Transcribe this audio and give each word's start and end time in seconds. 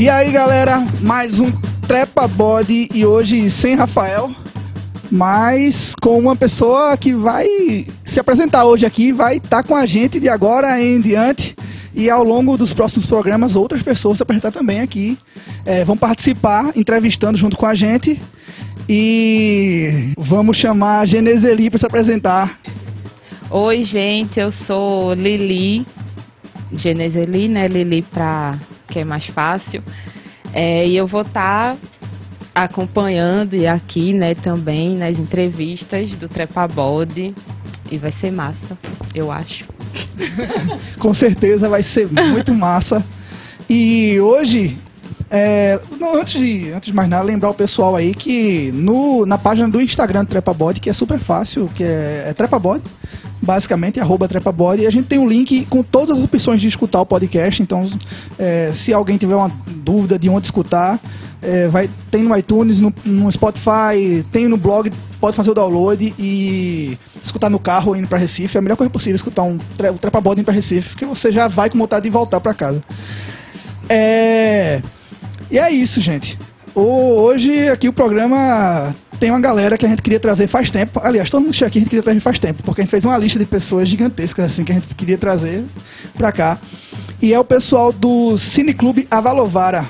E 0.00 0.08
aí, 0.08 0.32
galera, 0.32 0.82
mais 1.02 1.40
um 1.40 1.52
Trepa 1.86 2.26
Body 2.26 2.88
e 2.94 3.04
hoje 3.04 3.50
sem 3.50 3.74
Rafael, 3.74 4.34
mas 5.12 5.94
com 5.94 6.18
uma 6.18 6.34
pessoa 6.34 6.96
que 6.96 7.12
vai 7.12 7.86
se 8.02 8.18
apresentar 8.18 8.64
hoje 8.64 8.86
aqui, 8.86 9.12
vai 9.12 9.36
estar 9.36 9.62
com 9.62 9.76
a 9.76 9.84
gente 9.84 10.18
de 10.18 10.26
agora 10.26 10.80
em 10.80 11.02
diante 11.02 11.54
e 11.94 12.08
ao 12.08 12.24
longo 12.24 12.56
dos 12.56 12.72
próximos 12.72 13.04
programas 13.04 13.54
outras 13.54 13.82
pessoas 13.82 14.16
se 14.16 14.22
apresentar 14.22 14.50
também 14.50 14.80
aqui, 14.80 15.18
é, 15.66 15.84
vão 15.84 15.98
participar 15.98 16.72
entrevistando 16.74 17.36
junto 17.36 17.58
com 17.58 17.66
a 17.66 17.74
gente 17.74 18.18
e 18.88 20.14
vamos 20.16 20.56
chamar 20.56 21.00
a 21.00 21.04
Geneseli 21.04 21.68
para 21.68 21.78
se 21.78 21.84
apresentar. 21.84 22.58
Oi, 23.50 23.84
gente, 23.84 24.40
eu 24.40 24.50
sou 24.50 25.12
Lili, 25.12 25.84
Geneseli, 26.72 27.48
né? 27.48 27.68
Lili 27.68 28.00
para 28.00 28.58
que 28.90 28.98
é 28.98 29.04
mais 29.04 29.26
fácil. 29.26 29.82
É, 30.52 30.86
e 30.86 30.96
eu 30.96 31.06
vou 31.06 31.22
estar 31.22 31.74
tá 31.74 32.62
acompanhando 32.64 33.54
e 33.54 33.66
aqui, 33.66 34.12
né, 34.12 34.34
também 34.34 34.96
nas 34.96 35.18
entrevistas 35.18 36.10
do 36.10 36.28
Trepa 36.28 36.66
Body. 36.66 37.34
E 37.90 37.96
vai 37.96 38.12
ser 38.12 38.30
massa, 38.30 38.78
eu 39.14 39.32
acho. 39.32 39.64
Com 40.98 41.12
certeza 41.12 41.68
vai 41.68 41.82
ser 41.82 42.08
muito 42.12 42.54
massa. 42.54 43.04
E 43.68 44.20
hoje, 44.20 44.76
é, 45.30 45.80
antes, 46.14 46.40
de, 46.40 46.72
antes 46.72 46.88
de 46.88 46.94
mais 46.94 47.08
nada, 47.08 47.24
lembrar 47.24 47.50
o 47.50 47.54
pessoal 47.54 47.96
aí 47.96 48.14
que 48.14 48.72
no, 48.72 49.24
na 49.26 49.38
página 49.38 49.68
do 49.68 49.80
Instagram 49.80 50.24
do 50.24 50.28
Trepa 50.28 50.52
Body, 50.52 50.80
que 50.80 50.90
é 50.90 50.92
super 50.92 51.18
fácil, 51.18 51.68
que 51.74 51.82
é, 51.82 52.26
é 52.28 52.32
Trepa 52.32 52.58
Body, 52.58 52.82
basicamente, 53.40 53.98
arroba 53.98 54.28
trepabody. 54.28 54.82
E 54.82 54.86
a 54.86 54.90
gente 54.90 55.06
tem 55.06 55.18
um 55.18 55.28
link 55.28 55.66
com 55.66 55.82
todas 55.82 56.10
as 56.10 56.22
opções 56.22 56.60
de 56.60 56.68
escutar 56.68 57.00
o 57.00 57.06
podcast. 57.06 57.62
Então, 57.62 57.88
é, 58.38 58.72
se 58.74 58.92
alguém 58.92 59.16
tiver 59.16 59.34
uma 59.34 59.50
dúvida 59.66 60.18
de 60.18 60.28
onde 60.28 60.46
escutar, 60.46 61.00
é, 61.42 61.68
vai, 61.68 61.88
tem 62.10 62.22
no 62.22 62.36
iTunes, 62.36 62.80
no, 62.80 62.92
no, 63.04 63.32
Spotify, 63.32 64.24
tem 64.30 64.46
no 64.46 64.56
blog, 64.56 64.92
pode 65.18 65.34
fazer 65.34 65.50
o 65.50 65.54
download 65.54 66.14
e 66.18 66.98
escutar 67.22 67.48
no 67.48 67.58
carro 67.58 67.96
indo 67.96 68.08
para 68.08 68.18
Recife. 68.18 68.56
É 68.56 68.60
a 68.60 68.62
melhor 68.62 68.76
coisa 68.76 68.90
possível 68.90 69.16
escutar 69.16 69.42
um 69.42 69.58
tre, 69.76 69.92
trepabody 69.94 70.40
indo 70.40 70.44
para 70.44 70.54
Recife, 70.54 70.90
porque 70.90 71.06
você 71.06 71.32
já 71.32 71.48
vai 71.48 71.70
com 71.70 71.78
vontade 71.78 72.04
de 72.04 72.10
voltar 72.10 72.40
para 72.40 72.52
casa. 72.52 72.82
É... 73.88 74.82
E 75.50 75.58
é 75.58 75.70
isso, 75.70 76.00
gente. 76.00 76.38
Hoje 76.74 77.68
aqui 77.68 77.88
o 77.88 77.92
programa 77.92 78.94
tem 79.18 79.30
uma 79.30 79.40
galera 79.40 79.76
que 79.76 79.84
a 79.84 79.88
gente 79.88 80.02
queria 80.02 80.20
trazer 80.20 80.46
faz 80.46 80.70
tempo. 80.70 81.00
Aliás, 81.02 81.28
todo 81.28 81.42
mundo 81.42 81.52
aqui 81.52 81.64
a 81.64 81.80
gente 81.80 81.88
queria 81.88 82.02
trazer 82.02 82.20
faz 82.20 82.38
tempo, 82.38 82.62
porque 82.62 82.80
a 82.80 82.84
gente 82.84 82.90
fez 82.90 83.04
uma 83.04 83.18
lista 83.18 83.38
de 83.38 83.44
pessoas 83.44 83.88
gigantescas 83.88 84.44
assim 84.44 84.64
que 84.64 84.70
a 84.70 84.76
gente 84.76 84.94
queria 84.94 85.18
trazer 85.18 85.64
pra 86.16 86.30
cá. 86.30 86.58
E 87.20 87.34
é 87.34 87.38
o 87.38 87.44
pessoal 87.44 87.92
do 87.92 88.36
Cineclube 88.36 89.06
Avalovara. 89.10 89.84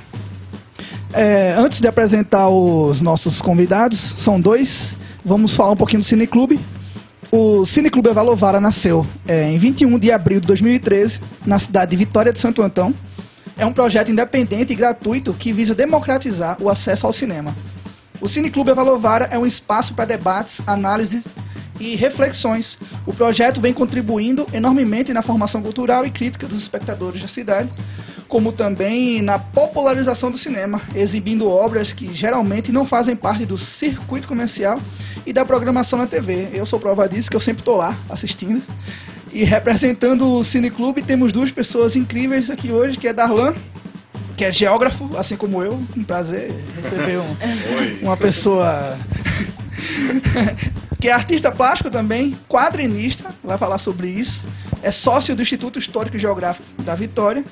É, 1.13 1.55
antes 1.59 1.81
de 1.81 1.89
apresentar 1.89 2.49
os 2.49 3.03
nossos 3.03 3.43
convidados, 3.43 4.15
são 4.17 4.41
dois. 4.41 4.95
Vamos 5.23 5.55
falar 5.55 5.73
um 5.73 5.77
pouquinho 5.77 6.01
do 6.01 6.07
Cineclube. 6.07 6.59
O 7.31 7.67
Cineclube 7.67 8.09
Avalovara 8.09 8.59
nasceu 8.59 9.07
é, 9.29 9.51
em 9.53 9.59
21 9.59 9.99
de 9.99 10.11
abril 10.11 10.41
de 10.41 10.47
2013, 10.47 11.21
na 11.45 11.59
cidade 11.59 11.91
de 11.91 11.97
Vitória 11.99 12.33
de 12.33 12.41
Santo 12.41 12.63
Antão 12.63 12.95
é 13.61 13.67
um 13.67 13.73
projeto 13.75 14.11
independente 14.11 14.73
e 14.73 14.77
gratuito 14.77 15.35
que 15.35 15.53
visa 15.53 15.75
democratizar 15.75 16.57
o 16.61 16.71
acesso 16.71 17.07
ao 17.07 17.13
cinema. 17.13 17.55
O 18.19 18.27
Cineclube 18.27 18.71
Evalovara 18.71 19.29
é 19.31 19.39
um 19.39 19.45
espaço 19.45 19.93
para 19.93 20.07
debates, 20.07 20.63
análises 20.67 21.27
e 21.79 21.95
reflexões. 21.95 22.79
O 23.07 23.13
projeto 23.13 23.61
vem 23.61 23.75
contribuindo 23.75 24.47
enormemente 24.55 25.13
na 25.13 25.21
formação 25.21 25.61
cultural 25.61 26.07
e 26.07 26.11
crítica 26.11 26.47
dos 26.47 26.57
espectadores 26.57 27.21
da 27.21 27.29
cidade, 27.29 27.71
como 28.29 28.51
também 28.51 29.21
na 29.21 29.39
popularização 29.39 30.31
do 30.31 30.39
cinema, 30.39 30.81
exibindo 30.95 31.47
obras 31.47 31.93
que 31.93 32.15
geralmente 32.15 32.73
não 32.73 32.87
fazem 32.87 33.15
parte 33.15 33.45
do 33.45 33.59
circuito 33.59 34.27
comercial 34.27 34.81
e 35.27 35.35
da 35.35 35.45
programação 35.45 35.99
na 35.99 36.07
TV. 36.07 36.49
Eu 36.55 36.65
sou 36.65 36.81
prova 36.81 37.07
disso, 37.07 37.29
que 37.29 37.37
eu 37.37 37.41
sempre 37.41 37.61
estou 37.61 37.77
lá 37.77 37.95
assistindo. 38.09 38.63
E 39.33 39.45
representando 39.45 40.29
o 40.29 40.43
Cineclube, 40.43 41.03
temos 41.03 41.33
duas 41.33 41.51
pessoas 41.51 41.95
incríveis 41.95 42.51
aqui 42.51 42.73
hoje, 42.73 42.99
que 42.99 43.07
é 43.07 43.13
Darlan, 43.13 43.55
que 44.37 44.45
é 44.45 44.51
geógrafo, 44.51 45.17
assim 45.17 45.37
como 45.37 45.63
eu. 45.63 45.81
Um 45.97 46.03
prazer 46.03 46.53
receber 46.83 47.19
um, 47.19 47.37
uma 48.03 48.17
pessoa 48.17 48.99
que 51.01 51.09
é 51.09 51.13
artista 51.13 51.53
plástico 51.53 51.91
também, 51.91 52.37
quadrinista, 52.49 53.31
vai 53.43 53.57
falar 53.57 53.79
sobre 53.79 54.09
isso. 54.09 54.43
É 54.83 54.91
sócio 54.91 55.37
do 55.37 55.43
Instituto 55.43 55.79
Histórico 55.79 56.17
e 56.17 56.21
Geográfico 56.21 56.83
da 56.83 56.95
Vitória. 56.95 57.45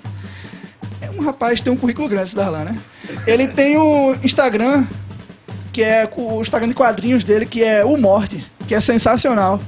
É 1.00 1.10
um 1.10 1.22
rapaz 1.22 1.60
tem 1.60 1.72
um 1.72 1.76
currículo 1.76 2.08
grande, 2.08 2.28
esse 2.28 2.36
Darlan, 2.36 2.64
né? 2.64 2.78
Ele 3.26 3.46
tem 3.46 3.76
o 3.76 4.16
Instagram, 4.24 4.84
que 5.72 5.82
é 5.82 6.08
o 6.16 6.40
Instagram 6.40 6.68
de 6.68 6.74
quadrinhos 6.74 7.22
dele, 7.22 7.46
que 7.46 7.62
é 7.62 7.84
o 7.84 7.96
Morte, 7.96 8.44
que 8.66 8.74
é 8.74 8.80
sensacional. 8.80 9.60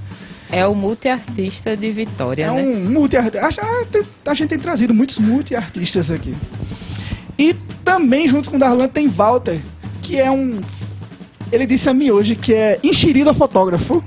É 0.53 0.67
o 0.67 0.75
multiartista 0.75 1.77
de 1.77 1.91
Vitória, 1.91 2.45
é 2.45 2.51
né? 2.51 2.63
um 2.63 2.91
multiartista. 2.91 3.47
A, 3.47 4.31
a 4.31 4.35
gente 4.35 4.49
tem 4.49 4.59
trazido 4.59 4.93
muitos 4.93 5.19
multiartistas 5.19 6.11
aqui. 6.11 6.35
E 7.39 7.55
também, 7.85 8.29
junto 8.29 8.51
com 8.51 8.57
o 8.57 8.59
Darlan, 8.59 8.89
tem 8.89 9.09
Walter, 9.09 9.61
que 10.03 10.19
é 10.19 10.31
um. 10.31 10.61
Ele 11.51 11.67
disse 11.67 11.89
a 11.89 11.95
mim 11.95 12.11
hoje 12.11 12.37
que 12.37 12.53
é 12.53 12.79
enxerido 12.83 13.31
a 13.31 13.35
fotógrafo. 13.35 14.03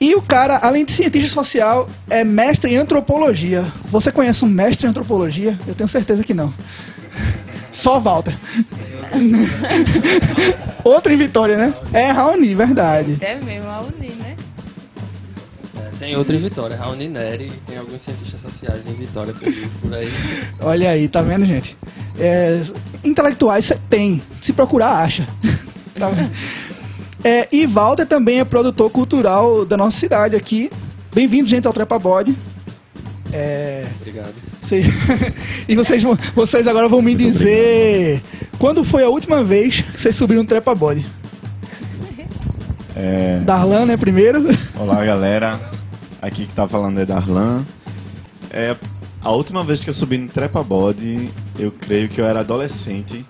E 0.00 0.14
o 0.14 0.22
cara, 0.22 0.58
além 0.58 0.84
de 0.84 0.92
cientista 0.92 1.28
social, 1.28 1.88
é 2.08 2.22
mestre 2.22 2.72
em 2.72 2.76
antropologia. 2.76 3.66
Você 3.86 4.12
conhece 4.12 4.44
um 4.44 4.48
mestre 4.48 4.86
em 4.86 4.90
antropologia? 4.90 5.58
Eu 5.66 5.74
tenho 5.74 5.88
certeza 5.88 6.22
que 6.22 6.32
não. 6.32 6.54
Só 7.72 7.98
Walter. 7.98 8.36
Outra 10.84 11.12
em 11.12 11.16
Vitória, 11.16 11.56
né? 11.56 11.74
É 11.92 12.10
Raoni, 12.10 12.54
verdade. 12.54 13.18
É 13.20 13.34
mesmo, 13.36 13.68
Raoni? 13.68 14.17
Tem 15.98 16.16
outra 16.16 16.36
em 16.36 16.38
Vitória, 16.38 16.76
Raoni 16.76 17.08
Neri, 17.08 17.52
tem 17.66 17.76
alguns 17.76 18.02
cientistas 18.02 18.40
sociais 18.40 18.86
em 18.86 18.94
Vitória 18.94 19.34
por 19.34 19.94
aí. 19.94 20.08
Olha 20.60 20.90
aí, 20.90 21.08
tá 21.08 21.20
vendo, 21.22 21.44
gente? 21.44 21.76
É, 22.16 22.62
intelectuais 23.02 23.64
você 23.64 23.76
tem, 23.90 24.22
se 24.40 24.52
procurar, 24.52 25.02
acha. 25.02 25.26
tá 25.98 26.10
é, 27.24 27.48
e 27.50 27.66
Walter 27.66 28.06
também 28.06 28.38
é 28.38 28.44
produtor 28.44 28.90
cultural 28.90 29.64
da 29.64 29.76
nossa 29.76 29.98
cidade 29.98 30.36
aqui. 30.36 30.70
Bem-vindo, 31.12 31.48
gente, 31.48 31.66
ao 31.66 31.72
Trepa 31.72 31.98
Body. 31.98 32.36
É... 33.32 33.84
Obrigado. 34.00 34.34
Vocês... 34.62 34.86
e 35.68 35.74
vocês, 35.74 36.02
vocês 36.32 36.66
agora 36.68 36.88
vão 36.88 37.02
me 37.02 37.14
dizer 37.14 38.22
quando 38.56 38.84
foi 38.84 39.02
a 39.02 39.08
última 39.08 39.42
vez 39.42 39.80
que 39.80 40.00
vocês 40.00 40.14
subiram 40.14 40.42
no 40.42 40.48
Trepa 40.48 40.76
Body? 40.76 41.04
É... 42.94 43.40
Darlan, 43.44 43.86
né, 43.86 43.96
primeiro? 43.96 44.44
Olá, 44.76 45.04
galera. 45.04 45.58
Aqui 46.20 46.46
que 46.46 46.52
tá 46.54 46.66
falando 46.66 46.98
é 46.98 47.06
Darlan. 47.06 47.64
É, 48.50 48.74
a 49.22 49.30
última 49.30 49.62
vez 49.62 49.84
que 49.84 49.90
eu 49.90 49.94
subi 49.94 50.18
no 50.18 50.28
Trepa 50.28 50.62
Body, 50.62 51.30
eu 51.58 51.70
creio 51.70 52.08
que 52.08 52.20
eu 52.20 52.26
era 52.26 52.40
adolescente. 52.40 53.24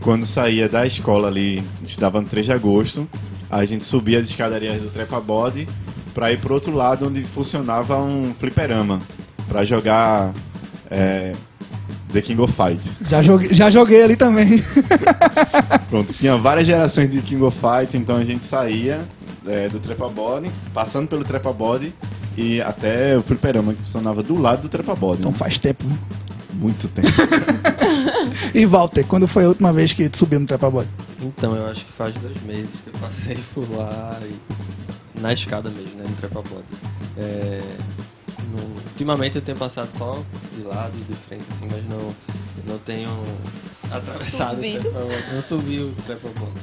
Quando 0.00 0.26
saía 0.26 0.68
da 0.68 0.86
escola 0.86 1.28
ali, 1.28 1.62
estava 1.86 2.20
no 2.20 2.26
3 2.26 2.46
de 2.46 2.52
agosto, 2.52 3.08
a 3.50 3.64
gente 3.64 3.84
subia 3.84 4.18
as 4.18 4.26
escadarias 4.28 4.80
do 4.80 4.88
Trepa 4.88 5.20
Body 5.20 5.68
para 6.14 6.32
ir 6.32 6.38
pro 6.38 6.54
outro 6.54 6.74
lado 6.74 7.08
onde 7.08 7.22
funcionava 7.24 7.98
um 7.98 8.34
fliperama 8.34 9.00
para 9.48 9.64
jogar 9.64 10.32
é, 10.90 11.32
The 12.12 12.20
King 12.20 12.40
of 12.40 12.52
Fight. 12.52 12.80
Já 13.08 13.22
joguei, 13.22 13.54
já 13.54 13.70
joguei 13.70 14.02
ali 14.02 14.16
também. 14.16 14.62
Pronto, 15.88 16.12
tinha 16.14 16.36
várias 16.36 16.66
gerações 16.66 17.10
de 17.10 17.20
King 17.22 17.42
of 17.42 17.58
Fight, 17.58 17.96
então 17.96 18.16
a 18.16 18.24
gente 18.24 18.44
saía 18.44 19.00
é, 19.46 19.68
do 19.68 19.78
Trepa 19.78 20.08
Body, 20.08 20.50
passando 20.72 21.08
pelo 21.08 21.24
Trepa 21.24 21.52
Body 21.52 21.92
e 22.36 22.60
até 22.60 23.16
o 23.16 23.22
fliperama 23.22 23.74
que 23.74 23.80
funcionava 23.80 24.22
do 24.22 24.40
lado 24.40 24.62
do 24.62 24.68
Trepa 24.68 24.94
Body. 24.94 25.20
Então 25.20 25.32
né? 25.32 25.38
faz 25.38 25.58
tempo, 25.58 25.84
né? 25.86 25.98
Muito 26.54 26.88
tempo. 26.88 27.08
e 28.54 28.66
Walter, 28.66 29.04
quando 29.04 29.26
foi 29.26 29.44
a 29.44 29.48
última 29.48 29.72
vez 29.72 29.92
que 29.92 30.08
tu 30.08 30.18
subiu 30.18 30.40
no 30.40 30.46
Trepa 30.46 30.70
Body? 30.70 30.88
Então, 31.20 31.54
eu 31.56 31.66
acho 31.66 31.84
que 31.84 31.92
faz 31.92 32.14
dois 32.14 32.40
meses 32.42 32.70
que 32.82 32.88
eu 32.88 33.00
passei 33.00 33.38
por 33.54 33.68
lá 33.70 34.18
e... 34.22 35.20
na 35.20 35.32
escada 35.32 35.70
mesmo, 35.70 35.98
né, 35.98 36.04
no 36.08 36.16
Trepa 36.16 36.42
Body. 36.42 36.64
É... 37.16 37.60
No... 38.50 38.82
Ultimamente 38.92 39.36
eu 39.36 39.42
tenho 39.42 39.56
passado 39.56 39.88
só 39.90 40.20
de 40.56 40.62
lado 40.62 40.92
e 40.96 41.12
de 41.12 41.14
frente, 41.14 41.44
assim, 41.52 41.68
mas 41.70 41.84
não, 41.88 42.14
não 42.66 42.78
tenho 42.78 43.10
atravessado 43.90 44.56
Subido. 44.56 44.78
o 44.78 44.92
Trepa 44.92 45.00
Body. 45.00 45.34
Não 45.34 45.42
subi 45.42 45.80
o 45.80 45.92
Trepa 46.04 46.28
Body. 46.38 46.60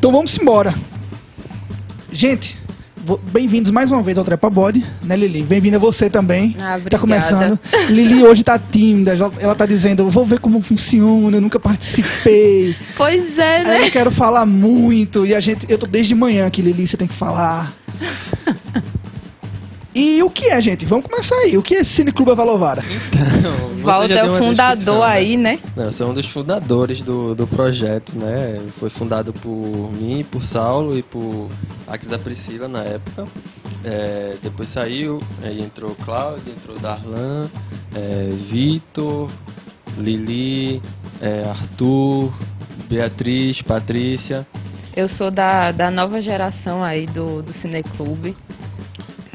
Então 0.00 0.10
vamos 0.10 0.34
embora. 0.38 0.74
Gente, 2.10 2.56
bem-vindos 3.24 3.70
mais 3.70 3.90
uma 3.90 4.02
vez 4.02 4.16
ao 4.16 4.24
Trepa 4.24 4.48
Body, 4.48 4.82
né, 5.02 5.14
Lili? 5.14 5.42
Bem-vinda 5.42 5.78
você 5.78 6.08
também. 6.08 6.56
Ah, 6.58 6.80
tá 6.88 6.98
começando. 6.98 7.58
Lili 7.90 8.24
hoje 8.24 8.42
tá 8.42 8.58
tímida, 8.58 9.12
ela 9.38 9.54
tá 9.54 9.66
dizendo, 9.66 10.08
vou 10.08 10.24
ver 10.24 10.40
como 10.40 10.62
funciona, 10.62 11.36
eu 11.36 11.40
nunca 11.42 11.60
participei. 11.60 12.74
Pois 12.96 13.36
é, 13.36 13.62
né? 13.62 13.76
eu 13.76 13.82
não 13.82 13.90
quero 13.90 14.10
falar 14.10 14.46
muito, 14.46 15.26
e 15.26 15.34
a 15.34 15.40
gente, 15.40 15.66
eu 15.68 15.76
tô 15.76 15.86
desde 15.86 16.14
manhã 16.14 16.46
aqui, 16.46 16.62
Lili, 16.62 16.86
você 16.86 16.96
tem 16.96 17.06
que 17.06 17.12
falar. 17.12 17.70
E 19.94 20.22
o 20.22 20.30
que 20.30 20.46
é, 20.46 20.60
gente? 20.60 20.86
Vamos 20.86 21.06
começar 21.06 21.34
aí. 21.36 21.58
O 21.58 21.62
que 21.62 21.74
é 21.74 21.84
Cine 21.84 22.12
Clube 22.12 22.30
Avalovara? 22.30 22.82
Então, 23.08 24.06
já 24.08 24.18
é 24.20 24.24
o 24.24 24.38
fundador 24.38 25.00
né? 25.00 25.12
aí, 25.12 25.36
né? 25.36 25.58
Não, 25.74 25.84
eu 25.84 25.92
sou 25.92 26.10
um 26.10 26.14
dos 26.14 26.26
fundadores 26.26 27.00
do, 27.00 27.34
do 27.34 27.46
projeto, 27.46 28.12
né? 28.16 28.60
Foi 28.78 28.88
fundado 28.88 29.32
por 29.32 29.90
mim, 29.92 30.24
por 30.30 30.44
Saulo 30.44 30.96
e 30.96 31.02
por 31.02 31.48
Axis 31.88 32.16
Priscila 32.18 32.68
na 32.68 32.82
época. 32.82 33.24
É, 33.84 34.36
depois 34.42 34.68
saiu, 34.68 35.20
aí 35.42 35.60
entrou 35.60 35.96
Cláudio, 36.04 36.52
entrou 36.52 36.78
Darlan, 36.78 37.48
é, 37.94 38.30
Vitor, 38.48 39.30
Lili, 39.98 40.82
é, 41.20 41.48
Arthur, 41.48 42.32
Beatriz, 42.88 43.62
Patrícia. 43.62 44.46
Eu 44.94 45.08
sou 45.08 45.30
da, 45.30 45.72
da 45.72 45.90
nova 45.90 46.20
geração 46.20 46.82
aí 46.82 47.06
do, 47.06 47.42
do 47.42 47.52
Cineclube. 47.52 48.36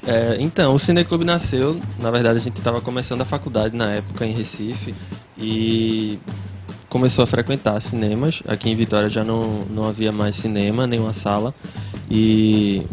É, 0.07 0.37
então, 0.39 0.73
o 0.75 0.79
Cineclube 0.79 1.25
nasceu, 1.25 1.79
na 1.99 2.11
verdade 2.11 2.37
a 2.37 2.41
gente 2.41 2.57
estava 2.57 2.79
começando 2.79 3.21
a 3.21 3.25
faculdade 3.25 3.75
na 3.75 3.91
época 3.91 4.25
em 4.25 4.33
Recife 4.33 4.93
e 5.37 6.19
começou 6.89 7.23
a 7.23 7.27
frequentar 7.27 7.79
cinemas. 7.81 8.41
Aqui 8.47 8.69
em 8.69 8.75
Vitória 8.75 9.09
já 9.09 9.23
não, 9.23 9.65
não 9.69 9.87
havia 9.87 10.11
mais 10.11 10.35
cinema, 10.35 10.85
nenhuma 10.85 11.11
sala. 11.11 11.53
E 12.09 12.83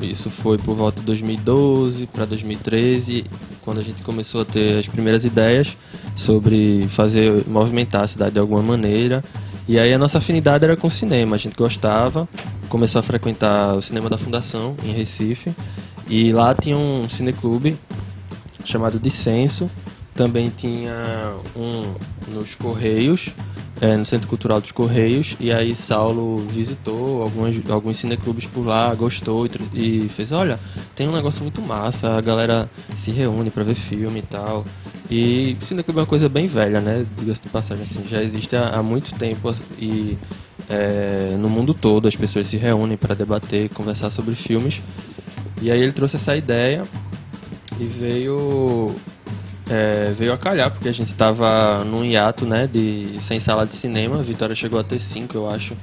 isso 0.00 0.30
foi 0.30 0.56
por 0.58 0.74
volta 0.74 0.98
de 1.00 1.06
2012 1.06 2.06
para 2.06 2.24
2013, 2.24 3.24
quando 3.62 3.80
a 3.80 3.82
gente 3.82 4.02
começou 4.02 4.40
a 4.40 4.44
ter 4.44 4.78
as 4.78 4.86
primeiras 4.86 5.24
ideias 5.24 5.76
sobre 6.16 6.88
fazer 6.90 7.44
movimentar 7.46 8.02
a 8.02 8.06
cidade 8.06 8.32
de 8.32 8.38
alguma 8.38 8.62
maneira. 8.62 9.22
E 9.68 9.78
aí 9.78 9.92
a 9.92 9.98
nossa 9.98 10.18
afinidade 10.18 10.64
era 10.64 10.76
com 10.76 10.88
cinema, 10.88 11.36
a 11.36 11.38
gente 11.38 11.56
gostava, 11.56 12.28
começou 12.68 12.98
a 12.98 13.02
frequentar 13.02 13.74
o 13.74 13.82
cinema 13.82 14.08
da 14.08 14.16
Fundação 14.16 14.76
em 14.84 14.92
Recife. 14.92 15.52
E 16.08 16.32
lá 16.32 16.54
tinha 16.54 16.76
um 16.76 17.08
cineclube 17.08 17.76
chamado 18.64 18.98
Dissenso. 18.98 19.70
Também 20.14 20.50
tinha 20.50 20.94
um 21.54 21.92
nos 22.32 22.54
Correios, 22.54 23.30
é, 23.80 23.96
no 23.96 24.06
Centro 24.06 24.26
Cultural 24.26 24.60
dos 24.60 24.72
Correios. 24.72 25.36
E 25.38 25.52
aí 25.52 25.76
Saulo 25.76 26.38
visitou 26.38 27.22
algumas, 27.22 27.54
alguns 27.70 27.98
cineclubes 27.98 28.46
por 28.46 28.66
lá, 28.66 28.94
gostou 28.94 29.46
e, 29.46 29.50
e 29.74 30.08
fez: 30.08 30.32
Olha, 30.32 30.58
tem 30.94 31.08
um 31.08 31.12
negócio 31.12 31.42
muito 31.42 31.60
massa, 31.60 32.16
a 32.16 32.20
galera 32.20 32.70
se 32.96 33.10
reúne 33.10 33.50
pra 33.50 33.62
ver 33.62 33.74
filme 33.74 34.20
e 34.20 34.22
tal. 34.22 34.64
E 35.10 35.56
cineclube 35.62 35.98
é 35.98 36.02
uma 36.02 36.06
coisa 36.06 36.28
bem 36.28 36.46
velha, 36.46 36.80
né? 36.80 37.04
Diga-se 37.18 37.42
de 37.42 37.48
passagem, 37.48 37.84
assim, 37.84 38.08
já 38.08 38.22
existe 38.22 38.56
há, 38.56 38.70
há 38.70 38.82
muito 38.82 39.14
tempo 39.14 39.54
e 39.78 40.16
é, 40.68 41.36
no 41.38 41.48
mundo 41.48 41.72
todo 41.72 42.08
as 42.08 42.16
pessoas 42.16 42.46
se 42.46 42.56
reúnem 42.56 42.96
para 42.96 43.14
debater, 43.14 43.68
conversar 43.70 44.10
sobre 44.10 44.34
filmes. 44.34 44.80
E 45.62 45.70
aí 45.70 45.80
ele 45.80 45.92
trouxe 45.92 46.16
essa 46.16 46.36
ideia 46.36 46.84
e 47.78 47.84
veio 47.84 48.94
é, 49.68 50.12
veio 50.16 50.32
a 50.32 50.38
calhar, 50.38 50.70
porque 50.70 50.88
a 50.88 50.92
gente 50.92 51.10
estava 51.10 51.82
num 51.84 52.04
hiato, 52.04 52.46
né, 52.46 52.68
de, 52.72 53.18
sem 53.20 53.40
sala 53.40 53.66
de 53.66 53.74
cinema. 53.74 54.20
A 54.20 54.22
Vitória 54.22 54.54
chegou 54.54 54.78
a 54.78 54.84
ter 54.84 55.00
cinco, 55.00 55.36
eu 55.36 55.48
acho. 55.50 55.76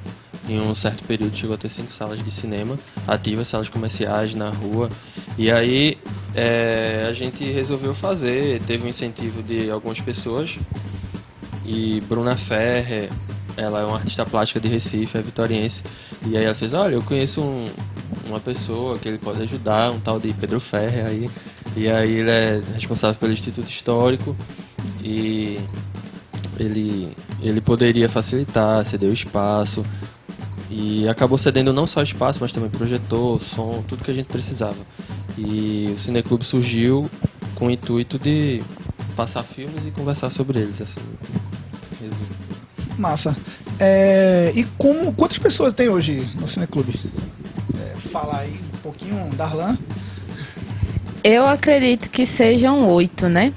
Em 0.48 0.60
um 0.60 0.76
certo 0.76 1.04
período 1.06 1.36
chegou 1.36 1.56
a 1.56 1.58
ter 1.58 1.70
cinco 1.70 1.92
salas 1.92 2.22
de 2.22 2.30
cinema 2.30 2.78
ativas, 3.08 3.48
salas 3.48 3.70
comerciais 3.70 4.36
na 4.36 4.50
rua. 4.50 4.90
E 5.38 5.50
aí 5.50 5.98
é, 6.36 7.06
a 7.10 7.14
gente 7.14 7.46
resolveu 7.46 7.94
fazer, 7.94 8.62
teve 8.68 8.86
um 8.86 8.90
incentivo 8.90 9.42
de 9.42 9.70
algumas 9.72 10.02
pessoas. 10.02 10.58
E 11.66 12.02
Bruna 12.10 12.36
Ferrer, 12.36 13.10
ela 13.58 13.82
é 13.82 13.86
uma 13.86 13.96
artista 13.98 14.26
plástica 14.26 14.60
de 14.60 14.68
Recife, 14.68 15.18
é 15.18 15.22
vitoriense. 15.22 15.84
E 16.26 16.38
aí 16.38 16.44
ela 16.46 16.56
fez, 16.56 16.74
olha, 16.74 16.96
eu 16.96 17.02
conheço 17.02 17.42
um- 17.42 17.70
uma 18.28 18.40
pessoa 18.40 18.98
que 18.98 19.08
ele 19.08 19.18
pode 19.18 19.42
ajudar, 19.44 19.92
um 19.92 20.00
tal 20.00 20.20
de 20.20 20.34
Pedro 20.34 20.60
Ferrer 20.60 21.06
aí. 21.06 21.30
E 21.76 21.88
aí 21.90 22.12
ele 22.12 22.30
é 22.30 22.62
responsável 22.74 23.20
pelo 23.20 23.34
Instituto 23.34 23.70
Histórico 23.70 24.36
e 25.04 25.60
ele, 26.60 27.12
ele 27.42 27.62
poderia 27.62 28.08
facilitar, 28.08 28.86
ceder 28.86 29.10
o 29.10 29.14
espaço. 29.14 29.84
E 30.70 31.08
acabou 31.08 31.38
cedendo 31.38 31.72
não 31.72 31.86
só 31.86 32.02
espaço, 32.02 32.40
mas 32.42 32.52
também 32.52 32.70
projetor, 32.70 33.40
som, 33.42 33.84
tudo 33.88 34.04
que 34.04 34.10
a 34.10 34.14
gente 34.14 34.26
precisava. 34.28 34.78
E 35.38 35.94
o 35.96 36.00
Cineclube 36.00 36.44
surgiu 36.44 37.10
com 37.56 37.68
o 37.68 37.72
intuito 37.72 38.18
de 38.18 38.62
passar 39.16 39.44
filmes 39.44 39.86
e 39.86 39.92
conversar 39.92 40.30
sobre 40.32 40.60
eles, 40.60 40.82
assim. 40.82 41.00
resumo. 42.02 42.33
Massa. 42.98 43.36
É, 43.80 44.52
e 44.56 44.64
como, 44.78 45.14
quantas 45.14 45.38
pessoas 45.38 45.74
tem 45.74 45.90
hoje 45.90 46.28
no 46.40 46.48
Cineclube? 46.48 47.00
É, 47.80 47.96
fala 48.10 48.40
aí 48.40 48.60
um 48.74 48.78
pouquinho, 48.78 49.30
Darlan. 49.36 49.78
Eu 51.24 51.48
acredito 51.48 52.10
que 52.10 52.26
sejam 52.26 52.88
oito, 52.90 53.28
né? 53.28 53.54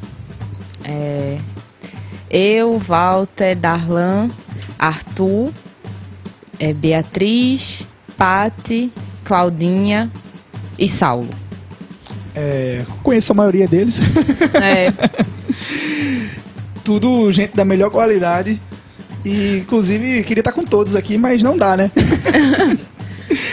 É, 0.84 1.38
eu, 2.30 2.78
Walter, 2.78 3.56
Darlan, 3.56 4.30
Arthur, 4.78 5.52
é, 6.58 6.72
Beatriz, 6.72 7.82
Pati, 8.16 8.90
Claudinha 9.24 10.10
e 10.78 10.88
Saulo. 10.88 11.30
É, 12.34 12.84
conheço 13.02 13.32
a 13.32 13.34
maioria 13.34 13.66
deles. 13.66 13.98
É, 14.62 14.92
Tudo 16.84 17.32
gente 17.32 17.56
da 17.56 17.64
melhor 17.64 17.90
qualidade. 17.90 18.60
E, 19.26 19.58
inclusive, 19.58 20.22
queria 20.24 20.40
estar 20.40 20.52
com 20.52 20.62
todos 20.64 20.94
aqui, 20.94 21.18
mas 21.18 21.42
não 21.42 21.56
dá, 21.56 21.76
né? 21.76 21.90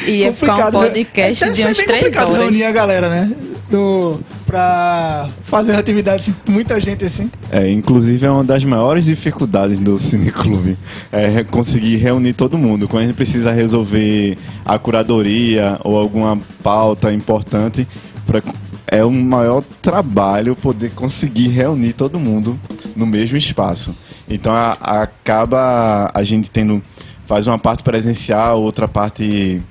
ia 0.08 0.32
ficar 0.34 0.54
um 0.54 0.72
Complicado, 0.72 0.80
né? 0.82 0.88
podcast 0.88 1.52
de 1.52 1.62
umas 1.64 1.78
bem 1.78 1.86
três 1.86 2.00
complicado 2.04 2.28
horas. 2.30 2.42
reunir 2.42 2.64
a 2.64 2.72
galera, 2.72 3.10
né? 3.10 3.32
Do, 3.72 4.20
pra 4.46 5.28
fazer 5.46 5.74
atividades 5.76 6.32
com 6.46 6.52
muita 6.52 6.80
gente 6.80 7.04
assim. 7.06 7.28
É, 7.52 7.68
inclusive 7.72 8.24
é 8.24 8.30
uma 8.30 8.44
das 8.44 8.64
maiores 8.64 9.06
dificuldades 9.06 9.80
do 9.80 9.98
Cineclube. 9.98 10.78
É 11.12 11.44
conseguir 11.44 11.96
reunir 11.98 12.34
todo 12.34 12.56
mundo. 12.56 12.88
Quando 12.88 13.04
a 13.04 13.06
gente 13.08 13.16
precisa 13.16 13.52
resolver 13.52 14.38
a 14.64 14.78
curadoria 14.78 15.80
ou 15.84 15.98
alguma 15.98 16.38
pauta 16.62 17.12
importante, 17.12 17.88
pra- 18.28 18.44
é 18.86 19.04
o 19.04 19.10
maior 19.10 19.64
trabalho 19.82 20.56
poder 20.56 20.92
conseguir 20.92 21.48
reunir 21.48 21.94
todo 21.94 22.20
mundo 22.20 22.60
no 22.96 23.08
mesmo 23.08 23.38
espaço. 23.38 23.96
Então 24.30 24.54
a- 24.54 24.78
acaba 25.02 26.10
a 26.14 26.24
gente 26.24 26.50
tendo. 26.50 26.82
faz 27.26 27.48
uma 27.48 27.58
parte 27.58 27.84
presencial, 27.84 28.62
outra 28.62 28.88
parte 28.88 29.62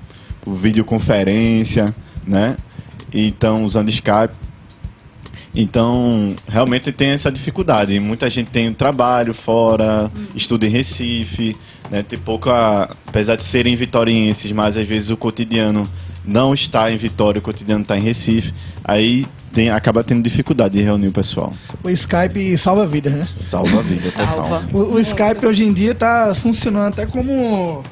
por 0.41 0.55
videoconferência, 0.55 1.95
né? 2.27 2.57
Então 3.13 3.65
usando 3.65 3.89
Skype. 3.91 4.35
Então, 5.55 6.35
realmente 6.49 6.91
tem 6.93 7.11
essa 7.11 7.31
dificuldade. 7.31 8.01
Muita 8.01 8.31
gente 8.31 8.51
tem 8.51 8.73
trabalho 8.73 9.35
fora, 9.35 10.11
estuda 10.35 10.67
em 10.67 10.71
Recife, 10.71 11.55
né? 11.91 12.03
Tem 12.03 12.19
pouca, 12.19 12.89
apesar 13.07 13.37
de 13.37 13.45
serem 13.45 13.77
vitorienses, 13.77 14.51
mas 14.53 14.79
às 14.79 14.87
vezes 14.89 15.11
o 15.11 15.17
cotidiano 15.17 15.85
não 16.25 16.53
está 16.55 16.91
em 16.91 16.97
Vitória, 16.97 17.39
o 17.39 17.43
cotidiano 17.43 17.83
está 17.83 17.97
em 17.97 18.01
Recife. 18.01 18.53
Aí 18.85 19.27
tem, 19.53 19.69
acaba 19.71 20.03
tendo 20.03 20.23
dificuldade 20.23 20.77
de 20.79 20.83
reunir 20.83 21.09
o 21.09 21.13
pessoal. 21.13 21.53
O 21.83 21.91
Skype 21.91 22.57
salva 22.57 22.87
vidas, 22.87 23.13
né? 23.13 23.25
Salva 23.25 23.81
a 23.81 23.83
vida 23.83 24.11
total. 24.11 24.63
O, 24.73 24.79
o 24.95 25.01
Skype 25.01 25.45
hoje 25.47 25.65
em 25.65 25.73
dia 25.73 25.95
tá 25.95 26.33
funcionando 26.35 26.93
até 26.93 27.05
como. 27.07 27.83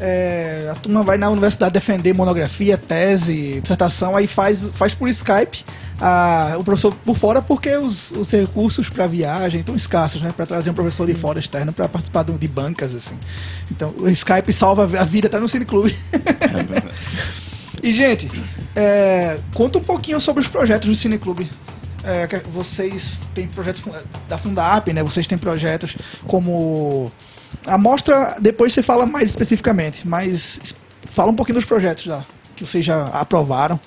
é, 0.00 0.68
a 0.70 0.74
turma 0.76 1.02
vai 1.02 1.18
na 1.18 1.28
universidade 1.28 1.72
defender 1.74 2.14
monografia, 2.14 2.78
tese, 2.78 3.60
dissertação, 3.60 4.16
aí 4.16 4.26
faz, 4.26 4.70
faz 4.72 4.94
por 4.94 5.08
Skype 5.10 5.62
a- 6.00 6.56
o 6.58 6.64
professor 6.64 6.94
por 7.04 7.14
fora, 7.14 7.42
porque 7.42 7.76
os, 7.76 8.10
os 8.12 8.30
recursos 8.30 8.88
para 8.88 9.04
viagem 9.06 9.60
estão 9.60 9.76
escassos, 9.76 10.22
né? 10.22 10.30
Para 10.34 10.46
trazer 10.46 10.70
um 10.70 10.74
professor 10.74 11.06
de 11.06 11.12
fora 11.14 11.38
externo 11.38 11.70
para 11.70 11.86
participar 11.86 12.22
de, 12.24 12.32
de 12.32 12.48
bancas, 12.48 12.94
assim. 12.94 13.16
Então, 13.70 13.92
o 13.98 14.08
Skype 14.08 14.50
salva 14.54 14.84
a 14.98 15.04
vida, 15.04 15.28
tá 15.28 15.38
no 15.38 15.46
Cineclube. 15.48 15.94
É 16.40 16.62
verdade. 16.62 16.94
E, 17.82 17.92
gente, 17.92 18.28
é, 18.76 19.38
conta 19.54 19.78
um 19.78 19.82
pouquinho 19.82 20.20
sobre 20.20 20.40
os 20.40 20.48
projetos 20.48 20.88
do 20.88 20.94
Cineclube. 20.94 21.50
É, 22.04 22.26
vocês 22.52 23.20
têm 23.34 23.46
projetos 23.46 23.82
da 24.28 24.38
Fundap, 24.38 24.92
né? 24.92 25.02
Vocês 25.02 25.26
têm 25.26 25.38
projetos 25.38 25.96
como... 26.26 27.10
A 27.66 27.76
mostra, 27.76 28.36
depois 28.40 28.72
você 28.72 28.82
fala 28.82 29.04
mais 29.04 29.30
especificamente, 29.30 30.06
mas 30.06 30.74
fala 31.10 31.30
um 31.30 31.34
pouquinho 31.34 31.56
dos 31.56 31.64
projetos 31.64 32.06
lá, 32.06 32.24
que 32.56 32.64
vocês 32.64 32.84
já 32.84 33.06
aprovaram. 33.08 33.78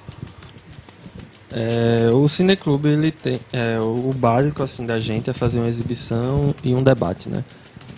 É, 1.52 2.10
o 2.12 2.28
Cineclube, 2.28 2.90
ele 2.90 3.12
tem. 3.12 3.40
é, 3.52 3.80
o 3.80 4.12
básico 4.14 4.64
assim, 4.64 4.86
da 4.86 5.00
gente 5.00 5.30
é 5.30 5.34
fazer 5.34 5.60
uma 5.60 5.70
exibição 5.70 6.54
e 6.64 6.74
um 6.74 6.84
debate, 6.84 7.30
né? 7.30 7.44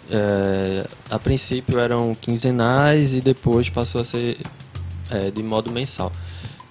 É, 0.09 0.85
a 1.09 1.17
princípio 1.17 1.79
eram 1.79 2.15
quinzenais 2.19 3.15
e 3.15 3.21
depois 3.21 3.69
passou 3.69 4.01
a 4.01 4.05
ser 4.05 4.37
é, 5.09 5.31
de 5.31 5.43
modo 5.43 5.71
mensal. 5.71 6.11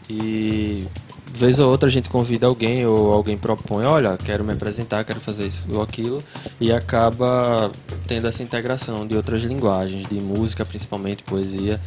E 0.09 0.87
vez 1.35 1.59
ou 1.59 1.69
outra 1.69 1.89
a 1.89 1.93
gente 1.93 2.09
convida 2.09 2.47
alguém 2.47 2.87
ou 2.87 3.13
alguém 3.13 3.37
propõe, 3.37 3.85
olha, 3.85 4.17
quero 4.17 4.45
me 4.45 4.53
apresentar, 4.53 5.05
quero 5.05 5.21
fazer 5.21 5.47
isso 5.47 5.67
ou 5.73 5.83
aquilo, 5.83 6.23
e 6.61 6.73
acaba 6.73 7.73
tendo 8.07 8.29
essa 8.29 8.43
integração 8.43 9.07
de 9.07 9.17
outras 9.17 9.43
linguagens, 9.43 10.09
de 10.09 10.17
música 10.17 10.65
principalmente, 10.65 11.23
poesia. 11.23 11.81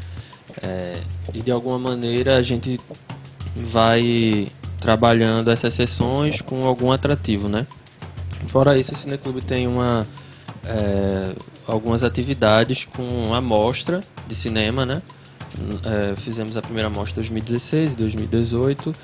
É, 0.62 0.94
e 1.34 1.42
de 1.42 1.52
alguma 1.52 1.78
maneira 1.78 2.36
a 2.38 2.42
gente 2.42 2.80
vai 3.56 4.52
trabalhando 4.80 5.50
essas 5.52 5.74
sessões 5.74 6.42
com 6.42 6.66
algum 6.66 6.92
atrativo, 6.92 7.48
né? 7.48 7.66
Fora 8.48 8.78
isso, 8.78 8.94
o 8.94 8.98
Cineclube 8.98 9.42
tem 9.42 9.68
uma, 9.68 10.08
é, 10.66 11.34
algumas 11.68 12.04
atividades 12.04 12.86
com 12.86 13.34
amostra 13.34 14.04
de 14.28 14.36
cinema, 14.36 14.86
né? 14.86 15.02
É, 15.84 16.16
fizemos 16.16 16.56
a 16.58 16.62
primeira 16.62 16.88
amostra 16.88 17.14
em 17.14 17.24
2016 17.24 17.96
2018. 17.96 18.96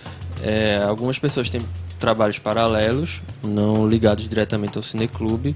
É, 0.42 0.84
algumas 0.84 1.18
pessoas 1.20 1.50
têm 1.50 1.62
trabalhos 2.00 2.40
paralelos, 2.40 3.22
não 3.44 3.88
ligados 3.88 4.28
diretamente 4.28 4.78
ao 4.78 4.84
Cineclube. 4.84 5.56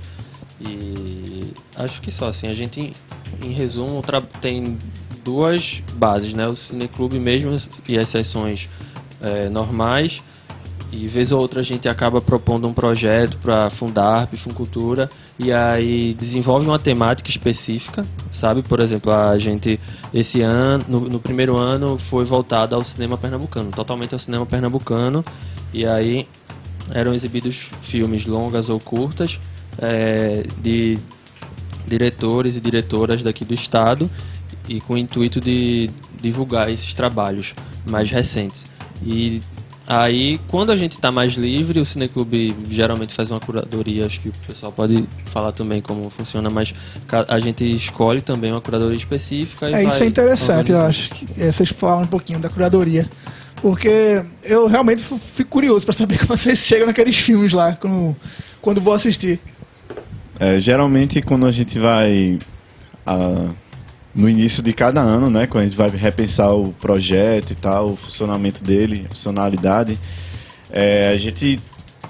E 0.59 1.53
acho 1.75 2.01
que 2.01 2.11
só 2.11 2.27
assim, 2.27 2.47
a 2.47 2.53
gente, 2.53 2.79
em, 2.79 2.93
em 3.45 3.51
resumo, 3.51 4.01
tem 4.41 4.77
duas 5.23 5.83
bases, 5.95 6.33
né? 6.33 6.47
O 6.47 6.55
Cineclube 6.55 7.19
mesmo 7.19 7.55
e 7.87 7.97
as 7.97 8.07
sessões 8.09 8.69
é, 9.21 9.49
normais 9.49 10.23
e 10.91 11.05
vez 11.07 11.31
ou 11.31 11.39
outra 11.39 11.59
a 11.59 11.63
gente 11.63 11.89
acaba 11.89 12.21
propondo 12.21 12.67
um 12.67 12.73
projeto 12.73 13.37
para 13.37 13.69
Fundarp, 13.69 14.33
Funcultura, 14.35 15.09
e 15.37 15.51
aí 15.51 16.13
desenvolve 16.13 16.65
uma 16.65 16.79
temática 16.79 17.29
específica, 17.29 18.05
sabe? 18.31 18.61
Por 18.61 18.79
exemplo, 18.79 19.11
a 19.11 19.37
gente 19.37 19.79
esse 20.13 20.41
ano, 20.41 20.85
no, 20.87 20.99
no, 21.01 21.19
primeiro 21.19 21.57
ano, 21.57 21.97
foi 21.97 22.23
voltado 22.23 22.73
ao 22.73 22.83
cinema 22.83 23.17
pernambucano, 23.17 23.69
totalmente 23.71 24.13
ao 24.13 24.19
cinema 24.19 24.45
pernambucano, 24.45 25.23
e 25.73 25.85
aí 25.85 26.25
eram 26.91 27.13
exibidos 27.13 27.69
filmes 27.81 28.25
longas 28.25 28.69
ou 28.69 28.79
curtas 28.79 29.39
é, 29.77 30.45
de 30.61 30.97
diretores 31.85 32.55
e 32.55 32.61
diretoras 32.61 33.21
daqui 33.21 33.43
do 33.43 33.53
estado, 33.53 34.09
e 34.69 34.79
com 34.79 34.93
o 34.93 34.97
intuito 34.97 35.41
de 35.41 35.89
divulgar 36.21 36.69
esses 36.69 36.93
trabalhos 36.93 37.53
mais 37.89 38.09
recentes. 38.09 38.65
E 39.05 39.41
Aí, 39.89 40.37
quando 40.49 40.69
a 40.69 40.75
gente 40.75 40.93
está 40.93 41.13
mais 41.13 41.35
livre, 41.35 41.79
o 41.79 41.85
Cineclube 41.85 42.53
geralmente 42.69 43.13
faz 43.13 43.31
uma 43.31 43.39
curadoria, 43.39 44.05
acho 44.05 44.19
que 44.19 44.27
o 44.27 44.33
pessoal 44.45 44.69
pode 44.69 45.05
falar 45.23 45.53
também 45.53 45.81
como 45.81 46.09
funciona, 46.09 46.49
mas 46.49 46.73
a 47.29 47.39
gente 47.39 47.63
escolhe 47.71 48.19
também 48.19 48.51
uma 48.51 48.59
curadoria 48.59 48.97
específica. 48.97 49.69
é, 49.69 49.85
isso 49.85 50.03
é 50.03 50.05
interessante, 50.05 50.73
eu 50.73 50.81
acho. 50.81 51.09
Que, 51.11 51.25
é, 51.41 51.49
vocês 51.49 51.69
falam 51.69 52.03
um 52.03 52.07
pouquinho 52.07 52.37
da 52.37 52.49
curadoria. 52.49 53.09
Porque 53.61 54.23
eu 54.43 54.67
realmente 54.67 55.01
fico 55.01 55.49
curioso 55.49 55.85
para 55.85 55.93
saber 55.93 56.19
como 56.27 56.37
vocês 56.37 56.59
chegam 56.59 56.85
naqueles 56.85 57.17
filmes 57.17 57.53
lá, 57.53 57.73
quando, 57.73 58.13
quando 58.61 58.81
vou 58.81 58.93
assistir. 58.93 59.39
É, 60.37 60.59
geralmente, 60.59 61.21
quando 61.21 61.45
a 61.45 61.51
gente 61.51 61.79
vai. 61.79 62.37
A 63.05 63.45
no 64.17 64.27
início 64.27 64.63
de 64.63 64.73
cada 64.73 64.99
ano, 64.99 65.29
né, 65.29 65.45
quando 65.45 65.61
a 65.61 65.67
gente 65.67 65.77
vai 65.77 65.89
repensar 65.91 66.51
o 66.51 66.73
projeto 66.73 67.51
e 67.51 67.55
tal, 67.55 67.91
o 67.91 67.95
funcionamento 67.95 68.63
dele, 68.63 69.05
a 69.05 69.09
funcionalidade, 69.09 69.99
é, 70.71 71.09
a 71.13 71.17
gente 71.17 71.59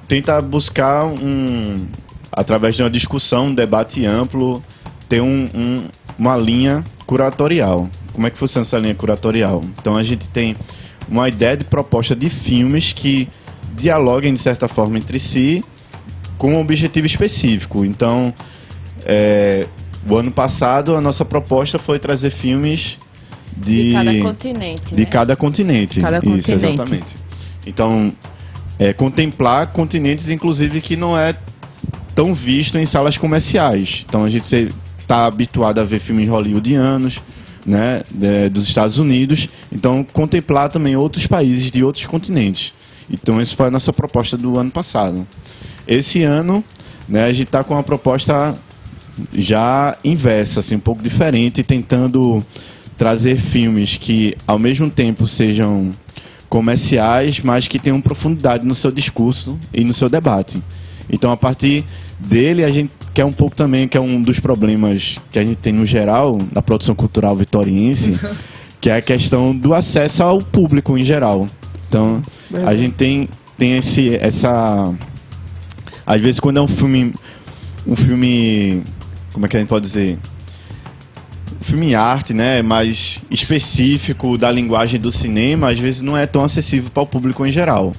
tenta 0.08 0.42
buscar 0.42 1.06
um, 1.06 1.86
através 2.32 2.76
de 2.76 2.82
uma 2.82 2.90
discussão, 2.90 3.48
um 3.48 3.54
debate 3.54 4.06
amplo, 4.06 4.64
ter 5.10 5.22
um, 5.22 5.50
um, 5.54 5.84
uma 6.18 6.38
linha 6.38 6.82
curatorial. 7.06 7.90
Como 8.14 8.26
é 8.26 8.30
que 8.30 8.38
funciona 8.38 8.66
essa 8.66 8.78
linha 8.78 8.96
curatorial? 8.96 9.66
Então 9.78 9.98
a 9.98 10.04
gente 10.04 10.30
tem 10.30 10.56
uma 11.10 11.28
ideia 11.28 11.58
de 11.58 11.66
proposta 11.66 12.16
de 12.16 12.30
filmes 12.30 12.94
que 12.94 13.28
dialoguem 13.76 14.34
de 14.34 14.40
certa 14.40 14.70
forma 14.70 14.98
entre 14.98 15.20
si 15.20 15.62
com 16.38 16.54
um 16.54 16.62
objetivo 16.62 17.06
específico. 17.06 17.84
Então, 17.84 18.34
é, 19.06 19.68
o 20.10 20.18
ano 20.18 20.32
passado, 20.32 20.96
a 20.96 21.02
nossa 21.02 21.24
proposta 21.24 21.80
foi 21.80 22.00
trazer 22.00 22.30
filmes 22.30 22.98
de, 23.56 23.90
de 23.90 23.94
cada 23.94 24.20
continente. 24.20 24.96
De 24.96 25.02
né? 25.02 25.06
cada 25.06 25.36
continente. 25.36 26.00
Cada 26.00 26.18
Isso, 26.18 26.26
continente. 26.26 26.66
exatamente. 26.66 27.18
Então, 27.66 28.14
é, 28.80 28.94
contemplar 28.94 29.68
continentes, 29.68 30.30
inclusive, 30.30 30.82
que 30.82 30.96
não 30.96 31.18
é 31.18 31.36
tão 32.16 32.34
visto 32.34 32.78
em 32.78 32.86
salas 32.86 33.18
comerciais. 33.18 34.06
Então, 34.08 34.24
a 34.24 34.30
gente 34.30 34.70
está 35.00 35.26
habituado 35.26 35.80
a 35.80 35.84
ver 35.84 36.00
filmes 36.00 36.30
hollywoodianos, 36.30 37.22
né, 37.66 38.02
de, 38.10 38.50
dos 38.50 38.68
Estados 38.68 39.00
Unidos. 39.00 39.50
Então, 39.72 40.04
contemplar 40.14 40.70
também 40.70 40.96
outros 40.96 41.28
países 41.28 41.70
de 41.70 41.84
outros 41.84 42.06
continentes. 42.06 42.74
Então, 43.10 43.42
isso 43.42 43.56
foi 43.56 43.68
a 43.68 43.72
nossa 43.72 43.92
proposta 43.92 44.38
do 44.38 44.58
ano 44.58 44.72
passado. 44.72 45.28
Esse 45.88 46.24
ano, 46.24 46.64
né, 47.08 47.24
a 47.24 47.34
gente 47.34 47.48
está 47.48 47.64
com 47.64 47.74
uma 47.74 47.84
proposta 47.84 48.58
já 49.34 49.98
inversa, 50.04 50.60
assim, 50.60 50.76
um 50.76 50.80
pouco 50.80 51.02
diferente, 51.02 51.64
tentando 51.64 52.44
trazer 52.98 53.38
filmes 53.38 53.98
que 53.98 54.36
ao 54.46 54.58
mesmo 54.58 54.90
tempo 54.90 55.28
sejam 55.28 55.92
comerciais, 56.50 57.42
mas 57.42 57.68
que 57.68 57.78
tenham 57.78 58.02
profundidade 58.02 58.66
no 58.66 58.74
seu 58.74 58.92
discurso 58.92 59.60
e 59.74 59.84
no 59.84 59.94
seu 59.94 60.10
debate. 60.10 60.62
Então, 61.10 61.32
a 61.32 61.38
partir 61.38 61.84
dele, 62.20 62.64
a 62.64 62.72
gente 62.72 62.92
quer 63.14 63.26
um 63.26 63.34
pouco 63.34 63.56
também, 63.56 63.88
que 63.88 63.98
é 63.98 64.02
um 64.02 64.22
dos 64.22 64.40
problemas 64.40 65.18
que 65.32 65.40
a 65.40 65.42
gente 65.44 65.58
tem 65.58 65.74
no 65.74 65.86
geral, 65.86 66.38
na 66.54 66.62
produção 66.62 66.96
cultural 66.96 67.36
vitoriense, 67.36 68.18
que 68.80 68.90
é 68.90 68.96
a 68.96 69.02
questão 69.02 69.56
do 69.56 69.74
acesso 69.74 70.24
ao 70.24 70.38
público 70.40 70.98
em 70.98 71.04
geral. 71.04 71.48
Então, 71.88 72.22
a 72.66 72.76
gente 72.76 72.94
tem, 72.94 73.30
tem 73.58 73.78
esse, 73.78 74.16
essa... 74.16 74.94
Às 76.06 76.22
vezes, 76.22 76.40
quando 76.40 76.58
é 76.58 76.62
um 76.62 76.68
filme, 76.68 77.14
um 77.86 77.96
filme 77.96 78.84
como 79.38 79.46
é 79.46 79.50
que 79.50 79.56
a 79.56 79.60
gente 79.60 79.70
pode 79.70 79.86
dizer? 79.86 80.18
filme 81.62 81.94
arte, 81.94 82.34
né, 82.34 82.62
mais 82.62 83.22
específico 83.30 84.38
da 84.38 84.50
linguagem 84.50 85.00
do 85.00 85.12
cinema, 85.12 85.70
às 85.70 85.80
vezes 85.80 86.02
não 86.02 86.18
é 86.18 86.26
tão 86.26 86.44
acessível 86.44 86.90
para 86.90 87.04
o 87.04 87.06
público 87.06 87.46
em 87.46 87.52
geral. 87.52 87.94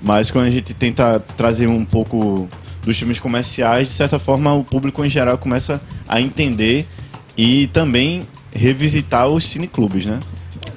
Mas 0.00 0.30
quando 0.30 0.46
a 0.46 0.50
gente 0.50 0.72
tenta 0.72 1.20
trazer 1.36 1.66
um 1.66 1.84
pouco 1.84 2.48
dos 2.82 2.96
filmes 2.96 3.18
comerciais, 3.18 3.88
de 3.88 3.94
certa 3.94 4.18
forma 4.18 4.54
o 4.54 4.64
público 4.64 5.04
em 5.04 5.10
geral 5.10 5.36
começa 5.36 5.80
a 6.08 6.20
entender 6.20 6.86
e 7.36 7.66
também 7.68 8.26
revisitar 8.52 9.28
os 9.28 9.46
cineclubes, 9.46 10.06
né? 10.06 10.20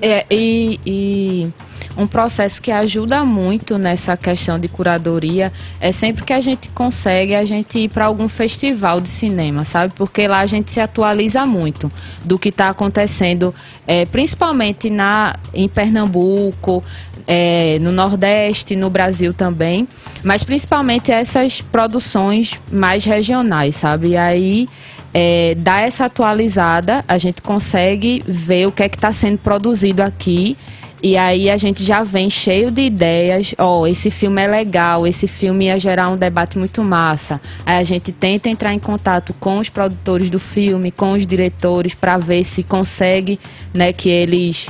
É, 0.01 0.25
e, 0.29 0.79
e 0.85 1.53
um 1.97 2.07
processo 2.07 2.61
que 2.61 2.71
ajuda 2.71 3.25
muito 3.25 3.77
nessa 3.77 4.15
questão 4.15 4.59
de 4.59 4.67
curadoria 4.67 5.51
é 5.79 5.91
sempre 5.91 6.23
que 6.23 6.33
a 6.33 6.41
gente 6.41 6.69
consegue 6.69 7.35
a 7.35 7.43
gente 7.43 7.79
ir 7.79 7.89
para 7.89 8.05
algum 8.05 8.27
festival 8.27 9.01
de 9.01 9.09
cinema, 9.09 9.65
sabe? 9.65 9.93
Porque 9.95 10.27
lá 10.27 10.39
a 10.39 10.45
gente 10.45 10.71
se 10.71 10.79
atualiza 10.79 11.45
muito 11.45 11.91
do 12.23 12.39
que 12.39 12.49
está 12.49 12.69
acontecendo, 12.69 13.53
é, 13.85 14.05
principalmente 14.05 14.89
na, 14.89 15.35
em 15.53 15.67
Pernambuco, 15.67 16.83
é, 17.27 17.77
no 17.79 17.91
Nordeste, 17.91 18.75
no 18.75 18.89
Brasil 18.89 19.33
também, 19.33 19.87
mas 20.23 20.43
principalmente 20.43 21.11
essas 21.11 21.61
produções 21.61 22.59
mais 22.71 23.05
regionais, 23.05 23.75
sabe? 23.75 24.09
E 24.09 24.17
aí 24.17 24.67
é, 25.13 25.55
dar 25.57 25.81
essa 25.81 26.05
atualizada, 26.05 27.03
a 27.07 27.17
gente 27.17 27.41
consegue 27.41 28.23
ver 28.25 28.67
o 28.67 28.71
que 28.71 28.83
é 28.83 28.89
que 28.89 28.95
está 28.95 29.11
sendo 29.11 29.37
produzido 29.37 30.01
aqui 30.01 30.57
e 31.03 31.17
aí 31.17 31.49
a 31.49 31.57
gente 31.57 31.83
já 31.83 32.03
vem 32.03 32.29
cheio 32.29 32.69
de 32.69 32.81
ideias, 32.81 33.55
ó, 33.57 33.79
oh, 33.79 33.87
esse 33.87 34.11
filme 34.11 34.39
é 34.41 34.47
legal, 34.47 35.07
esse 35.07 35.27
filme 35.27 35.65
ia 35.65 35.79
gerar 35.79 36.09
um 36.09 36.17
debate 36.17 36.59
muito 36.59 36.83
massa. 36.83 37.41
Aí 37.65 37.77
a 37.77 37.83
gente 37.83 38.11
tenta 38.11 38.49
entrar 38.49 38.71
em 38.71 38.77
contato 38.77 39.33
com 39.39 39.57
os 39.57 39.67
produtores 39.67 40.29
do 40.29 40.39
filme, 40.39 40.91
com 40.91 41.13
os 41.13 41.25
diretores, 41.25 41.95
para 41.95 42.19
ver 42.19 42.43
se 42.43 42.61
consegue, 42.61 43.39
né, 43.73 43.91
que 43.91 44.09
eles 44.09 44.67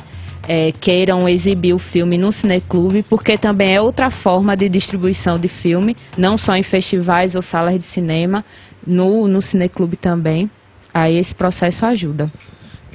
é, 0.47 0.71
queiram 0.79 1.27
exibir 1.27 1.73
o 1.73 1.79
filme 1.79 2.17
no 2.17 2.31
cineclube, 2.31 3.03
porque 3.09 3.37
também 3.37 3.75
é 3.75 3.81
outra 3.81 4.09
forma 4.09 4.55
de 4.55 4.69
distribuição 4.69 5.37
de 5.37 5.49
filme, 5.49 5.97
não 6.17 6.37
só 6.37 6.55
em 6.55 6.63
festivais 6.63 7.35
ou 7.35 7.41
salas 7.41 7.75
de 7.75 7.85
cinema, 7.85 8.45
no, 8.87 9.27
no 9.27 9.41
cineclube 9.41 9.97
também. 9.97 10.49
Aí 10.93 11.17
esse 11.17 11.35
processo 11.35 11.85
ajuda 11.85 12.31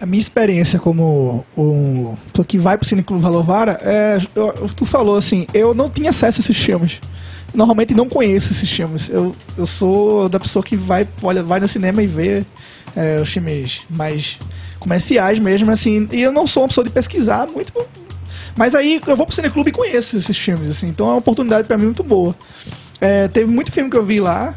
a 0.00 0.06
minha 0.06 0.20
experiência 0.20 0.78
como 0.78 1.44
um, 1.56 2.14
que 2.46 2.58
vai 2.58 2.76
pro 2.76 2.86
Cineclube 2.86 3.22
Valovara, 3.22 3.80
é, 3.82 4.18
eu, 4.34 4.52
tu 4.74 4.84
falou 4.84 5.16
assim, 5.16 5.46
eu 5.54 5.74
não 5.74 5.88
tinha 5.88 6.10
acesso 6.10 6.40
a 6.40 6.42
esses 6.42 6.56
filmes. 6.56 7.00
Normalmente 7.54 7.94
não 7.94 8.08
conheço 8.08 8.52
esses 8.52 8.70
filmes. 8.70 9.08
Eu, 9.08 9.34
eu 9.56 9.66
sou 9.66 10.28
da 10.28 10.38
pessoa 10.38 10.62
que 10.62 10.76
vai, 10.76 11.08
olha, 11.22 11.42
vai 11.42 11.58
no 11.58 11.66
cinema 11.66 12.02
e 12.02 12.06
vê 12.06 12.44
é, 12.94 13.16
os 13.22 13.30
filmes 13.30 13.82
mais 13.88 14.38
comerciais 14.78 15.38
mesmo, 15.38 15.70
assim. 15.70 16.06
E 16.12 16.20
eu 16.20 16.32
não 16.32 16.46
sou 16.46 16.64
uma 16.64 16.68
pessoa 16.68 16.84
de 16.84 16.90
pesquisar 16.90 17.46
muito. 17.46 17.72
Mas 18.54 18.74
aí 18.74 19.00
eu 19.06 19.16
vou 19.16 19.24
pro 19.24 19.34
Cineclube 19.34 19.70
e 19.70 19.72
conheço 19.72 20.16
esses 20.16 20.36
filmes, 20.36 20.68
assim. 20.68 20.88
Então 20.88 21.06
é 21.06 21.10
uma 21.10 21.18
oportunidade 21.18 21.66
para 21.66 21.78
mim 21.78 21.86
muito 21.86 22.04
boa. 22.04 22.34
É, 23.00 23.28
teve 23.28 23.50
muito 23.50 23.72
filme 23.72 23.90
que 23.90 23.96
eu 23.96 24.04
vi 24.04 24.20
lá 24.20 24.54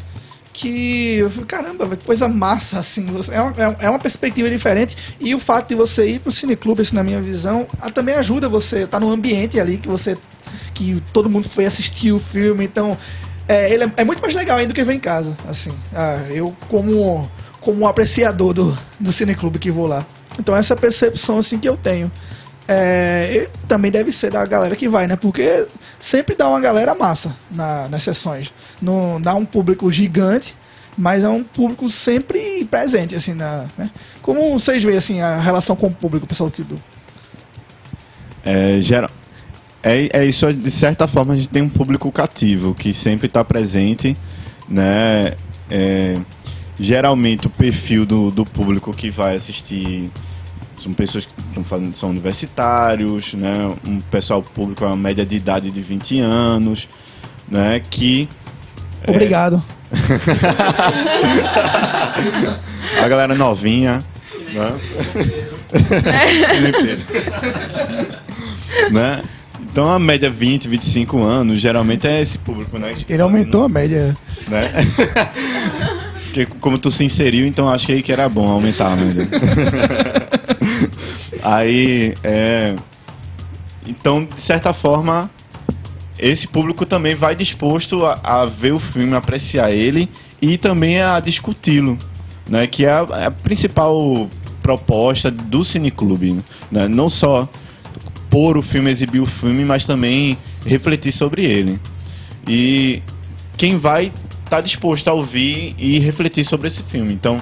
que 0.52 1.16
eu 1.16 1.30
falei, 1.30 1.46
caramba, 1.46 1.96
que 1.96 2.04
coisa 2.04 2.28
massa, 2.28 2.78
assim, 2.78 3.06
é 3.30 3.40
uma, 3.40 3.50
é, 3.52 3.86
é 3.86 3.90
uma 3.90 3.98
perspectiva 3.98 4.50
diferente 4.50 4.96
e 5.20 5.34
o 5.34 5.38
fato 5.38 5.68
de 5.68 5.74
você 5.74 6.08
ir 6.08 6.20
pro 6.20 6.32
cineclube, 6.32 6.82
assim, 6.82 6.94
na 6.94 7.02
minha 7.02 7.20
visão, 7.20 7.66
também 7.94 8.14
ajuda 8.16 8.48
você, 8.48 8.86
tá 8.86 8.98
no 8.98 9.10
ambiente 9.10 9.60
ali 9.60 9.78
que 9.78 9.88
você, 9.88 10.16
que 10.74 11.02
todo 11.12 11.30
mundo 11.30 11.48
foi 11.48 11.66
assistir 11.66 12.12
o 12.12 12.18
filme, 12.18 12.64
então, 12.64 12.96
é, 13.46 13.72
ele 13.72 13.84
é, 13.84 13.92
é 13.98 14.04
muito 14.04 14.20
mais 14.20 14.34
legal 14.34 14.58
ainda 14.58 14.68
do 14.68 14.74
que 14.74 14.84
ver 14.84 14.94
em 14.94 15.00
casa, 15.00 15.36
assim, 15.48 15.70
ah, 15.94 16.26
eu 16.30 16.54
como, 16.68 17.30
como 17.60 17.86
apreciador 17.86 18.52
do, 18.52 18.78
do 18.98 19.12
cineclube 19.12 19.58
que 19.58 19.70
vou 19.70 19.86
lá. 19.86 20.04
Então 20.38 20.56
essa 20.56 20.74
percepção, 20.74 21.38
assim, 21.38 21.58
que 21.58 21.68
eu 21.68 21.76
tenho. 21.76 22.10
É, 22.72 23.48
também 23.66 23.90
deve 23.90 24.12
ser 24.12 24.30
da 24.30 24.46
galera 24.46 24.76
que 24.76 24.88
vai, 24.88 25.04
né? 25.08 25.16
Porque 25.16 25.66
sempre 25.98 26.36
dá 26.36 26.48
uma 26.48 26.60
galera 26.60 26.94
massa 26.94 27.36
na, 27.50 27.88
nas 27.88 28.04
sessões. 28.04 28.52
Não 28.80 29.20
dá 29.20 29.34
um 29.34 29.44
público 29.44 29.90
gigante, 29.90 30.54
mas 30.96 31.24
é 31.24 31.28
um 31.28 31.42
público 31.42 31.90
sempre 31.90 32.64
presente, 32.70 33.16
assim, 33.16 33.34
na, 33.34 33.66
né? 33.76 33.90
Como 34.22 34.52
vocês 34.52 34.84
veem, 34.84 34.96
assim, 34.96 35.20
a 35.20 35.40
relação 35.40 35.74
com 35.74 35.88
o 35.88 35.90
público, 35.90 36.28
pessoal 36.28 36.48
que 36.48 36.62
do... 36.62 36.80
É, 38.44 38.78
geral, 38.80 39.10
é, 39.82 40.20
é 40.20 40.24
isso, 40.24 40.52
de 40.54 40.70
certa 40.70 41.08
forma, 41.08 41.34
a 41.34 41.36
gente 41.36 41.48
tem 41.48 41.62
um 41.62 41.68
público 41.68 42.12
cativo, 42.12 42.72
que 42.72 42.94
sempre 42.94 43.26
está 43.26 43.44
presente, 43.44 44.16
né? 44.68 45.32
É, 45.68 46.16
geralmente 46.78 47.48
o 47.48 47.50
perfil 47.50 48.06
do, 48.06 48.30
do 48.30 48.46
público 48.46 48.92
que 48.92 49.10
vai 49.10 49.34
assistir 49.34 50.08
são 50.80 50.92
pessoas 50.94 51.26
que 51.26 51.32
estão 51.48 51.62
fazendo, 51.62 51.94
são 51.94 52.08
universitários, 52.10 53.34
né? 53.34 53.74
Um 53.86 54.00
pessoal 54.00 54.42
público, 54.42 54.84
uma 54.84 54.96
média 54.96 55.26
de 55.26 55.36
idade 55.36 55.70
de 55.70 55.80
20 55.80 56.20
anos, 56.20 56.88
né? 57.48 57.80
Que... 57.90 58.28
Obrigado. 59.06 59.62
É... 62.96 63.00
a 63.04 63.08
galera 63.08 63.34
novinha, 63.34 64.02
né? 64.52 64.72
né? 68.90 69.22
Então 69.60 69.92
a 69.92 69.98
média 69.98 70.30
20, 70.30 70.68
25 70.68 71.22
anos, 71.22 71.60
geralmente 71.60 72.06
é 72.06 72.20
esse 72.20 72.38
público, 72.38 72.78
né? 72.78 72.94
Ele 73.08 73.22
aumentou 73.22 73.64
a 73.64 73.68
média. 73.68 74.16
Né? 74.48 74.70
Porque 76.26 76.46
como 76.60 76.78
tu 76.78 76.90
se 76.90 77.04
inseriu, 77.04 77.46
então 77.46 77.68
acho 77.68 77.86
que 77.86 77.92
aí 77.92 78.02
que 78.02 78.12
era 78.12 78.28
bom 78.28 78.48
aumentar 78.48 78.92
a 78.92 78.96
média. 78.96 79.28
Aí, 81.42 82.14
é... 82.22 82.74
Então, 83.86 84.24
de 84.24 84.40
certa 84.40 84.72
forma, 84.72 85.30
esse 86.18 86.46
público 86.46 86.84
também 86.84 87.14
vai 87.14 87.34
disposto 87.34 88.04
a, 88.04 88.20
a 88.22 88.46
ver 88.46 88.72
o 88.72 88.78
filme, 88.78 89.16
apreciar 89.16 89.72
ele 89.72 90.08
e 90.40 90.58
também 90.58 91.00
a 91.00 91.18
discuti-lo, 91.18 91.98
né? 92.46 92.66
Que 92.66 92.84
é 92.84 92.90
a, 92.90 93.06
é 93.12 93.26
a, 93.26 93.30
principal 93.30 94.28
proposta 94.62 95.30
do 95.30 95.64
cineclube, 95.64 96.42
né? 96.70 96.86
Não 96.88 97.08
só 97.08 97.48
pôr 98.28 98.56
o 98.56 98.62
filme, 98.62 98.90
exibir 98.90 99.20
o 99.20 99.26
filme, 99.26 99.64
mas 99.64 99.84
também 99.84 100.36
refletir 100.64 101.10
sobre 101.10 101.44
ele. 101.44 101.80
E 102.46 103.02
quem 103.56 103.76
vai 103.76 104.12
está 104.44 104.60
disposto 104.60 105.08
a 105.08 105.12
ouvir 105.12 105.74
e 105.78 105.98
refletir 105.98 106.44
sobre 106.44 106.68
esse 106.68 106.82
filme. 106.82 107.12
Então, 107.12 107.36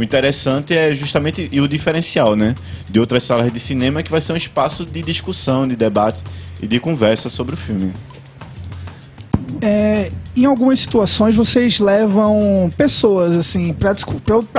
o 0.00 0.02
interessante 0.02 0.74
é 0.74 0.94
justamente 0.94 1.46
e 1.52 1.60
o 1.60 1.68
diferencial, 1.68 2.34
né, 2.34 2.54
de 2.88 2.98
outras 2.98 3.22
salas 3.22 3.52
de 3.52 3.60
cinema 3.60 4.02
que 4.02 4.10
vai 4.10 4.20
ser 4.20 4.32
um 4.32 4.36
espaço 4.36 4.86
de 4.86 5.02
discussão, 5.02 5.68
de 5.68 5.76
debate 5.76 6.24
e 6.62 6.66
de 6.66 6.80
conversa 6.80 7.28
sobre 7.28 7.54
o 7.54 7.56
filme. 7.56 7.92
É, 9.60 10.10
em 10.34 10.46
algumas 10.46 10.80
situações 10.80 11.36
vocês 11.36 11.80
levam 11.80 12.70
pessoas 12.78 13.32
assim 13.36 13.74
para 13.74 13.94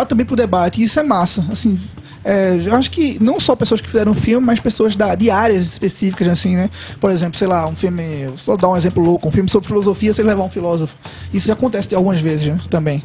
também 0.05 0.23
para 0.23 0.33
o 0.33 0.37
debate 0.37 0.79
e 0.79 0.83
isso 0.83 0.99
é 0.99 1.03
massa 1.03 1.43
assim 1.51 1.79
é, 2.23 2.61
eu 2.63 2.75
acho 2.75 2.91
que 2.91 3.17
não 3.19 3.39
só 3.39 3.55
pessoas 3.55 3.81
que 3.81 3.87
fizeram 3.87 4.13
filme, 4.13 4.45
mas 4.45 4.59
pessoas 4.59 4.95
da, 4.95 5.15
de 5.15 5.31
áreas 5.31 5.65
específicas, 5.65 6.27
assim, 6.27 6.55
né? 6.55 6.69
Por 6.99 7.09
exemplo, 7.09 7.35
sei 7.35 7.47
lá, 7.47 7.67
um 7.67 7.75
filme, 7.75 8.29
só 8.35 8.55
dar 8.55 8.69
um 8.69 8.77
exemplo 8.77 9.03
louco, 9.03 9.27
um 9.27 9.31
filme 9.31 9.49
sobre 9.49 9.67
filosofia, 9.67 10.13
você 10.13 10.21
levar 10.21 10.43
um 10.43 10.49
filósofo. 10.49 10.95
Isso 11.33 11.47
já 11.47 11.53
acontece 11.53 11.95
algumas 11.95 12.21
vezes 12.21 12.45
né, 12.45 12.59
também. 12.69 13.01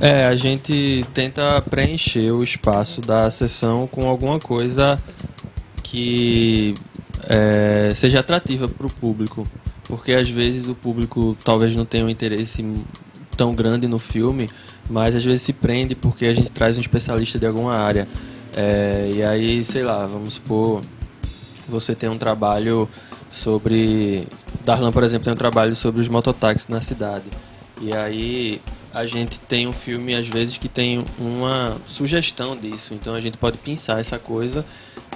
É, 0.00 0.26
a 0.26 0.36
gente 0.36 1.04
tenta 1.12 1.60
preencher 1.68 2.30
o 2.30 2.42
espaço 2.42 3.00
da 3.00 3.28
sessão 3.30 3.88
com 3.88 4.08
alguma 4.08 4.38
coisa 4.38 4.96
que 5.82 6.74
é, 7.24 7.92
seja 7.94 8.20
atrativa 8.20 8.68
para 8.68 8.86
o 8.86 8.90
público. 8.90 9.46
Porque 9.84 10.12
às 10.12 10.30
vezes 10.30 10.68
o 10.68 10.74
público 10.74 11.36
talvez 11.44 11.74
não 11.74 11.84
tenha 11.84 12.04
um 12.04 12.10
interesse 12.10 12.64
tão 13.36 13.54
grande 13.54 13.88
no 13.88 13.98
filme, 13.98 14.48
mas 14.88 15.16
às 15.16 15.24
vezes 15.24 15.42
se 15.42 15.52
prende 15.52 15.94
porque 15.94 16.26
a 16.26 16.34
gente 16.34 16.50
traz 16.50 16.76
um 16.78 16.80
especialista 16.80 17.38
de 17.38 17.46
alguma 17.46 17.76
área. 17.76 18.06
É, 18.56 19.10
e 19.14 19.22
aí, 19.22 19.64
sei 19.64 19.82
lá, 19.82 20.06
vamos 20.06 20.34
supor, 20.34 20.82
você 21.68 21.94
tem 21.94 22.08
um 22.08 22.18
trabalho 22.18 22.88
sobre. 23.30 24.28
Darlan, 24.64 24.92
por 24.92 25.02
exemplo, 25.02 25.24
tem 25.24 25.32
um 25.32 25.36
trabalho 25.36 25.74
sobre 25.74 26.00
os 26.00 26.08
mototáxis 26.08 26.68
na 26.68 26.80
cidade. 26.80 27.26
E 27.80 27.92
aí 27.92 28.60
a 28.98 29.06
gente 29.06 29.38
tem 29.38 29.68
um 29.68 29.72
filme, 29.72 30.12
às 30.12 30.26
vezes, 30.26 30.58
que 30.58 30.68
tem 30.68 31.04
uma 31.20 31.76
sugestão 31.86 32.56
disso. 32.56 32.94
Então 32.94 33.14
a 33.14 33.20
gente 33.20 33.38
pode 33.38 33.56
pensar 33.56 34.00
essa 34.00 34.18
coisa 34.18 34.64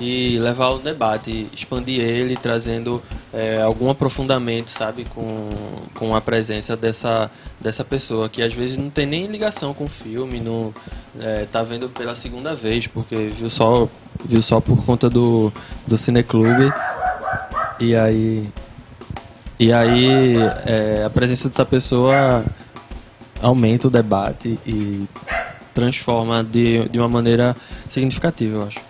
e 0.00 0.38
levar 0.38 0.66
ao 0.66 0.78
debate, 0.78 1.48
expandir 1.52 2.00
ele, 2.00 2.36
trazendo 2.36 3.02
é, 3.32 3.60
algum 3.60 3.90
aprofundamento, 3.90 4.70
sabe, 4.70 5.04
com, 5.04 5.50
com 5.94 6.14
a 6.14 6.20
presença 6.20 6.76
dessa, 6.76 7.28
dessa 7.60 7.84
pessoa, 7.84 8.28
que 8.28 8.40
às 8.40 8.54
vezes 8.54 8.76
não 8.76 8.88
tem 8.88 9.04
nem 9.04 9.26
ligação 9.26 9.74
com 9.74 9.84
o 9.84 9.88
filme, 9.88 10.38
não, 10.38 10.72
é, 11.18 11.44
tá 11.50 11.64
vendo 11.64 11.88
pela 11.88 12.14
segunda 12.14 12.54
vez, 12.54 12.86
porque 12.86 13.16
viu 13.16 13.50
só, 13.50 13.88
viu 14.24 14.40
só 14.40 14.60
por 14.60 14.84
conta 14.84 15.10
do, 15.10 15.52
do 15.88 15.98
Cineclube. 15.98 16.72
E 17.80 17.96
aí. 17.96 18.48
E 19.58 19.72
aí 19.72 20.36
é, 20.66 21.04
a 21.04 21.10
presença 21.10 21.48
dessa 21.48 21.64
pessoa 21.64 22.44
aumenta 23.42 23.88
o 23.88 23.90
debate 23.90 24.58
e 24.66 25.04
transforma 25.74 26.44
de, 26.44 26.88
de 26.88 26.98
uma 26.98 27.08
maneira 27.08 27.56
significativa, 27.88 28.56
eu 28.56 28.62
acho. 28.64 28.80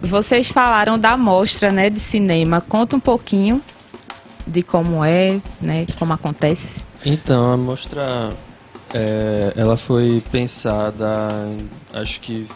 Vocês 0.00 0.48
falaram 0.48 0.98
da 0.98 1.16
mostra 1.16 1.70
né, 1.70 1.88
de 1.88 2.00
cinema. 2.00 2.60
Conta 2.60 2.96
um 2.96 3.00
pouquinho 3.00 3.62
de 4.46 4.62
como 4.62 5.04
é, 5.04 5.40
né, 5.60 5.86
como 5.98 6.12
acontece. 6.12 6.84
Então, 7.04 7.52
a 7.52 7.56
mostra 7.56 8.30
é, 8.92 9.52
ela 9.56 9.76
foi 9.76 10.22
pensada, 10.30 11.28
acho 11.92 12.20
que 12.20 12.46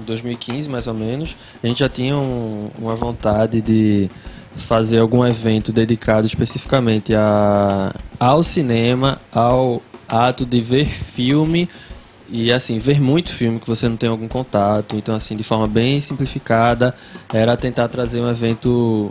em 0.00 0.04
2015 0.04 0.68
mais 0.68 0.86
ou 0.86 0.94
menos. 0.94 1.36
A 1.62 1.66
gente 1.66 1.80
já 1.80 1.88
tinha 1.88 2.16
um, 2.16 2.70
uma 2.78 2.94
vontade 2.94 3.60
de 3.60 4.10
fazer 4.56 4.98
algum 4.98 5.24
evento 5.26 5.72
dedicado 5.72 6.26
especificamente 6.26 7.14
a, 7.14 7.94
ao 8.18 8.42
cinema, 8.42 9.20
ao 9.32 9.82
ato 10.08 10.44
de 10.44 10.60
ver 10.60 10.86
filme 10.86 11.68
e 12.28 12.52
assim, 12.52 12.78
ver 12.78 13.00
muito 13.00 13.32
filme 13.32 13.60
que 13.60 13.66
você 13.66 13.88
não 13.88 13.96
tem 13.96 14.08
algum 14.08 14.26
contato, 14.26 14.96
então 14.96 15.14
assim, 15.14 15.36
de 15.36 15.44
forma 15.44 15.66
bem 15.66 16.00
simplificada, 16.00 16.94
era 17.32 17.56
tentar 17.56 17.88
trazer 17.88 18.20
um 18.20 18.28
evento 18.28 19.08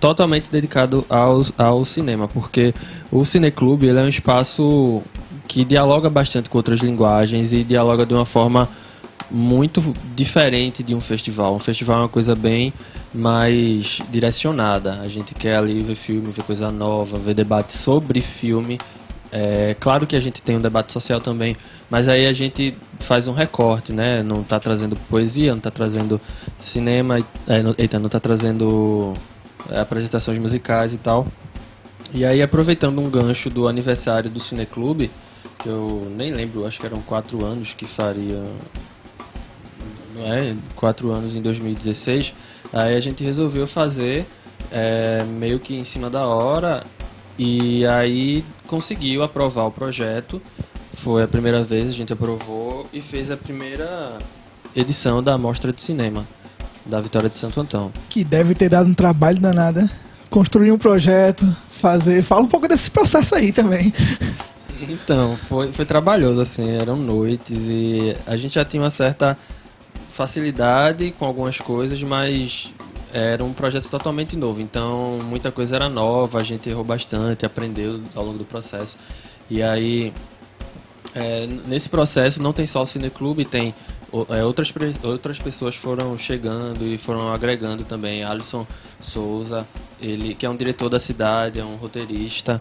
totalmente 0.00 0.50
dedicado 0.50 1.04
ao, 1.08 1.42
ao 1.58 1.84
cinema, 1.84 2.28
porque 2.28 2.74
o 3.10 3.24
Cineclube 3.24 3.86
ele 3.86 3.98
é 3.98 4.02
um 4.02 4.08
espaço 4.08 5.02
que 5.46 5.64
dialoga 5.64 6.08
bastante 6.10 6.48
com 6.48 6.58
outras 6.58 6.80
linguagens 6.80 7.52
e 7.52 7.62
dialoga 7.62 8.04
de 8.04 8.14
uma 8.14 8.24
forma 8.24 8.68
muito 9.30 9.82
diferente 10.14 10.82
de 10.82 10.94
um 10.94 11.00
festival. 11.00 11.54
Um 11.54 11.58
festival 11.58 11.98
é 11.98 12.02
uma 12.02 12.08
coisa 12.08 12.34
bem 12.34 12.72
mais 13.12 14.00
direcionada. 14.10 15.00
A 15.00 15.08
gente 15.08 15.34
quer 15.34 15.56
ali 15.56 15.82
ver 15.82 15.96
filme, 15.96 16.30
ver 16.30 16.44
coisa 16.44 16.70
nova, 16.70 17.18
ver 17.18 17.34
debate 17.34 17.72
sobre 17.72 18.20
filme 18.20 18.78
é 19.32 19.76
claro 19.78 20.06
que 20.06 20.14
a 20.14 20.20
gente 20.20 20.42
tem 20.42 20.56
um 20.56 20.60
debate 20.60 20.92
social 20.92 21.20
também, 21.20 21.56
mas 21.90 22.08
aí 22.08 22.26
a 22.26 22.32
gente 22.32 22.76
faz 23.00 23.26
um 23.26 23.32
recorte, 23.32 23.92
né? 23.92 24.22
Não 24.22 24.40
está 24.40 24.58
trazendo 24.60 24.96
poesia, 25.08 25.50
não 25.50 25.58
está 25.58 25.70
trazendo 25.70 26.20
cinema, 26.60 27.18
é, 27.46 27.62
não, 27.62 27.74
eita, 27.76 27.98
não 27.98 28.06
está 28.06 28.20
trazendo 28.20 29.14
é, 29.70 29.80
apresentações 29.80 30.38
musicais 30.38 30.94
e 30.94 30.98
tal. 30.98 31.26
E 32.14 32.24
aí 32.24 32.40
aproveitando 32.40 33.00
um 33.00 33.10
gancho 33.10 33.50
do 33.50 33.66
aniversário 33.66 34.30
do 34.30 34.38
Cineclube, 34.38 35.10
que 35.58 35.68
eu 35.68 36.10
nem 36.16 36.32
lembro, 36.32 36.66
acho 36.66 36.78
que 36.78 36.86
eram 36.86 37.00
quatro 37.02 37.44
anos 37.44 37.74
que 37.74 37.86
faria, 37.86 38.44
não 40.14 40.32
é? 40.32 40.54
Quatro 40.76 41.10
anos 41.10 41.34
em 41.34 41.42
2016. 41.42 42.32
Aí 42.72 42.94
a 42.94 43.00
gente 43.00 43.24
resolveu 43.24 43.66
fazer 43.66 44.24
é, 44.70 45.24
meio 45.24 45.58
que 45.58 45.74
em 45.74 45.84
cima 45.84 46.08
da 46.08 46.26
hora 46.26 46.84
e 47.38 47.86
aí 47.86 48.44
conseguiu 48.66 49.22
aprovar 49.22 49.66
o 49.66 49.70
projeto. 49.70 50.40
Foi 50.94 51.22
a 51.22 51.28
primeira 51.28 51.62
vez, 51.62 51.88
a 51.88 51.92
gente 51.92 52.12
aprovou 52.12 52.86
e 52.92 53.00
fez 53.00 53.30
a 53.30 53.36
primeira 53.36 54.18
edição 54.74 55.22
da 55.22 55.36
Mostra 55.36 55.72
de 55.72 55.80
Cinema 55.80 56.26
da 56.86 57.00
Vitória 57.00 57.28
de 57.28 57.36
Santo 57.36 57.60
Antão. 57.60 57.92
Que 58.08 58.22
deve 58.24 58.54
ter 58.54 58.68
dado 58.68 58.88
um 58.88 58.94
trabalho 58.94 59.38
danado. 59.38 59.82
Né? 59.82 59.90
Construir 60.30 60.70
um 60.70 60.78
projeto, 60.78 61.46
fazer. 61.68 62.22
Fala 62.22 62.42
um 62.42 62.48
pouco 62.48 62.68
desse 62.68 62.90
processo 62.90 63.34
aí 63.34 63.52
também. 63.52 63.92
Então, 64.78 65.34
foi, 65.36 65.72
foi 65.72 65.86
trabalhoso, 65.86 66.38
assim, 66.38 66.76
eram 66.76 66.96
noites 66.96 67.66
e 67.66 68.14
a 68.26 68.36
gente 68.36 68.56
já 68.56 68.64
tinha 68.64 68.82
uma 68.82 68.90
certa 68.90 69.34
facilidade 70.10 71.14
com 71.18 71.24
algumas 71.24 71.58
coisas, 71.58 72.02
mas 72.02 72.70
era 73.12 73.42
um 73.44 73.52
projeto 73.52 73.88
totalmente 73.88 74.36
novo, 74.36 74.60
então 74.60 75.18
muita 75.24 75.50
coisa 75.50 75.76
era 75.76 75.88
nova, 75.88 76.38
a 76.38 76.42
gente 76.42 76.68
errou 76.68 76.84
bastante, 76.84 77.46
aprendeu 77.46 78.00
ao 78.14 78.24
longo 78.24 78.38
do 78.38 78.44
processo. 78.44 78.96
E 79.48 79.62
aí, 79.62 80.12
é, 81.14 81.46
nesse 81.66 81.88
processo 81.88 82.42
não 82.42 82.52
tem 82.52 82.66
só 82.66 82.82
o 82.82 82.86
Cineclube, 82.86 83.44
tem 83.44 83.74
é, 84.30 84.44
outras, 84.44 84.72
outras 85.02 85.38
pessoas 85.38 85.74
foram 85.74 86.16
chegando 86.18 86.84
e 86.84 86.98
foram 86.98 87.32
agregando 87.32 87.84
também. 87.84 88.24
Alisson 88.24 88.66
Souza, 89.00 89.66
ele 90.00 90.34
que 90.34 90.46
é 90.46 90.50
um 90.50 90.56
diretor 90.56 90.88
da 90.88 90.98
cidade, 90.98 91.60
é 91.60 91.64
um 91.64 91.76
roteirista, 91.76 92.58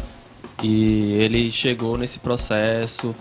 e 0.63 1.13
ele 1.13 1.51
chegou 1.51 1.97
nesse 1.97 2.19
processo, 2.19 3.15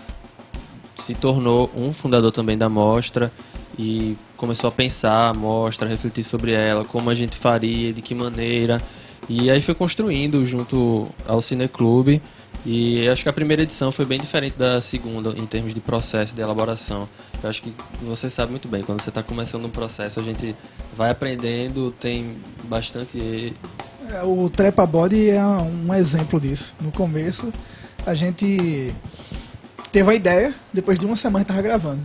se 0.99 1.13
tornou 1.13 1.69
um 1.75 1.91
fundador 1.91 2.31
também 2.31 2.57
da 2.57 2.69
mostra 2.69 3.31
e 3.77 4.15
começou 4.37 4.67
a 4.67 4.71
pensar 4.71 5.33
mostra, 5.33 5.87
refletir 5.87 6.23
sobre 6.23 6.51
ela, 6.51 6.85
como 6.85 7.09
a 7.09 7.15
gente 7.15 7.37
faria, 7.37 7.93
de 7.93 8.01
que 8.01 8.13
maneira. 8.13 8.81
E 9.27 9.49
aí 9.49 9.61
foi 9.61 9.73
construindo 9.73 10.45
junto 10.45 11.07
ao 11.27 11.41
Cineclube. 11.41 12.21
E 12.65 13.07
acho 13.07 13.21
que 13.21 13.29
a 13.29 13.33
primeira 13.33 13.61
edição 13.61 13.91
foi 13.91 14.05
bem 14.05 14.19
diferente 14.19 14.57
da 14.57 14.81
segunda 14.81 15.29
em 15.37 15.45
termos 15.45 15.73
de 15.73 15.79
processo 15.79 16.33
de 16.33 16.41
elaboração. 16.41 17.07
Eu 17.43 17.49
acho 17.49 17.61
que 17.61 17.71
você 18.01 18.27
sabe 18.27 18.51
muito 18.51 18.67
bem, 18.67 18.81
quando 18.81 19.01
você 19.01 19.09
está 19.09 19.21
começando 19.21 19.65
um 19.65 19.69
processo, 19.69 20.19
a 20.19 20.23
gente 20.23 20.55
vai 20.95 21.11
aprendendo, 21.11 21.91
tem 21.99 22.35
bastante 22.63 23.53
É, 24.11 24.23
O 24.23 24.49
Trepa 24.49 24.85
Body 24.85 25.29
é 25.29 25.45
um 25.45 25.93
exemplo 25.93 26.39
disso. 26.39 26.73
No 26.81 26.91
começo, 26.91 27.53
a 28.05 28.15
gente 28.15 28.93
teve 29.91 30.11
a 30.11 30.15
ideia, 30.15 30.53
depois 30.73 30.97
de 30.97 31.05
uma 31.05 31.15
semana 31.15 31.45
tava 31.45 31.61
gravando. 31.61 32.01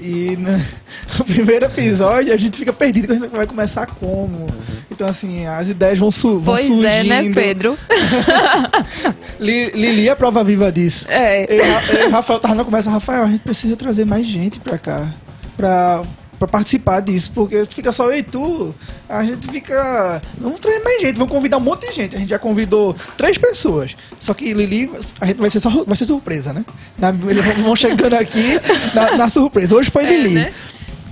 E 0.00 0.36
na- 0.38 0.60
no 1.18 1.24
primeiro 1.24 1.64
episódio 1.66 2.32
a 2.32 2.36
gente 2.36 2.56
fica 2.58 2.72
perdido, 2.72 3.12
a 3.12 3.16
gente 3.16 3.28
vai 3.28 3.46
começar 3.46 3.86
como. 3.86 4.46
Então, 4.90 5.08
assim, 5.08 5.46
as 5.46 5.68
ideias 5.68 5.98
vão, 5.98 6.10
su 6.10 6.38
vão 6.38 6.54
Pois 6.56 6.66
surgindo. 6.66 6.86
é, 6.86 7.02
né, 7.04 7.30
Pedro? 7.32 7.78
Li- 9.40 9.70
Lili 9.70 10.08
é 10.08 10.12
a 10.12 10.16
prova 10.16 10.42
viva 10.44 10.70
disso. 10.70 11.06
É. 11.08 11.44
Eu, 11.48 11.98
eu 12.00 12.10
Rafael 12.10 12.38
tava 12.38 12.54
na 12.54 12.64
conversa, 12.64 12.90
Rafael, 12.90 13.24
a 13.24 13.26
gente 13.26 13.40
precisa 13.40 13.76
trazer 13.76 14.04
mais 14.04 14.26
gente 14.26 14.60
pra 14.60 14.78
cá. 14.78 15.08
Pra, 15.56 16.02
pra 16.46 16.58
participar 16.58 17.00
disso. 17.00 17.30
Porque 17.34 17.64
fica 17.66 17.90
só 17.92 18.10
eu 18.10 18.18
e 18.18 18.22
tu. 18.22 18.74
A 19.08 19.24
gente 19.24 19.46
fica. 19.48 20.22
Vamos 20.38 20.60
trazer 20.60 20.80
mais 20.82 21.00
gente, 21.00 21.16
vamos 21.16 21.32
convidar 21.32 21.56
um 21.56 21.60
monte 21.60 21.88
de 21.88 21.92
gente. 21.94 22.16
A 22.16 22.18
gente 22.18 22.28
já 22.28 22.38
convidou 22.38 22.94
três 23.16 23.36
pessoas. 23.38 23.96
Só 24.20 24.32
que 24.34 24.52
Lili, 24.52 24.90
a 25.20 25.26
gente 25.26 25.38
vai 25.38 25.50
ser, 25.50 25.60
só, 25.60 25.70
vai 25.84 25.96
ser 25.96 26.04
surpresa, 26.04 26.52
né? 26.52 26.64
Na- 26.98 27.14
eles 27.28 27.44
vão- 27.58 27.74
chegando 27.76 28.14
aqui 28.14 28.60
na, 28.94 29.16
na 29.16 29.28
surpresa. 29.28 29.74
Hoje 29.74 29.90
foi 29.90 30.04
É, 30.04 30.10
Lili. 30.12 30.34
né? 30.34 30.52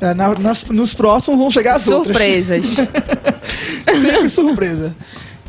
É, 0.01 0.14
na- 0.14 0.35
nas- 0.35 0.64
nos 0.64 0.95
próximos 0.95 1.38
vão 1.38 1.51
chegar 1.51 1.77
as 1.77 1.87
outras. 1.88 2.16
Surpresas. 2.16 2.64
Sempre 4.01 4.29
surpresa. 4.29 4.95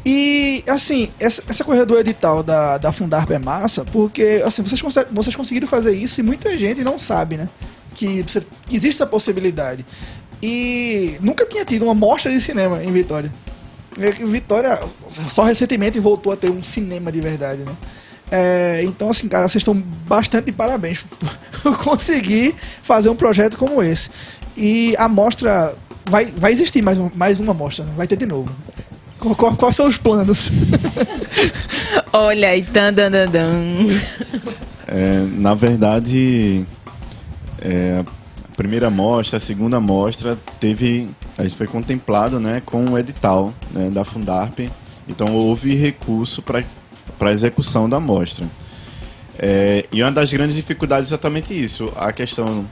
E, 0.06 0.64
assim, 0.68 1.10
essa, 1.20 1.42
essa 1.48 1.64
corrida 1.64 1.86
do 1.86 1.98
edital 1.98 2.44
da, 2.44 2.78
da 2.78 2.92
Fundarp 2.92 3.32
é 3.32 3.40
massa, 3.40 3.86
porque, 3.86 4.44
assim, 4.46 4.62
vocês, 4.62 4.82
vocês 5.10 5.34
conseguiram 5.36 5.66
fazer 5.68 5.94
isso 5.94 6.20
e 6.20 6.24
muita 6.24 6.58
gente 6.58 6.84
não 6.84 7.00
sabe, 7.00 7.38
né? 7.38 7.48
Que, 7.96 8.24
existe 8.72 8.90
essa 9.02 9.06
possibilidade. 9.06 9.86
E 10.42 11.16
nunca 11.22 11.46
tinha 11.46 11.64
tido 11.64 11.84
uma 11.86 11.94
mostra 11.94 12.32
de 12.32 12.42
cinema 12.42 12.84
em 12.84 12.92
Vitória. 12.92 13.32
Vitória 14.26 14.80
só 15.08 15.44
recentemente 15.44 16.00
voltou 16.00 16.34
a 16.34 16.36
ter 16.36 16.50
um 16.50 16.64
cinema 16.64 17.12
de 17.12 17.22
verdade, 17.22 17.64
né? 17.64 17.72
É, 18.32 18.82
então, 18.84 19.10
assim, 19.12 19.28
cara, 19.28 19.48
vocês 19.48 19.62
estão 19.62 19.76
bastante 19.76 20.46
de 20.46 20.52
parabéns 20.52 21.06
por 21.62 21.78
conseguir 21.78 22.56
fazer 22.82 23.10
um 23.10 23.16
projeto 23.16 23.58
como 23.58 23.84
esse. 23.84 24.10
E 24.58 24.96
a 24.98 25.08
mostra 25.08 25.76
vai, 26.06 26.26
vai 26.36 26.52
existir 26.52 26.82
mais, 26.82 26.98
um- 26.98 27.12
mais 27.14 27.40
uma 27.40 27.54
mostra, 27.54 27.86
né? 27.86 27.92
vai 27.96 28.08
ter 28.08 28.16
de 28.16 28.26
novo. 28.26 28.50
Qu- 29.20 29.36
qu- 29.36 29.56
Quais 29.56 29.76
são 29.76 29.88
os 29.88 29.98
planos? 29.98 30.50
Olha 32.12 32.50
aí, 32.50 32.64
tan, 32.64 32.92
dan, 32.94 33.10
dan, 33.12 33.28
dan. 33.30 33.88
É, 34.88 35.20
na 35.38 35.54
verdade, 35.54 36.66
é, 37.64 38.04
a 38.44 38.56
primeira 38.56 38.90
mostra, 38.90 39.38
a 39.38 39.40
segunda 39.40 39.80
mostra, 39.80 40.38
teve, 40.60 41.10
a 41.38 41.44
gente 41.44 41.56
foi 41.56 41.66
contemplado 41.66 42.40
né, 42.40 42.62
com 42.66 42.84
o 42.86 42.98
edital 43.00 43.54
né, 43.72 43.90
da 43.90 44.04
Fundarp. 44.04 44.60
Então 45.08 45.34
houve 45.34 45.74
recurso 45.74 46.42
para 46.42 46.64
a 47.20 47.32
execução 47.32 47.88
da 47.88 48.00
mostra. 48.00 48.46
É, 49.40 49.86
e 49.92 50.04
uma 50.04 50.12
das 50.12 50.32
grandes 50.32 50.56
dificuldades 50.56 51.10
é 51.10 51.14
exatamente 51.14 51.58
isso, 51.58 51.92
a 51.96 52.12
questão 52.12 52.66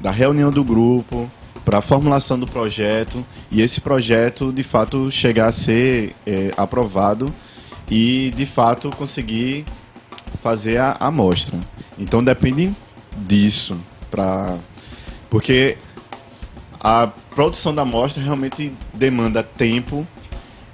da 0.00 0.10
reunião 0.10 0.50
do 0.50 0.64
grupo, 0.64 1.30
para 1.64 1.78
a 1.78 1.82
formulação 1.82 2.38
do 2.38 2.46
projeto 2.46 3.24
e 3.50 3.60
esse 3.60 3.80
projeto 3.80 4.50
de 4.50 4.62
fato 4.62 5.10
chegar 5.10 5.48
a 5.48 5.52
ser 5.52 6.14
é, 6.26 6.50
aprovado 6.56 7.32
e 7.90 8.32
de 8.34 8.46
fato 8.46 8.88
conseguir 8.96 9.66
fazer 10.42 10.78
a 10.78 10.96
amostra. 10.98 11.58
Então 11.98 12.24
depende 12.24 12.72
disso 13.16 13.76
para 14.10 14.56
porque 15.30 15.76
a 16.80 17.08
produção 17.34 17.74
da 17.74 17.82
amostra 17.82 18.22
realmente 18.22 18.72
demanda 18.94 19.42
tempo 19.42 20.06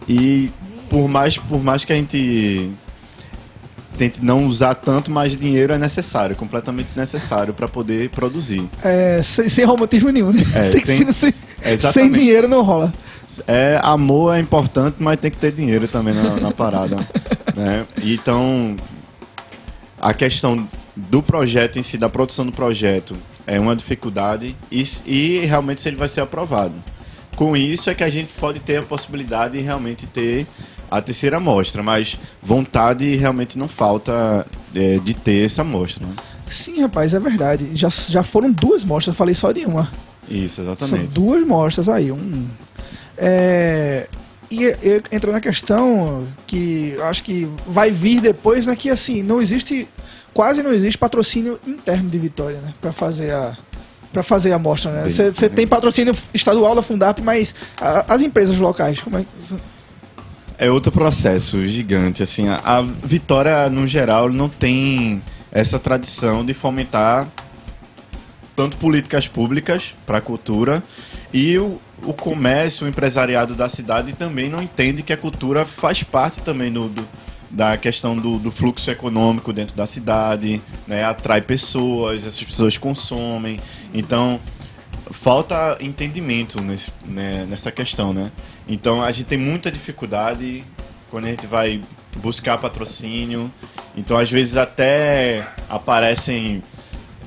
e 0.08 0.50
por 0.88 1.08
mais 1.08 1.36
por 1.36 1.62
mais 1.62 1.84
que 1.84 1.92
a 1.92 1.96
gente 1.96 2.70
tente 3.96 4.24
não 4.24 4.46
usar 4.46 4.74
tanto, 4.74 5.10
mais 5.10 5.36
dinheiro 5.36 5.72
é 5.72 5.78
necessário, 5.78 6.34
completamente 6.36 6.88
necessário 6.96 7.54
para 7.54 7.68
poder 7.68 8.10
produzir. 8.10 8.68
É, 8.82 9.20
sem, 9.22 9.48
sem 9.48 9.64
romantismo 9.64 10.10
nenhum, 10.10 10.32
né? 10.32 10.42
É, 10.54 10.70
tem 10.70 10.80
que 10.80 10.86
tem- 10.86 11.12
ser 11.12 11.34
sem, 11.64 11.92
sem 11.92 12.10
dinheiro 12.10 12.48
não 12.48 12.62
rola. 12.62 12.92
É, 13.46 13.80
amor 13.82 14.36
é 14.36 14.40
importante, 14.40 14.96
mas 14.98 15.18
tem 15.18 15.30
que 15.30 15.36
ter 15.36 15.52
dinheiro 15.52 15.88
também 15.88 16.14
na, 16.14 16.36
na 16.36 16.50
parada. 16.50 16.96
né? 17.56 17.86
Então, 18.02 18.76
a 20.00 20.12
questão 20.12 20.68
do 20.96 21.22
projeto 21.22 21.78
em 21.78 21.82
si, 21.82 21.98
da 21.98 22.08
produção 22.08 22.46
do 22.46 22.52
projeto, 22.52 23.16
é 23.46 23.58
uma 23.58 23.74
dificuldade 23.74 24.54
e, 24.70 24.82
e 25.06 25.38
realmente 25.44 25.80
se 25.80 25.88
ele 25.88 25.96
vai 25.96 26.08
ser 26.08 26.20
aprovado. 26.20 26.74
Com 27.36 27.56
isso 27.56 27.90
é 27.90 27.94
que 27.94 28.04
a 28.04 28.08
gente 28.08 28.30
pode 28.38 28.60
ter 28.60 28.76
a 28.76 28.82
possibilidade 28.82 29.58
de 29.58 29.64
realmente 29.64 30.06
ter 30.06 30.46
a 30.90 31.00
terceira 31.00 31.38
amostra, 31.38 31.82
mas 31.82 32.18
vontade 32.40 33.16
realmente 33.16 33.58
não 33.58 33.66
falta 33.66 34.46
é, 34.74 34.98
de 34.98 35.14
ter 35.14 35.44
essa 35.44 35.62
amostra. 35.62 36.06
né? 36.06 36.14
Sim, 36.46 36.82
rapaz, 36.82 37.12
é 37.12 37.18
verdade. 37.18 37.70
Já, 37.74 37.88
já 37.88 38.22
foram 38.22 38.52
duas 38.52 38.84
mostras, 38.84 39.14
eu 39.14 39.18
falei 39.18 39.34
só 39.34 39.50
de 39.50 39.64
uma. 39.64 39.90
Isso, 40.28 40.62
São 40.62 40.72
exatamente. 40.72 41.14
duas 41.14 41.44
mostras 41.46 41.88
aí. 41.88 42.12
Um, 42.12 42.46
é, 43.16 44.08
e 44.54 44.64
e- 44.88 45.02
entra 45.12 45.32
na 45.32 45.40
questão 45.40 46.26
que 46.46 46.96
acho 47.02 47.22
que 47.24 47.48
vai 47.66 47.90
vir 47.90 48.20
depois, 48.20 48.66
né? 48.66 48.74
Que 48.76 48.90
assim, 48.90 49.22
não 49.22 49.40
existe. 49.42 49.86
Quase 50.32 50.62
não 50.62 50.72
existe 50.72 50.98
patrocínio 50.98 51.60
interno 51.66 52.08
de 52.10 52.18
Vitória, 52.18 52.58
né? 52.60 52.72
Pra 52.80 52.92
fazer 52.92 53.32
a. 53.32 53.56
Pra 54.12 54.22
fazer 54.22 54.52
a 54.52 54.58
mostra, 54.58 54.92
né? 54.92 55.08
Você 55.08 55.48
tem 55.48 55.66
patrocínio 55.66 56.14
estadual 56.32 56.74
da 56.74 56.82
Fundap, 56.82 57.20
mas 57.20 57.54
a- 57.80 58.04
as 58.14 58.20
empresas 58.20 58.56
locais, 58.58 59.00
como 59.00 59.18
é 59.18 59.22
que. 59.22 59.56
É 60.56 60.70
outro 60.70 60.92
processo 60.92 61.66
gigante, 61.66 62.22
assim, 62.22 62.48
a, 62.48 62.60
a 62.64 62.82
Vitória, 62.82 63.68
no 63.68 63.88
geral, 63.88 64.30
não 64.30 64.48
tem 64.48 65.20
essa 65.50 65.78
tradição 65.80 66.44
de 66.44 66.54
fomentar 66.54 67.26
tanto 68.54 68.76
políticas 68.76 69.26
públicas 69.26 69.94
para 70.06 70.18
a 70.18 70.20
cultura 70.20 70.80
e 71.32 71.58
o, 71.58 71.80
o 72.02 72.12
comércio, 72.12 72.86
o 72.86 72.88
empresariado 72.88 73.54
da 73.54 73.68
cidade 73.68 74.12
também 74.12 74.48
não 74.48 74.62
entende 74.62 75.02
que 75.02 75.12
a 75.12 75.16
cultura 75.16 75.64
faz 75.64 76.02
parte 76.02 76.40
também 76.40 76.72
do, 76.72 76.88
do- 76.88 77.06
da 77.50 77.76
questão 77.76 78.16
do, 78.16 78.36
do 78.38 78.50
fluxo 78.50 78.90
econômico 78.90 79.52
dentro 79.52 79.76
da 79.76 79.86
cidade, 79.86 80.60
né, 80.88 81.04
atrai 81.04 81.40
pessoas, 81.40 82.26
essas 82.26 82.42
pessoas 82.42 82.76
consomem, 82.76 83.60
então 83.92 84.40
falta 85.10 85.76
entendimento 85.80 86.60
nesse, 86.62 86.90
né, 87.04 87.46
nessa 87.48 87.70
questão, 87.70 88.12
né? 88.12 88.30
Então 88.66 89.02
a 89.02 89.12
gente 89.12 89.26
tem 89.26 89.38
muita 89.38 89.70
dificuldade 89.70 90.64
quando 91.10 91.26
a 91.26 91.28
gente 91.28 91.46
vai 91.46 91.80
buscar 92.16 92.58
patrocínio. 92.58 93.52
Então 93.96 94.16
às 94.16 94.30
vezes 94.30 94.56
até 94.56 95.46
aparecem 95.68 96.62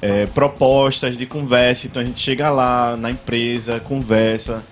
é, 0.01 0.25
propostas 0.27 1.17
de 1.17 1.25
conversa. 1.25 1.87
Então 1.87 2.01
a 2.01 2.05
gente 2.05 2.19
chega 2.19 2.49
lá 2.49 2.95
na 2.97 3.11
empresa, 3.11 3.79
conversa. 3.79 4.63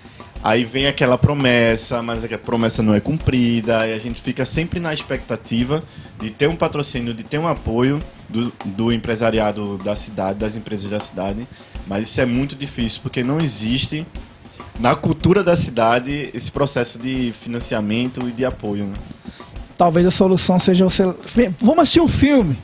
Aí 0.42 0.64
vem 0.64 0.86
aquela 0.86 1.18
promessa, 1.18 2.02
mas 2.02 2.24
a 2.24 2.38
promessa 2.38 2.82
não 2.82 2.94
é 2.94 3.00
cumprida, 3.00 3.86
e 3.86 3.92
a 3.92 3.98
gente 3.98 4.22
fica 4.22 4.44
sempre 4.44 4.78
na 4.78 4.94
expectativa 4.94 5.82
de 6.20 6.30
ter 6.30 6.48
um 6.48 6.54
patrocínio, 6.54 7.12
de 7.12 7.24
ter 7.24 7.38
um 7.38 7.48
apoio 7.48 8.00
do, 8.28 8.52
do 8.64 8.92
empresariado 8.92 9.78
da 9.78 9.96
cidade, 9.96 10.38
das 10.38 10.54
empresas 10.54 10.90
da 10.90 11.00
cidade, 11.00 11.48
mas 11.86 12.08
isso 12.08 12.20
é 12.20 12.26
muito 12.26 12.54
difícil 12.54 13.00
porque 13.02 13.22
não 13.24 13.40
existe 13.40 14.06
na 14.78 14.94
cultura 14.94 15.42
da 15.42 15.56
cidade 15.56 16.30
esse 16.34 16.52
processo 16.52 16.98
de 16.98 17.32
financiamento 17.32 18.28
e 18.28 18.32
de 18.32 18.44
apoio. 18.44 18.84
Né? 18.84 18.94
Talvez 19.76 20.06
a 20.06 20.10
solução 20.10 20.58
seja 20.58 20.84
você. 20.84 21.02
Vamos 21.60 21.80
assistir 21.80 22.00
um 22.00 22.08
filme. 22.08 22.58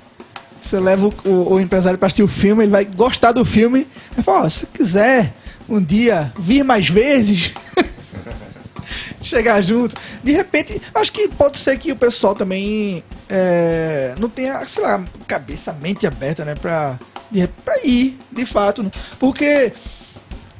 Você 0.62 0.78
leva 0.78 1.06
o, 1.08 1.14
o- 1.28 1.52
o 1.54 1.60
empresário 1.60 1.98
para 1.98 2.06
assistir 2.06 2.22
o 2.22 2.28
filme, 2.28 2.64
ele 2.64 2.70
vai 2.70 2.84
gostar 2.84 3.32
do 3.32 3.44
filme. 3.44 3.86
Vai 4.14 4.22
falar: 4.24 4.42
ó, 4.42 4.48
se 4.48 4.66
quiser 4.66 5.32
um 5.68 5.80
dia 5.82 6.32
vir 6.38 6.62
mais 6.64 6.88
vezes, 6.88 7.52
chegar 9.22 9.60
junto. 9.62 9.94
De 10.22 10.32
repente, 10.32 10.80
acho 10.94 11.12
que 11.12 11.28
pode 11.28 11.58
ser 11.58 11.78
que 11.78 11.92
o 11.92 11.96
pessoal 11.96 12.34
também 12.34 13.02
é, 13.28 14.14
não 14.18 14.28
tenha, 14.28 14.64
sei 14.66 14.82
lá, 14.82 15.02
cabeça, 15.26 15.72
mente 15.72 16.06
aberta, 16.06 16.44
né, 16.44 16.54
pra, 16.54 16.98
de- 17.30 17.46
pra 17.64 17.76
ir, 17.84 18.18
de 18.30 18.44
fato. 18.46 18.90
Porque 19.18 19.72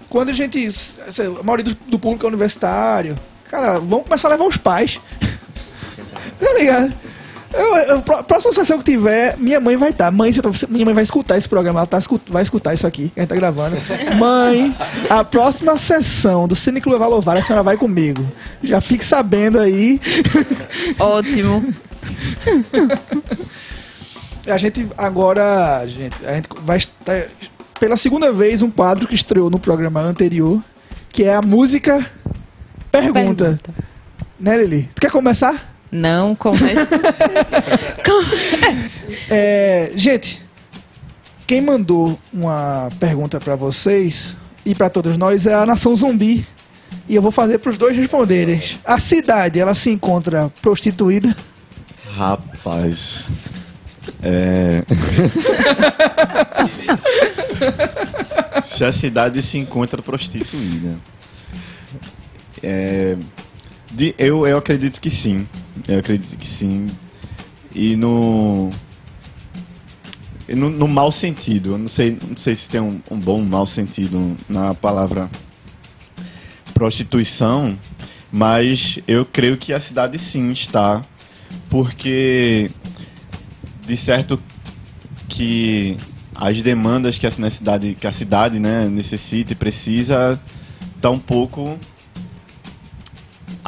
quando 0.09 0.29
a 0.31 0.33
gente, 0.33 0.71
sei 0.73 1.27
a 1.27 1.43
maioria 1.43 1.65
do, 1.67 1.75
do 1.89 1.99
público 1.99 2.25
é 2.27 2.29
universitário, 2.29 3.17
cara, 3.51 3.79
vamos 3.79 4.05
começar 4.05 4.29
a 4.29 4.33
levar 4.33 4.45
os 4.47 4.57
pais. 4.57 5.01
tá 6.41 6.53
ligado? 6.55 6.93
Eu, 7.55 7.77
eu, 7.77 8.03
pró- 8.03 8.23
próxima 8.23 8.53
sessão 8.53 8.79
que 8.79 8.85
tiver, 8.85 9.37
minha 9.39 9.61
mãe 9.61 9.77
vai 9.77 9.91
estar. 9.91 10.11
Mãe, 10.11 10.33
você 10.33 10.41
tá- 10.41 10.51
minha 10.69 10.85
mãe 10.85 10.95
vai 10.95 11.05
escutar 11.05 11.37
esse 11.37 11.49
programa, 11.49 11.81
ela 11.81 11.87
tá, 11.87 11.99
vai 12.31 12.43
escutar 12.43 12.73
isso 12.75 12.87
aqui, 12.87 13.11
que 13.11 13.21
a 13.21 13.23
gente 13.23 13.29
tá 13.31 13.37
gravando. 13.37 13.77
Mãe, 14.19 14.75
a 15.11 15.23
próxima 15.23 15.77
sessão 15.77 16.49
do 16.49 16.55
Cine 16.55 16.81
Clube 16.81 16.99
Valovar, 16.99 17.37
a 17.37 17.43
senhora 17.43 17.63
vai 17.63 17.77
comigo. 17.77 18.27
Já 18.63 18.81
fique 18.81 19.05
sabendo 19.05 19.59
aí. 19.61 20.01
Ótimo. 20.99 21.75
A 24.47 24.59
gente 24.59 24.89
agora, 24.99 25.85
gente, 25.87 26.25
a 26.27 26.35
gente 26.35 26.49
vai 26.65 26.79
estar 26.79 27.27
pela 27.79 27.97
segunda 27.97 28.33
vez 28.33 28.63
um 28.63 28.71
quadro 28.71 29.07
que 29.07 29.15
estreou 29.15 29.49
no 29.51 29.59
programa 29.59 30.01
anterior, 30.01 30.61
que 31.11 31.25
é 31.25 31.35
a 31.35 31.43
música 31.43 32.05
Pergunta. 32.91 33.59
Né, 34.39 34.57
Lili? 34.59 34.91
Tu 34.95 35.01
quer 35.01 35.11
começar? 35.11 35.72
Não 35.93 36.35
começa. 36.35 36.99
É, 39.29 39.93
gente, 39.95 40.43
quem 41.47 41.61
mandou 41.61 42.19
uma 42.33 42.89
pergunta 42.99 43.39
pra 43.39 43.57
vocês 43.57 44.37
e 44.65 44.75
pra 44.75 44.91
todos 44.91 45.17
nós 45.17 45.47
é 45.47 45.55
a 45.55 45.67
Nação 45.67 45.95
Zumbi. 45.95 46.47
E 47.09 47.15
eu 47.15 47.23
vou 47.23 47.31
fazer 47.31 47.59
pros 47.59 47.79
dois 47.79 47.97
responderem. 47.97 48.63
A 48.85 48.99
cidade, 48.99 49.59
ela 49.59 49.75
se 49.75 49.91
encontra 49.91 50.51
prostituída? 50.61 51.35
Rapaz. 52.15 53.29
É. 54.23 54.83
se 58.63 58.85
a 58.85 58.93
cidade 58.93 59.43
se 59.43 59.59
encontra 59.59 60.03
prostituída. 60.03 60.97
É, 62.63 63.17
de- 63.93 64.15
eu, 64.19 64.47
eu 64.47 64.59
acredito 64.59 65.01
que 65.01 65.11
sim. 65.11 65.47
Eu 65.87 65.99
acredito 65.99 66.37
que 66.39 66.47
sim. 66.49 66.87
E 67.75 67.97
no. 67.97 68.71
no, 70.49 70.71
no 70.71 70.89
mau 70.89 71.11
sentido. 71.13 71.73
Eu 71.73 71.79
não 71.79 71.89
sei, 71.89 72.19
não 72.29 72.37
sei 72.37 72.55
se 72.55 72.69
tem 72.69 72.81
um, 72.81 73.01
um 73.11 73.19
bom 73.19 73.41
ou 73.41 73.45
mau 73.45 73.67
sentido 73.67 74.37
na 74.49 74.75
palavra 74.75 75.31
prostituição, 76.75 77.79
mas 78.31 78.99
eu 79.07 79.25
creio 79.25 79.57
que 79.57 79.73
a 79.73 79.81
cidade 79.81 80.19
sim 80.19 80.51
está. 80.51 81.03
Porque 81.69 82.71
de 83.87 83.97
certo 83.97 84.41
que 85.29 85.97
as 86.35 86.61
demandas 86.63 87.19
que 87.19 87.27
a 87.27 87.31
cidade, 87.31 87.97
que 87.99 88.07
a 88.07 88.13
cidade 88.13 88.59
né, 88.59 88.89
necessita 88.89 89.53
e 89.53 89.57
precisa 89.57 90.41
está 90.97 91.11
um 91.11 91.19
pouco 91.19 91.79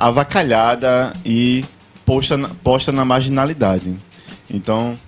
avacalhada 0.04 1.14
e 1.24 1.64
posta 2.04 2.36
na, 2.36 2.48
posta 2.62 2.92
na 2.92 3.06
marginalidade. 3.06 3.96
Então, 4.50 4.98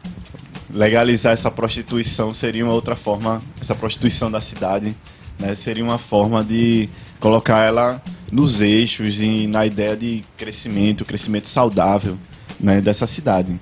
legalizar 0.72 1.34
essa 1.34 1.50
prostituição 1.50 2.32
seria 2.32 2.64
uma 2.64 2.72
outra 2.72 2.96
forma, 2.96 3.42
essa 3.60 3.74
prostituição 3.74 4.30
da 4.30 4.40
cidade, 4.40 4.96
né, 5.38 5.54
seria 5.54 5.84
uma 5.84 5.98
forma 5.98 6.42
de 6.42 6.88
colocar 7.20 7.60
ela 7.60 8.02
nos 8.32 8.62
eixos 8.62 9.20
e 9.20 9.46
na 9.46 9.66
ideia 9.66 9.94
de 9.94 10.24
crescimento, 10.34 11.04
crescimento 11.04 11.46
saudável 11.46 12.16
né, 12.58 12.80
dessa 12.80 13.06
cidade. 13.06 13.60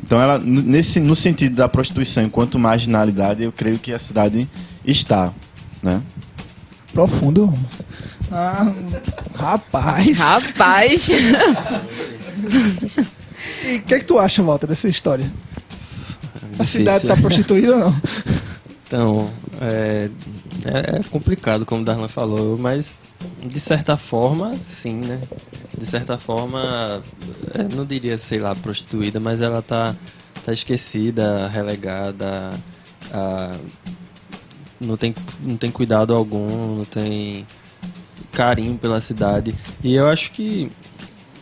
Então, 0.00 0.22
ela, 0.22 0.38
nesse, 0.38 1.00
no 1.00 1.16
sentido 1.16 1.56
da 1.56 1.68
prostituição 1.68 2.22
enquanto 2.22 2.60
marginalidade, 2.60 3.42
eu 3.42 3.50
creio 3.50 3.76
que 3.76 3.92
a 3.92 3.98
cidade 3.98 4.48
está. 4.84 5.32
Né? 5.82 6.00
Profundo. 6.92 7.52
Ah, 8.30 8.72
rapaz. 9.34 10.18
Rapaz. 10.18 11.08
E 13.64 13.76
o 13.76 13.82
que 13.82 13.94
é 13.94 13.98
que 13.98 14.04
tu 14.04 14.18
acha, 14.18 14.42
Walter, 14.42 14.66
dessa 14.66 14.88
história? 14.88 15.30
A 16.58 16.62
Difícil. 16.64 16.80
cidade 16.80 17.06
tá 17.06 17.16
prostituída 17.16 17.72
ou 17.74 17.78
não? 17.80 18.02
Então, 18.86 19.30
é, 19.60 20.08
é, 20.64 20.96
é 20.98 21.00
complicado, 21.10 21.66
como 21.66 21.82
o 21.82 21.84
Darlan 21.84 22.08
falou, 22.08 22.56
mas 22.56 22.98
de 23.42 23.58
certa 23.60 23.96
forma, 23.96 24.54
sim, 24.54 24.94
né? 24.96 25.18
De 25.76 25.84
certa 25.86 26.16
forma, 26.18 27.02
é, 27.54 27.62
não 27.74 27.84
diria, 27.84 28.16
sei 28.16 28.38
lá, 28.38 28.54
prostituída, 28.54 29.18
mas 29.18 29.40
ela 29.40 29.60
tá, 29.60 29.94
tá 30.44 30.52
esquecida, 30.52 31.48
relegada, 31.48 32.50
a- 33.12 33.52
não, 34.80 34.96
tem, 34.96 35.14
não 35.42 35.56
tem 35.56 35.70
cuidado 35.70 36.14
algum, 36.14 36.76
não 36.76 36.84
tem 36.84 37.44
carinho 38.36 38.76
pela 38.76 39.00
cidade. 39.00 39.54
E 39.82 39.94
eu 39.94 40.06
acho 40.06 40.30
que 40.30 40.70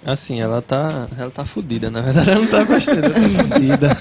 Assim, 0.06 0.38
ela 0.38 0.60
tá. 0.60 1.08
Ela 1.16 1.30
tá 1.30 1.46
fudida, 1.46 1.90
na 1.90 2.02
verdade 2.02 2.28
ela 2.30 2.40
não 2.40 2.46
tá 2.46 2.62
gostando, 2.62 3.06
ela 3.06 3.14
tá 3.14 3.54
fudida. 3.54 3.96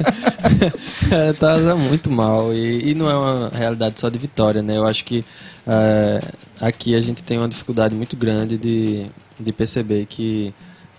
ela 1.09 1.33
tá, 1.33 1.53
tá 1.57 1.75
muito 1.75 2.11
mal. 2.11 2.53
E, 2.53 2.89
e 2.89 2.93
não 2.93 3.09
é 3.09 3.15
uma 3.15 3.49
realidade 3.49 3.99
só 4.01 4.09
de 4.09 4.19
Vitória, 4.19 4.61
né? 4.61 4.77
Eu 4.77 4.85
acho 4.85 5.05
que 5.05 5.23
eh, 5.65 6.19
aqui 6.59 6.93
a 6.93 6.99
gente 6.99 7.23
tem 7.23 7.37
uma 7.37 7.47
dificuldade 7.47 7.95
muito 7.95 8.17
grande 8.17 8.57
de, 8.57 9.05
de 9.39 9.53
perceber 9.53 10.05
que 10.05 10.53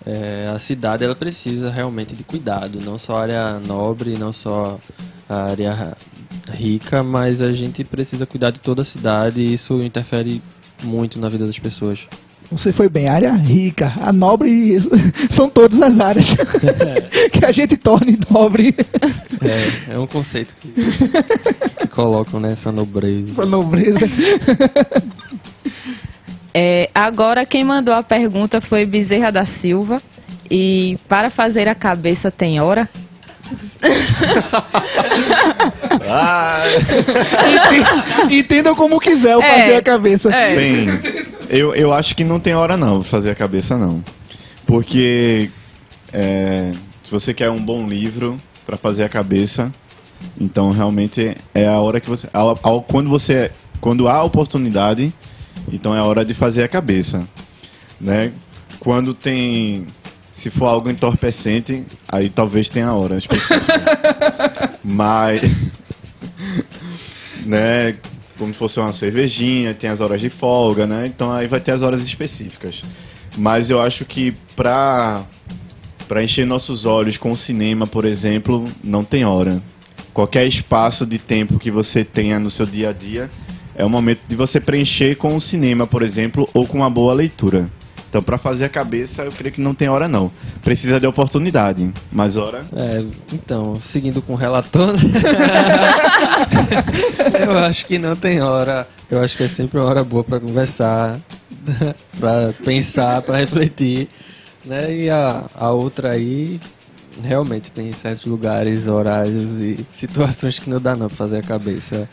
eh, 0.07 0.51
a 0.53 0.57
cidade 0.57 1.03
ela 1.03 1.15
precisa 1.15 1.69
realmente 1.69 2.15
de 2.15 2.23
cuidado, 2.23 2.79
não 2.83 2.97
só 2.97 3.17
a 3.17 3.21
área 3.21 3.59
nobre, 3.59 4.17
não 4.17 4.33
só 4.33 4.79
a 5.29 5.43
área 5.51 5.95
rica, 6.51 7.03
mas 7.03 7.43
a 7.43 7.53
gente 7.53 7.83
precisa 7.83 8.25
cuidar 8.25 8.49
de 8.49 8.59
toda 8.59 8.81
a 8.81 8.85
cidade 8.85 9.39
e 9.41 9.53
isso 9.53 9.81
interfere 9.81 10.41
muito 10.83 11.19
na 11.19 11.29
vida 11.29 11.45
das 11.45 11.59
pessoas. 11.59 12.07
Você 12.51 12.71
foi 12.71 12.87
bem, 12.87 13.07
área 13.07 13.33
rica, 13.33 13.93
a 13.99 14.13
nobre 14.13 14.79
são 15.31 15.49
todas 15.49 15.81
as 15.81 15.99
áreas 15.99 16.35
que 17.33 17.43
a 17.43 17.51
gente 17.51 17.75
torne 17.75 18.19
nobre. 18.29 18.75
É, 19.89 19.93
é 19.95 19.99
um 19.99 20.05
conceito 20.05 20.53
que, 20.59 20.71
que 20.71 21.87
colocam 21.87 22.39
nessa 22.39 22.71
nobreza. 22.71 23.31
Essa 23.31 23.45
nobreza. 23.45 23.99
É, 26.53 26.89
agora 26.93 27.45
quem 27.45 27.63
mandou 27.63 27.93
a 27.93 28.03
pergunta 28.03 28.61
foi 28.61 28.85
Bezerra 28.85 29.31
da 29.31 29.45
Silva. 29.45 30.01
E 30.49 30.97
para 31.07 31.29
fazer 31.29 31.67
a 31.67 31.75
cabeça 31.75 32.29
tem 32.29 32.59
hora? 32.59 32.87
Ah, 36.07 36.63
Ente- 38.27 38.35
Entendam 38.37 38.75
como 38.75 38.99
quiser 38.99 39.35
o 39.37 39.41
É. 39.41 39.59
fazer 39.61 39.75
a 39.77 39.81
cabeça. 39.81 40.33
É. 40.33 40.55
bem, 40.55 40.87
eu, 41.49 41.73
eu 41.75 41.93
acho 41.93 42.15
que 42.15 42.23
não 42.23 42.39
tem 42.39 42.53
hora 42.53 42.77
não 42.77 43.01
pra 43.01 43.09
fazer 43.09 43.31
a 43.31 43.35
cabeça 43.35 43.77
não. 43.77 44.03
Porque 44.65 45.49
é, 46.11 46.71
se 47.03 47.11
você 47.11 47.33
quer 47.33 47.49
um 47.49 47.57
bom 47.63 47.85
livro 47.87 48.37
pra 48.65 48.77
fazer 48.77 49.03
a 49.03 49.09
cabeça, 49.09 49.71
então 50.39 50.71
realmente 50.71 51.35
é 51.53 51.67
a 51.67 51.79
hora 51.79 51.99
que 51.99 52.09
você. 52.09 52.27
ao- 52.33 52.59
ao- 52.63 52.81
quando 52.81 53.09
você. 53.09 53.51
Quando 53.81 54.07
há 54.07 54.23
oportunidade, 54.23 55.13
então 55.71 55.93
é 55.95 55.99
a 55.99 56.03
hora 56.03 56.25
de 56.25 56.33
fazer 56.33 56.63
a 56.63 56.67
cabeça. 56.67 57.21
Né? 58.01 58.31
Quando 58.79 59.13
tem. 59.13 59.85
Se 60.35 60.49
for 60.49 60.65
algo 60.65 60.89
entorpecente, 60.89 61.85
aí 62.09 62.27
talvez 62.27 62.67
tenha 62.67 62.91
hora 62.91 63.17
específica. 63.17 64.77
Mas. 64.83 65.41
né? 67.45 67.95
Como 68.37 68.51
se 68.51 68.59
fosse 68.59 68.77
uma 68.77 68.91
cervejinha, 68.91 69.73
tem 69.73 69.89
as 69.89 70.01
horas 70.01 70.19
de 70.19 70.29
folga, 70.29 70.85
né? 70.85 71.07
Então 71.07 71.31
aí 71.31 71.47
vai 71.47 71.61
ter 71.61 71.71
as 71.71 71.81
horas 71.81 72.01
específicas. 72.01 72.83
Mas 73.37 73.69
eu 73.69 73.81
acho 73.81 74.03
que 74.03 74.35
pra, 74.57 75.23
pra 76.05 76.21
encher 76.21 76.45
nossos 76.45 76.85
olhos 76.85 77.15
com 77.15 77.31
o 77.31 77.37
cinema, 77.37 77.87
por 77.87 78.03
exemplo, 78.03 78.65
não 78.83 79.05
tem 79.05 79.23
hora. 79.23 79.63
Qualquer 80.13 80.45
espaço 80.45 81.05
de 81.05 81.17
tempo 81.17 81.57
que 81.57 81.71
você 81.71 82.03
tenha 82.03 82.37
no 82.41 82.51
seu 82.51 82.65
dia 82.65 82.89
a 82.89 82.93
dia 82.93 83.29
é 83.73 83.85
o 83.85 83.89
momento 83.89 84.19
de 84.27 84.35
você 84.35 84.59
preencher 84.59 85.15
com 85.15 85.33
o 85.33 85.39
cinema, 85.39 85.87
por 85.87 86.01
exemplo, 86.01 86.47
ou 86.53 86.67
com 86.67 86.79
uma 86.79 86.89
boa 86.89 87.13
leitura. 87.13 87.69
Então, 88.15 88.23
pra 88.23 88.37
fazer 88.37 88.63
a 88.63 88.69
cabeça, 88.69 89.23
eu 89.23 89.31
creio 89.33 89.53
que 89.53 89.59
não 89.59 89.75
tem 89.75 89.89
hora 89.89 90.07
não. 90.07 90.31
Precisa 90.63 91.01
de 91.01 91.05
oportunidade, 91.05 91.91
mas 92.09 92.37
hora 92.37 92.61
É, 92.73 93.03
então, 93.33 93.77
seguindo 93.77 94.21
com 94.21 94.31
o 94.31 94.35
relator, 94.37 94.93
né? 94.93 94.99
eu 97.45 97.59
acho 97.59 97.85
que 97.85 97.99
não 97.99 98.15
tem 98.15 98.41
hora. 98.41 98.87
Eu 99.11 99.21
acho 99.21 99.35
que 99.35 99.43
é 99.43 99.49
sempre 99.49 99.77
uma 99.81 99.89
hora 99.89 100.01
boa 100.01 100.23
para 100.23 100.39
conversar, 100.39 101.17
para 102.17 102.53
pensar, 102.63 103.21
para 103.21 103.35
refletir, 103.35 104.07
né? 104.63 104.95
E 104.95 105.09
a, 105.09 105.43
a 105.53 105.71
outra 105.71 106.11
aí, 106.11 106.57
realmente 107.21 107.69
tem 107.69 107.91
certos 107.91 108.23
lugares, 108.23 108.87
horários 108.87 109.51
e 109.59 109.85
situações 109.93 110.57
que 110.57 110.69
não 110.69 110.79
dá 110.79 110.95
não 110.95 111.09
pra 111.09 111.17
fazer 111.17 111.39
a 111.39 111.43
cabeça. 111.43 112.07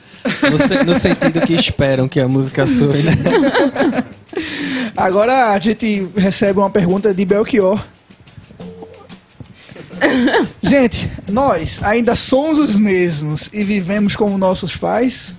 No, 0.51 0.59
se- 0.59 0.83
no 0.85 0.95
sentido 0.99 1.41
que 1.47 1.55
esperam 1.55 2.09
que 2.09 2.19
a 2.19 2.27
música 2.27 2.67
soe, 2.67 3.05
né? 3.05 3.13
Agora 4.97 5.53
a 5.53 5.59
gente 5.59 6.09
recebe 6.17 6.59
uma 6.59 6.71
pergunta 6.71 7.15
de 7.15 7.25
Belchior. 7.25 7.83
Gente, 10.63 11.11
nós 11.31 11.83
ainda 11.83 12.15
somos 12.17 12.59
os 12.59 12.77
mesmos 12.77 13.49
e 13.53 13.63
vivemos 13.63 14.17
como 14.17 14.37
nossos 14.37 14.77
pais? 14.77 15.35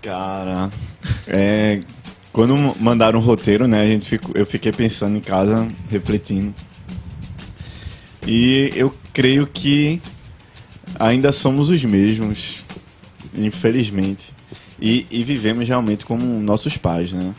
Cara, 0.00 0.70
é, 1.28 1.82
quando 2.32 2.56
mandaram 2.80 3.20
o 3.20 3.22
roteiro, 3.22 3.68
né, 3.68 3.82
a 3.82 3.88
gente 3.88 4.08
ficou, 4.08 4.34
eu 4.34 4.46
fiquei 4.46 4.72
pensando 4.72 5.16
em 5.16 5.20
casa, 5.20 5.68
refletindo. 5.90 6.54
E 8.26 8.70
eu 8.74 8.94
creio 9.12 9.46
que 9.46 10.00
ainda 10.98 11.30
somos 11.30 11.70
os 11.70 11.84
mesmos, 11.84 12.64
infelizmente. 13.34 14.32
E, 14.80 15.06
e 15.10 15.22
vivemos 15.22 15.68
realmente 15.68 16.04
como 16.04 16.24
nossos 16.40 16.76
pais, 16.76 17.12
né? 17.12 17.32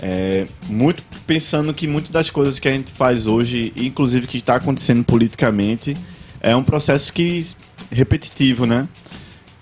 É, 0.00 0.46
muito 0.68 1.02
pensando 1.26 1.74
que 1.74 1.86
muitas 1.86 2.10
das 2.10 2.30
coisas 2.30 2.58
que 2.58 2.68
a 2.68 2.72
gente 2.72 2.92
faz 2.92 3.26
hoje, 3.26 3.72
inclusive 3.76 4.26
que 4.26 4.38
está 4.38 4.54
acontecendo 4.54 5.04
politicamente, 5.04 5.96
é 6.40 6.54
um 6.54 6.62
processo 6.62 7.12
que 7.12 7.44
repetitivo, 7.90 8.64
né? 8.64 8.86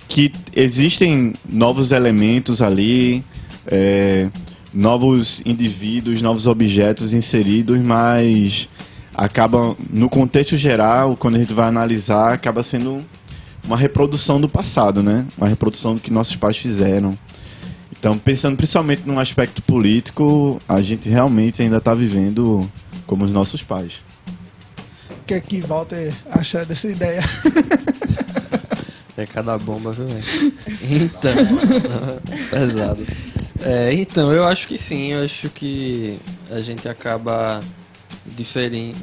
Que 0.09 0.31
existem 0.55 1.33
novos 1.49 1.91
elementos 1.91 2.61
ali, 2.61 3.25
é, 3.67 4.29
novos 4.73 5.41
indivíduos, 5.45 6.21
novos 6.21 6.47
objetos 6.47 7.15
inseridos, 7.15 7.79
mas 7.79 8.69
acaba 9.15 9.75
no 9.91 10.09
contexto 10.11 10.57
geral, 10.57 11.17
quando 11.17 11.37
a 11.37 11.39
gente 11.39 11.55
vai 11.55 11.67
analisar, 11.67 12.35
acaba 12.35 12.63
sendo 12.63 13.03
uma 13.65 13.77
reprodução 13.77 14.41
do 14.41 14.49
passado, 14.49 15.03
né? 15.03 15.27
Uma 15.37 15.49
reprodução 15.49 15.95
do 15.95 16.01
que 16.01 16.13
nossos 16.13 16.37
pais 16.37 16.59
fizeram. 16.59 17.19
Então, 17.99 18.17
pensando 18.19 18.57
principalmente 18.57 19.03
no 19.07 19.19
aspecto 19.19 19.63
político, 19.63 20.61
a 20.69 20.81
gente 20.83 21.09
realmente 21.09 21.63
ainda 21.63 21.79
está 21.79 21.95
vivendo 21.95 22.71
como 23.07 23.25
os 23.25 23.33
nossos 23.33 23.63
pais. 23.63 24.03
O 25.11 25.25
que 25.27 25.35
é 25.35 25.41
que 25.41 25.61
Walter 25.61 26.13
acha 26.31 26.65
dessa 26.65 26.89
ideia? 26.89 27.23
É 29.17 29.25
cada 29.25 29.57
bomba, 29.57 29.93
viu, 29.93 30.07
velho? 30.07 30.53
Então, 30.83 31.33
pesado. 32.51 33.07
É, 33.65 33.95
então, 33.95 34.31
eu 34.31 34.45
acho 34.45 34.69
que 34.69 34.77
sim, 34.77 35.13
eu 35.13 35.25
acho 35.25 35.49
que 35.49 36.19
a 36.51 36.61
gente 36.61 36.87
acaba 36.87 37.61
diferente. 38.27 39.03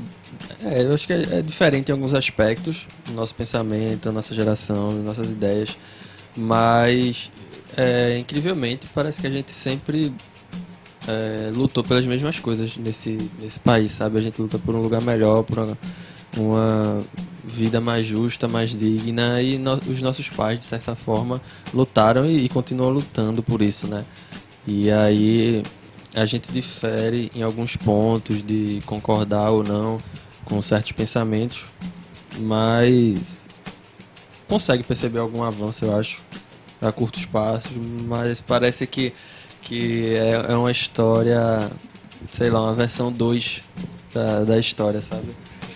É, 0.64 0.84
eu 0.84 0.94
acho 0.94 1.08
que 1.08 1.14
é, 1.14 1.40
é 1.40 1.42
diferente 1.42 1.90
em 1.90 1.94
alguns 1.94 2.14
aspectos, 2.14 2.86
do 3.08 3.14
nosso 3.14 3.34
pensamento, 3.34 4.12
nossa 4.12 4.36
geração, 4.36 4.92
nossas 5.02 5.32
ideias, 5.32 5.76
mas 6.38 7.32
é, 7.78 8.18
incrivelmente 8.18 8.88
parece 8.94 9.22
que 9.22 9.28
a 9.28 9.30
gente 9.30 9.52
sempre 9.52 10.14
é, 11.08 11.52
lutou 11.54 11.84
pelas 11.84 12.06
mesmas 12.06 12.40
coisas 12.40 12.78
nesse, 12.78 13.18
nesse 13.40 13.60
país, 13.60 13.92
sabe? 13.92 14.20
A 14.20 14.22
gente 14.22 14.42
luta 14.42 14.58
por 14.58 14.76
um 14.76 14.82
lugar 14.82 15.02
melhor, 15.02 15.44
por 15.44 15.60
uma, 15.60 15.78
uma 16.38 17.04
vida 17.44 17.82
mais 17.82 18.06
justa, 18.06 18.48
mais 18.48 18.72
digna 18.72 19.42
e 19.42 19.58
no, 19.58 19.76
os 19.76 20.02
nossos 20.02 20.30
pais, 20.30 20.60
de 20.60 20.66
certa 20.66 20.96
forma, 20.96 21.42
lutaram 21.74 22.26
e, 22.26 22.46
e 22.46 22.50
continuam 22.50 22.90
lutando 22.90 23.44
por 23.44 23.62
isso, 23.62 23.88
né? 23.88 24.06
E 24.66 24.92
aí 24.92 25.62
a 26.16 26.26
gente 26.26 26.52
difere 26.52 27.32
em 27.36 27.42
alguns 27.42 27.76
pontos 27.76 28.42
de 28.44 28.82
concordar 28.86 29.52
ou 29.52 29.64
não 29.64 30.00
com 30.46 30.62
certos 30.62 30.92
pensamentos, 30.92 31.64
mas 32.40 33.46
consegue 34.48 34.84
perceber 34.84 35.20
algum 35.20 35.44
avanço, 35.44 35.86
eu 35.86 35.96
acho, 35.98 36.20
a 36.84 36.92
curto 36.92 37.20
espaço, 37.20 37.72
mas 38.06 38.40
parece 38.40 38.86
que, 38.86 39.14
que 39.62 40.16
é, 40.16 40.52
é 40.52 40.56
uma 40.56 40.72
história, 40.72 41.42
sei 42.32 42.50
lá, 42.50 42.62
uma 42.62 42.74
versão 42.74 43.12
2 43.12 43.62
da, 44.14 44.44
da 44.44 44.60
história, 44.60 45.02
sabe? 45.02 45.30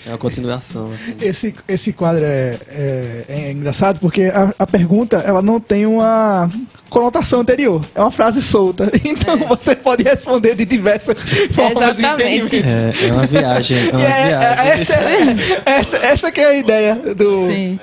É 0.05 0.11
uma 0.11 0.17
continuação. 0.17 0.89
Assim. 0.93 1.15
Esse, 1.19 1.55
esse 1.67 1.91
quadro 1.91 2.23
é, 2.23 2.57
é, 2.69 3.25
é 3.27 3.51
engraçado 3.51 3.99
porque 3.99 4.23
a, 4.23 4.53
a, 4.57 4.65
pergunta 4.65 5.17
ela 5.17 5.41
não 5.41 5.59
tem 5.59 5.85
uma 5.85 6.49
conotação 6.89 7.41
anterior. 7.41 7.83
É 7.93 7.99
uma 7.99 8.11
frase 8.11 8.41
solta. 8.41 8.89
Então 9.03 9.35
é. 9.35 9.47
você 9.47 9.75
pode 9.75 10.03
responder 10.03 10.55
de 10.55 10.63
diversas 10.63 11.17
formas 11.51 11.99
Exatamente. 11.99 12.57
É, 12.57 13.07
é 13.07 13.11
uma 13.11 13.25
viagem. 13.25 13.89
É 13.89 13.91
uma 13.91 14.01
é, 14.01 14.27
viagem. 14.27 14.79
Essa, 14.79 15.69
essa, 15.69 15.97
essa 15.97 16.31
que 16.31 16.39
é 16.39 16.45
a 16.45 16.57
ideia 16.57 16.95
do. 16.95 17.47
Sim. 17.47 17.79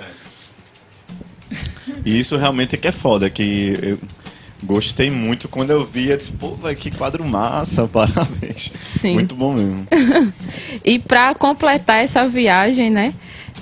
E 2.05 2.19
isso 2.19 2.37
realmente 2.37 2.75
é 2.75 2.79
que 2.79 2.89
é 2.89 2.93
foda, 2.93 3.31
que 3.31 3.79
eu 3.83 3.99
gostei 4.63 5.11
muito 5.11 5.49
quando 5.49 5.71
eu 5.71 5.85
vi, 5.85 6.11
eu 6.11 6.17
disse, 6.17 6.33
pô, 6.33 6.55
véio, 6.55 6.77
que 6.77 6.91
quadro 6.91 7.25
massa, 7.25 7.87
parabéns. 7.89 8.73
Sim. 9.01 9.15
Muito 9.15 9.35
bom 9.35 9.53
mesmo. 9.53 9.87
e 10.85 10.99
para 10.99 11.35
completar 11.35 12.03
essa 12.03 12.29
viagem, 12.29 12.91
né, 12.91 13.15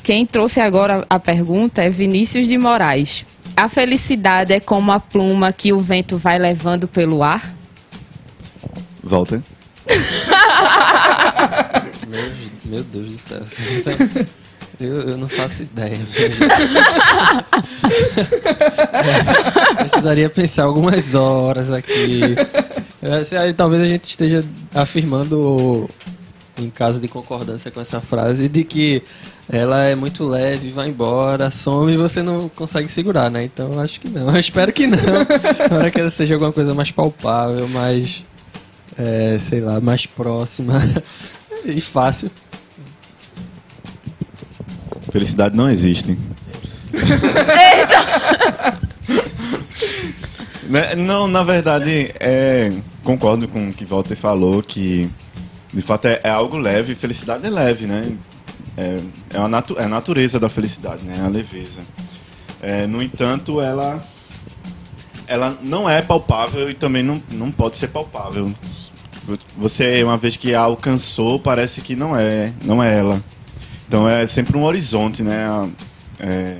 quem 0.02 0.26
trouxe 0.26 0.61
agora 0.61 1.07
a 1.09 1.18
pergunta 1.18 1.83
é 1.83 1.90
Vinícius 1.90 2.48
de 2.48 2.59
Moraes. 2.59 3.24
A 3.57 3.68
felicidade 3.68 4.52
é 4.52 4.61
como 4.61 4.90
a 4.90 4.98
pluma 4.98 5.52
que 5.52 5.72
o 5.72 5.78
vento 5.78 6.16
vai 6.16 6.38
levando 6.38 6.88
pelo 6.88 7.22
ar? 7.22 7.55
Volta. 9.02 9.42
meu, 12.09 12.33
meu 12.64 12.85
Deus 12.85 13.12
do 13.12 13.18
céu. 13.18 13.42
Eu, 14.87 15.11
eu 15.11 15.16
não 15.16 15.29
faço 15.29 15.62
ideia. 15.62 15.99
é, 19.77 19.85
precisaria 19.88 20.29
pensar 20.29 20.64
algumas 20.64 21.14
horas 21.14 21.73
aqui. 21.73 22.35
É, 23.01 23.53
talvez 23.53 23.83
a 23.83 23.87
gente 23.87 24.11
esteja 24.11 24.45
afirmando, 24.75 25.88
em 26.59 26.71
caso 26.71 27.01
de 27.01 27.09
concordância 27.09 27.71
com 27.71 27.81
essa 27.81 28.01
frase, 28.01 28.49
de 28.49 28.64
que 28.64 29.03
ela 29.51 29.83
é 29.85 29.95
muito 29.95 30.25
leve, 30.25 30.71
vai 30.71 30.88
embora, 30.88 31.51
some 31.51 31.92
e 31.92 31.97
você 31.97 32.23
não 32.23 32.49
consegue 32.49 32.88
segurar, 32.88 33.31
né? 33.31 33.45
Então 33.45 33.81
acho 33.81 34.01
que 34.01 34.09
não. 34.09 34.33
Eu 34.33 34.40
espero 34.40 34.73
que 34.73 34.87
não. 34.87 34.99
Espero 34.99 35.90
que 35.90 36.01
ela 36.01 36.11
seja 36.11 36.35
alguma 36.35 36.53
coisa 36.53 36.73
mais 36.75 36.90
palpável, 36.90 37.68
mais. 37.68 38.23
É, 38.97 39.38
sei 39.38 39.61
lá, 39.61 39.81
mais 39.81 40.07
próxima 40.07 40.75
e 41.64 41.81
fácil. 41.81 42.31
Felicidade 45.11 45.57
não 45.57 45.71
existe. 45.71 46.19
Né, 50.73 50.95
não, 50.95 51.29
na 51.29 51.43
verdade, 51.43 52.15
é, 52.19 52.73
concordo 53.05 53.47
com 53.47 53.69
o 53.69 53.73
que 53.75 53.85
Walter 53.85 54.17
falou, 54.17 54.62
que 54.62 55.07
de 55.71 55.83
fato 55.83 56.07
é, 56.07 56.19
é 56.25 56.31
algo 56.31 56.57
leve, 56.57 56.95
felicidade 56.95 57.47
é 57.47 57.51
leve, 57.51 57.87
né? 57.87 58.01
É, 58.75 58.99
é, 59.35 59.38
a, 59.38 59.49
natu 59.49 59.79
é 59.79 59.85
a 59.85 59.88
natureza 59.88 60.41
da 60.41 60.49
felicidade, 60.49 61.05
né? 61.05 61.23
A 61.23 61.29
leveza. 61.29 61.81
É, 62.62 62.87
no 62.87 63.03
entanto, 63.03 63.61
ela, 63.61 64.03
ela 65.27 65.59
não 65.62 65.91
é 65.91 66.01
palpável 66.01 66.71
e 66.71 66.75
também 66.75 67.03
não, 67.03 67.23
não 67.31 67.51
pode 67.51 67.77
ser 67.77 67.88
palpável. 67.88 68.51
Você, 69.59 70.03
uma 70.03 70.17
vez 70.17 70.38
que 70.38 70.55
a 70.55 70.61
alcançou, 70.61 71.38
parece 71.38 71.83
que 71.83 71.95
não 71.95 72.17
é, 72.17 72.51
não 72.65 72.83
é 72.83 72.97
ela. 72.97 73.23
Então 73.92 74.09
é 74.09 74.24
sempre 74.24 74.57
um 74.57 74.64
horizonte, 74.64 75.22
né? 75.22 75.44
A, 75.44 75.68
é, 76.18 76.57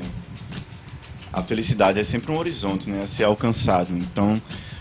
a 1.33 1.43
felicidade 1.43 1.99
é 1.99 2.05
sempre 2.05 2.31
um 2.31 2.37
horizonte, 2.37 2.91
né? 2.91 3.01
A 3.03 3.07
ser 3.07 3.25
alcançado. 3.25 3.97
Então 3.97 4.39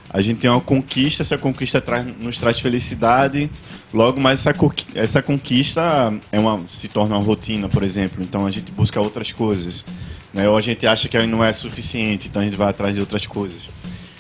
a 0.10 0.20
gente 0.20 0.42
tem 0.42 0.50
uma 0.50 0.60
conquista, 0.60 1.24
essa 1.24 1.38
conquista 1.38 1.80
traz, 1.80 2.06
nos 2.22 2.38
traz 2.38 2.60
felicidade. 2.60 3.50
Logo 3.94 4.20
mais 4.20 4.46
essa, 4.46 4.54
essa 4.94 5.22
conquista 5.22 6.14
é 6.30 6.42
uma, 6.42 6.60
se 6.70 6.90
torna 6.90 7.16
uma 7.16 7.24
rotina, 7.24 7.70
por 7.70 7.84
exemplo. 7.84 8.22
Então 8.22 8.46
a 8.46 8.52
gente 8.52 8.70
busca 8.74 9.00
outras 9.00 9.32
coisas. 9.32 9.86
Né? 10.34 10.50
Ou 10.50 10.58
a 10.58 10.62
gente 10.62 10.86
acha 10.86 11.08
que 11.08 11.26
não 11.26 11.42
é 11.42 11.54
suficiente, 11.54 12.28
então 12.28 12.42
a 12.42 12.46
gente 12.46 12.58
vai 12.58 12.68
atrás 12.68 12.94
de 12.94 13.00
outras 13.00 13.26
coisas. 13.26 13.62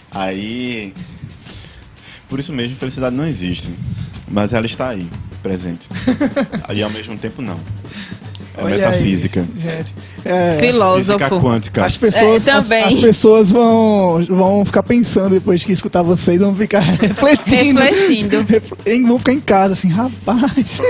Aí. 0.10 0.94
Por 2.30 2.40
isso 2.40 2.54
mesmo, 2.54 2.78
felicidade 2.78 3.14
não 3.14 3.28
existe. 3.28 3.76
Mas 4.26 4.54
ela 4.54 4.66
está 4.66 4.88
aí, 4.88 5.06
presente. 5.44 5.90
e 6.74 6.82
ao 6.82 6.90
mesmo 6.90 7.18
tempo 7.18 7.42
não. 7.42 7.60
É 8.58 8.64
Olha 8.64 8.76
metafísica. 8.78 9.40
Aí, 9.40 9.62
gente. 9.62 9.96
É, 10.26 10.58
Filósofo. 10.60 11.20
Física 11.20 11.42
quântica. 11.42 11.86
As 11.86 11.98
pessoas, 11.98 12.46
é, 12.46 12.52
as, 12.52 12.70
as, 12.72 13.00
pessoas 13.00 13.52
vão, 13.52 14.26
vão 14.28 14.66
ficar 14.66 14.84
pensando 14.84 15.34
depois 15.34 15.64
que 15.64 15.72
escutar 15.72 16.04
vocês, 16.04 16.40
vão 16.40 16.54
ficar 16.54 16.80
refletindo. 17.00 17.80
Refletindo. 17.80 19.08
vão 19.08 19.18
ficar 19.18 19.34
em 19.34 19.40
casa, 19.40 19.74
assim, 19.74 19.90
rapaz. 19.90 20.82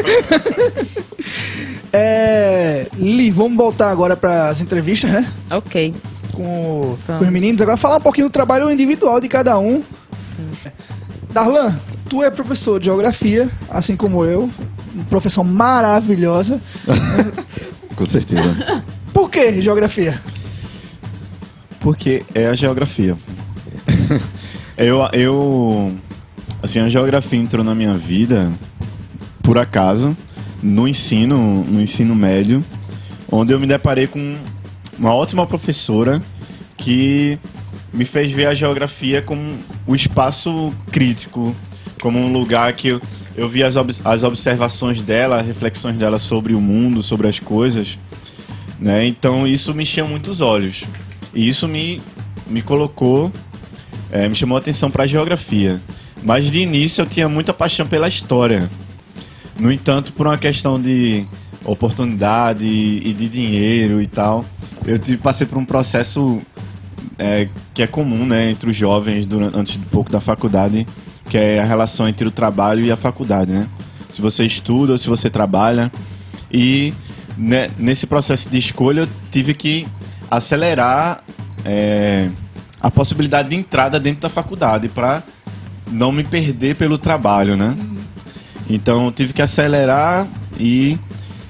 é, 1.93 2.87
Li, 2.97 3.29
vamos 3.29 3.55
voltar 3.55 3.91
agora 3.91 4.17
para 4.17 4.47
as 4.47 4.59
entrevistas, 4.59 5.11
né? 5.11 5.31
Ok. 5.51 5.93
Com, 6.33 6.97
com, 7.05 7.19
os 7.19 7.29
meninos. 7.29 7.61
Agora 7.61 7.77
falar 7.77 7.97
um 7.97 8.01
pouquinho 8.01 8.27
do 8.27 8.31
trabalho 8.31 8.71
individual 8.71 9.21
de 9.21 9.27
cada 9.27 9.57
um. 9.59 9.83
Sim. 10.35 10.71
Darlan, 11.31 11.77
tu 12.09 12.23
é 12.23 12.29
professor 12.29 12.79
de 12.79 12.85
geografia, 12.85 13.49
assim 13.69 13.95
como 13.95 14.25
eu 14.25 14.49
profissão 15.09 15.43
maravilhosa. 15.43 16.61
Com 17.95 18.05
certeza. 18.05 18.83
Por 19.13 19.29
que 19.29 19.61
geografia? 19.61 20.19
Porque 21.79 22.23
é 22.33 22.47
a 22.47 22.55
geografia. 22.55 23.17
eu, 24.77 24.99
eu. 25.13 25.91
Assim, 26.63 26.79
a 26.79 26.89
geografia 26.89 27.39
entrou 27.39 27.63
na 27.63 27.73
minha 27.73 27.95
vida 27.95 28.51
por 29.41 29.57
acaso, 29.57 30.15
no 30.61 30.87
ensino, 30.87 31.63
no 31.63 31.81
ensino 31.81 32.15
médio. 32.15 32.63
onde 33.31 33.53
eu 33.53 33.59
me 33.59 33.65
deparei 33.65 34.07
com 34.07 34.35
uma 34.97 35.13
ótima 35.13 35.47
professora 35.47 36.21
que 36.77 37.39
me 37.93 38.05
fez 38.05 38.31
ver 38.31 38.45
a 38.45 38.53
geografia 38.53 39.21
como 39.21 39.57
o 39.87 39.95
espaço 39.95 40.73
crítico, 40.91 41.55
como 42.01 42.19
um 42.19 42.31
lugar 42.31 42.73
que 42.73 42.89
eu, 42.89 43.01
eu 43.35 43.47
vi 43.47 43.63
as, 43.63 43.75
ob 43.75 43.93
as 44.03 44.23
observações 44.23 45.01
dela, 45.01 45.41
reflexões 45.41 45.97
dela 45.97 46.19
sobre 46.19 46.53
o 46.53 46.61
mundo, 46.61 47.01
sobre 47.01 47.27
as 47.27 47.39
coisas. 47.39 47.97
Né? 48.79 49.05
Então 49.05 49.47
isso 49.47 49.73
me 49.73 49.83
encheu 49.83 50.07
muito 50.07 50.31
os 50.31 50.41
olhos. 50.41 50.83
E 51.33 51.47
isso 51.47 51.67
me, 51.67 52.01
me 52.47 52.61
colocou, 52.61 53.31
é, 54.11 54.27
me 54.27 54.35
chamou 54.35 54.57
a 54.57 54.59
atenção 54.59 54.91
para 54.91 55.03
a 55.03 55.07
geografia. 55.07 55.79
Mas 56.23 56.51
de 56.51 56.59
início 56.59 57.01
eu 57.01 57.05
tinha 57.05 57.29
muita 57.29 57.53
paixão 57.53 57.87
pela 57.87 58.07
história. 58.07 58.69
No 59.59 59.71
entanto, 59.71 60.13
por 60.13 60.27
uma 60.27 60.37
questão 60.37 60.79
de 60.79 61.25
oportunidade 61.63 62.65
e 62.65 63.13
de 63.13 63.29
dinheiro 63.29 64.01
e 64.01 64.07
tal, 64.07 64.43
eu 64.85 64.99
passei 65.19 65.45
por 65.45 65.57
um 65.57 65.65
processo 65.65 66.41
é, 67.17 67.47
que 67.73 67.83
é 67.83 67.87
comum 67.87 68.25
né, 68.25 68.49
entre 68.49 68.69
os 68.69 68.75
jovens 68.75 69.25
durante, 69.25 69.57
antes 69.57 69.77
de 69.77 69.85
pouco 69.85 70.11
da 70.11 70.19
faculdade, 70.19 70.87
que 71.31 71.37
é 71.37 71.61
a 71.61 71.65
relação 71.65 72.09
entre 72.09 72.27
o 72.27 72.31
trabalho 72.31 72.83
e 72.83 72.91
a 72.91 72.97
faculdade. 72.97 73.53
Né? 73.53 73.65
Se 74.09 74.21
você 74.21 74.43
estuda 74.45 74.91
ou 74.91 74.97
se 74.97 75.07
você 75.07 75.29
trabalha. 75.29 75.89
E 76.51 76.93
né, 77.37 77.71
nesse 77.77 78.05
processo 78.05 78.49
de 78.49 78.57
escolha 78.57 79.01
eu 79.01 79.07
tive 79.31 79.53
que 79.53 79.87
acelerar 80.29 81.23
é, 81.63 82.27
a 82.81 82.91
possibilidade 82.91 83.47
de 83.47 83.55
entrada 83.55 83.97
dentro 83.97 84.19
da 84.19 84.29
faculdade 84.29 84.89
para 84.89 85.23
não 85.89 86.11
me 86.11 86.25
perder 86.25 86.75
pelo 86.75 86.97
trabalho, 86.97 87.55
né? 87.55 87.77
Então 88.69 89.05
eu 89.05 89.11
tive 89.13 89.31
que 89.31 89.41
acelerar 89.41 90.27
e, 90.59 90.97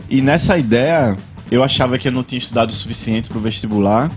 e 0.07 0.21
nessa 0.21 0.59
ideia 0.59 1.17
eu 1.49 1.63
achava 1.63 1.97
que 1.97 2.07
eu 2.07 2.11
não 2.11 2.23
tinha 2.23 2.37
estudado 2.37 2.69
o 2.69 2.73
suficiente 2.73 3.29
para 3.29 3.39
o 3.39 3.41
vestibular 3.41 4.11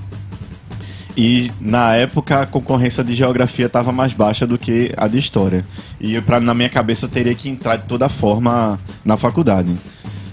e 1.16 1.50
na 1.60 1.94
época 1.94 2.42
a 2.42 2.46
concorrência 2.46 3.04
de 3.04 3.14
geografia 3.14 3.66
estava 3.66 3.92
mais 3.92 4.12
baixa 4.12 4.46
do 4.46 4.58
que 4.58 4.92
a 4.96 5.06
de 5.06 5.18
história. 5.18 5.64
E 6.00 6.20
pra, 6.20 6.40
na 6.40 6.54
minha 6.54 6.68
cabeça 6.68 7.06
eu 7.06 7.08
teria 7.08 7.34
que 7.34 7.48
entrar 7.48 7.76
de 7.76 7.86
toda 7.86 8.08
forma 8.08 8.78
na 9.04 9.16
faculdade. 9.16 9.74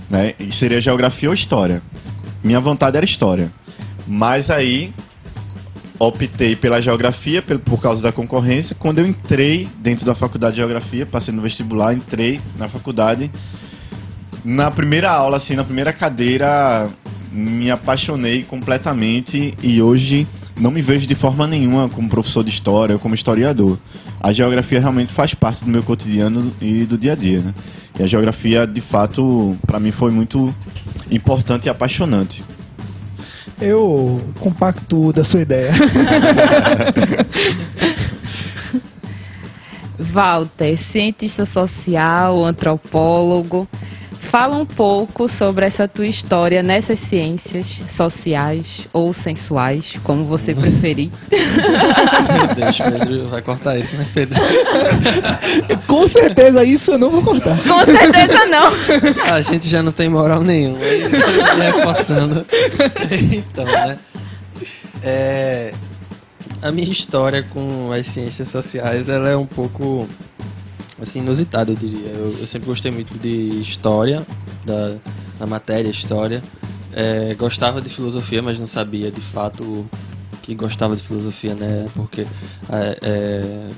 Né? 0.09 0.33
E 0.39 0.51
seria 0.51 0.81
geografia 0.81 1.29
ou 1.29 1.35
história. 1.35 1.81
Minha 2.43 2.59
vontade 2.59 2.97
era 2.97 3.05
história. 3.05 3.51
Mas 4.07 4.49
aí 4.49 4.91
optei 5.99 6.55
pela 6.55 6.81
geografia 6.81 7.43
por 7.43 7.79
causa 7.79 8.01
da 8.01 8.11
concorrência. 8.11 8.75
Quando 8.77 8.99
eu 8.99 9.07
entrei 9.07 9.67
dentro 9.77 10.03
da 10.03 10.15
faculdade 10.15 10.55
de 10.55 10.61
geografia, 10.61 11.05
passei 11.05 11.31
no 11.31 11.43
vestibular, 11.43 11.93
entrei 11.93 12.41
na 12.57 12.67
faculdade. 12.67 13.29
Na 14.43 14.71
primeira 14.71 15.11
aula, 15.11 15.37
assim, 15.37 15.55
na 15.55 15.63
primeira 15.63 15.93
cadeira, 15.93 16.89
me 17.31 17.69
apaixonei 17.69 18.41
completamente 18.41 19.53
e 19.61 19.79
hoje 19.79 20.27
não 20.57 20.71
me 20.71 20.81
vejo 20.81 21.07
de 21.07 21.15
forma 21.15 21.47
nenhuma 21.47 21.89
como 21.89 22.09
professor 22.09 22.43
de 22.43 22.49
história 22.49 22.95
ou 22.95 22.99
como 22.99 23.15
historiador. 23.15 23.77
A 24.19 24.31
geografia 24.31 24.79
realmente 24.79 25.11
faz 25.11 25.33
parte 25.33 25.63
do 25.63 25.69
meu 25.69 25.83
cotidiano 25.83 26.53
e 26.61 26.85
do 26.85 26.97
dia 26.97 27.13
a 27.13 27.15
dia, 27.15 27.39
né? 27.39 27.53
E 27.99 28.03
a 28.03 28.07
geografia, 28.07 28.65
de 28.65 28.81
fato, 28.81 29.57
para 29.65 29.79
mim 29.79 29.91
foi 29.91 30.11
muito 30.11 30.53
importante 31.09 31.65
e 31.65 31.69
apaixonante. 31.69 32.43
Eu 33.59 34.21
compacto 34.39 35.11
da 35.13 35.23
sua 35.23 35.41
ideia. 35.41 35.71
Walter, 39.99 40.77
cientista 40.77 41.45
social, 41.45 42.43
antropólogo. 42.43 43.67
Fala 44.31 44.55
um 44.55 44.65
pouco 44.65 45.27
sobre 45.27 45.65
essa 45.65 45.89
tua 45.89 46.07
história 46.07 46.63
nessas 46.63 46.99
ciências 46.99 47.81
sociais 47.89 48.87
ou 48.93 49.11
sensuais, 49.11 49.97
como 50.05 50.23
você 50.23 50.55
preferir. 50.55 51.11
Meu 51.29 52.55
Deus, 52.55 52.77
Pedro 52.77 53.27
vai 53.27 53.41
cortar 53.41 53.77
isso, 53.77 53.93
né, 53.97 54.07
Pedro? 54.13 54.39
Com 55.85 56.07
certeza 56.07 56.63
isso 56.63 56.91
eu 56.91 56.97
não 56.97 57.09
vou 57.09 57.21
cortar. 57.21 57.61
Com 57.61 57.85
certeza 57.85 58.45
não. 58.45 59.33
A 59.33 59.41
gente 59.41 59.67
já 59.67 59.83
não 59.83 59.91
tem 59.91 60.07
moral 60.07 60.41
nenhuma. 60.41 60.79
E 60.81 61.61
é 61.61 61.83
forçando. 61.83 62.45
Então, 63.33 63.65
né? 63.65 63.97
É, 65.03 65.73
a 66.61 66.71
minha 66.71 66.89
história 66.89 67.43
com 67.43 67.91
as 67.91 68.07
ciências 68.07 68.47
sociais, 68.47 69.09
ela 69.09 69.29
é 69.29 69.35
um 69.35 69.45
pouco 69.45 70.07
assim, 71.01 71.19
inusitado, 71.19 71.71
eu 71.71 71.75
diria. 71.75 72.09
Eu, 72.09 72.35
eu, 72.39 72.47
sempre 72.47 72.67
gostei 72.67 72.91
muito 72.91 73.13
de 73.19 73.59
história, 73.59 74.25
da, 74.65 74.95
da 75.39 75.47
matéria 75.47 75.89
história. 75.89 76.41
É, 76.93 77.33
gostava 77.35 77.81
de 77.81 77.89
filosofia, 77.89 78.41
mas 78.41 78.59
não 78.59 78.67
sabia 78.67 79.11
de 79.11 79.21
fato 79.21 79.89
que 80.43 80.53
gostava 80.53 80.95
de 80.95 81.03
filosofia, 81.03 81.55
né? 81.55 81.87
Porque 81.95 82.21
é, 82.69 82.97
é, 83.01 83.69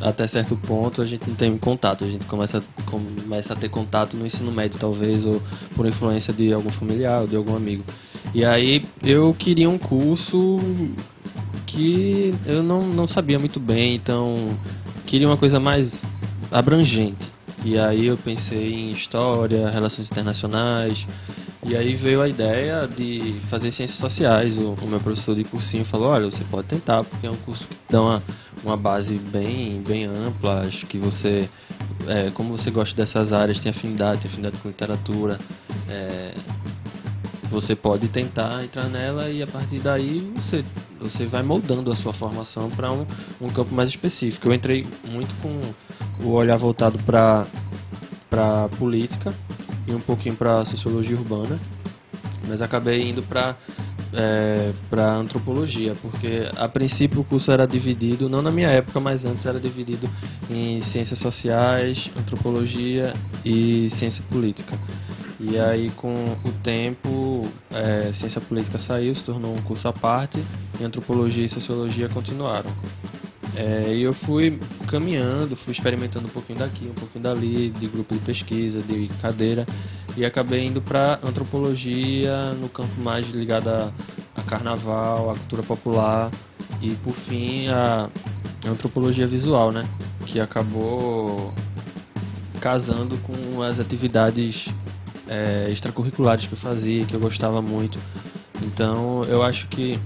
até 0.00 0.26
certo 0.26 0.56
ponto 0.56 1.02
a 1.02 1.04
gente 1.04 1.28
não 1.28 1.34
tem 1.34 1.56
contato, 1.58 2.04
a 2.04 2.10
gente 2.10 2.24
começa, 2.26 2.62
começa 2.86 3.52
a 3.52 3.56
ter 3.56 3.68
contato 3.68 4.16
no 4.16 4.26
ensino 4.26 4.52
médio, 4.52 4.78
talvez, 4.78 5.24
ou 5.24 5.42
por 5.74 5.86
influência 5.86 6.32
de 6.32 6.52
algum 6.52 6.70
familiar 6.70 7.22
ou 7.22 7.26
de 7.26 7.36
algum 7.36 7.56
amigo. 7.56 7.84
E 8.34 8.44
aí 8.44 8.84
eu 9.02 9.34
queria 9.34 9.68
um 9.68 9.78
curso 9.78 10.58
que 11.66 12.34
eu 12.46 12.62
não, 12.62 12.82
não 12.82 13.08
sabia 13.08 13.38
muito 13.38 13.58
bem, 13.58 13.94
então 13.94 14.48
queria 15.08 15.26
uma 15.26 15.38
coisa 15.38 15.58
mais 15.58 16.02
abrangente. 16.52 17.30
E 17.64 17.78
aí 17.78 18.06
eu 18.06 18.16
pensei 18.16 18.74
em 18.74 18.92
história, 18.92 19.70
relações 19.70 20.10
internacionais. 20.10 21.06
E 21.66 21.74
aí 21.74 21.96
veio 21.96 22.20
a 22.20 22.28
ideia 22.28 22.86
de 22.86 23.34
fazer 23.48 23.72
ciências 23.72 23.98
sociais. 23.98 24.58
O, 24.58 24.76
o 24.82 24.86
meu 24.86 25.00
professor 25.00 25.34
de 25.34 25.44
cursinho 25.44 25.84
falou, 25.84 26.08
olha, 26.08 26.26
você 26.26 26.44
pode 26.50 26.68
tentar, 26.68 27.02
porque 27.04 27.26
é 27.26 27.30
um 27.30 27.36
curso 27.36 27.66
que 27.66 27.74
dá 27.90 28.02
uma, 28.02 28.22
uma 28.62 28.76
base 28.76 29.14
bem, 29.14 29.82
bem 29.86 30.04
ampla. 30.04 30.60
Acho 30.60 30.86
que 30.86 30.98
você, 30.98 31.48
é, 32.06 32.30
como 32.30 32.56
você 32.56 32.70
gosta 32.70 32.94
dessas 32.94 33.32
áreas, 33.32 33.58
tem 33.58 33.70
afinidade, 33.70 34.20
tem 34.20 34.30
afinidade 34.30 34.58
com 34.58 34.68
literatura, 34.68 35.38
é, 35.88 36.34
você 37.50 37.74
pode 37.74 38.08
tentar 38.08 38.64
entrar 38.64 38.88
nela 38.88 39.30
e 39.30 39.42
a 39.42 39.46
partir 39.46 39.78
daí 39.78 40.20
você, 40.36 40.64
você 41.00 41.26
vai 41.26 41.42
moldando 41.42 41.90
a 41.90 41.94
sua 41.94 42.12
formação 42.12 42.68
para 42.70 42.92
um, 42.92 43.06
um 43.40 43.48
campo 43.48 43.74
mais 43.74 43.88
específico. 43.90 44.48
Eu 44.48 44.54
entrei 44.54 44.84
muito 45.10 45.34
com 45.40 46.24
o 46.24 46.32
olhar 46.32 46.56
voltado 46.56 46.98
para 46.98 47.46
para 48.28 48.68
política 48.78 49.32
e 49.86 49.94
um 49.94 50.00
pouquinho 50.00 50.36
para 50.36 50.64
sociologia 50.66 51.16
urbana, 51.16 51.58
mas 52.46 52.60
acabei 52.60 53.08
indo 53.08 53.22
para 53.22 53.56
é, 54.12 54.72
para 54.88 55.14
antropologia, 55.14 55.94
porque 56.00 56.48
a 56.56 56.68
princípio 56.68 57.20
o 57.20 57.24
curso 57.24 57.50
era 57.52 57.66
dividido, 57.66 58.28
não 58.28 58.42
na 58.42 58.50
minha 58.50 58.68
época, 58.68 59.00
mas 59.00 59.24
antes 59.24 59.46
era 59.46 59.60
dividido 59.60 60.08
em 60.50 60.80
ciências 60.80 61.18
sociais, 61.18 62.10
antropologia 62.16 63.14
e 63.44 63.88
ciência 63.90 64.22
política. 64.28 64.78
E 65.40 65.58
aí, 65.58 65.90
com 65.90 66.14
o 66.44 66.52
tempo, 66.64 67.46
é, 67.70 68.10
ciência 68.12 68.40
política 68.40 68.78
saiu, 68.78 69.14
se 69.14 69.22
tornou 69.22 69.54
um 69.54 69.62
curso 69.62 69.86
à 69.86 69.92
parte, 69.92 70.42
e 70.80 70.84
antropologia 70.84 71.44
e 71.44 71.48
sociologia 71.48 72.08
continuaram. 72.08 72.70
É, 73.58 73.92
e 73.92 74.02
eu 74.02 74.14
fui 74.14 74.56
caminhando, 74.86 75.56
fui 75.56 75.72
experimentando 75.72 76.28
um 76.28 76.30
pouquinho 76.30 76.60
daqui, 76.60 76.86
um 76.86 76.94
pouquinho 76.94 77.24
dali, 77.24 77.70
de 77.70 77.88
grupo 77.88 78.14
de 78.14 78.20
pesquisa, 78.20 78.80
de 78.80 79.08
cadeira, 79.20 79.66
e 80.16 80.24
acabei 80.24 80.64
indo 80.64 80.80
para 80.80 81.18
antropologia, 81.24 82.52
no 82.52 82.68
campo 82.68 83.00
mais 83.00 83.28
ligado 83.30 83.68
a, 83.68 83.90
a 84.36 84.42
carnaval, 84.42 85.30
a 85.30 85.34
cultura 85.34 85.64
popular, 85.64 86.30
e 86.80 86.90
por 87.02 87.12
fim 87.12 87.66
a 87.66 88.08
antropologia 88.64 89.26
visual, 89.26 89.72
né? 89.72 89.84
Que 90.24 90.38
acabou 90.38 91.52
casando 92.60 93.18
com 93.18 93.60
as 93.60 93.80
atividades 93.80 94.68
é, 95.26 95.68
extracurriculares 95.68 96.46
que 96.46 96.52
eu 96.52 96.58
fazia, 96.58 97.04
que 97.04 97.14
eu 97.14 97.20
gostava 97.20 97.60
muito. 97.60 97.98
Então 98.62 99.24
eu 99.24 99.42
acho 99.42 99.66
que 99.66 99.98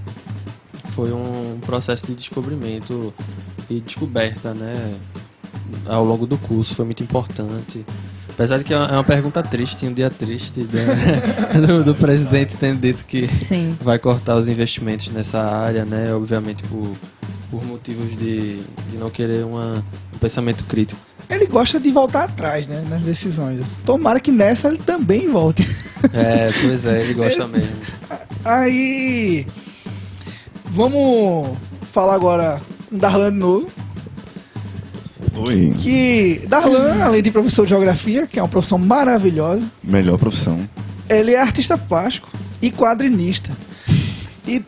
foi 0.95 1.11
um 1.11 1.59
processo 1.61 2.07
de 2.07 2.15
descobrimento 2.15 3.13
e 3.69 3.79
descoberta, 3.79 4.53
né? 4.53 4.95
Ao 5.85 6.03
longo 6.03 6.25
do 6.25 6.37
curso, 6.37 6.75
foi 6.75 6.85
muito 6.85 7.03
importante. 7.03 7.85
Apesar 8.29 8.57
de 8.57 8.63
que 8.63 8.73
é 8.73 8.77
uma 8.77 8.99
é 8.99 9.03
pergunta 9.03 9.43
triste, 9.43 9.85
um 9.85 9.93
dia 9.93 10.09
triste 10.09 10.61
né? 10.61 11.61
do, 11.65 11.83
do, 11.83 11.95
presidente 11.95 12.57
tendo 12.57 12.79
dito 12.79 13.05
que 13.05 13.27
Sim. 13.27 13.77
vai 13.79 13.99
cortar 13.99 14.35
os 14.35 14.47
investimentos 14.47 15.07
nessa 15.09 15.39
área, 15.39 15.85
né? 15.85 16.13
Obviamente 16.13 16.63
por, 16.63 16.87
por 17.51 17.63
motivos 17.63 18.17
de, 18.17 18.57
de 18.89 18.97
não 18.97 19.09
querer 19.11 19.45
uma, 19.45 19.83
um 20.13 20.17
pensamento 20.17 20.63
crítico 20.63 20.99
ele 21.29 21.45
gosta 21.47 21.79
de 21.79 21.91
voltar 21.91 22.25
atrás, 22.25 22.67
né, 22.67 22.83
nas 22.89 23.01
decisões. 23.01 23.61
Tomara 23.85 24.19
que 24.19 24.31
nessa 24.31 24.67
ele 24.67 24.77
também 24.77 25.29
volte. 25.29 25.67
É, 26.13 26.51
pois 26.61 26.85
é, 26.85 27.01
ele 27.01 27.13
gosta 27.13 27.47
mesmo. 27.47 27.75
Aí, 28.43 29.45
vamos 30.65 31.57
falar 31.91 32.15
agora 32.15 32.61
com 32.93 32.97
Darlan 32.99 33.31
novo. 33.31 33.67
Oi. 35.35 35.73
Que 35.79 36.41
Darlan, 36.47 37.03
além 37.03 37.23
de 37.23 37.31
professor 37.31 37.63
de 37.65 37.69
geografia, 37.69 38.27
que 38.27 38.37
é 38.39 38.41
uma 38.41 38.47
profissão 38.47 38.77
maravilhosa. 38.77 39.63
Melhor 39.83 40.17
profissão. 40.17 40.59
ele 41.09 41.31
é 41.31 41.39
artista 41.41 41.77
plástico 41.77 42.29
e 42.61 42.71
quadrinista. 42.71 43.51
E, 44.47 44.63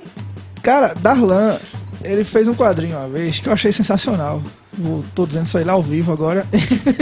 cara, 0.63 0.93
Darlan, 0.99 1.57
ele 2.03 2.23
fez 2.23 2.47
um 2.47 2.55
quadrinho 2.55 2.97
uma 2.97 3.07
vez 3.07 3.39
que 3.39 3.47
eu 3.47 3.53
achei 3.53 3.71
sensacional. 3.71 4.41
Vou- 4.73 5.03
Tô 5.13 5.25
dizendo 5.25 5.45
isso 5.47 5.57
aí 5.57 5.63
lá 5.63 5.73
ao 5.73 5.81
vivo 5.83 6.11
agora. 6.11 6.45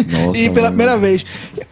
Nossa, 0.09 0.37
e 0.37 0.49
pela 0.49 0.67
mano. 0.69 0.77
primeira 0.77 0.97
vez. 0.97 1.25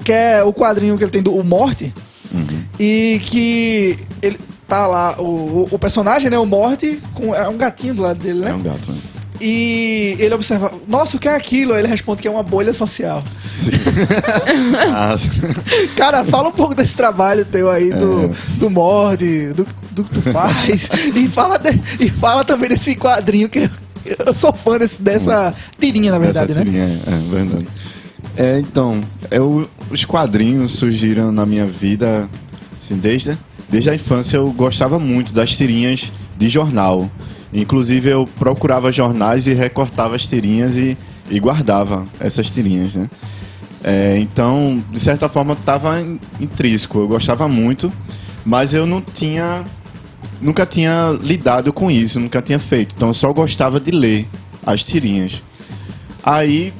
Que 0.03 0.11
é 0.13 0.43
o 0.43 0.53
quadrinho 0.53 0.97
que 0.97 1.03
ele 1.03 1.11
tem 1.11 1.21
do 1.21 1.35
O 1.35 1.43
Morte. 1.43 1.93
Uhum. 2.33 2.63
E 2.79 3.19
que 3.25 3.99
ele 4.21 4.39
tá 4.67 4.87
lá, 4.87 5.15
o, 5.19 5.23
o- 5.23 5.67
o 5.71 5.77
personagem, 5.79 6.29
né? 6.29 6.39
O 6.39 6.45
Morte, 6.45 7.01
com, 7.13 7.35
é 7.35 7.47
um 7.49 7.57
gatinho 7.57 7.93
do 7.93 8.01
lado 8.01 8.19
dele, 8.19 8.39
né? 8.39 8.51
É 8.51 8.53
um 8.53 8.61
gato. 8.63 8.91
né? 8.91 8.97
E 9.43 10.15
ele 10.19 10.35
observa, 10.35 10.71
nossa, 10.87 11.17
o 11.17 11.19
que 11.19 11.27
é 11.27 11.33
aquilo? 11.35 11.73
Aí 11.73 11.79
ele 11.81 11.87
responde 11.87 12.21
que 12.21 12.27
é 12.27 12.31
uma 12.31 12.43
bolha 12.43 12.73
social. 12.73 13.23
Sim. 13.49 13.71
Ah, 14.93 15.15
Cara, 15.95 16.23
fala 16.25 16.49
um 16.49 16.51
pouco 16.51 16.75
desse 16.75 16.93
trabalho 16.93 17.43
teu 17.45 17.69
aí 17.69 17.89
do, 17.91 18.25
É. 18.25 18.29
do 18.57 18.69
Mord, 18.69 19.53
do, 19.53 19.67
do 19.91 20.03
que 20.03 20.13
tu 20.15 20.21
faz. 20.31 20.89
e, 21.15 21.27
fala 21.27 21.57
de- 21.57 21.81
e 21.99 22.09
fala 22.09 22.43
também 22.45 22.69
desse 22.69 22.95
quadrinho 22.95 23.49
que 23.49 23.59
eu, 24.05 24.15
eu 24.27 24.33
sou 24.35 24.53
fã 24.53 24.77
desse- 24.77 25.01
dessa 25.01 25.53
tirinha, 25.79 26.11
na 26.11 26.19
verdade, 26.19 26.51
Essa 26.51 26.59
né? 26.63 26.65
tirinha, 26.65 26.83
É, 27.07 27.13
é 27.13 27.35
verdade. 27.35 27.67
É, 28.37 28.59
então, 28.59 29.01
eu, 29.29 29.67
os 29.89 30.05
quadrinhos 30.05 30.73
surgiram 30.73 31.31
na 31.31 31.45
minha 31.45 31.65
vida, 31.65 32.29
assim, 32.77 32.97
desde, 32.97 33.37
desde 33.69 33.89
a 33.89 33.95
infância 33.95 34.37
eu 34.37 34.51
gostava 34.51 34.97
muito 34.99 35.33
das 35.33 35.55
tirinhas 35.55 36.11
de 36.37 36.47
jornal. 36.47 37.09
Inclusive 37.53 38.09
eu 38.09 38.27
procurava 38.39 38.91
jornais 38.91 39.47
e 39.47 39.53
recortava 39.53 40.15
as 40.15 40.25
tirinhas 40.25 40.77
e, 40.77 40.97
e 41.29 41.39
guardava 41.39 42.05
essas 42.19 42.49
tirinhas, 42.49 42.95
né? 42.95 43.09
É, 43.83 44.17
então, 44.19 44.81
de 44.91 44.99
certa 44.99 45.27
forma, 45.27 45.53
estava 45.53 45.99
intrínseco. 46.39 46.99
Eu 46.99 47.07
gostava 47.07 47.47
muito, 47.47 47.91
mas 48.45 48.73
eu 48.73 48.85
não 48.85 49.01
tinha 49.01 49.65
nunca 50.41 50.65
tinha 50.65 51.17
lidado 51.21 51.71
com 51.71 51.89
isso, 51.91 52.19
nunca 52.19 52.41
tinha 52.41 52.59
feito. 52.59 52.95
Então 52.95 53.09
eu 53.09 53.13
só 53.13 53.31
gostava 53.31 53.79
de 53.79 53.91
ler 53.91 54.27
as 54.65 54.83
tirinhas. 54.83 55.41
Aí, 56.23 56.73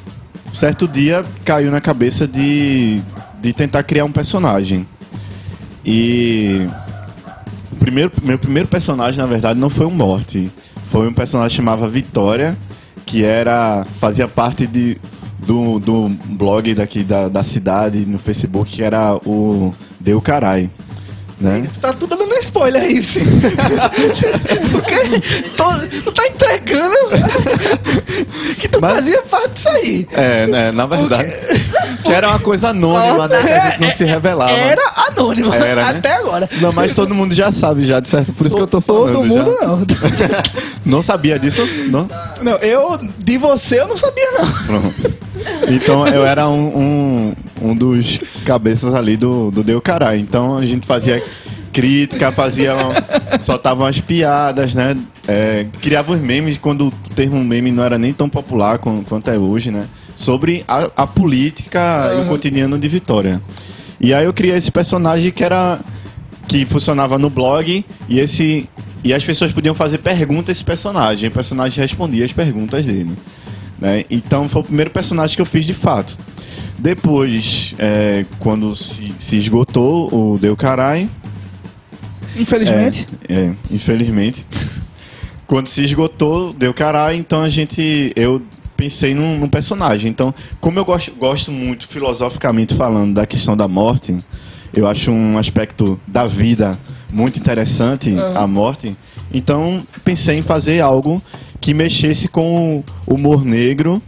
certo 0.54 0.88
dia, 0.88 1.24
caiu 1.46 1.72
na 1.72 1.80
cabeça 1.80 2.28
de, 2.28 3.02
de 3.42 3.54
tentar 3.54 3.84
criar 3.84 4.06
um 4.06 4.12
personagem. 4.12 4.88
E 5.86 6.68
o 7.72 7.76
primeiro, 7.76 8.12
meu 8.24 8.38
primeiro 8.38 8.68
personagem, 8.68 9.20
na 9.20 9.28
verdade, 9.28 9.60
não 9.60 9.70
foi 9.70 9.86
um 9.86 9.92
morte. 9.92 10.52
Foi 10.92 11.08
um 11.08 11.14
personagem 11.14 11.50
que 11.50 11.56
chamava 11.56 11.88
Vitória, 11.88 12.56
que 13.06 13.24
era 13.24 13.86
fazia 14.00 14.28
parte 14.28 14.68
de, 14.68 14.98
do, 15.40 15.80
do 15.80 16.10
blog 16.10 16.74
daqui 16.76 17.02
da, 17.04 17.28
da 17.30 17.44
cidade 17.44 18.00
no 18.06 18.20
Facebook, 18.20 18.70
que 18.72 18.84
era 18.84 19.16
o 19.26 19.74
Deu 20.00 20.22
Carai. 20.22 20.70
Né? 21.40 21.68
Tu 21.74 21.80
tá 21.80 21.92
tudo 21.94 22.16
dando 22.16 22.36
spoiler 22.36 22.84
aí, 22.84 23.04
sim. 23.04 23.22
Porque 24.72 25.50
tô- 25.58 26.02
tu 26.04 26.12
tá 26.12 26.28
entregando 26.28 26.96
que 28.26 28.68
tu 28.68 28.80
Mas- 28.82 28.94
fazia 28.96 29.22
parte 29.24 29.54
disso 29.54 29.70
aí. 29.70 30.08
É, 30.12 30.48
né, 30.48 30.72
na 30.72 30.86
verdade. 30.86 31.32
Que 32.04 32.12
era 32.14 32.30
uma 32.30 32.40
coisa 32.40 32.70
anônima, 32.70 33.28
né? 33.28 33.42
Que 33.42 33.50
a 33.52 33.70
gente 33.72 33.82
não 33.82 33.92
se 33.92 34.04
revelava. 34.06 34.52
Era 34.52 34.82
anônimo, 35.10 35.54
Era, 35.54 35.92
né? 35.94 35.98
até 36.00 36.14
agora. 36.16 36.50
Não, 36.60 36.72
mas 36.74 36.94
todo 36.96 37.14
mundo 37.14 37.34
já 37.34 37.52
sabe 37.52 37.86
já, 37.86 38.00
de 38.00 38.08
certo. 38.08 38.34
Por 38.34 38.46
isso 38.48 38.56
que 38.56 38.62
eu 38.62 38.68
tô 38.68 38.82
falando. 38.82 39.14
Todo 39.14 39.26
mundo 39.26 39.58
já. 39.60 39.68
não. 39.68 39.86
Não 40.84 41.04
sabia 41.04 41.38
disso? 41.38 41.64
Não? 41.90 42.10
Não, 42.42 42.54
eu, 42.58 43.00
de 43.20 43.38
você, 43.38 43.80
eu 43.80 43.88
não 43.88 43.96
sabia, 43.96 44.28
não. 44.32 44.52
Pronto. 44.52 45.14
Então 45.70 46.08
eu 46.08 46.26
era 46.26 46.48
um, 46.50 47.34
um, 47.62 47.70
um 47.70 47.76
dos 47.76 48.20
cabeças 48.46 48.94
ali 48.96 49.16
do, 49.16 49.52
do 49.52 49.64
Deu 49.64 49.80
Carai. 49.80 50.18
Então 50.18 50.58
a 50.58 50.66
gente 50.66 50.88
fazia 50.88 51.24
crítica, 51.72 52.32
fazia. 52.32 52.74
soltava 53.40 53.84
umas 53.84 54.00
piadas, 54.00 54.74
né? 54.76 54.96
É, 55.28 55.66
criava 55.82 56.14
os 56.14 56.20
memes 56.20 56.58
quando 56.58 56.88
o 56.88 56.92
termo 57.16 57.44
meme 57.44 57.72
não 57.72 57.84
era 57.84 57.98
nem 57.98 58.12
tão 58.14 58.28
popular 58.30 58.78
com- 58.80 59.04
quanto 59.04 59.30
é 59.30 59.38
hoje, 59.38 59.72
né? 59.72 59.86
Sobre 60.16 60.64
a, 60.68 60.90
a 60.96 61.08
política 61.08 62.12
e 62.18 62.22
o 62.22 62.28
cotidiano 62.28 62.78
de 62.78 62.88
Vitória. 62.88 63.42
E 64.00 64.14
aí 64.14 64.26
eu 64.26 64.34
criei 64.34 64.56
esse 64.56 64.72
personagem 64.72 65.32
que 65.32 65.44
era. 65.44 65.80
que 66.48 66.66
funcionava 66.66 67.18
no 67.18 67.30
blog 67.30 67.86
e 68.10 68.20
esse. 68.20 68.68
E 69.04 69.14
as 69.14 69.24
pessoas 69.26 69.52
podiam 69.52 69.74
fazer 69.74 69.98
perguntas 70.00 70.50
a 70.50 70.52
esse 70.52 70.64
personagem. 70.64 71.30
O 71.30 71.32
personagem 71.32 71.82
respondia 71.82 72.24
as 72.26 72.32
perguntas 72.34 72.86
dele. 72.86 73.12
né? 73.80 74.04
Então 74.12 74.48
foi 74.50 74.62
o 74.62 74.64
primeiro 74.66 74.92
personagem 74.92 75.36
que 75.36 75.42
eu 75.42 75.46
fiz 75.46 75.66
de 75.66 75.74
fato. 75.74 76.18
Depois, 76.78 77.74
é, 77.80 78.26
quando 78.40 78.76
se, 78.76 79.14
se 79.20 79.38
esgotou 79.38 80.08
o 80.14 80.38
Deu 80.40 80.56
Carai, 80.58 81.08
Infelizmente. 82.36 83.08
é, 83.28 83.34
é, 83.34 83.54
infelizmente. 83.72 84.46
Quando 85.48 85.68
se 85.68 85.84
esgotou, 85.84 86.54
deu 86.54 86.74
caralho, 86.74 87.18
então 87.18 87.42
a 87.42 87.50
gente. 87.50 88.14
Eu 88.16 88.42
pensei 88.78 89.14
num, 89.14 89.38
num 89.38 89.50
personagem. 89.50 90.10
Então, 90.10 90.34
como 90.60 90.80
eu 90.80 90.86
gosto, 90.86 91.12
gosto 91.12 91.52
muito, 91.52 91.88
filosoficamente 91.88 92.74
falando, 92.74 93.14
da 93.14 93.26
questão 93.26 93.56
da 93.56 93.68
morte, 93.68 94.18
eu 94.74 94.88
acho 94.88 95.12
um 95.12 95.38
aspecto 95.38 96.00
da 96.08 96.26
vida 96.26 96.78
muito 97.12 97.38
interessante, 97.38 98.16
a 98.36 98.48
morte. 98.48 98.96
Então, 99.34 99.86
pensei 100.04 100.38
em 100.38 100.42
fazer 100.42 100.80
algo 100.80 101.22
que 101.60 101.74
mexesse 101.74 102.28
com 102.28 102.84
o 103.06 103.14
humor 103.14 103.46
negro, 103.46 104.02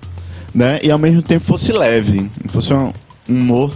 né? 0.55 0.79
E 0.81 0.89
ao 0.89 0.97
mesmo 0.97 1.21
tempo 1.21 1.43
fosse 1.43 1.71
leve, 1.71 2.29
fosse 2.47 2.73
um 2.73 2.93
humor 3.27 3.71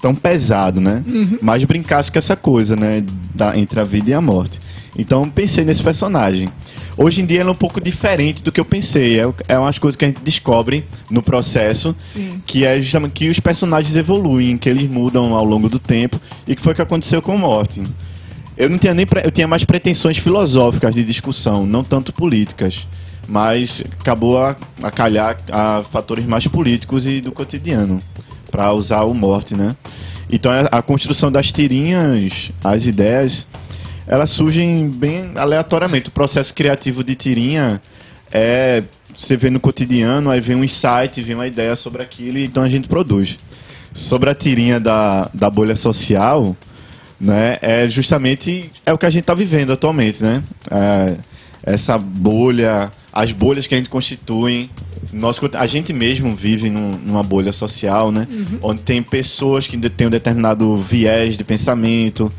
tão 0.00 0.14
pesado, 0.14 0.80
né? 0.80 1.02
Mas 1.42 1.64
brincasse 1.64 2.10
com 2.10 2.18
essa 2.18 2.34
coisa, 2.36 2.74
né? 2.76 3.04
Da, 3.34 3.56
entre 3.56 3.80
a 3.80 3.84
vida 3.84 4.10
e 4.10 4.14
a 4.14 4.20
morte. 4.20 4.58
Então 4.96 5.28
pensei 5.30 5.64
nesse 5.64 5.82
personagem. 5.82 6.48
Hoje 6.96 7.22
em 7.22 7.26
dia 7.26 7.40
ele 7.40 7.48
é 7.48 7.52
um 7.52 7.54
pouco 7.54 7.80
diferente 7.80 8.42
do 8.42 8.50
que 8.50 8.60
eu 8.60 8.64
pensei. 8.64 9.20
É, 9.20 9.32
é 9.48 9.58
umas 9.58 9.78
coisas 9.78 9.96
que 9.96 10.04
a 10.04 10.08
gente 10.08 10.20
descobre 10.22 10.84
no 11.10 11.22
processo, 11.22 11.94
Sim. 12.12 12.42
que 12.44 12.64
é 12.64 12.80
justamente 12.80 13.12
que 13.12 13.28
os 13.30 13.40
personagens 13.40 13.96
evoluem, 13.96 14.58
que 14.58 14.68
eles 14.68 14.90
mudam 14.90 15.34
ao 15.34 15.44
longo 15.44 15.68
do 15.68 15.78
tempo, 15.78 16.20
e 16.46 16.56
que 16.56 16.60
foi 16.60 16.72
o 16.72 16.76
que 16.76 16.82
aconteceu 16.82 17.22
com 17.22 17.34
o 17.34 17.38
Morty. 17.38 17.82
Eu 18.56 18.68
não 18.68 18.76
tinha 18.76 18.92
nem 18.92 19.06
pre- 19.06 19.22
eu 19.24 19.30
tinha 19.30 19.46
mais 19.48 19.64
pretensões 19.64 20.18
filosóficas 20.18 20.94
de 20.94 21.02
discussão, 21.04 21.64
não 21.64 21.82
tanto 21.82 22.12
políticas, 22.12 22.86
mas 23.26 23.82
acabou 23.98 24.38
a, 24.44 24.56
a 24.82 24.90
calhar 24.90 25.38
a 25.50 25.82
fatores 25.82 26.26
mais 26.26 26.46
políticos 26.46 27.06
e 27.06 27.20
do 27.22 27.32
cotidiano 27.32 28.00
para 28.50 28.72
usar 28.72 29.02
o 29.04 29.14
morte, 29.14 29.54
né? 29.54 29.76
Então 30.28 30.52
a, 30.70 30.82
construção 30.82 31.30
das 31.30 31.50
tirinhas, 31.50 32.52
as 32.62 32.86
ideias, 32.86 33.46
elas 34.06 34.30
surgem 34.30 34.88
bem 34.88 35.32
aleatoriamente. 35.34 36.08
O 36.08 36.12
processo 36.12 36.54
criativo 36.54 37.02
de 37.02 37.14
tirinha 37.14 37.80
é 38.30 38.82
você 39.16 39.36
vê 39.36 39.50
no 39.50 39.60
cotidiano, 39.60 40.30
aí 40.30 40.40
vem 40.40 40.56
um 40.56 40.64
insight, 40.64 41.20
vem 41.22 41.34
uma 41.34 41.46
ideia 41.46 41.76
sobre 41.76 42.02
aquilo, 42.02 42.38
e 42.38 42.44
então 42.44 42.62
a 42.62 42.68
gente 42.68 42.88
produz. 42.88 43.38
Sobre 43.92 44.30
a 44.30 44.34
tirinha 44.34 44.78
da, 44.78 45.28
da 45.34 45.50
bolha 45.50 45.76
social, 45.76 46.56
né, 47.20 47.58
é 47.60 47.86
justamente 47.88 48.70
é 48.86 48.92
o 48.92 48.98
que 48.98 49.04
a 49.04 49.10
gente 49.10 49.22
está 49.22 49.34
vivendo 49.34 49.72
atualmente, 49.72 50.22
né? 50.22 50.42
É, 50.70 51.16
essa 51.62 51.98
bolha, 51.98 52.90
as 53.12 53.32
bolhas 53.32 53.66
que 53.66 53.74
a 53.74 53.78
gente 53.78 53.88
constitui, 53.90 54.70
nós, 55.12 55.40
a 55.54 55.66
gente 55.66 55.92
mesmo 55.92 56.34
vive 56.34 56.70
num- 56.70 56.96
numa 57.04 57.22
bolha 57.22 57.52
social, 57.52 58.12
né? 58.12 58.26
Onde 58.62 58.82
tem 58.82 59.02
pessoas 59.02 59.66
que 59.66 59.76
têm 59.90 60.06
um 60.06 60.10
determinado 60.10 60.76
viés 60.76 61.36
de 61.36 61.42
pensamento, 61.44 62.30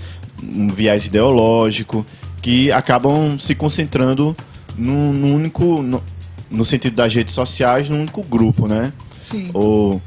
um 0.42 0.70
viés 0.70 1.08
ideológico, 1.08 2.06
que 2.42 2.72
acabam 2.72 3.38
se 3.38 3.54
concentrando 3.54 4.36
num, 4.78 5.12
num 5.14 5.36
único, 5.36 5.82
no, 5.82 6.02
no 6.50 6.64
sentido 6.66 6.96
das 6.96 7.14
redes 7.14 7.34
sociais, 7.34 7.90
num 7.90 8.00
único 8.02 8.24
grupo, 8.24 8.68
né? 8.68 8.94
Sim. 9.22 9.50
Ou 9.54 10.02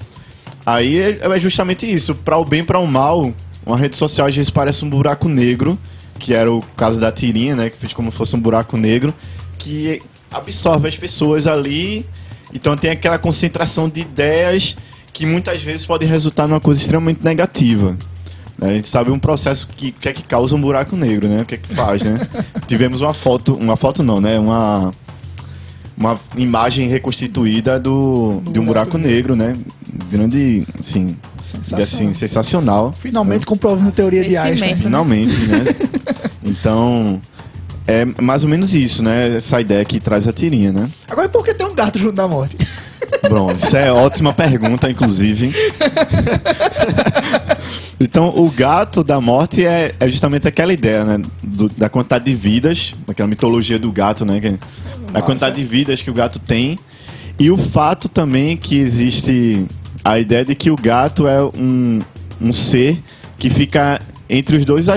aí 0.64 0.96
é, 0.98 1.18
é 1.22 1.38
justamente 1.38 1.90
isso, 1.90 2.14
para 2.14 2.38
o 2.38 2.44
bem 2.44 2.60
e 2.60 2.64
para 2.64 2.78
o 2.78 2.86
mal, 2.86 3.32
uma 3.66 3.76
rede 3.76 3.96
social 3.96 4.26
às 4.26 4.34
vezes 4.34 4.50
parece 4.50 4.84
um 4.84 4.88
buraco 4.90 5.28
negro, 5.28 5.78
que 6.18 6.32
era 6.32 6.50
o 6.50 6.60
caso 6.76 7.00
da 7.00 7.12
tirinha, 7.12 7.54
né, 7.54 7.68
que 7.70 7.76
fez 7.76 7.92
como 7.92 8.10
se 8.10 8.16
fosse 8.16 8.34
um 8.34 8.40
buraco 8.40 8.76
negro, 8.76 9.12
que 9.58 10.00
absorve 10.34 10.88
as 10.88 10.96
pessoas 10.96 11.46
ali, 11.46 12.04
então 12.52 12.76
tem 12.76 12.90
aquela 12.90 13.18
concentração 13.18 13.88
de 13.88 14.00
ideias 14.00 14.76
que 15.12 15.24
muitas 15.24 15.62
vezes 15.62 15.86
pode 15.86 16.04
resultar 16.04 16.46
numa 16.46 16.60
coisa 16.60 16.80
extremamente 16.80 17.24
negativa. 17.24 17.96
né? 18.58 18.70
A 18.70 18.72
gente 18.72 18.86
sabe 18.86 19.10
um 19.10 19.18
processo 19.18 19.68
que, 19.68 19.92
que 19.92 20.08
é 20.08 20.12
que 20.12 20.22
causa 20.24 20.56
um 20.56 20.60
buraco 20.60 20.96
negro, 20.96 21.28
né? 21.28 21.42
O 21.42 21.44
que 21.44 21.54
é 21.54 21.58
que 21.58 21.68
faz, 21.72 22.02
né? 22.02 22.20
Tivemos 22.66 23.00
uma 23.00 23.14
foto, 23.14 23.54
uma 23.54 23.76
foto 23.76 24.02
não, 24.02 24.20
né? 24.20 24.38
Uma 24.38 24.92
uma 25.96 26.18
imagem 26.36 26.88
reconstituída 26.88 27.78
do, 27.78 28.42
de 28.50 28.58
um 28.58 28.64
buraco 28.64 28.98
negro, 28.98 29.36
né? 29.36 29.56
Grande, 30.10 30.66
assim, 30.78 31.16
diga 31.62 31.82
assim, 31.84 32.12
sensacional. 32.12 32.92
Finalmente 32.98 33.46
comprovando 33.46 33.88
a 33.88 33.92
teoria 33.92 34.28
de 34.28 34.36
Einstein. 34.36 34.76
Conhecimento. 34.76 34.82
Finalmente, 34.82 35.36
né? 35.46 35.64
Então, 36.46 37.22
é 37.86 38.04
mais 38.20 38.44
ou 38.44 38.50
menos 38.50 38.74
isso, 38.74 39.02
né? 39.02 39.36
Essa 39.36 39.60
ideia 39.60 39.84
que 39.84 40.00
traz 40.00 40.26
a 40.28 40.32
tirinha, 40.32 40.72
né? 40.72 40.88
Agora, 41.08 41.28
por 41.28 41.44
que 41.44 41.52
tem 41.54 41.66
um 41.66 41.74
gato 41.74 41.98
junto 41.98 42.14
da 42.14 42.26
morte? 42.26 42.56
Bom, 43.28 43.50
isso 43.52 43.76
é 43.76 43.92
ótima 43.92 44.32
pergunta, 44.32 44.90
inclusive. 44.90 45.52
Então, 48.00 48.28
o 48.36 48.50
gato 48.50 49.02
da 49.04 49.20
morte 49.20 49.64
é, 49.64 49.94
é 49.98 50.08
justamente 50.08 50.46
aquela 50.48 50.72
ideia, 50.72 51.04
né? 51.04 51.22
do- 51.42 51.68
da 51.70 51.88
quantidade 51.88 52.24
de 52.24 52.34
vidas, 52.34 52.94
aquela 53.08 53.28
mitologia 53.28 53.78
do 53.78 53.90
gato, 53.92 54.24
né? 54.24 54.40
que- 54.40 54.58
da 55.12 55.22
quantidade 55.22 55.56
de 55.56 55.64
vidas 55.64 56.02
que 56.02 56.10
o 56.10 56.14
gato 56.14 56.38
tem. 56.38 56.76
E 57.38 57.50
o 57.50 57.56
fato 57.56 58.08
também 58.08 58.56
que 58.56 58.76
existe 58.78 59.64
a 60.04 60.18
ideia 60.18 60.44
de 60.44 60.54
que 60.54 60.70
o 60.70 60.76
gato 60.76 61.26
é 61.26 61.42
um, 61.42 62.00
um 62.40 62.52
ser 62.52 62.98
que 63.38 63.48
fica 63.48 64.00
entre 64.28 64.56
os 64.56 64.64
dois 64.64 64.88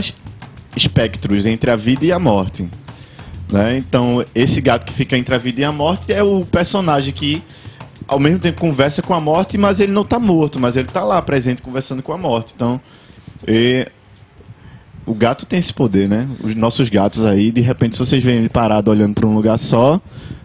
espectros, 0.77 1.45
entre 1.45 1.69
a 1.69 1.75
vida 1.75 2.05
e 2.05 2.11
a 2.11 2.19
morte. 2.19 2.67
né? 3.51 3.77
Então, 3.77 4.23
esse 4.33 4.61
gato 4.61 4.85
que 4.85 4.93
fica 4.93 5.17
entre 5.17 5.35
a 5.35 5.37
vida 5.37 5.61
e 5.61 5.63
a 5.65 5.71
morte 5.71 6.13
é 6.13 6.23
o 6.23 6.45
personagem 6.45 7.13
que 7.13 7.43
ao 8.07 8.19
mesmo 8.19 8.39
tempo 8.39 8.61
conversa 8.61 9.01
com 9.01 9.13
a 9.13 9.19
morte, 9.19 9.57
mas 9.57 9.79
ele 9.79 9.91
não 9.91 10.03
está 10.03 10.17
morto, 10.17 10.59
mas 10.59 10.77
ele 10.77 10.87
está 10.87 11.03
lá 11.03 11.21
presente 11.21 11.61
conversando 11.61 12.01
com 12.01 12.13
a 12.13 12.17
morte. 12.17 12.53
Então, 12.55 12.79
e 13.45 13.85
o 15.05 15.13
gato 15.13 15.45
tem 15.45 15.59
esse 15.59 15.73
poder, 15.73 16.07
né? 16.07 16.27
Os 16.43 16.55
nossos 16.55 16.89
gatos 16.89 17.25
aí, 17.25 17.51
de 17.51 17.61
repente, 17.61 17.95
se 17.95 17.99
vocês 17.99 18.23
veem 18.23 18.39
ele 18.39 18.49
parado 18.49 18.91
olhando 18.91 19.13
para 19.15 19.27
um 19.27 19.33
lugar 19.33 19.57
só, 19.57 19.99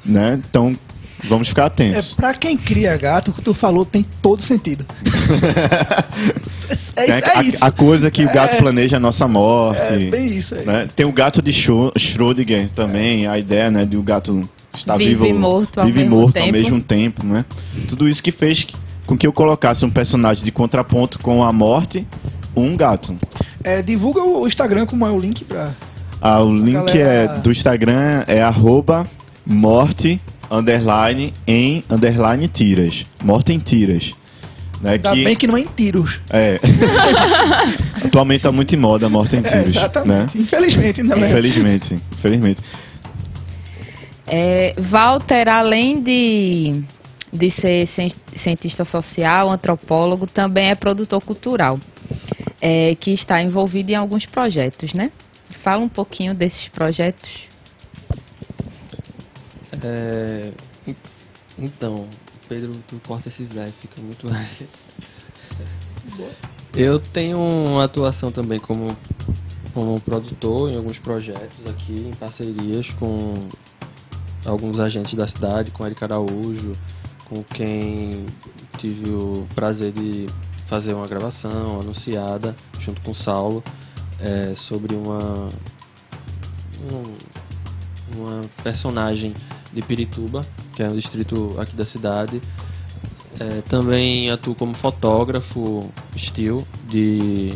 né? 0.05 0.41
Então, 0.49 0.77
vamos 1.25 1.49
ficar 1.49 1.63
É, 1.63 1.67
atentos. 1.67 2.15
pra 2.15 2.35
quem 2.35 2.57
cria 2.57 2.97
gato, 2.97 3.31
o 3.31 3.35
que 3.35 3.43
tu 3.43 3.55
falou 3.55 3.85
tem 3.85 4.05
todo 4.21 4.43
sentido. 4.43 4.85
é, 6.97 7.11
é, 7.11 7.13
a, 7.37 7.41
é 7.41 7.45
isso. 7.45 7.65
a 7.65 7.71
coisa 7.71 8.11
que 8.11 8.25
o 8.25 8.33
gato 8.33 8.55
É. 8.55 8.59
planeja 8.59 8.97
a 8.97 9.01
nossa 9.01 9.27
morte. 9.29 9.81
É 9.81 9.99
bem 10.11 10.27
isso 10.37 10.55
aí. 10.55 10.65
né? 10.67 10.89
Tem 10.95 11.07
o 11.07 11.13
gato 11.13 11.41
de 11.43 11.53
Schrödinger 11.53 12.69
também, 12.75 13.27
a 13.27 13.39
ideia, 13.39 13.71
né, 13.71 13.85
de 13.85 13.97
o 13.97 14.03
gato 14.03 14.49
estar 14.75 14.97
Vive 14.97 15.11
vivo, 15.11 15.27
e 15.27 15.33
morto 15.35 15.81
ao 15.81 15.87
vive 15.87 16.01
e 16.01 16.03
mesmo 16.05 16.17
morto 16.21 16.37
ao 16.37 16.43
tempo. 16.45 16.53
mesmo 16.53 16.81
tempo, 16.81 17.27
né? 17.27 17.45
Tudo 17.89 18.09
isso 18.09 18.23
que 18.23 18.31
fez 18.33 18.67
com 19.07 19.17
que 19.17 19.27
eu 19.27 19.33
colocasse 19.33 19.85
um 19.85 19.91
personagem 19.91 20.45
de 20.45 20.51
contraponto 20.53 21.19
com 21.19 21.43
a 21.45 21.53
morte, 21.53 22.07
um 22.57 22.77
gato. 22.77 23.17
É, 23.65 23.83
divulga 23.83 24.23
o 24.23 24.47
Instagram 24.47 24.87
como 24.87 25.07
é 25.07 25.11
o 25.11 25.19
link 25.19 25.45
pra. 25.45 25.71
Ah, 26.21 26.41
o 26.41 26.55
link 26.57 26.75
galera- 26.75 27.35
é 27.37 27.41
do 27.41 27.51
Instagram 27.51 28.23
é 28.29 28.41
arroba 28.41 29.07
morte 29.45 30.21
underline 30.53 31.33
em 31.47 31.83
underline 31.91 32.47
tiras. 32.49 33.07
Morte 33.23 33.53
em 33.53 33.59
tiras. 33.59 34.15
Né, 34.81 34.93
Ainda 34.93 35.13
que, 35.13 35.25
bem 35.25 35.37
que 35.37 35.47
não 35.47 35.57
é 35.57 35.61
em 35.61 35.67
tiros. 35.67 36.21
é. 36.31 36.59
Atualmente 38.05 38.43
tá 38.43 38.51
muito 38.53 38.75
em 38.75 38.79
moda 38.79 39.07
a 39.07 39.09
morte 39.09 39.37
em 39.37 39.39
É, 39.39 39.43
tiros. 39.43 39.65
né? 39.75 39.81
exatamente. 39.81 40.39
Infelizmente, 40.39 41.01
ainda 41.01 41.15
bem. 41.17 41.25
Infelizmente, 41.31 41.87
sim. 41.87 42.01
Infelizmente. 42.13 42.61
É, 44.27 44.75
Walter, 44.79 45.49
além 45.49 46.01
de, 46.03 46.83
de 47.33 47.51
ser 47.51 47.87
cien- 47.87 48.13
cientista 48.35 48.85
social, 48.85 49.51
antropólogo, 49.51 50.27
também 50.27 50.71
é 50.71 50.75
produtor 50.75 51.21
cultural, 51.23 51.79
é, 52.61 52.97
que 52.99 53.13
está 53.13 53.43
envolvido 53.43 53.93
em 53.93 53.95
alguns 53.95 54.27
projetos, 54.27 54.95
né? 54.95 55.11
Fala 55.63 55.83
um 55.83 55.89
pouquinho 55.89 56.35
desses 56.35 56.69
projetos. 56.69 57.43
É, 59.83 60.53
en- 60.87 60.97
então, 61.59 62.07
Pedro, 62.49 62.75
tu 62.89 63.01
corta 63.07 63.29
esses 63.29 63.57
aí, 63.57 63.73
fica 63.81 64.01
muito. 64.01 64.27
Eu 66.77 66.99
tenho 66.99 67.39
uma 67.39 67.85
atuação 67.85 68.31
também 68.33 68.59
como, 68.59 68.97
como 69.75 70.01
produtor 70.01 70.71
em 70.71 70.77
alguns 70.77 70.99
projetos 70.99 71.69
aqui, 71.71 71.93
em 72.09 72.13
parcerias 72.15 72.91
com 72.91 73.47
alguns 74.45 74.79
agentes 74.79 75.15
da 75.15 75.29
cidade, 75.29 75.71
com 75.71 75.87
Eric 75.87 76.03
Araújo, 76.03 76.73
com 77.29 77.43
quem 77.45 78.27
tive 78.79 79.11
o 79.11 79.47
prazer 79.55 79.93
de 79.93 80.27
fazer 80.67 80.95
uma 80.95 81.07
gravação 81.07 81.81
anunciada 81.81 82.57
junto 82.81 83.01
com 83.03 83.11
o 83.13 83.15
Saulo 83.15 83.63
é, 84.19 84.55
sobre 84.55 84.95
uma 84.95 85.49
um- 86.91 87.17
uma 88.17 88.43
personagem 88.63 89.35
de 89.73 89.83
Pirituba, 89.83 90.43
que 90.75 90.83
é 90.83 90.89
um 90.89 90.97
distrito 90.97 91.55
aqui 91.59 91.75
da 91.75 91.85
cidade. 91.85 92.41
É, 93.41 93.63
também 93.63 94.31
atuo 94.31 94.55
como 94.55 94.75
fotógrafo 94.75 95.91
still 96.17 96.67
de 96.87 97.51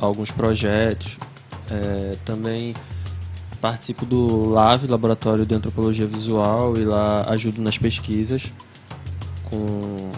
alguns 0.00 0.30
projetos. 0.30 1.18
É, 1.70 2.16
também 2.24 2.74
participo 3.60 4.06
do 4.06 4.50
LAV, 4.50 4.86
Laboratório 4.86 5.44
de 5.44 5.54
Antropologia 5.54 6.06
Visual, 6.06 6.76
e 6.76 6.84
lá 6.84 7.28
ajudo 7.28 7.60
nas 7.60 7.76
pesquisas, 7.76 8.44
com, 9.44 10.10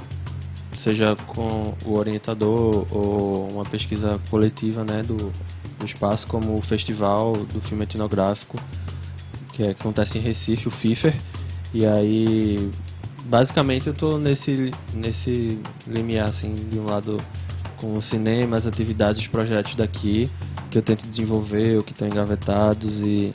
seja 0.76 1.16
com 1.26 1.74
o 1.84 1.94
orientador 1.94 2.86
ou 2.90 3.48
uma 3.50 3.64
pesquisa 3.64 4.20
coletiva 4.30 4.84
né, 4.84 5.02
do, 5.02 5.16
do 5.16 5.86
espaço, 5.86 6.26
como 6.26 6.56
o 6.56 6.62
Festival 6.62 7.32
do 7.32 7.60
Filme 7.60 7.84
Etnográfico, 7.84 8.58
que, 9.60 9.64
é- 9.64 9.74
que 9.74 9.80
acontece 9.82 10.18
em 10.18 10.22
Recife, 10.22 10.68
o 10.68 10.70
FIFER. 10.70 11.14
E 11.74 11.84
aí, 11.86 12.70
basicamente, 13.26 13.86
eu 13.88 13.92
estou 13.92 14.18
nesse, 14.18 14.70
nesse 14.94 15.58
limiar, 15.86 16.28
assim, 16.28 16.54
de 16.54 16.78
um 16.78 16.86
lado 16.86 17.18
com 17.76 17.96
o 17.96 18.02
cinema, 18.02 18.56
as 18.56 18.66
atividades, 18.66 19.20
os 19.20 19.26
projetos 19.28 19.74
daqui, 19.74 20.30
que 20.70 20.78
eu 20.78 20.82
tento 20.82 21.06
desenvolver, 21.06 21.76
ou 21.76 21.82
que 21.82 21.92
estão 21.92 22.08
engavetados, 22.08 23.02
e 23.02 23.32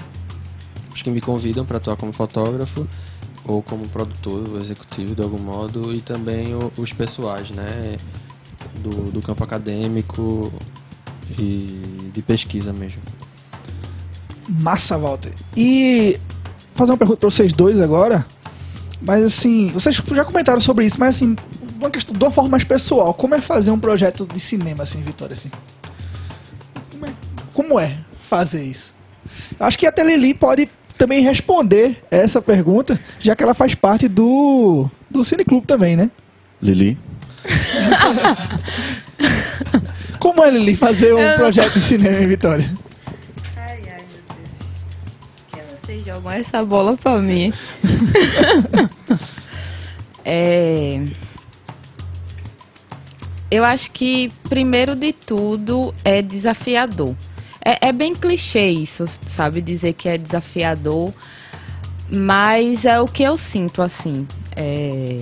os 0.94 1.02
que 1.02 1.10
me 1.10 1.22
convidam 1.22 1.66
para 1.66 1.78
atuar 1.78 1.96
como 1.96 2.12
fotógrafo, 2.12 2.88
ou 3.46 3.62
como 3.62 3.88
produtor 3.90 4.50
ou 4.50 4.58
executivo 4.58 5.14
de 5.16 5.22
algum 5.22 5.38
modo, 5.40 5.94
e 5.94 6.02
também 6.02 6.54
o- 6.56 6.72
os 6.78 6.92
pessoais, 6.92 7.50
né, 7.52 7.98
do, 8.82 9.12
do 9.12 9.22
campo 9.22 9.44
acadêmico 9.44 10.52
e 11.40 12.10
de 12.14 12.22
pesquisa 12.22 12.74
mesmo. 12.74 13.02
Massa, 14.48 14.98
Walter. 14.98 15.32
E 15.56 16.20
fazer 16.76 16.91
uma 16.91 16.98
pergunta 16.98 17.20
pra 17.20 17.30
vocês 17.30 17.54
dois 17.54 17.82
agora. 17.82 18.26
Mas 19.02 19.24
assim, 19.24 19.70
vocês 19.70 19.96
já 19.96 20.26
comentaram 20.26 20.60
sobre 20.60 20.86
isso, 20.86 21.00
mas 21.00 21.16
assim, 21.16 21.36
uma 21.80 21.89
questão, 21.89 22.14
de 22.14 22.24
uma 22.24 22.32
forma 22.32 22.52
mais 22.52 22.64
pessoal, 22.64 23.14
como 23.14 23.36
é 23.36 23.41
fazer 23.41 23.72
um 23.72 23.80
projeto 23.80 24.26
de 24.26 24.39
cinema 24.39 24.84
assim, 24.84 25.02
Vitória? 25.02 25.34
Assim? 25.34 25.52
Como, 26.91 27.06
é, 27.06 27.10
como 27.54 27.80
é 27.80 27.98
fazer 28.24 28.64
isso? 28.64 28.93
Acho 29.60 29.78
que 29.78 29.86
até 29.86 30.04
Lili 30.04 30.34
pode 30.34 30.70
também 30.98 31.22
responder 31.22 32.04
essa 32.10 32.41
pergunta, 32.41 33.00
já 33.20 33.36
que 33.36 33.43
ela 33.43 33.54
faz 33.54 33.76
parte 33.76 34.08
do, 34.08 34.89
do 35.10 35.24
Cineclube 35.24 35.68
também, 35.68 35.96
né? 35.96 36.10
Lili? 36.62 36.98
Como 40.20 40.43
é, 40.43 40.50
Lili, 40.50 40.76
fazer 40.76 41.14
um 41.14 41.36
projeto 41.36 41.74
de 41.74 41.82
cinema 41.82 42.18
em 42.18 42.28
Vitória? 42.28 42.72
Vocês 45.96 46.06
jogam 46.06 46.32
essa 46.32 46.66
bola 46.66 46.98
pra 46.98 47.20
mim. 47.20 47.54
é... 50.26 51.02
Eu 53.50 53.64
acho 53.64 53.91
que, 53.91 54.32
primeiro 54.50 54.96
de 54.96 55.14
tudo, 55.14 55.93
é 56.04 56.22
desafiador. 56.22 57.16
É, 57.64 57.88
é 57.88 57.91
bem 57.91 58.14
clichê 58.14 58.68
isso, 58.68 59.06
sabe? 59.30 59.62
Dizer 59.62 59.93
que 59.93 60.10
é 60.10 60.18
desafiador. 60.18 61.14
Mas 62.10 62.86
é 62.86 63.00
o 63.00 63.06
que 63.06 63.24
eu 63.24 63.38
sinto, 63.38 63.82
assim. 63.82 64.28
É... 64.56 65.22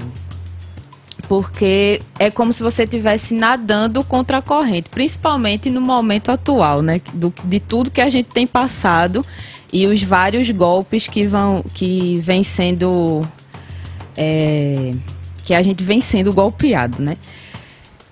Porque 1.28 2.01
é 2.19 2.32
como 2.32 2.51
se 2.51 2.63
você 2.63 2.84
estivesse 2.84 3.34
nadando 3.34 4.03
contra 4.03 4.39
a 4.39 4.41
corrente, 4.41 4.89
principalmente 4.89 5.69
no 5.69 5.80
momento 5.80 6.32
atual, 6.32 6.82
né? 6.82 6.99
Do- 7.13 7.34
de 7.43 7.59
tudo 7.59 7.91
que 7.91 8.01
a 8.01 8.09
gente 8.09 8.28
tem 8.28 8.47
passado 8.47 9.24
e 9.74 9.88
os 9.88 10.03
vários 10.03 10.49
golpes 10.51 11.07
que 11.07 11.26
vão 11.26 11.63
que 11.74 12.19
vem 12.19 12.43
sendo 12.43 13.28
é, 14.15 14.93
que 15.43 15.53
a 15.53 15.61
gente 15.63 15.84
vem 15.84 15.99
sendo 15.99 16.32
golpeado, 16.32 17.01
né? 17.01 17.17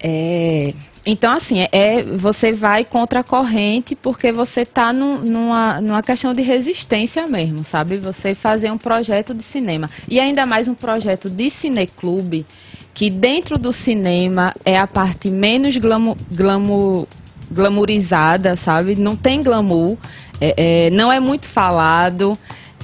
É, 0.03 0.74
então, 1.05 1.34
assim, 1.34 1.59
é, 1.62 1.70
é- 1.72 2.03
você 2.03 2.51
vai 2.51 2.84
contra 2.84 3.20
a 3.20 3.24
corrente 3.24 3.95
porque 3.95 4.32
você 4.32 4.62
está 4.62 4.91
numa, 4.91 5.80
numa 5.80 6.01
questão 6.03 6.34
de 6.34 6.41
resistência 6.41 7.28
mesmo, 7.28 7.64
sabe? 7.64 7.97
Você 7.97 8.36
fazer 8.36 8.72
um 8.72 8.78
projeto 8.78 9.34
de 9.34 9.43
cinema. 9.43 9.89
E 10.07 10.20
ainda 10.20 10.45
mais 10.45 10.68
um 10.68 10.74
projeto 10.74 11.30
de 11.30 11.49
cineclube, 11.49 12.45
que 12.93 13.09
dentro 13.09 13.57
do 13.57 13.72
cinema 13.72 14.53
é 14.66 14.78
a 14.78 14.86
parte 14.86 15.30
menos 15.30 15.78
glamu, 15.78 16.18
glamu, 16.32 17.07
glamourizada, 17.51 18.55
sabe? 18.55 18.95
Não 18.95 19.16
tem 19.16 19.41
glamour, 19.41 19.97
é- 20.42 20.88
é, 20.88 20.89
não 20.89 21.12
é 21.12 21.20
muito 21.20 21.46
falado, 21.46 22.38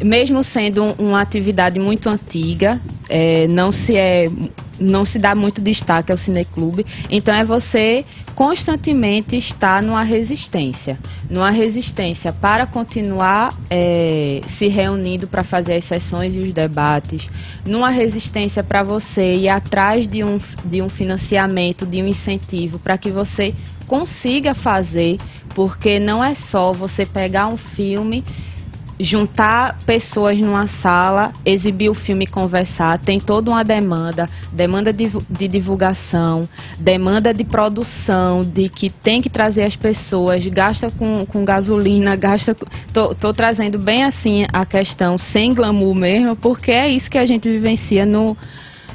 mesmo 0.03 0.43
sendo 0.43 0.83
um- 0.83 1.09
uma 1.09 1.21
atividade 1.21 1.79
muito 1.79 2.09
antiga, 2.09 2.79
é, 3.09 3.47
não 3.47 3.71
se 3.71 3.95
é 3.95 4.29
não 4.79 5.03
se 5.03 5.17
dá 5.17 5.33
muito 5.33 5.59
destaque 5.59 6.11
ao 6.11 6.17
cineclube. 6.19 6.85
Então 7.09 7.33
é 7.33 7.43
você 7.43 8.05
constantemente 8.35 9.35
estar 9.35 9.81
numa 9.81 10.03
resistência. 10.03 10.99
Numa 11.29 11.49
resistência 11.49 12.31
para 12.31 12.67
continuar 12.67 13.51
é, 13.71 14.39
se 14.47 14.67
reunindo 14.67 15.27
para 15.27 15.43
fazer 15.43 15.77
as 15.77 15.83
sessões 15.83 16.35
e 16.35 16.39
os 16.39 16.53
debates. 16.53 17.27
Numa 17.65 17.89
resistência 17.89 18.63
para 18.63 18.83
você 18.83 19.33
ir 19.33 19.49
atrás 19.49 20.07
de 20.07 20.23
um, 20.23 20.39
de 20.63 20.79
um 20.81 20.89
financiamento, 20.89 21.83
de 21.83 21.99
um 22.03 22.07
incentivo, 22.07 22.77
para 22.77 22.99
que 22.99 23.09
você 23.09 23.55
consiga 23.87 24.53
fazer, 24.53 25.17
porque 25.55 25.99
não 25.99 26.23
é 26.23 26.35
só 26.35 26.71
você 26.71 27.03
pegar 27.03 27.47
um 27.47 27.57
filme 27.57 28.23
juntar 28.99 29.77
pessoas 29.85 30.39
numa 30.39 30.65
sala, 30.65 31.31
exibir 31.45 31.89
o 31.89 31.93
filme 31.93 32.25
e 32.25 32.27
conversar, 32.27 32.97
tem 32.97 33.19
toda 33.19 33.51
uma 33.51 33.63
demanda, 33.63 34.29
demanda 34.51 34.91
de, 34.91 35.09
de, 35.29 35.47
divulgação, 35.47 36.49
demanda 36.79 37.33
de 37.33 37.43
produção, 37.43 38.43
de 38.43 38.69
que 38.69 38.89
tem 38.89 39.21
que 39.21 39.29
trazer 39.29 39.63
as 39.63 39.75
pessoas, 39.75 40.45
gasta 40.47 40.89
com, 40.89 41.25
com 41.25 41.45
gasolina, 41.45 42.15
gasta. 42.15 42.55
Tô, 42.91 43.13
tô 43.13 43.33
trazendo 43.33 43.77
bem 43.77 44.03
assim 44.03 44.45
a 44.51 44.65
questão 44.65 45.17
sem 45.17 45.53
glamour 45.53 45.93
mesmo, 45.93 46.35
porque 46.35 46.71
é 46.71 46.89
isso 46.89 47.09
que 47.09 47.17
a 47.17 47.25
gente 47.25 47.47
vivencia 47.47 48.05
no, 48.05 48.35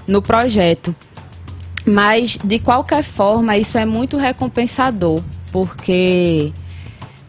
no 0.06 0.20
projeto. 0.20 0.94
Mas, 1.86 2.38
de 2.42 2.58
qualquer 2.58 3.02
forma, 3.02 3.56
isso 3.56 3.76
é 3.76 3.84
muito 3.84 4.16
recompensador, 4.16 5.20
porque 5.50 6.52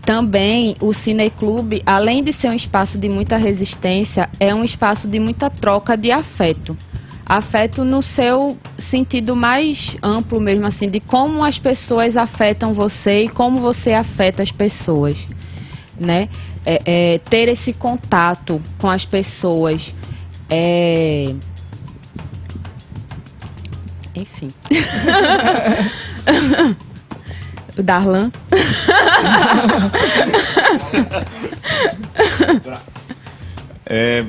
também 0.06 0.76
o 0.82 0.94
Cineclube, 0.94 1.82
além 1.86 2.24
de 2.24 2.34
ser 2.34 2.50
um 2.50 2.54
espaço 2.54 2.98
de 2.98 3.08
muita 3.08 3.38
resistência, 3.38 4.30
é 4.40 4.54
um 4.54 4.64
espaço 4.64 5.08
de 5.08 5.20
muita 5.20 5.50
troca 5.50 5.96
de 5.96 6.12
afeto. 6.12 6.78
Afeto 7.26 7.86
no 7.86 8.02
seu 8.04 8.58
sentido 8.78 9.34
mais 9.34 9.96
amplo 10.04 10.42
mesmo, 10.42 10.68
assim, 10.68 10.90
de 10.90 11.00
como 11.00 11.44
as 11.44 11.58
pessoas 11.58 12.18
afetam 12.18 12.74
você 12.74 13.24
e 13.24 13.30
como 13.30 13.60
você 13.60 13.94
afeta 13.94 14.44
as 14.44 14.52
pessoas, 14.52 15.16
né? 15.98 16.28
É, 16.66 16.82
é, 16.86 17.18
ter 17.20 17.48
esse 17.48 17.72
contato 17.72 18.62
com 18.78 18.90
as 18.90 19.06
pessoas, 19.06 19.94
é... 20.50 21.34
enfim. 24.16 24.54
O 27.78 27.82
Darlan. 27.84 28.32
É, 33.86 34.26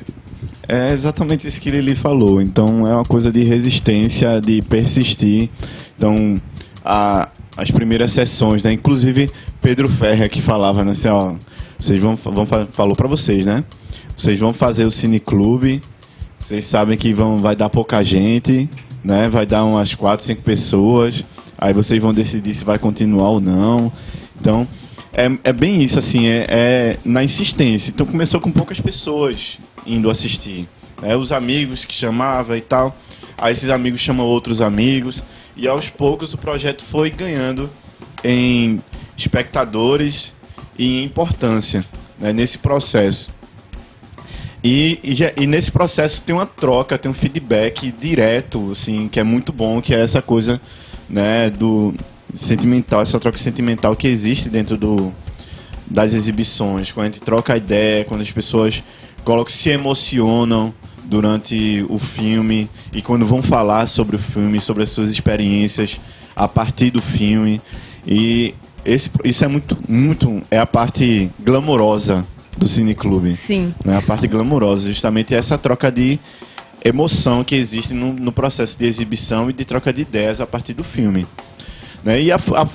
é 0.68 0.92
exatamente 0.92 1.46
isso 1.46 1.60
que 1.60 1.68
ele 1.68 1.94
falou. 1.94 2.40
Então 2.40 2.86
é 2.86 2.94
uma 2.94 3.04
coisa 3.04 3.30
de 3.32 3.44
resistência, 3.44 4.40
de 4.40 4.62
persistir. 4.62 5.50
Então 5.96 6.40
a, 6.84 7.28
as 7.56 7.70
primeiras 7.70 8.12
sessões, 8.12 8.62
né? 8.62 8.72
Inclusive 8.72 9.30
Pedro 9.60 9.88
Ferreira 9.88 10.28
que 10.28 10.42
falava, 10.42 10.84
né? 10.84 10.92
Assim, 10.92 11.08
ó, 11.08 11.34
vocês 11.78 12.00
vão, 12.00 12.16
vão 12.16 12.46
falou 12.46 12.96
para 12.96 13.08
vocês, 13.08 13.46
né? 13.46 13.64
Vocês 14.16 14.38
vão 14.38 14.52
fazer 14.52 14.84
o 14.84 14.90
cineclube. 14.90 15.80
Vocês 16.38 16.64
sabem 16.66 16.96
que 16.98 17.12
vão, 17.12 17.38
vai 17.38 17.56
dar 17.56 17.70
pouca 17.70 18.02
gente, 18.02 18.68
né? 19.02 19.28
Vai 19.28 19.46
dar 19.46 19.64
umas 19.64 19.94
quatro, 19.94 20.24
cinco 20.24 20.42
pessoas. 20.42 21.24
Aí 21.56 21.72
vocês 21.72 22.02
vão 22.02 22.12
decidir 22.12 22.52
se 22.52 22.64
vai 22.64 22.78
continuar 22.78 23.30
ou 23.30 23.40
não. 23.40 23.90
Então, 24.40 24.66
é, 25.12 25.30
é 25.44 25.52
bem 25.52 25.82
isso, 25.82 25.98
assim, 25.98 26.26
é, 26.26 26.46
é 26.48 26.96
na 27.04 27.22
insistência. 27.22 27.90
Então 27.90 28.06
começou 28.06 28.40
com 28.40 28.50
poucas 28.50 28.80
pessoas 28.80 29.58
indo 29.86 30.10
assistir. 30.10 30.68
Né? 31.00 31.16
Os 31.16 31.30
amigos 31.30 31.84
que 31.84 31.94
chamava 31.94 32.58
e 32.58 32.60
tal. 32.60 32.96
Aí 33.38 33.52
esses 33.52 33.70
amigos 33.70 34.00
chamam 34.00 34.26
outros 34.26 34.60
amigos. 34.60 35.22
E 35.56 35.68
aos 35.68 35.88
poucos 35.88 36.34
o 36.34 36.38
projeto 36.38 36.84
foi 36.84 37.10
ganhando 37.10 37.70
em 38.24 38.80
espectadores 39.16 40.34
e 40.76 41.00
em 41.00 41.04
importância 41.04 41.84
né? 42.18 42.32
nesse 42.32 42.58
processo. 42.58 43.30
E, 44.64 44.98
e, 45.04 45.42
e, 45.42 45.46
nesse 45.46 45.70
processo 45.70 46.22
tem 46.22 46.34
uma 46.34 46.46
troca, 46.46 46.96
tem 46.96 47.10
um 47.10 47.14
feedback 47.14 47.92
direto, 47.92 48.72
assim, 48.72 49.08
que 49.08 49.20
é 49.20 49.22
muito 49.22 49.52
bom, 49.52 49.82
que 49.82 49.94
é 49.94 50.00
essa 50.00 50.22
coisa 50.22 50.58
né, 51.06 51.50
do 51.50 51.94
sentimental, 52.34 53.00
essa 53.00 53.18
troca 53.18 53.38
sentimental 53.38 53.94
que 53.94 54.08
existe 54.08 54.48
dentro 54.48 54.76
do, 54.76 55.12
das 55.86 56.14
exibições, 56.14 56.92
quando 56.92 57.06
a 57.06 57.10
gente 57.10 57.20
troca 57.20 57.54
a 57.54 57.56
ideia, 57.56 58.04
quando 58.04 58.20
as 58.20 58.30
pessoas 58.30 58.82
colocam, 59.24 59.54
se 59.54 59.70
emocionam 59.70 60.74
durante 61.04 61.84
o 61.88 61.98
filme 61.98 62.68
e 62.92 63.02
quando 63.02 63.26
vão 63.26 63.42
falar 63.42 63.86
sobre 63.86 64.16
o 64.16 64.18
filme, 64.18 64.60
sobre 64.60 64.82
as 64.82 64.90
suas 64.90 65.10
experiências 65.10 66.00
a 66.34 66.48
partir 66.48 66.90
do 66.90 67.00
filme. 67.00 67.60
E 68.06 68.54
esse, 68.84 69.10
isso 69.24 69.44
é 69.44 69.48
muito, 69.48 69.76
muito, 69.88 70.42
é 70.50 70.58
a 70.58 70.66
parte 70.66 71.30
glamourosa 71.40 72.26
do 72.56 72.68
cineclube. 72.68 73.36
Sim. 73.36 73.74
Né? 73.84 73.96
A 73.96 74.02
parte 74.02 74.26
glamourosa, 74.26 74.88
justamente 74.88 75.34
essa 75.34 75.58
troca 75.58 75.90
de 75.90 76.18
emoção 76.84 77.42
que 77.42 77.54
existe 77.54 77.94
no, 77.94 78.12
no, 78.12 78.30
processo 78.30 78.78
de 78.78 78.84
exibição 78.84 79.48
e 79.48 79.52
de 79.52 79.64
troca 79.64 79.92
de 79.92 80.02
ideias 80.02 80.40
a 80.40 80.46
partir 80.46 80.74
do 80.74 80.84
filme. 80.84 81.26
Né? 82.04 82.22
E 82.22 82.32
a, 82.32 82.36
a, 82.36 82.66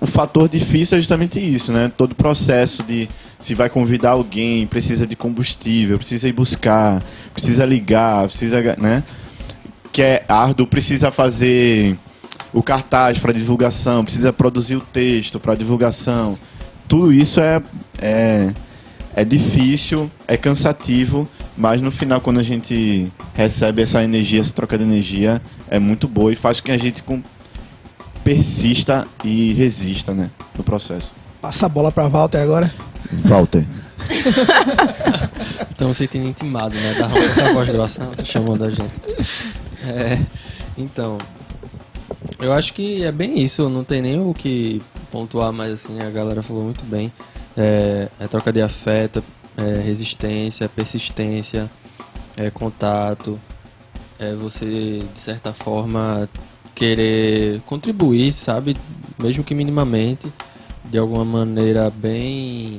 o 0.00 0.06
fator 0.06 0.48
difícil 0.48 0.98
é 0.98 1.00
justamente 1.00 1.38
isso, 1.38 1.72
né? 1.72 1.90
Todo 1.96 2.12
o 2.12 2.14
processo 2.16 2.82
de 2.82 3.08
se 3.38 3.54
vai 3.54 3.70
convidar 3.70 4.10
alguém, 4.10 4.66
precisa 4.66 5.06
de 5.06 5.14
combustível, 5.14 5.98
precisa 5.98 6.28
ir 6.28 6.32
buscar, 6.32 7.02
precisa 7.32 7.64
ligar, 7.64 8.26
precisa, 8.26 8.60
né? 8.76 9.04
Que 9.92 10.02
é 10.02 10.24
árduo, 10.28 10.66
precisa 10.66 11.10
fazer 11.10 11.96
o 12.52 12.62
cartaz 12.62 13.18
para 13.18 13.32
divulgação, 13.32 14.04
precisa 14.04 14.32
produzir 14.32 14.76
o 14.76 14.80
texto 14.80 15.38
para 15.38 15.54
divulgação. 15.54 16.36
Tudo 16.88 17.12
isso 17.12 17.40
é, 17.40 17.62
é, 18.00 18.50
é 19.14 19.24
difícil, 19.24 20.10
é 20.26 20.36
cansativo 20.36 21.28
mas 21.56 21.80
no 21.80 21.90
final, 21.90 22.20
quando 22.20 22.38
a 22.38 22.42
gente 22.42 23.10
recebe 23.34 23.80
essa 23.80 24.04
energia, 24.04 24.40
essa 24.40 24.52
troca 24.52 24.76
de 24.76 24.84
energia, 24.84 25.40
é 25.70 25.78
muito 25.78 26.06
boa 26.06 26.30
e 26.30 26.36
faz 26.36 26.60
com 26.60 26.66
que 26.66 26.72
a 26.72 26.78
gente. 26.78 27.02
Persista 28.26 29.06
e 29.22 29.52
resista 29.52 30.12
né, 30.12 30.28
no 30.58 30.64
processo. 30.64 31.12
Passa 31.40 31.66
a 31.66 31.68
bola 31.68 31.92
para 31.92 32.08
Walter 32.08 32.38
agora. 32.38 32.74
Walter. 33.12 33.64
Estamos 35.70 35.96
se 35.96 36.04
sentindo 36.04 36.26
intimado, 36.26 36.74
né? 36.74 36.94
Da 36.94 37.06
essa 37.18 37.52
voz 37.52 37.68
grossa, 37.68 38.04
você 38.06 38.24
chamando 38.24 38.64
a 38.64 38.70
gente. 38.70 38.90
É, 39.86 40.18
então, 40.76 41.18
eu 42.40 42.52
acho 42.52 42.74
que 42.74 43.04
é 43.04 43.12
bem 43.12 43.44
isso, 43.44 43.68
não 43.68 43.84
tem 43.84 44.02
nem 44.02 44.18
o 44.18 44.34
que 44.34 44.82
pontuar, 45.12 45.52
mas 45.52 45.74
assim, 45.74 46.00
a 46.00 46.10
galera 46.10 46.42
falou 46.42 46.64
muito 46.64 46.84
bem. 46.84 47.12
É, 47.56 48.08
é 48.18 48.26
troca 48.26 48.52
de 48.52 48.60
afeto, 48.60 49.22
é, 49.56 49.80
resistência, 49.80 50.68
persistência, 50.68 51.70
é, 52.36 52.50
contato, 52.50 53.38
é 54.18 54.34
você 54.34 55.04
de 55.14 55.20
certa 55.20 55.52
forma 55.52 56.28
querer 56.76 57.60
contribuir, 57.66 58.32
sabe, 58.32 58.76
mesmo 59.18 59.42
que 59.42 59.54
minimamente, 59.54 60.32
de 60.84 60.96
alguma 60.98 61.24
maneira 61.24 61.90
bem 61.90 62.78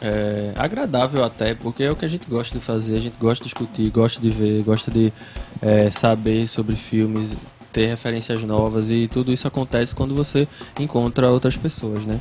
é, 0.00 0.52
agradável 0.56 1.22
até, 1.22 1.54
porque 1.54 1.84
é 1.84 1.90
o 1.90 1.94
que 1.94 2.04
a 2.04 2.08
gente 2.08 2.28
gosta 2.28 2.58
de 2.58 2.64
fazer, 2.64 2.96
a 2.96 3.00
gente 3.00 3.14
gosta 3.20 3.44
de 3.44 3.50
discutir, 3.50 3.88
gosta 3.90 4.20
de 4.20 4.30
ver, 4.30 4.64
gosta 4.64 4.90
de 4.90 5.12
é, 5.60 5.88
saber 5.90 6.48
sobre 6.48 6.74
filmes, 6.74 7.36
ter 7.72 7.86
referências 7.86 8.42
novas 8.42 8.90
e 8.90 9.06
tudo 9.06 9.32
isso 9.32 9.46
acontece 9.46 9.94
quando 9.94 10.14
você 10.14 10.48
encontra 10.80 11.30
outras 11.30 11.56
pessoas, 11.56 12.02
né? 12.04 12.18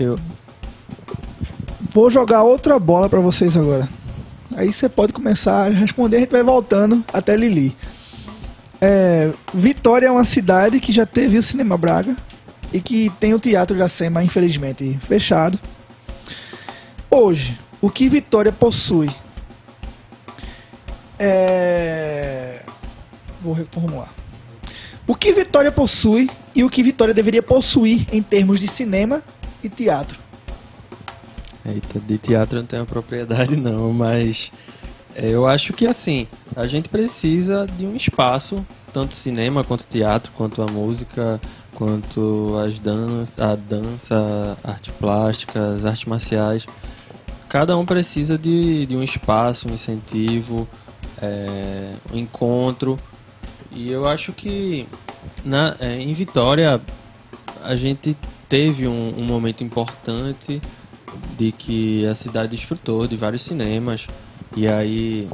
Eu, 0.00 0.18
Vou 1.94 2.10
jogar 2.10 2.42
outra 2.42 2.76
bola 2.76 3.08
para 3.08 3.20
vocês 3.20 3.56
agora. 3.56 3.88
Aí 4.56 4.72
você 4.72 4.88
pode 4.88 5.12
começar 5.12 5.66
a 5.66 5.68
responder, 5.68 6.16
a 6.16 6.20
gente 6.20 6.32
vai 6.32 6.42
voltando 6.42 7.04
até 7.12 7.36
Lili. 7.36 7.76
É, 8.86 9.32
Vitória 9.54 10.08
é 10.08 10.10
uma 10.10 10.26
cidade 10.26 10.78
que 10.78 10.92
já 10.92 11.06
teve 11.06 11.38
o 11.38 11.42
Cinema 11.42 11.74
Braga 11.78 12.14
e 12.70 12.78
que 12.82 13.10
tem 13.18 13.32
o 13.32 13.40
Teatro 13.40 13.74
Iracema, 13.74 14.22
infelizmente, 14.22 14.98
fechado. 15.00 15.58
Hoje, 17.10 17.58
o 17.80 17.88
que 17.88 18.10
Vitória 18.10 18.52
possui? 18.52 19.08
É... 21.18 22.60
Vou 23.40 23.54
reformular. 23.54 24.12
O 25.06 25.14
que 25.14 25.32
Vitória 25.32 25.72
possui 25.72 26.28
e 26.54 26.62
o 26.62 26.68
que 26.68 26.82
Vitória 26.82 27.14
deveria 27.14 27.42
possuir 27.42 28.06
em 28.12 28.22
termos 28.22 28.60
de 28.60 28.68
cinema 28.68 29.22
e 29.62 29.70
teatro? 29.70 30.18
Eita, 31.64 31.98
de 32.00 32.18
teatro 32.18 32.58
eu 32.58 32.60
não 32.60 32.66
tenho 32.68 32.84
propriedade 32.84 33.56
não, 33.56 33.94
mas 33.94 34.52
eu 35.16 35.46
acho 35.46 35.72
que 35.72 35.86
assim, 35.86 36.26
a 36.56 36.66
gente 36.66 36.88
precisa 36.88 37.66
de 37.66 37.86
um 37.86 37.94
espaço, 37.94 38.64
tanto 38.92 39.14
cinema 39.14 39.62
quanto 39.62 39.86
teatro, 39.86 40.32
quanto 40.36 40.62
a 40.62 40.66
música, 40.66 41.40
quanto 41.74 42.56
as 42.64 42.78
dan 42.78 43.24
a 43.38 43.54
dança, 43.54 44.56
artes 44.62 44.92
plásticas, 44.98 45.84
artes 45.84 46.04
marciais. 46.04 46.66
Cada 47.48 47.76
um 47.76 47.86
precisa 47.86 48.36
de, 48.36 48.86
de 48.86 48.96
um 48.96 49.02
espaço, 49.02 49.68
um 49.68 49.74
incentivo, 49.74 50.66
é, 51.22 51.92
um 52.12 52.18
encontro 52.18 52.98
E 53.70 53.90
eu 53.90 54.08
acho 54.08 54.32
que 54.32 54.86
na, 55.44 55.76
é, 55.78 56.00
em 56.00 56.12
Vitória 56.12 56.80
a 57.62 57.76
gente 57.76 58.16
teve 58.48 58.86
um, 58.86 59.14
um 59.16 59.24
momento 59.24 59.64
importante 59.64 60.60
de 61.38 61.52
que 61.52 62.06
a 62.06 62.14
cidade 62.14 62.56
desfrutou 62.56 63.06
de 63.06 63.16
vários 63.16 63.42
cinemas 63.42 64.06
e 64.56 64.66
aí 64.68 65.28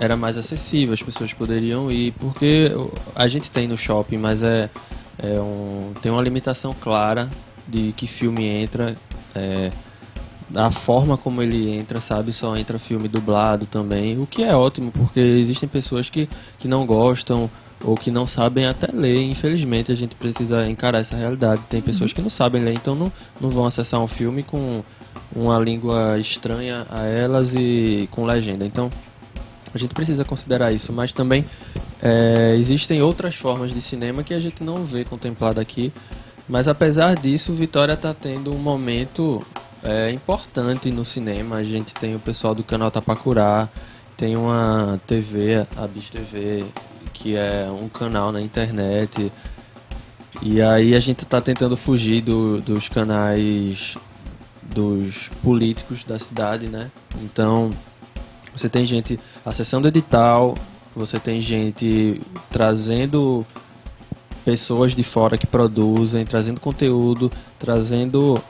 era 0.00 0.16
mais 0.16 0.36
acessível, 0.36 0.94
as 0.94 1.02
pessoas 1.02 1.32
poderiam 1.32 1.90
ir, 1.90 2.12
porque 2.18 2.70
a 3.14 3.28
gente 3.28 3.50
tem 3.50 3.68
no 3.68 3.76
shopping, 3.76 4.16
mas 4.16 4.42
é, 4.42 4.68
é 5.18 5.40
um, 5.40 5.92
tem 6.00 6.10
uma 6.10 6.22
limitação 6.22 6.74
clara 6.80 7.28
de 7.68 7.92
que 7.96 8.06
filme 8.06 8.44
entra, 8.44 8.96
é, 9.34 9.70
a 10.54 10.70
forma 10.70 11.16
como 11.16 11.42
ele 11.42 11.70
entra, 11.70 12.00
sabe, 12.00 12.32
só 12.32 12.56
entra 12.56 12.78
filme 12.78 13.08
dublado 13.08 13.66
também, 13.66 14.18
o 14.18 14.26
que 14.26 14.42
é 14.42 14.54
ótimo, 14.54 14.90
porque 14.90 15.20
existem 15.20 15.68
pessoas 15.68 16.10
que, 16.10 16.28
que 16.58 16.68
não 16.68 16.84
gostam 16.84 17.50
ou 17.84 17.96
que 17.96 18.10
não 18.10 18.26
sabem 18.26 18.66
até 18.66 18.88
ler, 18.92 19.22
infelizmente 19.22 19.90
a 19.90 19.94
gente 19.94 20.14
precisa 20.14 20.68
encarar 20.68 21.00
essa 21.00 21.16
realidade. 21.16 21.62
Tem 21.68 21.80
pessoas 21.80 22.12
que 22.12 22.22
não 22.22 22.30
sabem 22.30 22.62
ler, 22.62 22.74
então 22.74 22.94
não, 22.94 23.12
não 23.40 23.50
vão 23.50 23.66
acessar 23.66 24.00
um 24.00 24.06
filme 24.06 24.42
com 24.42 24.82
uma 25.34 25.58
língua 25.58 26.18
estranha 26.18 26.86
a 26.90 27.04
elas 27.04 27.54
e 27.54 28.08
com 28.10 28.24
legenda. 28.24 28.64
Então 28.64 28.90
a 29.74 29.78
gente 29.78 29.94
precisa 29.94 30.24
considerar 30.24 30.72
isso, 30.72 30.92
mas 30.92 31.12
também 31.12 31.44
é, 32.02 32.54
existem 32.56 33.00
outras 33.00 33.34
formas 33.34 33.72
de 33.72 33.80
cinema 33.80 34.22
que 34.22 34.34
a 34.34 34.40
gente 34.40 34.62
não 34.62 34.84
vê 34.84 35.04
contemplado 35.04 35.60
aqui. 35.60 35.92
Mas 36.48 36.68
apesar 36.68 37.14
disso, 37.16 37.52
Vitória 37.52 37.94
está 37.94 38.12
tendo 38.12 38.52
um 38.52 38.58
momento 38.58 39.44
é, 39.82 40.10
importante 40.10 40.90
no 40.90 41.04
cinema. 41.04 41.56
A 41.56 41.64
gente 41.64 41.94
tem 41.94 42.14
o 42.14 42.18
pessoal 42.18 42.54
do 42.54 42.62
canal 42.62 42.90
Tapacurá, 42.90 43.68
tem 44.16 44.36
uma 44.36 45.00
TV, 45.06 45.66
a 45.76 45.86
Bis 45.86 46.10
TV, 46.10 46.64
que 47.12 47.36
é 47.36 47.66
um 47.70 47.88
canal 47.88 48.30
na 48.30 48.40
internet. 48.40 49.32
E 50.42 50.60
aí 50.60 50.94
a 50.94 51.00
gente 51.00 51.22
está 51.22 51.40
tentando 51.40 51.76
fugir 51.76 52.20
do, 52.20 52.60
dos 52.60 52.88
canais 52.88 53.96
dos 54.74 55.30
políticos 55.42 56.04
da 56.04 56.18
cidade, 56.18 56.68
né? 56.68 56.90
Então 57.22 57.70
você 58.54 58.68
tem 58.68 58.84
gente 58.84 59.18
acessando 59.44 59.88
edital, 59.88 60.54
você 60.94 61.18
tem 61.18 61.40
gente 61.40 62.20
trazendo 62.50 63.46
pessoas 64.44 64.94
de 64.94 65.02
fora 65.02 65.38
que 65.38 65.46
produzem, 65.46 66.24
trazendo 66.24 66.60
conteúdo, 66.60 67.30
trazendo 67.58 68.42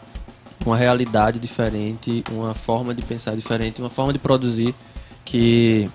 uma 0.64 0.76
realidade 0.76 1.38
diferente, 1.38 2.24
uma 2.30 2.54
forma 2.54 2.94
de 2.94 3.02
pensar 3.02 3.36
diferente, 3.36 3.80
uma 3.80 3.90
forma 3.90 4.12
de 4.12 4.18
produzir 4.18 4.74
que 5.24 5.88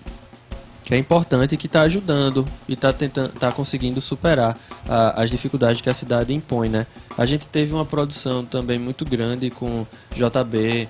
que 0.88 0.94
é 0.94 0.98
importante 0.98 1.54
e 1.54 1.58
que 1.58 1.66
está 1.66 1.82
ajudando 1.82 2.48
e 2.66 2.72
está 2.72 2.94
tentando, 2.94 3.34
tá 3.34 3.52
conseguindo 3.52 4.00
superar 4.00 4.58
a, 4.88 5.22
as 5.22 5.30
dificuldades 5.30 5.82
que 5.82 5.90
a 5.90 5.94
cidade 5.94 6.34
impõe, 6.34 6.70
né? 6.70 6.88
A 7.18 7.26
gente 7.26 7.46
teve 7.46 7.74
uma 7.74 7.86
produção 7.86 8.46
também 8.46 8.80
muito 8.80 9.04
grande 9.04 9.50
com 9.50 9.86
JB, 10.16 10.88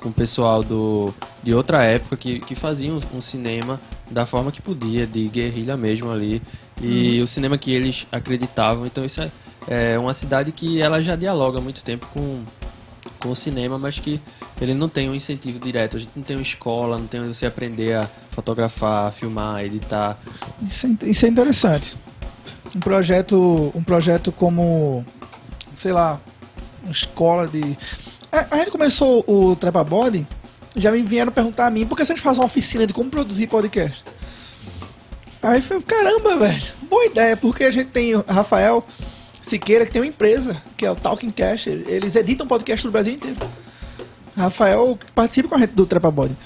com 0.00 0.08
o 0.08 0.12
pessoal 0.12 0.64
do, 0.64 1.14
de 1.44 1.54
outra 1.54 1.84
época 1.84 2.16
que, 2.16 2.40
que 2.40 2.56
faziam 2.56 2.98
um, 2.98 3.18
um 3.18 3.20
cinema 3.20 3.80
da 4.10 4.26
forma 4.26 4.50
que 4.50 4.60
podia, 4.60 5.06
de 5.06 5.28
guerrilha 5.28 5.76
mesmo 5.76 6.10
ali, 6.10 6.42
e 6.82 7.20
hum. 7.20 7.22
o 7.22 7.26
cinema 7.28 7.56
que 7.56 7.70
eles 7.70 8.04
acreditavam. 8.10 8.84
Então 8.84 9.04
isso 9.04 9.22
é, 9.22 9.30
é 9.68 9.96
uma 9.96 10.12
cidade 10.12 10.50
que 10.50 10.82
ela 10.82 11.00
já 11.00 11.14
dialoga 11.14 11.58
há 11.58 11.62
muito 11.62 11.84
tempo 11.84 12.04
com, 12.12 12.42
com 13.18 13.30
o 13.30 13.36
cinema, 13.36 13.78
mas 13.78 13.98
que 13.98 14.20
ele 14.60 14.74
não 14.74 14.88
tem 14.88 15.08
um 15.08 15.14
incentivo 15.14 15.58
direto. 15.58 15.96
A 15.96 16.00
gente 16.00 16.12
não 16.14 16.22
tem 16.22 16.36
uma 16.36 16.42
escola, 16.42 16.98
não 16.98 17.06
tem 17.06 17.26
você 17.26 17.46
aprender 17.46 17.96
a 17.96 18.08
fotografar, 18.30 19.12
filmar, 19.12 19.64
editar. 19.64 20.18
Isso 20.62 20.86
é, 20.86 21.10
isso 21.10 21.26
é 21.26 21.28
interessante. 21.28 21.96
Um 22.74 22.80
projeto, 22.80 23.72
um 23.74 23.82
projeto 23.82 24.30
como, 24.30 25.04
sei 25.76 25.92
lá, 25.92 26.20
uma 26.82 26.92
escola 26.92 27.46
de. 27.46 27.76
A, 28.30 28.54
a 28.54 28.58
gente 28.58 28.70
começou 28.70 29.24
o 29.26 29.56
Trepa 29.56 29.82
Body, 29.82 30.26
já 30.76 30.90
me 30.90 31.02
vieram 31.02 31.32
perguntar 31.32 31.66
a 31.66 31.70
mim 31.70 31.86
por 31.86 31.96
que 31.96 32.02
a 32.02 32.06
gente 32.06 32.20
faz 32.20 32.38
uma 32.38 32.46
oficina 32.46 32.86
de 32.86 32.92
como 32.92 33.10
produzir 33.10 33.46
podcast. 33.46 34.04
Aí 35.42 35.62
foi, 35.62 35.80
caramba, 35.82 36.36
velho, 36.36 36.62
boa 36.88 37.06
ideia, 37.06 37.36
porque 37.36 37.64
a 37.64 37.70
gente 37.70 37.90
tem 37.90 38.14
o 38.16 38.24
Rafael 38.28 38.84
Siqueira, 39.40 39.86
que 39.86 39.92
tem 39.92 40.00
uma 40.00 40.08
empresa, 40.08 40.56
que 40.76 40.84
é 40.84 40.90
o 40.90 40.96
Talking 40.96 41.30
Cash, 41.30 41.66
eles 41.66 42.16
editam 42.16 42.46
podcast 42.46 42.86
do 42.86 42.90
Brasil 42.90 43.14
inteiro. 43.14 43.36
Rafael 44.36 44.98
participa 45.14 45.48
com 45.48 45.54
a 45.54 45.58
gente 45.58 45.72
do 45.72 45.86
Trepa 45.86 46.10
Body. 46.10 46.36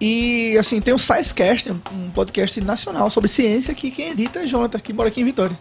E 0.00 0.56
assim, 0.58 0.80
tem 0.80 0.92
o 0.92 0.98
SciCast, 0.98 1.70
um 1.70 2.10
podcast 2.10 2.60
nacional 2.60 3.08
sobre 3.08 3.28
ciência 3.28 3.72
que 3.74 3.90
quem 3.90 4.10
edita 4.10 4.40
é 4.40 4.46
Jonathan, 4.46 4.78
que 4.78 4.92
mora 4.92 5.08
aqui 5.08 5.20
em 5.20 5.24
Vitória. 5.24 5.56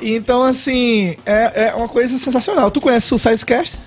Então, 0.00 0.42
assim, 0.42 1.16
é, 1.24 1.68
é 1.68 1.74
uma 1.74 1.88
coisa 1.88 2.18
sensacional. 2.18 2.70
Tu 2.70 2.80
conhece 2.80 3.12
o 3.14 3.18
SciCast? 3.18 3.78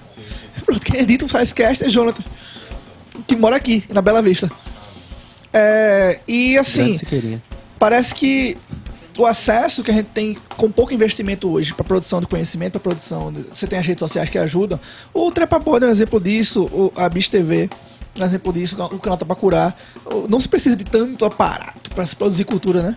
Pronto, 0.65 0.81
quem 0.81 1.01
edita 1.01 1.25
o 1.25 1.29
SciCast 1.29 1.85
é 1.85 1.89
Jonathan, 1.89 2.23
que 3.25 3.35
mora 3.35 3.55
aqui, 3.55 3.83
na 3.89 4.01
Bela 4.01 4.21
Vista. 4.21 4.51
É, 5.53 6.19
e 6.27 6.57
assim, 6.57 6.99
parece 7.79 8.13
que 8.13 8.57
o 9.17 9.25
acesso 9.25 9.83
que 9.83 9.91
a 9.91 9.93
gente 9.93 10.07
tem 10.07 10.37
com 10.55 10.71
pouco 10.71 10.93
investimento 10.93 11.49
hoje 11.49 11.73
para 11.73 11.83
produção 11.83 12.19
de 12.19 12.27
conhecimento, 12.27 12.73
para 12.73 12.81
produção, 12.81 13.31
de, 13.31 13.41
você 13.53 13.67
tem 13.67 13.79
as 13.79 13.85
redes 13.85 13.99
sociais 13.99 14.29
que 14.29 14.37
ajudam. 14.37 14.79
O 15.13 15.31
Trepapod 15.31 15.83
é 15.83 15.87
um 15.87 15.91
exemplo 15.91 16.19
disso, 16.19 16.91
a 16.95 17.09
Bis 17.09 17.27
TV 17.27 17.69
é 18.17 18.21
um 18.21 18.25
exemplo 18.25 18.53
disso, 18.53 18.75
o 18.83 18.99
canal 18.99 19.17
Tapacurar. 19.17 19.75
Não 20.29 20.39
se 20.39 20.47
precisa 20.47 20.75
de 20.75 20.83
tanto 20.83 21.25
aparato 21.25 21.91
para 21.91 22.05
se 22.05 22.15
produzir 22.15 22.43
cultura, 22.43 22.81
né? 22.81 22.95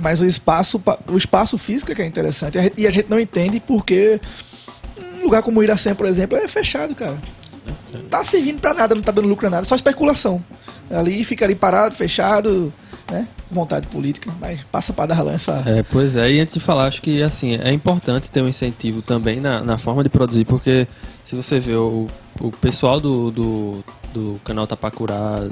Mas 0.00 0.20
o 0.20 0.26
espaço, 0.26 0.82
o 1.06 1.16
espaço 1.16 1.56
físico 1.56 1.92
é 1.92 1.94
que 1.94 2.02
é 2.02 2.06
interessante. 2.06 2.58
E 2.76 2.86
a 2.86 2.90
gente 2.90 3.08
não 3.08 3.20
entende 3.20 3.60
porque 3.60 4.20
um 5.20 5.24
lugar 5.24 5.42
como 5.42 5.60
o 5.60 5.62
Iracema, 5.62 5.94
por 5.94 6.06
exemplo, 6.06 6.36
é 6.36 6.48
fechado, 6.48 6.94
cara. 6.94 7.16
Não 7.92 8.02
tá 8.02 8.24
servindo 8.24 8.60
para 8.60 8.74
nada, 8.74 8.94
não 8.94 9.02
tá 9.02 9.12
dando 9.12 9.28
lucro 9.28 9.46
a 9.46 9.50
nada, 9.50 9.64
só 9.64 9.74
especulação. 9.74 10.44
Ali 10.90 11.24
fica 11.24 11.44
ali 11.44 11.54
parado, 11.54 11.94
fechado, 11.94 12.72
né? 13.10 13.28
Vontade 13.50 13.86
política, 13.88 14.32
mas 14.40 14.60
passa 14.64 14.92
para 14.92 15.14
dar 15.14 15.26
essa. 15.28 15.62
É, 15.66 15.82
pois 15.82 16.16
é, 16.16 16.30
e 16.30 16.40
antes 16.40 16.54
de 16.54 16.60
falar, 16.60 16.86
acho 16.86 17.02
que 17.02 17.22
assim, 17.22 17.54
é 17.54 17.72
importante 17.72 18.30
ter 18.30 18.42
um 18.42 18.48
incentivo 18.48 19.02
também 19.02 19.40
na, 19.40 19.60
na 19.60 19.78
forma 19.78 20.02
de 20.02 20.08
produzir, 20.08 20.44
porque 20.44 20.88
se 21.24 21.34
você 21.36 21.58
vê 21.58 21.74
o, 21.74 22.06
o 22.40 22.50
pessoal 22.52 23.00
do, 23.00 23.30
do, 23.30 23.84
do 24.12 24.40
canal 24.44 24.66
Tapacurá, 24.66 25.48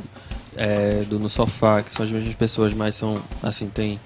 é, 0.56 1.04
do 1.08 1.18
No 1.18 1.28
Sofá, 1.28 1.82
que 1.82 1.92
são 1.92 2.04
as 2.04 2.10
mesmas 2.10 2.34
pessoas, 2.34 2.74
mas 2.74 2.94
são, 2.94 3.20
assim, 3.42 3.68
tem. 3.68 3.98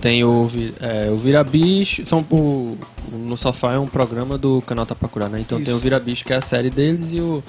Tem 0.00 0.22
o, 0.22 0.48
é, 0.80 1.10
o 1.10 1.16
Virabicho, 1.16 2.06
são 2.06 2.24
o, 2.30 2.78
No 3.10 3.36
Sofá 3.36 3.72
é 3.72 3.78
um 3.80 3.88
programa 3.88 4.38
do 4.38 4.62
canal 4.62 4.86
Tapacurá, 4.86 5.28
né? 5.28 5.40
Então 5.40 5.58
Isso. 5.58 5.66
tem 5.66 5.74
o 5.74 5.78
Virabicho, 5.78 6.24
que 6.24 6.32
é 6.32 6.36
a 6.36 6.40
série 6.40 6.70
deles, 6.70 7.12
e 7.12 7.20
o, 7.20 7.42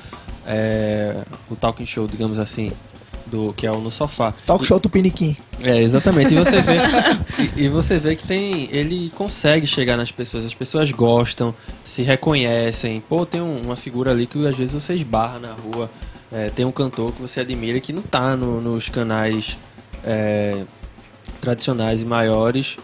é, 0.48 1.22
o 1.48 1.56
Talking 1.56 1.86
Show, 1.86 2.08
digamos 2.08 2.40
assim 2.40 2.72
do 3.30 3.54
que 3.54 3.66
é 3.66 3.72
o 3.72 3.80
no 3.80 3.92
sofá. 3.92 4.34
Talk 4.46 4.66
show 4.66 4.80
Tupiniquim. 4.80 5.36
É, 5.62 5.82
exatamente. 5.82 6.34
E 6.34 6.38
você 6.38 6.62
vê 6.62 6.76
e, 7.56 7.66
e, 7.66 7.70
você 7.70 7.98
vê 7.98 8.16
que 8.16 8.24
tem 8.24 8.70
ele 8.72 9.12
consegue 9.16 9.66
chegar 9.68 9.96
nas 9.96 10.12
pessoas, 10.12 10.46
as 10.46 10.54
pessoas 10.54 10.92
gostam, 10.92 11.54
se 11.84 12.02
reconhecem. 12.02 13.02
Pô, 13.08 13.26
tem 13.26 13.42
um, 13.42 13.62
uma 13.62 13.76
figura 13.76 14.12
ali 14.12 14.26
que 14.26 14.48
às 14.48 14.58
vezes 14.58 14.74
você 14.74 14.96
esbarra 14.96 15.40
na 15.40 15.54
rua, 15.54 15.90
é, 16.32 16.50
tem 16.50 16.66
um 16.66 16.72
cantor 16.72 17.12
que 17.12 17.22
você 17.22 17.42
admira 17.42 17.80
que 17.80 17.94
não 17.94 18.02
tá 18.02 18.36
no, 18.36 18.60
nos 18.62 18.90
canais 18.90 19.58
é, 20.04 20.64
tradicionais 21.42 22.02
e 22.02 22.06
maiores. 22.06 22.78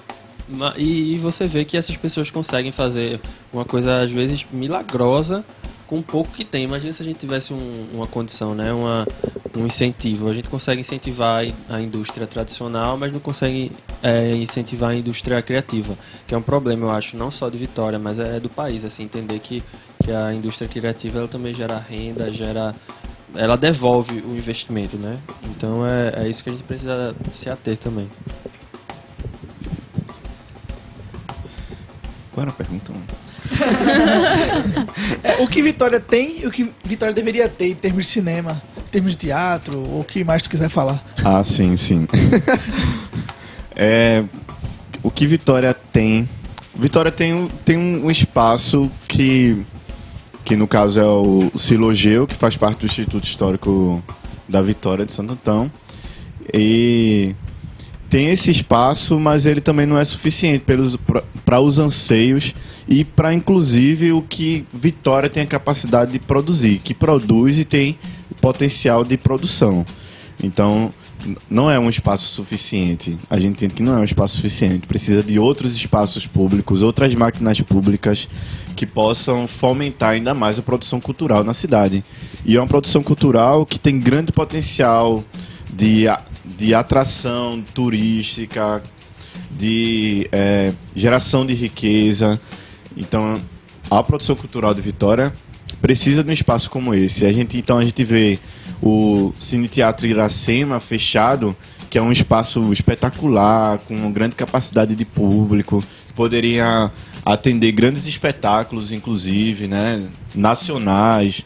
E, 0.78 1.16
e 1.16 1.18
você 1.18 1.48
vê 1.48 1.66
que 1.66 1.76
essas 1.76 1.98
pessoas 1.98 2.30
conseguem 2.30 2.72
fazer 2.72 3.20
uma 3.52 3.66
coisa 3.66 4.02
às 4.02 4.12
vezes 4.12 4.46
milagrosa 4.52 5.44
com 5.88 6.02
pouco 6.02 6.32
que 6.32 6.44
tem. 6.44 6.64
Imagina 6.64 6.92
se 6.94 7.02
a 7.02 7.06
gente 7.06 7.20
tivesse 7.20 7.54
um, 7.54 7.88
uma 7.94 8.08
condição, 8.08 8.56
né? 8.56 8.74
Uma, 8.74 9.08
um 9.56 9.66
incentivo. 9.66 10.30
A 10.30 10.34
gente 10.34 10.50
consegue 10.50 10.82
incentivar 10.82 11.44
a 11.70 11.82
indústria 11.82 12.28
tradicional, 12.28 12.98
mas 12.98 13.12
não 13.12 13.20
consegue 13.20 13.72
é, 14.04 14.36
incentivar 14.36 14.92
a 14.92 14.96
indústria 14.96 15.42
criativa, 15.42 15.96
que 16.28 16.34
é 16.36 16.38
um 16.38 16.42
problema, 16.42 16.86
eu 16.86 16.92
acho, 16.92 17.16
não 17.18 17.32
só 17.32 17.50
de 17.50 17.58
Vitória, 17.58 17.98
mas 17.98 18.20
é 18.20 18.40
do 18.40 18.50
país, 18.50 18.84
assim, 18.84 19.04
entender 19.04 19.40
que, 19.40 19.64
que 20.04 20.12
a 20.12 20.34
indústria 20.34 20.68
criativa 20.68 21.20
ela 21.20 21.28
também 21.28 21.54
gera 21.54 21.78
renda, 21.78 22.30
gera 22.30 22.76
ela 23.38 23.58
devolve 23.58 24.22
o 24.22 24.36
investimento, 24.36 24.98
né? 24.98 25.18
Então 25.44 25.86
é, 25.86 26.24
é 26.24 26.30
isso 26.30 26.44
que 26.44 26.50
a 26.50 26.54
gente 26.54 26.64
precisa 26.64 27.16
se 27.34 27.50
ater 27.50 27.78
também. 27.78 28.10
Qual 32.32 32.44
era 32.44 32.52
a 32.52 32.54
pergunta? 32.54 32.94
É, 35.24 35.42
o 35.42 35.48
que 35.48 35.62
Vitória 35.62 36.00
tem 36.00 36.42
e 36.42 36.48
o 36.48 36.52
que 36.52 36.72
Vitória 36.84 37.14
deveria 37.14 37.48
ter 37.48 37.68
em 37.68 37.76
termos 37.76 38.06
de 38.06 38.12
cinema, 38.12 38.62
em 38.78 38.92
termos 38.92 39.12
de 39.12 39.18
teatro, 39.18 39.80
ou 39.80 40.02
o 40.02 40.04
que 40.04 40.24
mais 40.24 40.44
tu 40.44 40.50
quiser 40.50 40.70
falar. 40.70 41.04
Ah, 41.24 41.44
sim, 41.44 41.78
sim. 41.78 42.08
é, 43.76 44.24
o 45.04 45.12
que 45.12 45.28
Vitória 45.28 45.74
tem. 45.74 46.28
Vitória 46.74 47.12
tem, 47.12 47.48
tem 47.64 47.78
um 47.78 48.12
espaço 48.12 48.92
que, 49.08 49.64
que 50.44 50.56
no 50.56 50.68
caso 50.68 51.00
é 51.00 51.06
o 51.06 51.52
Silogeu, 51.58 52.28
que 52.28 52.36
faz 52.36 52.58
parte 52.58 52.80
do 52.80 52.86
Instituto 52.86 53.24
Histórico 53.24 54.04
da 54.48 54.62
Vitória 54.62 55.06
de 55.06 55.14
Santo 55.14 55.34
Antão. 55.34 55.72
E 56.54 57.34
tem 58.10 58.30
esse 58.30 58.52
espaço, 58.52 59.20
mas 59.20 59.46
ele 59.46 59.62
também 59.62 59.86
não 59.86 59.98
é 59.98 60.06
suficiente 60.06 60.64
para 61.44 61.60
os 61.60 61.80
anseios 61.80 62.54
e 62.88 63.04
para, 63.04 63.34
inclusive, 63.34 64.12
o 64.12 64.22
que 64.22 64.66
Vitória 64.74 65.30
tem 65.30 65.44
a 65.44 65.48
capacidade 65.48 66.12
de 66.12 66.20
produzir, 66.20 66.80
que 66.84 66.94
produz 66.94 67.58
e 67.58 67.66
tem 67.66 67.98
potencial 68.40 69.04
de 69.04 69.18
produção. 69.18 69.86
Então, 70.44 70.92
não 71.50 71.72
é 71.72 71.80
um 71.80 71.90
espaço 71.90 72.26
suficiente. 72.26 73.18
A 73.30 73.40
gente 73.40 73.54
entende 73.54 73.74
que 73.74 73.84
não 73.84 73.98
é 73.98 74.00
um 74.02 74.04
espaço 74.04 74.36
suficiente. 74.36 74.86
Precisa 74.86 75.24
de 75.24 75.40
outros 75.40 75.76
espaços 75.76 76.28
públicos, 76.28 76.84
outras 76.84 77.16
máquinas 77.16 77.60
públicas 77.62 78.28
que 78.76 78.86
possam 78.86 79.48
fomentar 79.48 80.12
ainda 80.12 80.34
mais 80.34 80.60
a 80.60 80.62
produção 80.62 81.00
cultural 81.00 81.44
na 81.44 81.54
cidade. 81.54 82.04
E 82.46 82.56
é 82.56 82.60
uma 82.60 82.68
produção 82.68 83.02
cultural 83.02 83.66
que 83.66 83.80
tem 83.80 84.00
grande 84.00 84.32
potencial 84.32 85.24
de, 85.74 86.04
de 86.46 86.74
atração 86.74 87.64
turística, 87.74 88.84
de 89.52 90.28
é, 90.32 90.74
geração 90.96 91.46
de 91.46 91.54
riqueza. 91.54 92.40
Então, 92.96 93.40
a 93.90 94.04
produção 94.04 94.36
cultural 94.36 94.74
de 94.74 94.82
Vitória 94.82 95.34
precisa 95.82 96.24
de 96.24 96.30
um 96.30 96.34
espaço 96.34 96.70
como 96.70 96.94
esse. 96.94 97.26
A 97.26 97.32
gente, 97.32 97.58
então, 97.58 97.78
a 97.78 97.84
gente 97.84 98.04
vê 98.04 98.40
o 98.82 99.34
Cine 99.38 99.68
Teatro 99.68 100.08
Iracema 100.08 100.80
fechado, 100.80 101.56
que 101.90 101.98
é 101.98 102.02
um 102.02 102.12
espaço 102.12 102.74
espetacular, 102.74 103.78
com 103.80 104.12
grande 104.12 104.36
capacidade 104.36 104.96
de 104.96 105.06
público, 105.06 105.84
que 106.08 106.14
poderia 106.14 106.92
atender 107.26 107.72
grandes 107.72 108.06
espetáculos, 108.06 108.92
inclusive, 108.92 109.68
né, 109.68 110.08
nacionais, 110.34 111.44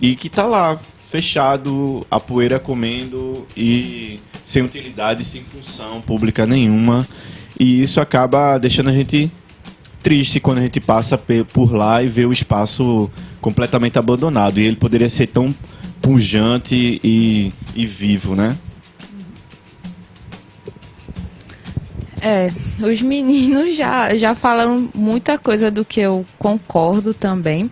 e 0.00 0.16
que 0.16 0.26
está 0.26 0.46
lá, 0.46 0.78
fechado, 1.10 2.04
a 2.10 2.18
poeira 2.18 2.58
comendo 2.58 3.46
e 3.56 4.18
sem 4.44 4.62
utilidade, 4.62 5.24
sem 5.24 5.44
função 5.44 6.00
pública 6.00 6.44
nenhuma. 6.44 7.06
E 7.58 7.82
isso 7.82 8.00
acaba 8.00 8.58
deixando 8.58 8.90
a 8.90 8.92
gente 8.92 9.30
triste 10.04 10.38
quando 10.38 10.58
a 10.58 10.62
gente 10.62 10.80
passa 10.80 11.18
por 11.18 11.72
lá 11.72 12.02
e 12.02 12.08
vê 12.08 12.26
o 12.26 12.30
espaço 12.30 13.10
completamente 13.40 13.98
abandonado. 13.98 14.60
E 14.60 14.66
ele 14.66 14.76
poderia 14.76 15.08
ser 15.08 15.28
tão 15.28 15.52
pujante 16.02 17.00
e, 17.02 17.50
e 17.74 17.86
vivo, 17.86 18.36
né? 18.36 18.56
É, 22.20 22.50
os 22.80 23.00
meninos 23.02 23.76
já, 23.76 24.14
já 24.14 24.34
falaram 24.34 24.88
muita 24.94 25.38
coisa 25.38 25.70
do 25.70 25.84
que 25.84 26.00
eu 26.00 26.24
concordo 26.38 27.14
também. 27.14 27.70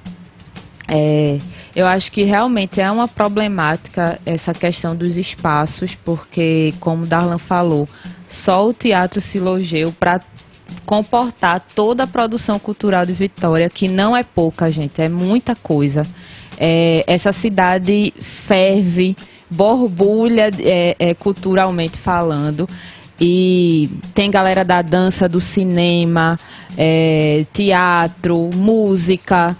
É, 0.88 1.38
eu 1.76 1.86
acho 1.86 2.10
que 2.10 2.22
realmente 2.22 2.80
é 2.80 2.90
uma 2.90 3.08
problemática 3.08 4.18
essa 4.26 4.52
questão 4.52 4.96
dos 4.96 5.16
espaços, 5.16 5.94
porque, 5.94 6.74
como 6.80 7.06
Darlan 7.06 7.38
falou, 7.38 7.88
só 8.28 8.68
o 8.68 8.74
Teatro 8.74 9.20
Silogeu 9.20 9.92
para 9.92 10.20
comportar 10.84 11.60
toda 11.74 12.04
a 12.04 12.06
produção 12.06 12.58
cultural 12.58 13.04
de 13.06 13.12
Vitória, 13.12 13.68
que 13.68 13.88
não 13.88 14.16
é 14.16 14.22
pouca, 14.22 14.70
gente, 14.70 15.00
é 15.00 15.08
muita 15.08 15.54
coisa. 15.54 16.06
É, 16.58 17.04
essa 17.06 17.32
cidade 17.32 18.12
ferve, 18.20 19.16
borbulha 19.48 20.50
é, 20.60 20.96
é, 20.98 21.14
culturalmente 21.14 21.98
falando. 21.98 22.68
E 23.20 23.88
tem 24.14 24.30
galera 24.30 24.64
da 24.64 24.82
dança, 24.82 25.28
do 25.28 25.40
cinema, 25.40 26.38
é, 26.76 27.44
teatro, 27.52 28.50
música. 28.54 29.56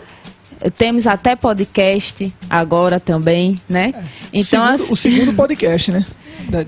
Temos 0.76 1.06
até 1.06 1.36
podcast 1.36 2.32
agora 2.48 2.98
também, 2.98 3.60
né? 3.68 3.92
É, 3.94 4.04
então, 4.32 4.40
o, 4.40 4.44
segundo, 4.44 4.74
assim... 4.74 4.92
o 4.92 4.96
segundo 4.96 5.34
podcast, 5.34 5.92
né? 5.92 6.04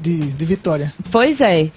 de, 0.01 0.21
de 0.21 0.45
Vitória. 0.45 0.93
Pois 1.11 1.41
é. 1.41 1.71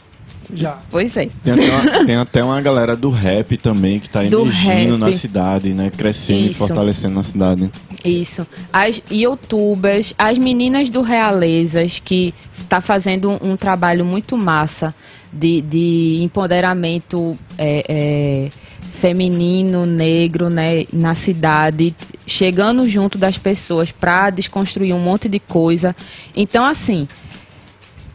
Já. 0.53 0.77
Pois 0.89 1.15
é. 1.17 1.29
Tem 1.43 1.53
até, 1.53 1.69
uma, 1.69 2.05
tem 2.05 2.15
até 2.15 2.43
uma 2.43 2.61
galera 2.61 2.95
do 2.95 3.09
rap 3.09 3.57
também 3.57 3.99
que 3.99 4.07
está 4.07 4.23
emergindo 4.23 4.97
na 4.97 5.11
cidade, 5.11 5.73
né? 5.73 5.91
Crescendo 5.95 6.41
Isso. 6.41 6.51
e 6.51 6.53
fortalecendo 6.53 7.15
na 7.15 7.23
cidade. 7.23 7.69
Isso. 8.03 8.47
As 8.71 9.01
youtubers, 9.11 10.13
as 10.17 10.37
meninas 10.37 10.89
do 10.89 11.01
Realezas, 11.01 12.01
que 12.03 12.33
está 12.57 12.79
fazendo 12.79 13.31
um, 13.31 13.51
um, 13.51 13.57
trabalho 13.57 14.05
muito 14.05 14.37
massa 14.37 14.95
de, 15.31 15.61
de 15.61 16.19
empoderamento 16.21 17.37
é, 17.57 17.83
é, 17.89 18.49
feminino, 18.81 19.85
negro, 19.85 20.49
né? 20.49 20.85
Na 20.93 21.13
cidade, 21.13 21.93
chegando 22.25 22.87
junto 22.87 23.17
das 23.17 23.37
pessoas 23.37 23.91
para 23.91 24.29
desconstruir 24.29 24.93
um 24.93 24.99
monte 24.99 25.27
de 25.27 25.39
coisa. 25.39 25.93
Então, 26.35 26.63
assim 26.63 27.07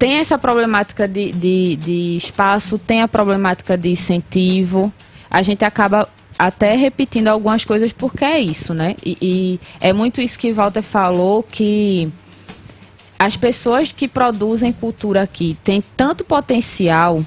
tem 0.03 0.15
essa 0.15 0.37
problemática 0.37 1.07
de, 1.07 1.31
de, 1.31 1.77
de 1.77 2.17
espaço, 2.17 2.77
tem 2.77 3.03
a 3.03 3.07
problemática 3.07 3.79
de 3.79 3.89
incentivo. 3.89 4.93
A 5.31 5.43
gente 5.43 5.65
acaba 5.65 6.09
até 6.37 6.75
repetindo 6.75 7.29
algumas 7.29 7.65
coisas 7.65 7.93
porque 7.93 8.25
é 8.25 8.41
isso, 8.41 8.75
né? 8.75 8.97
E, 9.07 9.17
e, 9.23 9.61
é 9.81 9.93
muito 9.93 10.21
isso 10.21 10.37
que 10.37 10.53
Walter 10.53 10.83
falou, 10.83 11.45
que 11.45 12.11
as 13.17 13.37
pessoas 13.37 13.93
que 13.93 14.09
produzem 14.09 14.73
cultura 14.73 15.23
aqui 15.23 15.57
têm 15.63 15.81
tanto 15.97 16.25
potencial 16.25 17.25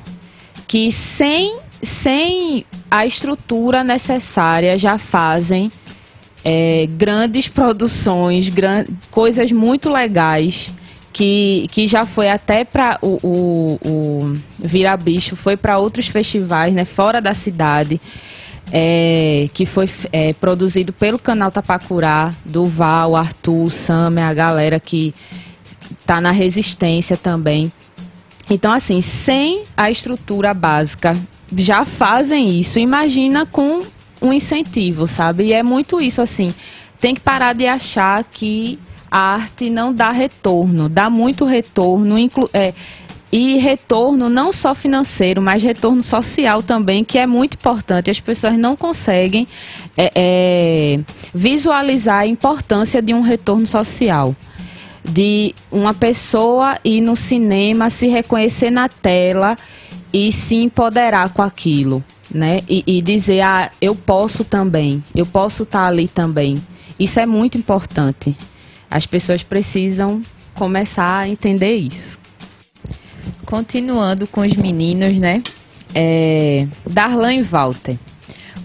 que 0.67 0.91
sem, 0.91 1.57
sem 1.81 2.65
a 2.91 3.05
estrutura 3.05 3.85
necessária 3.85 4.77
já 4.77 4.97
fazem 4.97 5.71
é, 6.43 6.89
grandes 6.89 7.47
produções, 7.47 8.49
gran 8.49 8.83
coisas 9.09 9.49
muito 9.53 9.89
legais 9.89 10.73
que, 11.15 11.67
que 11.71 11.87
já 11.87 12.05
foi 12.05 12.29
até 12.29 12.65
para 12.65 12.99
o, 13.01 13.17
o, 13.23 13.79
o 13.85 14.37
Vira 14.59 14.97
Bicho, 14.97 15.33
foi 15.37 15.55
para 15.55 15.77
outros 15.77 16.07
festivais, 16.07 16.73
né, 16.73 16.83
fora 16.83 17.21
da 17.21 17.33
cidade. 17.33 18.01
É, 18.71 19.47
que 19.53 19.63
foi 19.65 19.87
é, 20.11 20.33
produzido 20.33 20.91
pelo 20.91 21.19
canal 21.19 21.51
Tapacurá, 21.51 22.33
do 22.43 22.65
Val, 22.65 23.15
Arthur, 23.15 23.71
Sam, 23.71 24.19
a 24.19 24.33
galera 24.33 24.79
que 24.79 25.13
tá 26.05 26.19
na 26.19 26.31
resistência 26.31 27.15
também. 27.15 27.71
Então, 28.49 28.73
assim, 28.73 29.01
sem 29.01 29.63
a 29.77 29.89
estrutura 29.91 30.51
básica, 30.53 31.15
já 31.55 31.85
fazem 31.85 32.59
isso. 32.59 32.79
Imagina 32.79 33.45
com 33.45 33.83
um 34.19 34.33
incentivo, 34.33 35.07
sabe? 35.07 35.45
E 35.45 35.53
é 35.53 35.63
muito 35.63 36.01
isso, 36.01 36.21
assim. 36.21 36.53
Tem 36.99 37.13
que 37.13 37.21
parar 37.21 37.53
de 37.53 37.67
achar 37.67 38.23
que 38.23 38.79
a 39.09 39.35
arte 39.35 39.69
não 39.69 39.93
dá 39.93 40.11
retorno, 40.11 40.89
dá 40.89 41.09
muito 41.09 41.45
retorno, 41.45 42.17
inclu 42.17 42.49
é, 42.53 42.73
e 43.31 43.57
retorno 43.57 44.29
não 44.29 44.53
só 44.53 44.73
financeiro, 44.73 45.41
mas 45.41 45.61
retorno 45.61 46.01
social 46.01 46.63
também, 46.63 47.03
que 47.03 47.17
é 47.17 47.27
muito 47.27 47.55
importante. 47.55 48.09
As 48.09 48.19
pessoas 48.19 48.57
não 48.57 48.77
conseguem 48.77 49.45
é, 49.97 50.11
é, 50.15 50.99
visualizar 51.33 52.19
a 52.19 52.27
importância 52.27 53.01
de 53.01 53.13
um 53.13 53.19
retorno 53.19 53.67
social. 53.67 54.33
De 55.03 55.53
uma 55.69 55.93
pessoa 55.93 56.77
ir 56.83 57.01
no 57.01 57.17
cinema, 57.17 57.89
se 57.89 58.07
reconhecer 58.07 58.71
na 58.71 58.87
tela 58.87 59.57
e 60.13 60.31
se 60.31 60.55
empoderar 60.55 61.29
com 61.29 61.41
aquilo. 61.41 62.01
Né? 62.33 62.61
E, 62.69 62.83
e 62.87 63.01
dizer, 63.01 63.41
ah, 63.41 63.69
eu 63.81 63.95
posso 63.95 64.45
também, 64.45 65.03
eu 65.13 65.25
posso 65.25 65.63
estar 65.63 65.85
ali 65.85 66.07
também. 66.07 66.61
Isso 66.97 67.19
é 67.19 67.25
muito 67.25 67.57
importante. 67.57 68.35
As 68.95 69.05
pessoas 69.05 69.43
precisam 69.43 70.21
começar 70.53 71.17
a 71.17 71.27
entender 71.27 71.73
isso. 71.73 72.17
Continuando 73.45 74.25
com 74.25 74.39
os 74.39 74.53
meninos, 74.53 75.17
né? 75.17 75.43
É, 75.93 76.65
Darlan 76.89 77.33
e 77.33 77.41
Walter. 77.41 77.97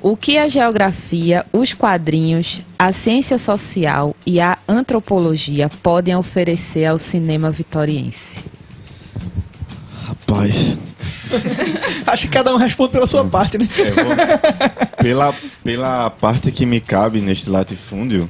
O 0.01 0.17
que 0.17 0.39
a 0.39 0.49
geografia, 0.49 1.45
os 1.53 1.75
quadrinhos, 1.75 2.63
a 2.79 2.93
ciência 2.93 3.39
social 3.39 4.15
e 4.25 4.41
a 4.41 4.57
antropologia 4.69 5.69
podem 5.83 6.15
oferecer 6.15 6.85
ao 6.85 6.97
cinema 6.97 7.51
vitoriense? 7.51 8.45
Rapaz. 10.11 10.77
Acho 12.05 12.27
que 12.27 12.33
cada 12.33 12.53
um 12.53 12.57
responde 12.57 12.91
pela 12.91 13.07
sua 13.07 13.25
parte, 13.25 13.57
né? 13.57 13.69
É, 13.79 15.03
pela, 15.03 15.33
pela 15.63 16.11
parte 16.11 16.51
que 16.51 16.67
me 16.67 16.81
cabe 16.81 17.21
neste 17.21 17.49
latifúndio, 17.49 18.29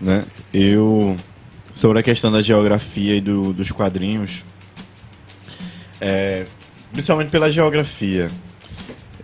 né? 0.00 0.24
Eu, 0.52 1.16
sobre 1.72 1.98
a 1.98 2.02
questão 2.02 2.30
da 2.30 2.40
geografia 2.40 3.16
e 3.16 3.20
do, 3.20 3.52
dos 3.52 3.72
quadrinhos, 3.72 4.44
é, 6.00 6.44
principalmente 6.92 7.30
pela 7.30 7.50
geografia, 7.50 8.30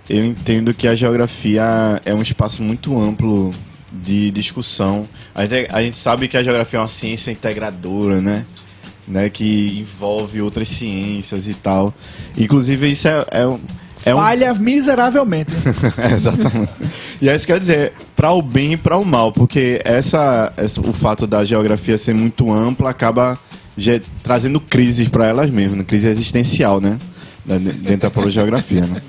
eu 0.09 0.25
entendo 0.25 0.75
que 0.75 0.89
a 0.89 0.97
geografia 0.97 2.01
é 2.05 2.12
um 2.12 2.21
espaço 2.21 2.64
muito 2.64 3.01
amplo 3.01 3.55
de 3.93 4.33
discussão. 4.33 5.09
A 5.33 5.47
gente, 5.47 5.68
a 5.73 5.83
gente 5.83 5.97
sabe 5.97 6.27
que 6.27 6.37
a 6.37 6.43
geografia 6.43 6.81
é 6.81 6.83
uma 6.83 6.89
ciência 6.89 7.31
integradora, 7.31 8.21
né? 8.21 8.45
Né, 9.11 9.29
que 9.29 9.79
envolve 9.81 10.41
outras 10.41 10.69
ciências 10.69 11.49
e 11.49 11.55
tal. 11.55 11.93
Inclusive, 12.39 12.91
isso 12.91 13.09
é, 13.09 13.27
é, 13.31 13.59
é 14.11 14.15
Falha 14.15 14.53
um... 14.53 14.59
miseravelmente. 14.59 15.53
Exatamente. 16.15 16.73
E 17.21 17.29
é 17.29 17.35
isso 17.35 17.47
que 17.47 17.53
quer 17.53 17.59
dizer, 17.59 17.93
para 18.17 18.33
o 18.33 18.41
bem 18.41 18.73
e 18.73 18.77
para 18.77 18.97
o 18.97 19.05
mal, 19.05 19.33
porque 19.33 19.81
essa, 19.85 20.53
essa, 20.57 20.81
o 20.81 20.93
fato 20.93 21.27
da 21.27 21.45
geografia 21.45 21.99
ser 21.99 22.15
muito 22.15 22.53
ampla 22.53 22.91
acaba 22.91 23.39
trazendo 24.23 24.61
crises 24.61 25.09
para 25.09 25.27
elas 25.27 25.51
mesmas, 25.51 25.87
crise 25.87 26.09
existencial, 26.09 26.81
né? 26.81 26.99
dentro 27.47 28.03
da 28.03 28.11
pologeografia, 28.11 28.83
né? 28.83 29.03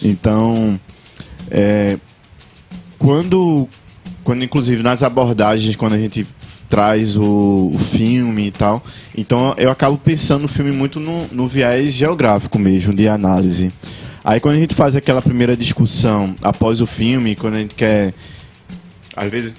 Então, 0.00 0.78
é, 1.50 1.98
quando, 2.98 3.68
quando 4.24 4.44
inclusive 4.44 4.82
nas 4.82 5.02
abordagens, 5.02 5.76
quando 5.76 5.94
a 5.94 5.98
gente 5.98 6.26
traz 6.72 7.18
o, 7.18 7.70
o, 7.70 7.78
filme 7.78 8.46
e 8.46 8.50
tal, 8.50 8.82
então 9.14 9.54
eu 9.58 9.70
acabo 9.70 9.98
pensando 9.98 10.40
no 10.40 10.48
filme 10.48 10.72
muito 10.72 10.98
no, 10.98 11.26
no 11.30 11.46
viés 11.46 11.92
geográfico 11.92 12.58
mesmo, 12.58 12.94
de 12.94 13.06
análise. 13.06 13.70
Aí 14.24 14.40
quando 14.40 14.56
a 14.56 14.58
gente 14.58 14.74
faz 14.74 14.96
aquela 14.96 15.20
primeira 15.20 15.54
discussão 15.54 16.34
após 16.40 16.80
o 16.80 16.86
filme, 16.86 17.36
quando 17.36 17.54
a 17.56 17.58
gente 17.58 17.74
quer. 17.74 18.14
Às 19.14 19.30
vezes. 19.30 19.54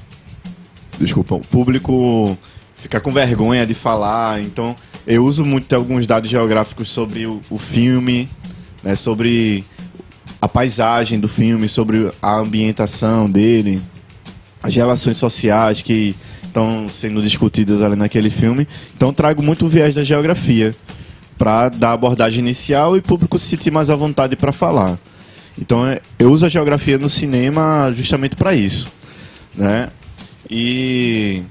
Desculpa, 0.99 1.35
o 1.35 1.41
público 1.41 2.35
fica 2.77 2.99
com 2.99 3.11
vergonha 3.11 3.67
de 3.67 3.75
falar, 3.75 4.41
então 4.41 4.75
eu 5.05 5.23
uso 5.23 5.45
muito 5.45 5.71
alguns 5.75 6.07
dados 6.07 6.31
geográficos 6.31 6.89
sobre 6.89 7.27
o, 7.27 7.39
o 7.47 7.59
filme, 7.59 8.27
né, 8.83 8.95
sobre 8.95 9.63
a 10.41 10.47
paisagem 10.47 11.19
do 11.19 11.27
filme, 11.27 11.69
sobre 11.69 12.11
a 12.19 12.39
ambientação 12.39 13.29
dele, 13.29 13.79
as 14.63 14.75
relações 14.75 15.17
sociais 15.17 15.83
que 15.83 16.15
estão 16.53 16.87
sendo 16.87 17.19
discutidas 17.19 17.81
ali 17.81 17.95
naquele 17.95 18.29
filme. 18.29 18.67
Então 18.95 19.11
trago 19.11 19.41
muito 19.41 19.65
o 19.65 19.69
viés 19.69 19.95
da 19.95 20.03
geografia 20.03 20.75
para 21.35 21.69
dar 21.69 21.89
a 21.89 21.93
abordagem 21.93 22.39
inicial 22.39 22.95
e 22.95 22.99
o 22.99 23.01
público 23.01 23.39
se 23.39 23.47
sentir 23.47 23.71
mais 23.71 23.89
à 23.89 23.95
vontade 23.95 24.35
para 24.35 24.51
falar. 24.51 24.99
Então 25.59 25.85
é, 25.85 25.99
eu 26.19 26.31
uso 26.31 26.45
a 26.45 26.49
geografia 26.49 26.97
no 26.99 27.09
cinema 27.09 27.91
justamente 27.95 28.35
para 28.35 28.53
isso, 28.53 28.87
né? 29.55 29.89
E 30.49 31.43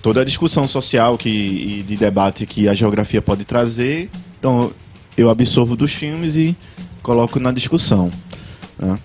toda 0.00 0.20
a 0.20 0.24
discussão 0.24 0.66
social 0.68 1.18
que, 1.18 1.28
e 1.28 1.82
de 1.82 1.96
debate 1.96 2.46
que 2.46 2.68
a 2.68 2.74
geografia 2.74 3.20
pode 3.20 3.44
trazer, 3.44 4.08
então 4.38 4.70
eu 5.16 5.28
absorvo 5.28 5.74
dos 5.74 5.92
filmes 5.92 6.36
e 6.36 6.56
coloco 7.02 7.40
na 7.40 7.50
discussão. 7.50 8.10
Né? 8.78 8.96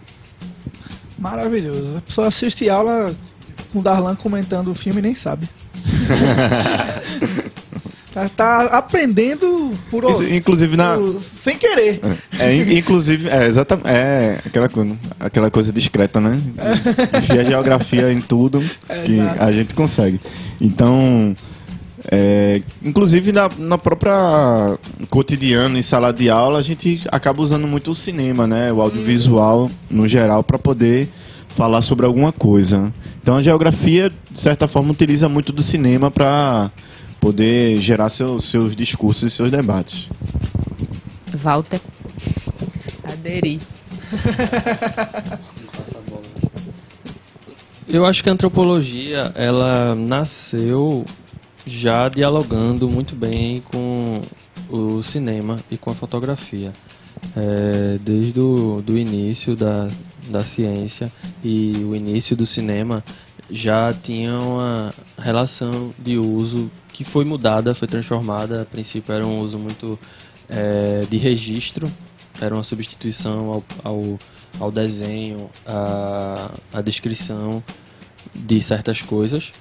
Maravilhoso. 1.17 1.97
A 1.97 2.01
pessoa 2.01 2.27
assiste 2.27 2.69
aula 2.69 3.15
com 3.75 3.79
o 3.79 3.83
Darlan 3.83 4.15
comentando 4.15 4.69
o 4.69 4.73
filme 4.73 4.99
e 4.99 5.01
nem 5.01 5.15
sabe. 5.15 5.49
Tá, 8.15 8.29
tá 8.29 8.61
aprendendo 8.67 9.71
por, 9.91 10.09
Isso, 10.09 10.23
inclusive 10.23 10.77
na 10.77 10.95
por, 10.95 11.19
sem 11.19 11.57
querer. 11.57 11.99
É, 12.39 12.45
é 12.45 12.77
inclusive 12.77 13.27
é 13.27 13.45
exatamente 13.45 13.89
é 13.89 14.39
aquela 14.45 14.69
coisa, 14.69 14.95
aquela 15.19 15.51
coisa 15.51 15.73
discreta, 15.73 16.21
né? 16.21 16.39
Enfia 17.17 17.43
geografia 17.43 18.13
em 18.13 18.21
tudo 18.21 18.63
é, 18.87 19.01
que 19.01 19.15
exato. 19.15 19.43
a 19.43 19.51
gente 19.51 19.75
consegue. 19.75 20.21
Então, 20.61 21.35
é, 22.09 22.61
inclusive 22.81 23.33
na, 23.33 23.49
na 23.57 23.77
própria 23.77 24.77
cotidiano 25.09 25.77
em 25.77 25.81
sala 25.81 26.13
de 26.13 26.29
aula 26.29 26.59
a 26.59 26.61
gente 26.61 27.01
acaba 27.11 27.41
usando 27.41 27.67
muito 27.67 27.91
o 27.91 27.95
cinema, 27.95 28.47
né? 28.47 28.71
O 28.71 28.79
audiovisual 28.79 29.69
no 29.91 30.07
geral 30.07 30.41
para 30.41 30.57
poder 30.57 31.09
falar 31.55 31.81
sobre 31.81 32.05
alguma 32.05 32.31
coisa. 32.31 32.93
Então 33.21 33.37
a 33.37 33.41
geografia 33.41 34.11
de 34.29 34.39
certa 34.39 34.67
forma 34.67 34.91
utiliza 34.91 35.29
muito 35.29 35.51
do 35.53 35.63
cinema 35.63 36.11
para 36.11 36.69
poder 37.19 37.77
gerar 37.77 38.09
seu, 38.09 38.39
seus 38.39 38.75
discursos 38.75 39.23
e 39.23 39.35
seus 39.35 39.49
debates. 39.49 40.09
Walter. 41.33 41.79
Aderi. 43.03 43.59
Eu 47.87 48.05
acho 48.05 48.23
que 48.23 48.29
a 48.29 48.33
antropologia 48.33 49.31
ela 49.35 49.95
nasceu 49.95 51.05
já 51.65 52.09
dialogando 52.09 52.89
muito 52.89 53.15
bem 53.15 53.61
com 53.61 54.21
o 54.69 55.01
cinema 55.01 55.57
e 55.71 55.77
com 55.77 55.89
a 55.89 55.95
fotografia. 55.95 56.73
É, 57.35 57.97
desde 57.99 58.39
o 58.39 58.83
início 58.87 59.55
da, 59.55 59.87
da 60.29 60.41
ciência 60.41 61.11
e 61.43 61.73
o 61.83 61.95
início 61.95 62.35
do 62.35 62.45
cinema 62.45 63.03
já 63.49 63.93
tinha 63.93 64.37
uma 64.39 64.93
relação 65.17 65.93
de 65.99 66.17
uso 66.17 66.71
que 66.91 67.03
foi 67.03 67.25
mudada, 67.25 67.73
foi 67.73 67.87
transformada. 67.87 68.61
A 68.61 68.65
princípio 68.65 69.13
era 69.13 69.25
um 69.25 69.39
uso 69.39 69.59
muito 69.59 69.99
é, 70.49 71.01
de 71.09 71.17
registro, 71.17 71.91
era 72.41 72.53
uma 72.53 72.63
substituição 72.63 73.51
ao, 73.51 73.63
ao, 73.83 74.19
ao 74.59 74.71
desenho, 74.71 75.49
à, 75.65 76.51
à 76.73 76.81
descrição 76.81 77.63
de 78.33 78.61
certas 78.61 79.01
coisas, 79.01 79.51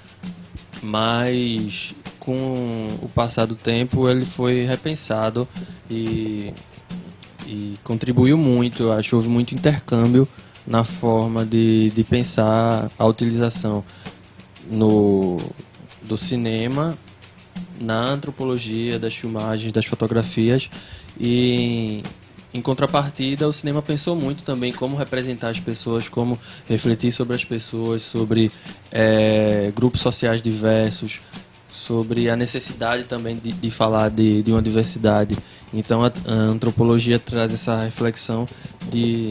mas 0.83 1.95
com 2.19 2.89
o 3.03 3.09
passar 3.09 3.47
do 3.47 3.55
tempo 3.55 4.09
ele 4.09 4.25
foi 4.25 4.65
repensado 4.65 5.47
e, 5.91 6.53
e 7.47 7.79
contribuiu 7.85 8.37
muito. 8.37 8.85
Eu 8.85 8.93
acho 8.93 9.17
houve 9.17 9.29
muito 9.29 9.55
intercâmbio 9.55 10.29
na 10.67 10.85
forma 10.85 11.45
de, 11.45 11.91
de 11.91 12.05
pensar 12.05 12.91
a 12.99 13.07
utilização 13.07 13.85
no, 14.71 15.39
do 16.03 16.17
cinema 16.17 16.97
na 17.81 18.05
antropologia 18.07 18.99
das 18.99 19.15
filmagens, 19.15 19.73
das 19.73 19.85
fotografias 19.85 20.71
e 21.19 22.03
em 22.55 22.63
contrapartida, 22.63 23.49
o 23.49 23.53
cinema 23.53 23.83
pensou 23.83 24.15
muito 24.15 24.45
também 24.45 24.73
como 24.73 24.97
representar 24.97 25.49
as 25.49 25.59
pessoas, 25.59 26.09
como 26.09 26.39
refletir 26.69 27.11
sobre 27.11 27.35
as 27.35 27.45
pessoas, 27.45 28.03
sobre 28.03 28.49
é, 28.93 29.73
grupos 29.75 30.01
sociais 30.01 30.41
diversos, 30.41 31.19
sobre 31.87 32.31
a 32.31 32.37
necessidade 32.37 33.05
também 33.05 33.37
de, 33.37 33.53
de 33.53 33.71
falar 33.71 34.09
de, 34.09 34.43
de, 34.43 34.51
uma 34.51 34.63
diversidade. 34.63 35.37
Então, 35.73 36.03
a, 36.03 36.13
a, 36.27 36.33
antropologia 36.33 37.19
traz 37.19 37.53
essa 37.53 37.79
reflexão 37.81 38.47
de 38.91 39.29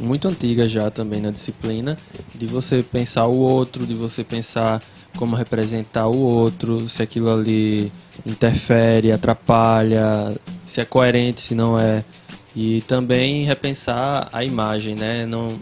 muito 0.00 0.28
antiga 0.28 0.66
já 0.66 0.90
também 0.90 1.20
na 1.20 1.30
disciplina, 1.30 1.96
de 2.34 2.46
você 2.46 2.82
pensar 2.82 3.26
o 3.26 3.36
outro, 3.36 3.86
de 3.86 3.94
você 3.94 4.22
pensar 4.22 4.80
como 5.16 5.34
representar 5.34 6.06
o 6.06 6.16
outro, 6.16 6.88
se 6.88 7.02
aquilo 7.02 7.30
ali 7.32 7.92
interfere, 8.24 9.10
atrapalha, 9.10 10.34
se 10.64 10.80
é 10.80 10.84
coerente, 10.84 11.40
se 11.40 11.54
não 11.54 11.78
é. 11.78 12.04
E 12.54 12.80
também 12.82 13.44
repensar 13.44 14.28
a 14.32 14.44
imagem, 14.44 14.94
né? 14.94 15.26
Não, 15.26 15.58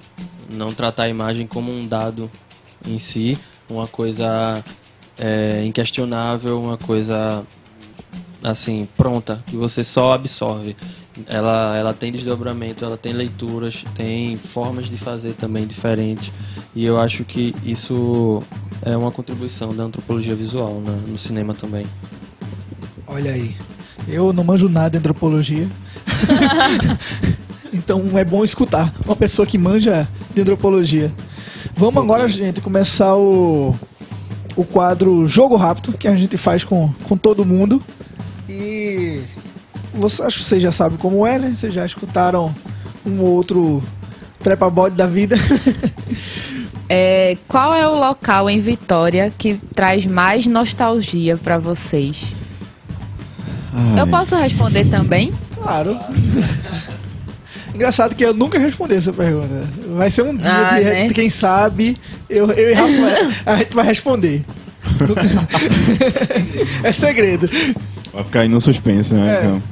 não 0.51 0.73
tratar 0.73 1.05
a 1.05 1.09
imagem 1.09 1.47
como 1.47 1.73
um 1.73 1.87
dado 1.87 2.31
em 2.87 2.99
si, 2.99 3.39
uma 3.69 3.87
coisa 3.87 4.63
é, 5.19 5.65
inquestionável, 5.65 6.61
uma 6.61 6.77
coisa 6.77 7.45
assim, 8.43 8.89
pronta, 8.97 9.43
que 9.47 9.57
você 9.57 9.83
só 9.83 10.13
absorve. 10.13 10.77
Ela, 11.27 11.77
ela 11.77 11.93
tem 11.93 12.13
desdobramento, 12.13 12.85
ela 12.85 12.97
tem 12.97 13.13
leituras, 13.13 13.85
tem 13.97 14.37
formas 14.37 14.87
de 14.87 14.97
fazer 14.97 15.33
também 15.33 15.67
diferentes. 15.67 16.31
E 16.75 16.85
eu 16.85 17.01
acho 17.01 17.25
que 17.25 17.55
isso 17.65 18.43
é 18.83 18.97
uma 18.97 19.11
contribuição 19.11 19.75
da 19.75 19.85
antropologia 19.85 20.35
visual 20.35 20.75
né, 20.75 20.97
no 21.09 21.19
cinema 21.19 21.55
também. 21.55 21.87
Olha 23.07 23.33
aí, 23.33 23.57
eu 24.07 24.33
não 24.33 24.45
manjo 24.45 24.69
nada 24.69 24.91
de 24.91 24.99
antropologia. 24.99 25.67
então 27.73 28.17
é 28.17 28.25
bom 28.25 28.45
escutar 28.45 28.95
uma 29.05 29.17
pessoa 29.17 29.47
que 29.47 29.59
manja 29.59 30.07
de 30.33 30.43
antropologia. 30.43 31.13
Vamos 31.77 32.03
agora, 32.03 32.29
gente, 32.29 32.61
começar 32.61 33.17
o, 33.17 33.75
o 34.59 34.65
quadro 34.65 35.25
Jogo 35.25 35.55
Rápido, 35.55 35.97
que 35.97 36.09
a 36.09 36.17
gente 36.17 36.37
faz 36.37 36.65
com, 36.65 36.93
com 37.05 37.17
todo 37.17 37.45
mundo. 37.45 37.81
E 38.49 39.23
você, 39.95 40.21
acho 40.25 40.39
que 40.39 40.45
vocês 40.45 40.61
já 40.61 40.73
sabem 40.73 40.99
como 40.99 41.25
é, 41.25 41.39
né? 41.39 41.55
Vocês 41.55 41.73
já 41.73 41.87
escutaram 41.87 42.53
um 43.07 43.21
outro 43.21 43.81
trepa-bode 44.43 44.97
da 44.97 45.07
vida. 45.07 45.37
É, 46.91 47.37
qual 47.47 47.75
é 47.75 47.87
o 47.87 47.95
local 47.95 48.49
em 48.49 48.61
Vitória 48.61 49.31
que 49.37 49.61
traz 49.75 50.07
mais 50.07 50.47
nostalgia 50.47 51.37
para 51.37 51.59
vocês? 51.59 52.33
Ai. 53.75 54.01
Eu 54.01 54.07
posso 54.07 54.35
responder 54.37 54.87
também? 54.87 55.31
Claro. 55.55 55.99
Engraçado 57.79 58.17
que 58.17 58.25
eu 58.25 58.35
nunca 58.35 58.59
respondi 58.59 58.95
essa 58.95 59.13
pergunta. 59.13 59.63
Vai 59.97 60.11
ser 60.11 60.23
um 60.23 60.37
dia 60.37 60.51
ah, 60.51 60.79
que, 60.79 60.85
né? 60.85 61.09
quem 61.11 61.31
sabe, 61.31 61.97
eu, 62.29 62.51
eu 62.51 62.71
e 62.71 62.75
Rafael, 62.75 63.31
a 63.47 63.57
gente 63.59 63.73
vai 63.73 63.87
responder. 63.87 64.45
é 66.83 66.91
segredo. 66.91 67.49
Vai 68.13 68.25
ficar 68.25 68.41
aí 68.41 68.49
no 68.49 68.61
suspense, 68.61 69.15
né? 69.15 69.33
É. 69.33 69.39
Então, 69.39 69.63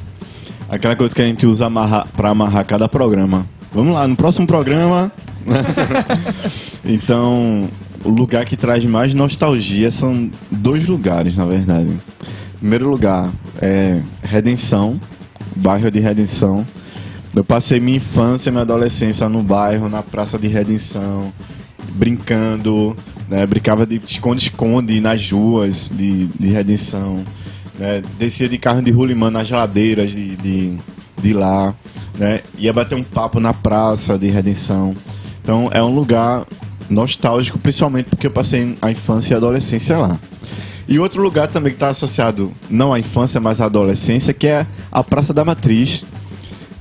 aquela 0.69 0.95
coisa 0.95 1.13
que 1.13 1.21
a 1.21 1.25
gente 1.25 1.49
usa 1.49 1.67
amarrar, 1.67 2.07
pra 2.17 2.31
amarrar 2.31 2.65
cada 2.65 2.89
programa. 2.89 3.45
Vamos 3.73 3.93
lá, 3.93 4.07
no 4.07 4.15
próximo 4.15 4.47
programa. 4.47 5.11
então, 6.87 7.69
o 8.05 8.09
lugar 8.09 8.45
que 8.45 8.57
traz 8.57 8.85
mais 8.85 9.15
nostalgia 9.15 9.91
são 9.91 10.31
dois 10.49 10.87
lugares, 10.87 11.37
na 11.37 11.45
verdade. 11.45 11.91
Primeiro 12.61 12.89
lugar 12.89 13.33
é 13.61 14.01
Redenção, 14.23 15.01
bairro 15.57 15.91
de 15.91 15.99
Redenção. 15.99 16.65
Eu 17.37 17.45
passei 17.45 17.79
minha 17.79 17.99
infância 17.99 18.49
e 18.49 18.51
minha 18.51 18.63
adolescência 18.63 19.29
no 19.29 19.43
bairro, 19.43 19.91
na 19.91 20.03
Praça 20.03 20.39
de 20.39 20.47
Redenção, 20.47 21.31
brincando, 21.93 22.97
né? 23.29 23.47
brincava 23.47 23.85
de 23.85 24.01
esconde-esconde 24.07 24.99
nas 25.03 25.31
ruas 25.31 25.93
de, 25.95 26.29
de 26.29 26.47
Redenção, 26.47 27.23
né? 27.79 28.03
descia 28.19 28.49
de 28.49 28.57
carro 28.57 28.81
de 28.81 28.91
rolimã 28.91 29.31
nas 29.31 29.51
ladeiras 29.51 30.13
de, 30.13 30.35
de, 30.35 30.79
de 31.21 31.35
lá, 31.35 31.75
né? 32.15 32.41
Ia 32.57 32.73
bater 32.73 32.95
um 32.95 33.05
papo 33.05 33.39
na 33.39 33.53
praça 33.53 34.19
de 34.19 34.31
Redenção. 34.31 34.95
Então 35.43 35.69
é 35.75 35.83
um 35.83 35.95
lugar 35.95 36.47
nostálgico, 36.89 37.59
principalmente 37.59 38.07
porque 38.07 38.29
eu 38.29 38.31
passei 38.31 38.79
a 38.81 38.91
infância 38.91 39.35
e 39.35 39.35
a 39.35 39.37
adolescência 39.37 39.99
lá. 39.99 40.19
E 40.89 40.99
outro 40.99 41.23
lugar 41.23 41.49
também 41.49 41.71
que 41.71 41.77
está 41.77 41.91
associado 41.91 42.51
não 42.71 42.95
à 42.95 42.99
infância, 42.99 43.39
mas 43.39 43.61
à 43.61 43.67
adolescência, 43.67 44.33
que 44.33 44.47
é 44.47 44.67
a 44.91 45.05
Praça 45.05 45.35
da 45.35 45.45
Matriz, 45.45 46.03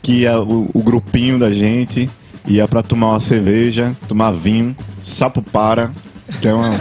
que 0.06 0.24
é 0.24 0.38
o, 0.38 0.70
o 0.72 0.84
grupinho 0.84 1.40
da 1.40 1.52
gente 1.52 2.08
ia 2.46 2.68
para 2.68 2.84
tomar 2.84 3.10
uma 3.10 3.20
cerveja, 3.20 3.96
tomar 4.08 4.30
vinho, 4.30 4.76
sapo 5.04 5.42
para, 5.42 5.92
que 6.40 6.48
é 6.48 6.54
uma 6.54 6.80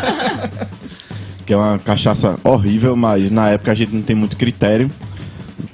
que 1.46 1.54
é 1.54 1.56
uma 1.56 1.78
cachaça 1.78 2.38
horrível, 2.44 2.94
mas 2.94 3.30
na 3.30 3.48
época 3.48 3.72
a 3.72 3.74
gente 3.74 3.94
não 3.94 4.02
tem 4.02 4.14
muito 4.14 4.36
critério. 4.36 4.90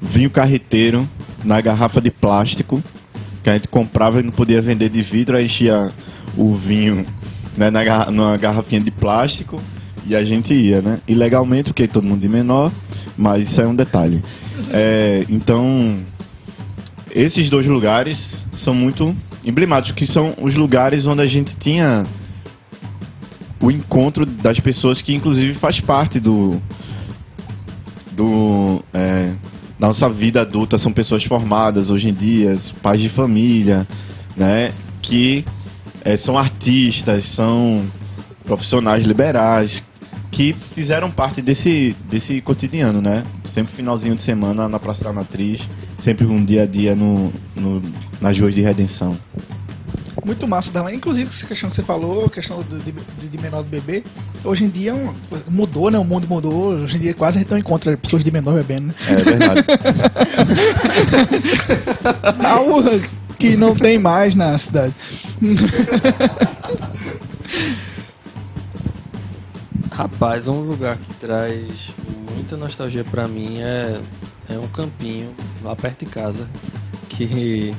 Vinho 0.01 0.31
carreteiro 0.31 1.09
na 1.45 1.61
garrafa 1.61 2.01
de 2.01 2.09
plástico 2.13 2.81
que 3.43 3.51
a 3.51 3.55
gente 3.55 3.67
comprava 3.67 4.21
e 4.21 4.23
não 4.23 4.31
podia 4.31 4.63
vender 4.63 4.89
de 4.89 5.03
vidro, 5.03 5.37
aí 5.37 5.47
enchia 5.47 5.91
o 6.37 6.55
vinho 6.55 7.05
né, 7.57 7.69
na 7.69 8.13
numa 8.13 8.37
garrafinha 8.37 8.81
de 8.81 8.93
plástico 8.93 9.61
e 10.07 10.15
a 10.15 10.23
gente 10.23 10.55
ia, 10.55 10.81
né? 10.81 11.01
Ilegalmente, 11.09 11.71
porque 11.71 11.89
todo 11.89 12.07
mundo 12.07 12.21
de 12.21 12.29
menor, 12.29 12.71
mas 13.19 13.51
isso 13.51 13.61
é 13.61 13.67
um 13.67 13.75
detalhe. 13.75 14.23
É, 14.73 15.25
então, 15.29 15.99
esses 17.15 17.49
dois 17.49 17.67
lugares 17.67 18.45
são 18.53 18.75
muito 18.75 19.15
emblemáticos, 19.45 19.97
que 19.97 20.07
são 20.07 20.35
os 20.41 20.55
lugares 20.55 21.07
onde 21.07 21.23
a 21.23 21.27
gente 21.27 21.57
tinha 21.57 22.05
o 23.61 23.71
encontro 23.71 24.25
das 24.25 24.59
pessoas 24.59 25.03
que 25.03 25.15
inclusive 25.15 25.55
faz 25.55 25.81
parte 25.81 26.19
do 26.19 26.61
do 28.13 28.83
é, 28.93 29.33
da 29.79 29.89
nossa 29.89 30.09
vida 30.09 30.41
adulta. 30.43 30.79
São 30.79 30.93
pessoas 30.93 31.25
formadas 31.25 31.91
hoje 31.91 32.09
em 32.09 32.15
dia 32.15 32.55
pais 32.83 33.01
de 33.01 33.09
família 33.09 33.87
né 34.37 34.73
que 35.03 35.45
é, 36.05 36.17
são 36.17 36.39
artistas 36.39 37.25
são 37.25 37.85
profissionais 38.45 39.05
liberais 39.05 39.83
que 40.31 40.53
fizeram 40.53 41.11
parte 41.11 41.43
desse 41.43 41.95
desse 42.09 42.41
cotidiano 42.41 43.03
né? 43.03 43.25
Sempre 43.45 43.75
finalzinho 43.75 44.15
de 44.15 44.23
semana 44.23 44.69
na 44.69 44.79
praça 44.79 45.05
da 45.05 45.13
matriz 45.13 45.63
sempre 46.01 46.27
um 46.27 46.45
dia 46.45 46.65
a 46.65 46.67
dia 46.67 46.97
no, 46.97 47.33
no 47.55 47.83
nas 48.21 48.39
ruas 48.39 48.55
de 48.55 48.61
redenção 48.63 49.17
muito 50.25 50.47
massa 50.47 50.71
dela. 50.71 50.95
Inclusive, 50.95 51.29
essa 51.29 51.47
questão 51.47 51.71
que 51.71 51.77
você 51.77 51.83
falou, 51.83 52.27
a 52.27 52.31
questão 52.31 52.63
de, 52.63 52.93
de, 52.93 53.29
de, 53.29 53.39
menor 53.39 53.63
do 53.63 53.69
bebê, 53.69 54.05
hoje 54.45 54.65
em 54.65 54.69
dia 54.69 54.93
é 54.93 55.51
mudou, 55.51 55.91
né? 55.91 55.99
O 55.99 56.05
mundo 56.05 56.29
mudou. 56.29 56.75
Hoje 56.75 56.97
em 56.97 57.01
dia 57.01 57.15
quase 57.15 57.39
a 57.39 57.41
gente 57.41 57.51
não 57.51 57.59
encontra 57.59 57.97
pessoas 57.97 58.23
de 58.23 58.31
menor 58.31 58.55
bebendo, 58.55 58.89
né? 58.89 58.95
É 59.09 59.17
verdade. 59.17 59.65
Algo 62.47 62.83
que 63.39 63.57
não 63.57 63.75
tem 63.75 63.99
mais 63.99 64.37
na 64.37 64.57
cidade. 64.59 64.95
Rapaz, 69.91 70.49
um 70.49 70.61
lugar 70.61 70.97
que 70.97 71.15
traz 71.15 71.91
muita 72.35 72.57
nostalgia 72.57 73.05
para 73.05 73.29
mim 73.29 73.59
é, 73.59 74.01
é 74.51 74.59
um 74.59 74.69
campinho 74.69 75.35
lá 75.63 75.75
perto 75.75 76.05
de 76.05 76.11
casa 76.11 76.47
que 77.09 77.75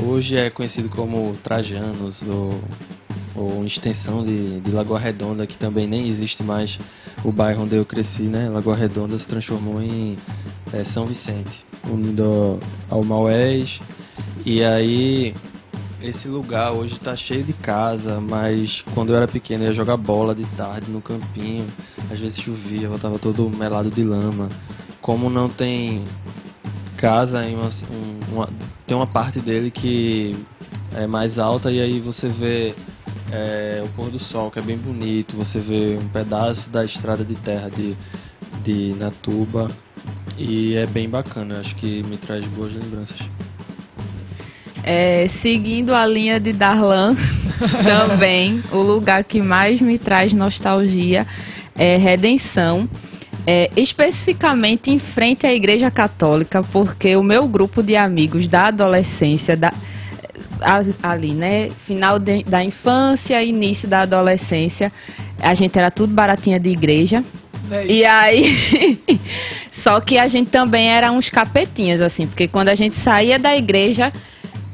Hoje 0.00 0.36
é 0.36 0.48
conhecido 0.48 0.88
como 0.88 1.36
Trajanos 1.42 2.22
ou, 2.22 2.60
ou 3.34 3.66
extensão 3.66 4.24
de, 4.24 4.60
de 4.60 4.70
Lagoa 4.70 4.98
Redonda, 4.98 5.44
que 5.44 5.58
também 5.58 5.88
nem 5.88 6.08
existe 6.08 6.42
mais 6.42 6.78
o 7.24 7.32
bairro 7.32 7.64
onde 7.64 7.74
eu 7.74 7.84
cresci, 7.84 8.22
né? 8.22 8.48
Lagoa 8.48 8.76
Redonda 8.76 9.18
se 9.18 9.26
transformou 9.26 9.82
em 9.82 10.16
é, 10.72 10.84
São 10.84 11.04
Vicente, 11.04 11.64
unido 11.90 12.60
ao 12.88 13.02
Maués. 13.02 13.80
E 14.46 14.62
aí 14.62 15.34
esse 16.00 16.28
lugar 16.28 16.70
hoje 16.70 16.94
está 16.94 17.16
cheio 17.16 17.42
de 17.42 17.52
casa, 17.52 18.20
mas 18.20 18.84
quando 18.94 19.10
eu 19.10 19.16
era 19.16 19.26
pequeno 19.26 19.64
eu 19.64 19.68
ia 19.68 19.74
jogar 19.74 19.96
bola 19.96 20.32
de 20.32 20.44
tarde 20.56 20.92
no 20.92 21.02
campinho. 21.02 21.66
Às 22.10 22.20
vezes 22.20 22.38
chovia, 22.38 22.88
voltava 22.88 23.18
todo 23.18 23.50
melado 23.50 23.90
de 23.90 24.04
lama. 24.04 24.48
Como 25.00 25.30
não 25.30 25.48
tem 25.48 26.04
casa 26.96 27.46
em 27.46 27.54
uma, 27.54 27.70
uma, 28.32 28.48
tem 28.86 28.96
uma 28.96 29.06
parte 29.06 29.40
dele 29.40 29.70
que 29.70 30.36
é 30.94 31.06
mais 31.06 31.38
alta 31.38 31.70
e 31.70 31.80
aí 31.80 32.00
você 32.00 32.28
vê 32.28 32.74
é, 33.30 33.80
o 33.84 33.88
pôr 33.88 34.10
do 34.10 34.18
sol 34.18 34.50
que 34.50 34.58
é 34.58 34.62
bem 34.62 34.76
bonito, 34.76 35.36
você 35.36 35.58
vê 35.58 35.96
um 35.96 36.08
pedaço 36.08 36.70
da 36.70 36.84
estrada 36.84 37.24
de 37.24 37.34
terra 37.34 37.70
de, 37.70 37.94
de 38.64 38.94
Natuba 38.98 39.70
e 40.36 40.74
é 40.74 40.86
bem 40.86 41.08
bacana, 41.08 41.60
acho 41.60 41.74
que 41.76 42.02
me 42.04 42.16
traz 42.16 42.44
boas 42.46 42.74
lembranças. 42.74 43.16
É, 44.82 45.28
seguindo 45.28 45.94
a 45.94 46.06
linha 46.06 46.40
de 46.40 46.52
Darlan, 46.52 47.14
também 47.84 48.62
o 48.72 48.78
lugar 48.78 49.22
que 49.24 49.42
mais 49.42 49.80
me 49.80 49.98
traz 49.98 50.32
nostalgia 50.32 51.26
é 51.76 51.96
Redenção 51.96 52.88
é, 53.46 53.70
especificamente 53.76 54.90
em 54.90 54.98
frente 54.98 55.46
à 55.46 55.52
Igreja 55.52 55.90
Católica, 55.90 56.62
porque 56.62 57.16
o 57.16 57.22
meu 57.22 57.48
grupo 57.48 57.82
de 57.82 57.96
amigos 57.96 58.46
da 58.48 58.66
adolescência, 58.66 59.56
da, 59.56 59.72
ali, 61.02 61.32
né? 61.32 61.70
Final 61.86 62.18
de, 62.18 62.42
da 62.44 62.62
infância, 62.62 63.42
início 63.42 63.88
da 63.88 64.02
adolescência, 64.02 64.92
a 65.40 65.54
gente 65.54 65.78
era 65.78 65.90
tudo 65.90 66.12
baratinha 66.12 66.58
de 66.58 66.70
igreja. 66.70 67.24
É 67.70 67.86
e 67.86 68.04
aí. 68.04 68.98
Só 69.70 70.00
que 70.00 70.18
a 70.18 70.26
gente 70.26 70.50
também 70.50 70.88
era 70.90 71.12
uns 71.12 71.30
capetinhas, 71.30 72.00
assim, 72.00 72.26
porque 72.26 72.48
quando 72.48 72.68
a 72.68 72.74
gente 72.74 72.96
saía 72.96 73.38
da 73.38 73.56
igreja 73.56 74.12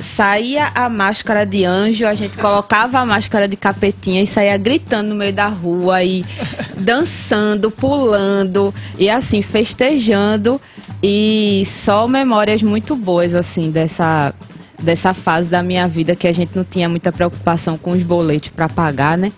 saía 0.04 0.70
a 0.74 0.88
máscara 0.88 1.44
de 1.44 1.64
anjo, 1.64 2.06
a 2.06 2.14
gente 2.14 2.36
colocava 2.36 2.98
a 2.98 3.06
máscara 3.06 3.48
de 3.48 3.56
capetinha 3.56 4.22
e 4.22 4.26
saía 4.26 4.56
gritando 4.56 5.08
no 5.08 5.14
meio 5.14 5.32
da 5.32 5.48
rua 5.48 6.04
e 6.04 6.24
dançando, 6.76 7.70
pulando 7.70 8.72
e 8.98 9.08
assim 9.08 9.42
festejando 9.42 10.60
e 11.02 11.64
só 11.66 12.06
memórias 12.06 12.62
muito 12.62 12.94
boas 12.94 13.34
assim 13.34 13.70
dessa 13.70 14.34
dessa 14.82 15.14
fase 15.14 15.48
da 15.48 15.62
minha 15.62 15.88
vida 15.88 16.14
que 16.14 16.28
a 16.28 16.32
gente 16.32 16.54
não 16.54 16.64
tinha 16.64 16.88
muita 16.88 17.10
preocupação 17.10 17.78
com 17.78 17.92
os 17.92 18.02
boletos 18.02 18.50
para 18.50 18.68
pagar, 18.68 19.16
né? 19.16 19.32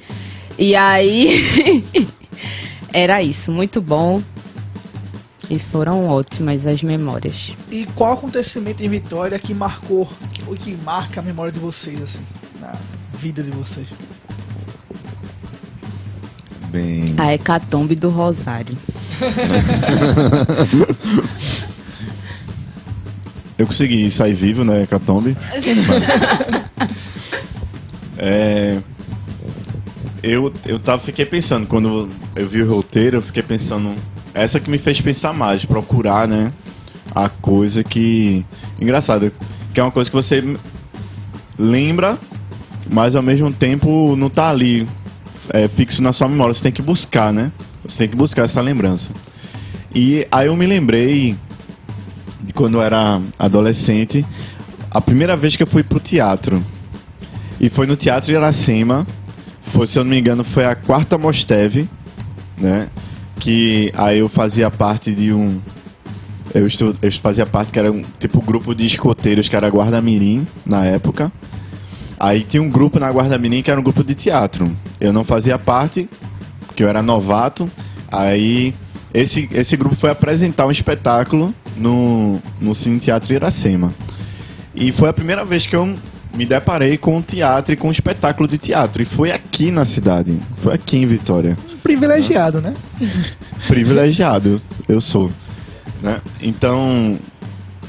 E 0.59 0.75
aí 0.75 1.45
era 2.93 3.23
isso, 3.23 3.53
muito 3.53 3.81
bom. 3.81 4.21
E 5.49 5.59
foram 5.59 6.09
ótimas 6.09 6.67
as 6.67 6.83
memórias. 6.83 7.53
E 7.71 7.87
qual 7.95 8.15
acontecimento 8.15 8.83
em 8.83 8.89
Vitória 8.89 9.39
que 9.39 9.55
marcou, 9.55 10.11
ou 10.47 10.57
que 10.57 10.77
marca 10.85 11.21
a 11.21 11.23
memória 11.23 11.53
de 11.53 11.59
vocês, 11.59 12.03
assim, 12.03 12.25
na 12.61 12.73
vida 13.19 13.43
de 13.43 13.51
vocês? 13.53 13.87
Bem... 16.71 17.15
A 17.17 17.33
hecatombe 17.33 17.95
do 17.95 18.11
Rosário. 18.11 18.77
Eu 23.59 23.67
consegui 23.67 24.11
sair 24.11 24.35
vivo 24.35 24.65
na 24.65 24.81
hecatombe. 24.81 25.35
é... 28.19 28.79
Eu, 30.23 30.53
eu 30.67 30.79
tava, 30.79 31.01
fiquei 31.01 31.25
pensando, 31.25 31.67
quando 31.67 32.11
eu 32.35 32.49
vi 32.49 32.61
o 32.61 32.69
roteiro, 32.69 33.19
eu 33.19 33.23
fiquei 33.23 33.43
pensando 33.43 33.95
essa 34.37 34.61
que 34.61 34.71
me 34.71 34.79
fez 34.79 35.01
pensar 35.01 35.33
mais, 35.33 35.65
procurar, 35.65 36.29
né? 36.29 36.53
A 37.15 37.29
coisa 37.29 37.83
que. 37.83 38.45
Engraçado, 38.81 39.33
que 39.73 39.81
é 39.81 39.83
uma 39.83 39.91
coisa 39.91 40.11
que 40.11 40.17
você 40.17 40.45
lembra, 41.59 42.19
mas 42.91 43.17
ao 43.17 43.23
mesmo 43.23 43.51
tempo 43.51 44.15
não 44.17 44.29
tá 44.29 44.51
ali 44.51 44.87
é, 45.51 45.67
fixo 45.67 46.03
na 46.03 46.13
sua 46.13 46.29
memória. 46.29 46.53
Você 46.53 46.63
tem 46.63 46.73
que 46.73 46.83
buscar, 46.83 47.33
né? 47.33 47.51
Você 47.85 47.99
tem 47.99 48.09
que 48.09 48.17
buscar 48.17 48.45
essa 48.45 48.61
lembrança. 48.61 49.13
E 49.95 50.27
aí 50.31 50.49
eu 50.49 50.57
me 50.57 50.67
lembrei 50.67 51.35
de 52.43 52.53
quando 52.53 52.75
eu 52.75 52.83
era 52.83 53.21
adolescente, 53.39 54.25
a 54.91 55.01
primeira 55.01 55.37
vez 55.37 55.57
que 55.57 55.63
eu 55.63 55.67
fui 55.67 55.83
pro 55.83 55.99
teatro. 55.99 56.63
E 57.59 57.71
foi 57.71 57.87
no 57.87 57.97
Teatro 57.97 58.31
Iracema. 58.33 59.07
Foi, 59.63 59.87
se 59.87 59.99
eu 59.99 60.05
não 60.05 60.11
me 60.11 60.19
engano, 60.19 60.45
foi 60.45 60.67
a 60.67 60.75
quarta 60.75 61.17
Mosteve, 61.17 61.89
né? 62.61 62.89
Que 63.39 63.93
aí 63.95 64.19
eu 64.19 64.29
fazia 64.29 64.71
parte 64.71 65.15
de 65.15 65.33
um 65.33 65.61
eu, 66.55 66.67
estu, 66.67 66.95
eu 67.03 67.13
fazia 67.13 67.45
parte 67.45 67.73
que 67.73 67.79
era 67.79 67.93
um 67.93 68.03
tipo 68.19 68.41
grupo 68.41 68.75
de 68.75 68.87
escoteiros 68.87 69.49
que 69.49 69.57
era 69.57 69.69
Guarda 69.69 70.01
Mirim 70.01 70.47
na 70.65 70.85
época. 70.85 71.31
Aí 72.19 72.43
tinha 72.43 72.63
um 72.63 72.71
grupo 72.71 72.99
na 72.99 73.11
Guarda 73.13 73.37
Mirim 73.37 73.63
que 73.63 73.71
era 73.71 73.79
um 73.79 73.83
grupo 73.83 74.03
de 74.03 74.15
teatro. 74.15 74.71
Eu 74.99 75.13
não 75.13 75.23
fazia 75.23 75.59
parte, 75.59 76.09
porque 76.67 76.83
eu 76.83 76.89
era 76.89 77.03
novato. 77.03 77.69
Aí 78.11 78.75
esse, 79.13 79.49
esse 79.53 79.77
grupo 79.77 79.95
foi 79.95 80.11
apresentar 80.11 80.67
um 80.67 80.71
espetáculo 80.71 81.53
no, 81.77 82.41
no 82.59 82.75
Cine 82.75 82.99
Teatro 82.99 83.35
Iracema. 83.35 83.93
E 84.75 84.91
foi 84.93 85.11
a 85.11 85.13
primeira 85.13 85.45
vez 85.45 85.67
que 85.67 85.77
eu 85.77 85.95
me 86.35 86.47
deparei 86.47 86.97
com 86.97 87.21
teatro 87.21 87.75
e 87.75 87.77
com 87.77 87.89
um 87.89 87.93
espetáculo 87.93 88.49
de 88.49 88.57
teatro. 88.57 89.03
E 89.03 89.05
foi 89.05 89.31
aqui 89.31 89.71
na 89.71 89.85
cidade. 89.85 90.39
Foi 90.57 90.73
aqui 90.73 90.97
em 90.97 91.05
Vitória 91.07 91.57
privilegiado, 91.87 92.61
né? 92.61 92.75
Privilegiado, 93.69 94.61
eu 94.89 95.01
sou. 95.01 95.31
Né? 96.03 96.21
Então, 96.41 97.19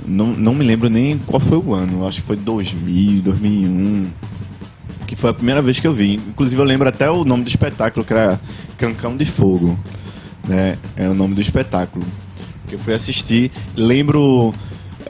não, 0.05 0.27
não 0.27 0.53
me 0.53 0.63
lembro 0.63 0.89
nem 0.89 1.17
qual 1.17 1.39
foi 1.39 1.57
o 1.57 1.73
ano, 1.73 2.07
acho 2.07 2.21
que 2.21 2.27
foi 2.27 2.35
2000, 2.35 3.21
2001, 3.21 4.07
que 5.05 5.15
foi 5.15 5.29
a 5.29 5.33
primeira 5.33 5.61
vez 5.61 5.79
que 5.79 5.87
eu 5.87 5.93
vi. 5.93 6.15
Inclusive 6.15 6.61
eu 6.61 6.65
lembro 6.65 6.87
até 6.87 7.09
o 7.09 7.25
nome 7.25 7.43
do 7.43 7.49
espetáculo, 7.49 8.05
que 8.05 8.13
era 8.13 8.39
Cancão 8.77 9.17
de 9.17 9.25
Fogo, 9.25 9.77
né? 10.47 10.77
É 10.95 11.07
o 11.07 11.13
nome 11.13 11.35
do 11.35 11.41
espetáculo 11.41 12.05
que 12.67 12.75
eu 12.75 12.79
fui 12.79 12.93
assistir. 12.93 13.51
Lembro 13.75 14.53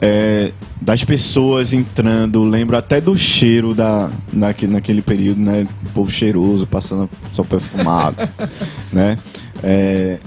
é, 0.00 0.52
das 0.80 1.04
pessoas 1.04 1.72
entrando, 1.72 2.42
lembro 2.44 2.76
até 2.76 3.00
do 3.00 3.16
cheiro 3.16 3.74
da, 3.74 4.10
naquele, 4.32 4.72
naquele 4.72 5.02
período, 5.02 5.40
né? 5.40 5.66
O 5.86 5.90
povo 5.90 6.10
cheiroso, 6.10 6.66
passando 6.66 7.08
só 7.32 7.42
perfumado, 7.42 8.16
né? 8.92 9.16
É, 9.62 10.18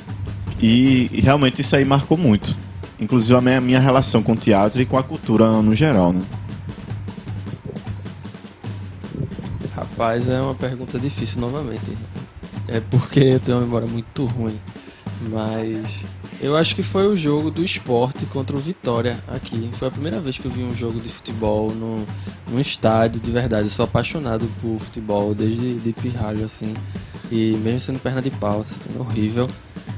e, 0.59 1.09
e 1.11 1.21
realmente 1.21 1.61
isso 1.61 1.75
aí 1.75 1.85
marcou 1.85 2.17
muito. 2.17 2.55
Inclusive 2.99 3.35
a 3.35 3.41
minha, 3.41 3.61
minha 3.61 3.79
relação 3.79 4.21
com 4.21 4.33
o 4.33 4.35
teatro 4.35 4.81
e 4.81 4.85
com 4.85 4.97
a 4.97 5.03
cultura 5.03 5.49
no 5.61 5.73
geral, 5.73 6.13
né? 6.13 6.21
Rapaz, 9.75 10.29
é 10.29 10.39
uma 10.39 10.53
pergunta 10.53 10.99
difícil 10.99 11.41
novamente. 11.41 11.97
É 12.67 12.79
porque 12.79 13.19
eu 13.19 13.39
tenho 13.39 13.57
uma 13.57 13.65
memória 13.65 13.87
muito 13.87 14.25
ruim. 14.25 14.57
Mas 15.29 16.03
eu 16.41 16.57
acho 16.57 16.75
que 16.75 16.83
foi 16.83 17.07
o 17.07 17.15
jogo 17.15 17.51
do 17.51 17.63
esporte 17.63 18.25
contra 18.27 18.55
o 18.55 18.59
Vitória 18.59 19.17
aqui. 19.27 19.69
Foi 19.73 19.87
a 19.87 19.91
primeira 19.91 20.19
vez 20.19 20.37
que 20.37 20.45
eu 20.45 20.51
vi 20.51 20.63
um 20.63 20.73
jogo 20.75 20.99
de 20.99 21.09
futebol 21.09 21.71
no, 21.71 22.05
num 22.51 22.59
estádio 22.59 23.19
de 23.19 23.31
verdade. 23.31 23.65
Eu 23.65 23.69
sou 23.71 23.85
apaixonado 23.85 24.47
por 24.61 24.79
futebol 24.79 25.33
desde 25.35 25.75
de 25.75 25.93
pirralho, 25.93 26.43
assim. 26.43 26.73
E 27.31 27.55
mesmo 27.63 27.79
sendo 27.79 27.99
perna 27.99 28.21
de 28.21 28.29
pau, 28.31 28.59
assim, 28.61 28.75
horrível. 28.99 29.47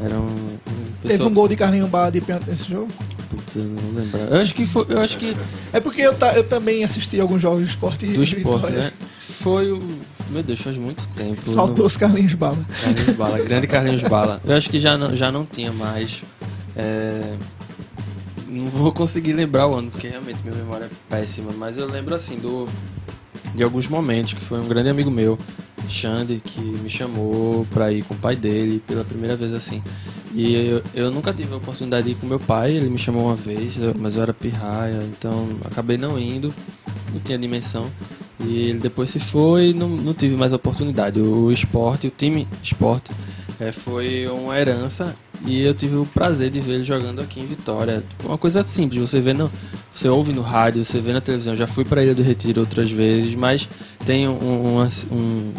Era 0.03 0.15
um. 0.20 0.26
um 0.26 0.57
Teve 1.02 1.14
pessoal- 1.15 1.30
um 1.30 1.34
gol 1.34 1.48
de 1.48 1.56
Carlinho 1.56 1.88
Bala 1.88 2.11
de 2.11 2.22
pênalti 2.22 2.48
nesse 2.49 2.70
jogo? 2.70 2.88
Putz, 3.30 3.56
eu 3.56 3.64
não 3.64 3.99
lembro. 3.99 4.18
Eu 4.20 4.40
acho 4.41 4.53
que 4.53 4.65
foi. 4.68 4.86
Eu 4.90 4.99
acho 4.99 5.18
que. 5.18 5.36
É 5.72 5.80
porque 5.80 6.02
eu, 6.02 6.14
ta- 6.14 6.34
eu 6.34 6.44
também 6.44 6.84
assisti 6.84 7.20
alguns 7.20 7.41
jogos 7.41 7.64
de 7.64 7.70
esporte. 7.70 8.06
Do 8.06 8.24
esporte, 8.24 8.44
Vitória. 8.65 8.78
né? 8.78 8.91
Foi 9.20 9.72
o. 9.72 9.80
Meu 10.30 10.41
Deus, 10.41 10.60
faz 10.61 10.78
muito 10.78 11.07
tempo. 11.10 11.41
Não- 11.48 11.53
Saudoso 11.53 11.98
Carlinhos 11.99 12.34
Bala. 12.34 12.57
Carlinhos 12.82 13.15
Bala, 13.15 13.40
grande 13.40 13.68
Carlinhos 13.68 14.02
Bala. 14.03 14.41
Eu 14.45 14.56
acho 14.56 14.70
que 14.70 14.80
já 14.80 14.98
não, 14.98 15.15
já 15.15 15.32
não 15.32 15.45
tinha 15.45 15.72
mais. 15.72 16.24
É, 16.76 17.36
Não 18.48 18.68
vou 18.68 18.91
conseguir 18.91 19.34
lembrar 19.34 19.68
o 19.68 19.76
ano, 19.76 19.91
porque 19.91 20.08
realmente 20.08 20.41
minha 20.44 20.56
memória 20.56 20.86
é 20.86 20.90
péssima. 21.10 21.52
Mas 21.58 21.78
eu 21.78 21.88
lembro 21.88 22.14
assim 22.16 22.38
do 22.38 22.68
de 23.56 23.64
alguns 23.64 23.88
momentos 23.88 24.34
que 24.34 24.41
foi 24.41 24.60
um 24.60 24.68
grande 24.68 24.90
amigo 24.90 25.12
meu, 25.12 25.38
Xande, 25.88 26.41
que 26.44 26.60
me 26.60 26.90
chamou 26.90 27.66
pra 27.72 27.91
ir 27.91 28.04
com 28.04 28.16
o 28.16 28.18
pai 28.18 28.36
dele 28.36 28.82
pela 28.88 29.04
primeira 29.04 29.36
vez 29.36 29.54
assim. 29.54 29.82
E 30.34 30.56
eu, 30.56 30.84
eu 30.95 31.12
nunca 31.12 31.32
tive 31.32 31.54
a 31.54 31.58
oportunidade 31.58 32.06
de 32.06 32.12
ir 32.14 32.16
com 32.16 32.26
meu 32.26 32.40
pai, 32.40 32.72
ele 32.72 32.90
me 32.90 32.98
chamou 32.98 33.26
uma 33.26 33.36
vez, 33.36 33.76
mas 34.00 34.16
eu 34.16 34.24
era 34.24 34.34
pirraia, 34.34 35.04
então 35.04 35.50
acabei 35.64 35.98
não 35.98 36.18
indo, 36.18 36.52
não 37.14 37.20
tinha 37.20 37.38
dimensão. 37.38 37.88
E 38.40 38.70
ele 38.70 38.80
depois 38.80 39.12
se 39.12 39.20
foi 39.20 39.70
e 39.70 39.74
não, 39.74 39.88
não 39.88 40.14
tive 40.14 40.36
mais 40.36 40.52
oportunidade. 40.52 41.22
O 41.22 41.52
esporte, 41.52 42.08
o 42.08 42.12
time 42.12 42.48
esporte, 42.64 43.12
é, 43.60 43.72
foi 43.72 44.28
uma 44.28 44.60
herança 44.60 45.16
e 45.45 45.61
eu 45.61 45.74
tive 45.74 45.95
o 45.95 46.06
prazer 46.06 46.49
de 46.49 46.60
ver 46.60 46.76
ele 46.76 46.84
jogando 46.84 47.20
aqui 47.22 47.40
em 47.40 47.45
Vitória. 47.45 48.03
Uma 48.24 48.38
coisa 48.38 48.64
simples, 48.64 49.02
você 49.02 49.20
vê 49.20 49.34
no, 49.34 49.52
você 49.94 50.07
ouve 50.07 50.32
no 50.32 50.41
rádio, 50.41 50.86
você 50.86 50.99
vê 50.99 51.11
na 51.11 51.22
televisão. 51.22 51.56
Já 51.56 51.68
fui 51.68 51.84
para 51.84 52.02
Ilha 52.02 52.15
do 52.15 52.24
Retiro 52.24 52.61
outras 52.61 52.90
vezes, 52.90 53.36
mas 53.36 53.68
tem 54.06 54.28
um, 54.28 54.32
um, 54.32 54.88
um, 55.11 55.53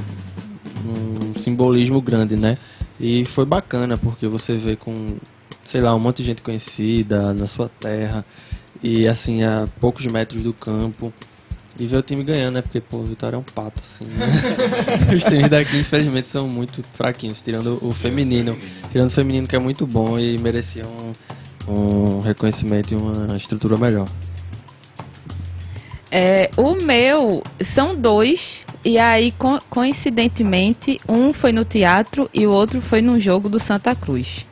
um 0.87 1.39
simbolismo 1.39 2.01
grande, 2.01 2.37
né? 2.37 2.57
E 2.99 3.25
foi 3.25 3.45
bacana 3.45 3.99
porque 3.99 4.27
você 4.27 4.57
vê 4.57 4.77
com, 4.77 5.17
sei 5.65 5.81
lá, 5.81 5.95
um 5.95 5.99
monte 5.99 6.19
de 6.19 6.25
gente 6.25 6.43
conhecida 6.43 7.35
na 7.35 7.47
sua 7.47 7.69
terra 7.81 8.25
e 8.83 9.07
assim 9.07 9.43
a 9.43 9.69
poucos 9.81 10.07
metros 10.07 10.43
do 10.43 10.53
campo. 10.53 11.13
E 11.79 11.87
ver 11.87 11.97
o 11.97 12.03
time 12.03 12.23
ganhando, 12.23 12.55
né? 12.55 12.63
Porque, 12.63 12.81
pô, 12.81 12.99
o 12.99 13.05
Vitória 13.05 13.35
é 13.37 13.39
um 13.39 13.43
pato, 13.43 13.83
assim, 13.83 14.05
né? 14.13 14.27
Os 15.15 15.25
times 15.25 15.51
daqui, 15.51 15.77
infelizmente, 15.77 16.29
são 16.29 16.47
muito 16.47 16.85
fraquinhos, 16.95 17.43
tirando 17.43 17.79
o 17.83 17.91
feminino. 17.91 18.57
Tirando 18.93 19.09
o 19.09 19.13
feminino, 19.13 19.47
que 19.47 19.57
é 19.57 19.59
muito 19.59 19.85
bom 19.85 20.17
e 20.19 20.39
merecia 20.39 20.87
um, 20.87 21.13
um 21.69 22.21
reconhecimento 22.21 22.93
e 22.93 22.97
uma 22.97 23.37
estrutura 23.37 23.77
melhor. 23.77 24.07
É, 26.13 26.49
o 26.57 26.77
meu 26.77 27.43
são 27.61 27.93
dois, 27.97 28.61
e 28.85 28.97
aí, 28.99 29.33
co- 29.33 29.59
coincidentemente, 29.69 31.01
um 31.09 31.33
foi 31.33 31.51
no 31.51 31.65
teatro 31.65 32.31
e 32.33 32.47
o 32.47 32.53
outro 32.53 32.81
foi 32.81 33.03
num 33.03 33.19
jogo 33.19 33.49
do 33.49 33.59
Santa 33.59 33.95
Cruz. 33.97 34.47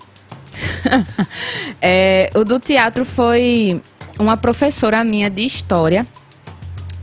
É, 1.85 2.31
o 2.37 2.45
do 2.45 2.61
teatro 2.61 3.05
foi 3.05 3.83
uma 4.17 4.37
professora 4.37 5.03
minha 5.03 5.29
de 5.29 5.45
história, 5.45 6.07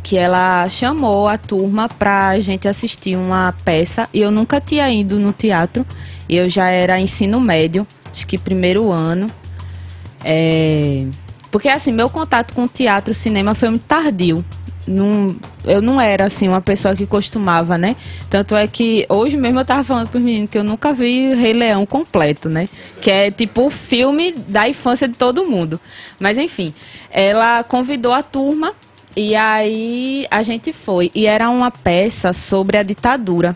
que 0.03 0.17
ela 0.17 0.67
chamou 0.67 1.27
a 1.27 1.37
turma 1.37 1.87
pra 1.87 2.39
gente 2.39 2.67
assistir 2.67 3.15
uma 3.15 3.53
peça, 3.63 4.07
e 4.13 4.21
eu 4.21 4.31
nunca 4.31 4.59
tinha 4.59 4.89
ido 4.91 5.19
no 5.19 5.31
teatro, 5.31 5.85
eu 6.29 6.49
já 6.49 6.69
era 6.69 6.99
ensino 6.99 7.39
médio, 7.39 7.85
acho 8.11 8.25
que 8.25 8.37
primeiro 8.37 8.91
ano. 8.91 9.27
É, 10.23 11.05
porque 11.51 11.69
assim, 11.69 11.91
meu 11.91 12.09
contato 12.09 12.53
com 12.53 12.67
teatro 12.67 13.13
cinema 13.13 13.55
foi 13.55 13.69
muito 13.69 13.83
tardio. 13.83 14.43
Não, 14.87 15.35
eu 15.65 15.81
não 15.81 16.01
era 16.01 16.25
assim 16.25 16.47
uma 16.47 16.61
pessoa 16.61 16.95
que 16.95 17.05
costumava, 17.05 17.77
né? 17.77 17.95
Tanto 18.27 18.55
é 18.55 18.65
que 18.65 19.05
hoje 19.07 19.37
mesmo 19.37 19.59
eu 19.59 19.65
tava 19.65 19.83
falando 19.83 20.09
pros 20.09 20.23
meninos 20.23 20.49
que 20.49 20.57
eu 20.57 20.63
nunca 20.63 20.93
vi 20.93 21.35
Rei 21.35 21.53
Leão 21.53 21.85
completo, 21.85 22.49
né? 22.49 22.67
Que 22.99 23.11
é 23.11 23.29
tipo 23.29 23.67
o 23.67 23.69
filme 23.69 24.31
da 24.31 24.67
infância 24.67 25.07
de 25.07 25.13
todo 25.13 25.45
mundo. 25.45 25.79
Mas 26.19 26.39
enfim, 26.39 26.73
ela 27.11 27.63
convidou 27.63 28.13
a 28.13 28.23
turma 28.23 28.73
e 29.15 29.35
aí 29.35 30.27
a 30.29 30.43
gente 30.43 30.71
foi. 30.71 31.11
E 31.13 31.25
era 31.25 31.49
uma 31.49 31.71
peça 31.71 32.33
sobre 32.33 32.77
a 32.77 32.83
ditadura. 32.83 33.55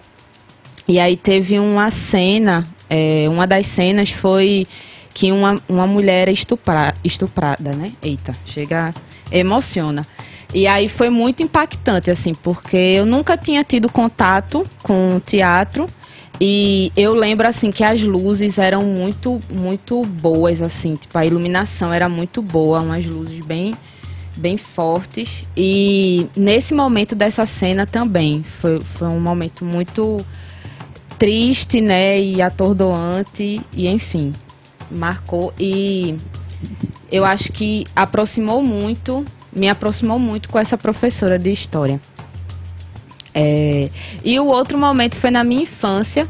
E 0.88 1.00
aí 1.00 1.16
teve 1.16 1.60
uma 1.60 1.90
cena, 1.90 2.68
é, 2.90 3.26
uma 3.30 3.48
das 3.48 3.66
cenas 3.68 4.10
foi 4.10 4.68
que 5.14 5.32
uma, 5.32 5.62
uma 5.70 5.88
mulher 5.88 6.28
estupra, 6.30 6.94
estuprada, 7.04 7.72
né? 7.74 7.94
Eita, 8.02 8.36
chega, 8.46 8.94
emociona. 9.32 10.06
E 10.54 10.68
aí 10.68 10.88
foi 10.88 11.10
muito 11.10 11.42
impactante, 11.42 12.12
assim, 12.12 12.34
porque 12.34 12.78
eu 12.78 13.06
nunca 13.06 13.38
tinha 13.38 13.64
tido 13.64 13.90
contato 13.90 14.68
com 14.84 15.20
teatro. 15.26 15.90
E 16.42 16.92
eu 16.98 17.14
lembro, 17.14 17.48
assim, 17.48 17.72
que 17.72 17.84
as 17.84 18.02
luzes 18.02 18.58
eram 18.58 18.84
muito, 18.84 19.40
muito 19.50 20.02
boas, 20.04 20.62
assim. 20.62 20.96
Tipo, 20.96 21.18
a 21.18 21.26
iluminação 21.26 21.94
era 21.94 22.10
muito 22.10 22.42
boa, 22.42 22.82
umas 22.82 23.06
luzes 23.06 23.44
bem, 23.46 23.74
bem 24.36 24.58
fortes. 24.58 25.46
E 25.56 26.28
nesse 26.36 26.74
momento 26.74 27.16
dessa 27.16 27.46
cena 27.46 27.86
também, 27.86 28.44
foi, 28.44 28.82
foi 28.82 29.08
um 29.08 29.20
momento 29.20 29.64
muito 29.64 30.18
triste, 31.18 31.80
né, 31.80 32.20
e 32.20 32.42
atordoante, 32.42 33.62
e 33.72 33.88
enfim, 33.88 34.34
marcou 34.92 35.54
e 35.60 36.18
eu 37.12 37.24
acho 37.24 37.52
que 37.52 37.86
aproximou 37.96 38.64
muito, 38.64 39.26
me 39.56 39.70
aproximou 39.70 40.18
muito 40.18 40.50
com 40.50 40.58
essa 40.58 40.78
professora 40.78 41.38
de 41.38 41.52
história. 41.52 42.02
É, 43.34 43.90
e 44.24 44.40
o 44.40 44.46
outro 44.46 44.78
momento 44.78 45.16
foi 45.16 45.32
na 45.32 45.44
minha 45.44 45.64
infância, 45.64 46.28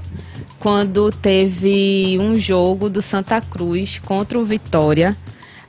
quando 0.60 1.12
teve 1.12 2.18
um 2.20 2.36
jogo 2.40 2.90
do 2.90 3.02
Santa 3.02 3.42
Cruz 3.42 4.00
contra 4.00 4.38
o 4.40 4.46
Vitória 4.46 5.16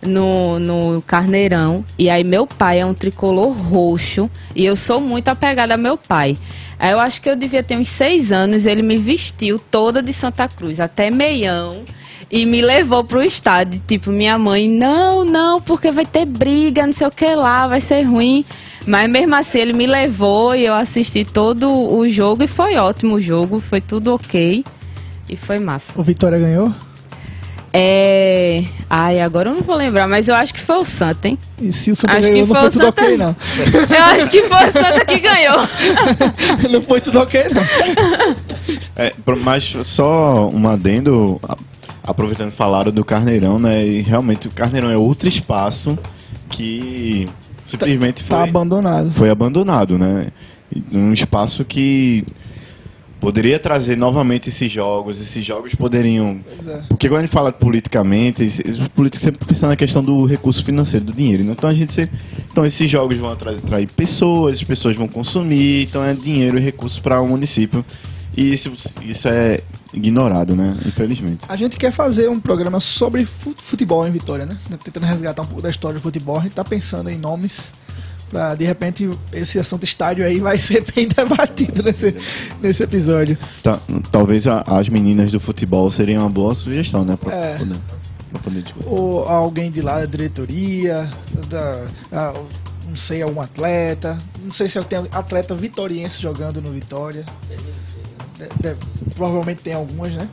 no, 0.06 0.58
no 0.58 1.02
Carneirão. 1.06 1.84
E 1.98 2.08
aí 2.10 2.24
meu 2.24 2.46
pai 2.46 2.80
é 2.80 2.86
um 2.86 2.94
tricolor 2.94 3.52
roxo 3.52 4.30
e 4.54 4.64
eu 4.64 4.76
sou 4.76 5.00
muito 5.00 5.28
apegada 5.28 5.74
a 5.74 5.76
meu 5.76 5.96
pai. 5.96 6.36
Aí 6.78 6.92
eu 6.92 7.00
acho 7.00 7.20
que 7.20 7.30
eu 7.30 7.36
devia 7.36 7.62
ter 7.62 7.78
uns 7.78 7.88
seis 7.88 8.32
anos, 8.32 8.66
ele 8.66 8.82
me 8.82 8.96
vestiu 8.96 9.58
toda 9.58 10.02
de 10.02 10.12
Santa 10.12 10.48
Cruz, 10.48 10.80
até 10.80 11.10
meião. 11.10 11.82
E 12.30 12.44
me 12.44 12.60
levou 12.62 13.04
pro 13.04 13.22
estádio. 13.22 13.80
Tipo, 13.86 14.10
minha 14.10 14.36
mãe, 14.36 14.68
não, 14.68 15.24
não, 15.24 15.60
porque 15.60 15.92
vai 15.92 16.04
ter 16.04 16.24
briga, 16.24 16.84
não 16.84 16.92
sei 16.92 17.06
o 17.06 17.10
que 17.10 17.32
lá, 17.34 17.68
vai 17.68 17.80
ser 17.80 18.02
ruim. 18.02 18.44
Mas 18.86 19.08
mesmo 19.08 19.34
assim, 19.34 19.58
ele 19.58 19.72
me 19.72 19.86
levou 19.86 20.54
e 20.54 20.66
eu 20.66 20.74
assisti 20.74 21.24
todo 21.24 21.70
o 21.70 22.08
jogo 22.08 22.42
e 22.42 22.48
foi 22.48 22.76
ótimo 22.76 23.16
o 23.16 23.20
jogo, 23.20 23.60
foi 23.60 23.80
tudo 23.80 24.14
ok. 24.14 24.64
E 25.28 25.36
foi 25.36 25.58
massa. 25.58 25.92
O 25.96 26.02
Vitória 26.02 26.38
ganhou? 26.38 26.74
É. 27.76 28.62
Ai, 28.88 29.20
agora 29.20 29.50
eu 29.50 29.54
não 29.54 29.62
vou 29.62 29.74
lembrar, 29.74 30.06
mas 30.06 30.28
eu 30.28 30.34
acho 30.36 30.54
que 30.54 30.60
foi 30.60 30.76
o 30.76 30.84
Santa, 30.84 31.26
hein? 31.26 31.36
E 31.60 31.72
se 31.72 31.90
o 31.90 31.96
Santa 31.96 32.18
Acho 32.18 32.28
ganhou, 32.28 32.34
que 32.34 32.40
não 32.40 32.46
foi 32.46 32.58
foi 32.60 32.68
o 32.68 32.72
tudo 32.72 32.84
Santa- 32.84 33.02
ok, 33.02 33.16
não. 33.16 33.36
Eu 33.96 34.04
acho 34.04 34.30
que 34.30 34.42
foi 34.44 34.68
o 34.68 34.72
Santa 34.72 35.04
que 35.04 35.18
ganhou. 35.18 35.56
não 36.70 36.82
foi 36.82 37.00
tudo 37.00 37.18
ok, 37.18 37.42
não. 37.52 37.62
É, 38.96 39.12
mas 39.42 39.76
só 39.84 40.48
um 40.50 40.68
adendo, 40.68 41.40
aproveitando 42.04 42.50
que 42.50 42.56
falaram 42.56 42.92
do 42.92 43.04
Carneirão, 43.04 43.58
né? 43.58 43.84
E 43.84 44.02
realmente 44.02 44.46
o 44.46 44.50
Carneirão 44.52 44.88
é 44.88 44.96
outro 44.96 45.28
espaço 45.28 45.98
que 46.48 47.28
simplesmente 47.64 48.22
foi, 48.22 48.36
Tá 48.36 48.44
abandonado. 48.44 49.10
foi 49.10 49.30
abandonado, 49.30 49.98
né? 49.98 50.28
Um 50.92 51.12
espaço 51.12 51.64
que 51.64 52.24
poderia 53.24 53.58
trazer 53.58 53.96
novamente 53.96 54.50
esses 54.50 54.70
jogos, 54.70 55.18
esses 55.18 55.42
jogos 55.44 55.74
poderiam. 55.74 56.40
É. 56.66 56.82
Porque 56.88 57.08
quando 57.08 57.20
a 57.20 57.22
gente 57.22 57.32
fala 57.32 57.50
politicamente, 57.50 58.44
os 58.44 58.86
políticos 58.88 59.22
sempre 59.24 59.46
pensam 59.46 59.68
na 59.70 59.76
questão 59.76 60.02
do 60.02 60.26
recurso 60.26 60.62
financeiro, 60.62 61.06
do 61.06 61.12
dinheiro. 61.12 61.42
né? 61.42 61.52
Então 61.56 61.70
a 61.70 61.72
gente 61.74 61.90
sempre. 61.90 62.18
Então 62.52 62.66
esses 62.66 62.88
jogos 62.90 63.16
vão 63.16 63.32
atra- 63.32 63.52
atrair 63.52 63.88
pessoas, 63.88 64.58
as 64.58 64.62
pessoas 64.62 64.94
vão 64.94 65.08
consumir, 65.08 65.84
então 65.84 66.04
é 66.04 66.12
dinheiro 66.12 66.58
e 66.58 66.60
recurso 66.60 67.00
para 67.00 67.18
o 67.20 67.26
município. 67.26 67.82
E 68.36 68.52
isso, 68.52 68.70
isso 69.02 69.26
é 69.28 69.58
ignorado, 69.92 70.54
né? 70.54 70.76
Infelizmente. 70.84 71.46
A 71.48 71.56
gente 71.56 71.76
quer 71.78 71.92
fazer 71.92 72.28
um 72.28 72.38
programa 72.38 72.78
sobre 72.80 73.24
fu- 73.24 73.54
futebol 73.56 74.06
em 74.06 74.10
Vitória, 74.10 74.44
né? 74.44 74.56
Tentando 74.84 75.06
resgatar 75.06 75.42
um 75.42 75.46
pouco 75.46 75.62
da 75.62 75.70
história 75.70 75.98
do 75.98 76.02
futebol. 76.02 76.38
A 76.38 76.42
gente 76.42 76.52
tá 76.52 76.64
pensando 76.64 77.08
em 77.08 77.16
nomes 77.16 77.72
pra, 78.34 78.52
de 78.56 78.64
repente, 78.64 79.08
esse 79.32 79.60
assunto 79.60 79.84
estádio 79.84 80.26
aí 80.26 80.40
vai 80.40 80.58
ser 80.58 80.84
bem 80.92 81.06
debatido 81.06 81.84
nesse, 81.84 82.12
nesse 82.60 82.82
episódio. 82.82 83.38
Tá- 83.62 83.78
talvez 84.10 84.48
a- 84.48 84.64
as 84.66 84.88
meninas 84.88 85.30
do 85.30 85.38
futebol 85.38 85.88
seriam 85.88 86.24
uma 86.24 86.28
boa 86.30 86.52
sugestão, 86.52 87.04
né? 87.04 87.16
Pra, 87.16 87.32
É. 87.32 87.58
poder, 87.58 87.76
pra 88.32 88.42
poder 88.42 88.62
discutir. 88.62 88.88
Ou 88.88 89.22
alguém 89.28 89.70
de 89.70 89.80
lá 89.80 90.00
da 90.00 90.06
diretoria, 90.06 91.08
da, 91.48 91.86
ah, 92.10 92.32
não 92.88 92.96
sei, 92.96 93.22
algum 93.22 93.40
atleta. 93.40 94.18
Não 94.42 94.50
sei 94.50 94.68
se 94.68 94.82
tem 94.84 94.98
atleta 95.12 95.54
vitoriense 95.54 96.20
jogando 96.20 96.60
no 96.60 96.72
Vitória. 96.72 97.24
De- 98.36 98.48
deve- 98.60 98.80
provavelmente 99.14 99.62
tem 99.62 99.74
algumas, 99.74 100.12
né? 100.16 100.28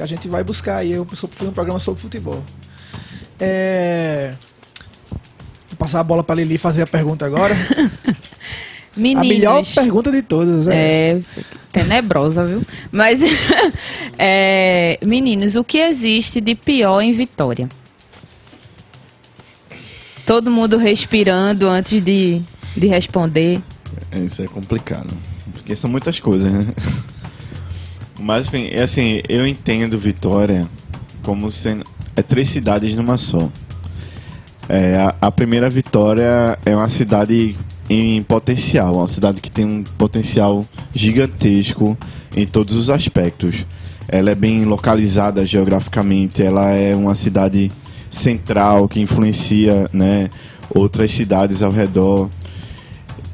A 0.00 0.06
gente 0.06 0.26
vai 0.26 0.42
buscar 0.42 0.78
aí 0.78 0.90
eu 0.90 1.06
sou- 1.14 1.30
fazer 1.32 1.50
um 1.50 1.54
programa 1.54 1.78
sobre 1.78 2.02
futebol. 2.02 2.42
É... 3.38 4.34
Vou 5.74 5.78
passar 5.78 5.98
a 5.98 6.04
bola 6.04 6.22
para 6.22 6.36
Lili 6.36 6.56
fazer 6.56 6.82
a 6.82 6.86
pergunta 6.86 7.26
agora. 7.26 7.52
Meninos. 8.96 9.26
A 9.26 9.28
melhor 9.28 9.62
pergunta 9.74 10.12
de 10.12 10.22
todas. 10.22 10.68
É. 10.68 11.18
É 11.18 11.20
tenebrosa, 11.72 12.46
viu? 12.46 12.62
Mas, 12.92 13.20
é, 14.16 14.96
meninos, 15.04 15.56
o 15.56 15.64
que 15.64 15.78
existe 15.78 16.40
de 16.40 16.54
pior 16.54 17.00
em 17.00 17.12
Vitória? 17.12 17.68
Todo 20.24 20.48
mundo 20.48 20.76
respirando 20.76 21.68
antes 21.68 22.02
de, 22.02 22.40
de 22.76 22.86
responder. 22.86 23.60
Isso 24.14 24.42
é 24.42 24.46
complicado. 24.46 25.12
Porque 25.54 25.74
são 25.74 25.90
muitas 25.90 26.20
coisas, 26.20 26.52
né? 26.52 26.64
Mas, 28.20 28.46
enfim, 28.46 28.68
é 28.70 28.82
assim, 28.82 29.20
eu 29.28 29.44
entendo 29.44 29.98
Vitória 29.98 30.64
como 31.24 31.50
sendo. 31.50 31.84
É 32.14 32.22
três 32.22 32.48
cidades 32.48 32.94
numa 32.94 33.18
só. 33.18 33.50
É, 34.68 34.96
a, 34.96 35.14
a 35.20 35.30
primeira 35.30 35.68
Vitória 35.68 36.58
é 36.64 36.74
uma 36.74 36.88
cidade 36.88 37.56
em 37.88 38.22
potencial, 38.22 38.96
uma 38.96 39.08
cidade 39.08 39.40
que 39.40 39.50
tem 39.50 39.64
um 39.64 39.84
potencial 39.98 40.66
gigantesco 40.94 41.96
em 42.36 42.46
todos 42.46 42.74
os 42.74 42.90
aspectos. 42.90 43.66
Ela 44.08 44.30
é 44.30 44.34
bem 44.34 44.64
localizada 44.64 45.44
geograficamente, 45.44 46.42
ela 46.42 46.70
é 46.70 46.94
uma 46.94 47.14
cidade 47.14 47.70
central 48.10 48.88
que 48.88 49.00
influencia 49.00 49.88
né, 49.92 50.30
outras 50.70 51.10
cidades 51.10 51.62
ao 51.62 51.72
redor 51.72 52.30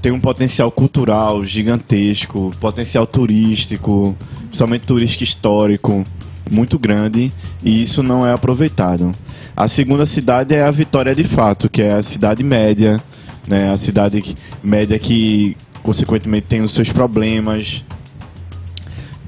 tem 0.01 0.13
um 0.13 0.21
potencial 0.21 0.71
cultural 0.71 1.45
gigantesco, 1.45 2.51
potencial 2.59 3.07
turístico, 3.07 4.17
principalmente 4.47 4.87
turístico 4.87 5.25
histórico, 5.25 6.07
muito 6.51 6.79
grande, 6.79 7.31
e 7.63 7.83
isso 7.83 8.03
não 8.03 8.27
é 8.27 8.33
aproveitado. 8.33 9.15
A 9.57 9.69
segunda 9.69 10.07
cidade 10.07 10.55
é 10.55 10.63
a 10.63 10.71
Vitória 10.71 11.15
de 11.15 11.25
fato, 11.25 11.69
que 11.69 11.83
é 11.83 11.95
a 11.95 12.03
cidade 12.03 12.43
média, 12.43 13.03
né, 13.47 13.73
a 13.73 13.77
cidade 13.77 14.37
média 14.63 14.99
que 14.99 15.57
consequentemente 15.83 16.47
tem 16.47 16.63
os 16.63 16.73
seus 16.73 16.93
problemas, 16.93 17.85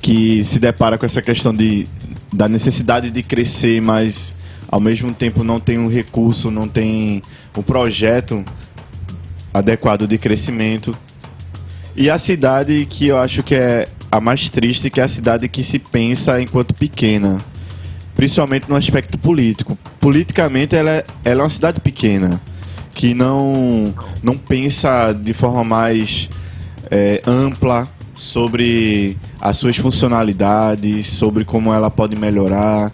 que 0.00 0.42
se 0.44 0.58
depara 0.58 0.98
com 0.98 1.06
essa 1.06 1.22
questão 1.22 1.54
de, 1.54 1.86
da 2.32 2.48
necessidade 2.48 3.10
de 3.10 3.22
crescer, 3.22 3.80
mas 3.80 4.34
ao 4.68 4.80
mesmo 4.80 5.12
tempo 5.12 5.44
não 5.44 5.60
tem 5.60 5.78
um 5.78 5.88
recurso, 5.88 6.50
não 6.50 6.66
tem 6.66 7.22
um 7.56 7.62
projeto 7.62 8.44
adequado 9.52 10.06
de 10.06 10.18
crescimento. 10.18 10.96
E 11.94 12.08
a 12.08 12.18
cidade 12.18 12.86
que 12.88 13.08
eu 13.08 13.18
acho 13.18 13.42
que 13.42 13.54
é 13.54 13.88
a 14.10 14.20
mais 14.20 14.48
triste, 14.48 14.88
que 14.88 15.00
é 15.00 15.04
a 15.04 15.08
cidade 15.08 15.48
que 15.48 15.62
se 15.62 15.78
pensa 15.78 16.40
enquanto 16.40 16.74
pequena, 16.74 17.38
principalmente 18.22 18.68
no 18.68 18.76
aspecto 18.76 19.18
político. 19.18 19.76
Politicamente 19.98 20.76
ela 20.76 20.90
é, 20.92 21.04
ela 21.24 21.40
é 21.40 21.42
uma 21.42 21.50
cidade 21.50 21.80
pequena, 21.80 22.40
que 22.94 23.14
não, 23.14 23.92
não 24.22 24.38
pensa 24.38 25.12
de 25.12 25.32
forma 25.32 25.64
mais 25.64 26.30
é, 26.88 27.20
ampla 27.26 27.88
sobre 28.14 29.16
as 29.40 29.56
suas 29.56 29.76
funcionalidades, 29.76 31.08
sobre 31.08 31.44
como 31.44 31.74
ela 31.74 31.90
pode 31.90 32.14
melhorar, 32.14 32.92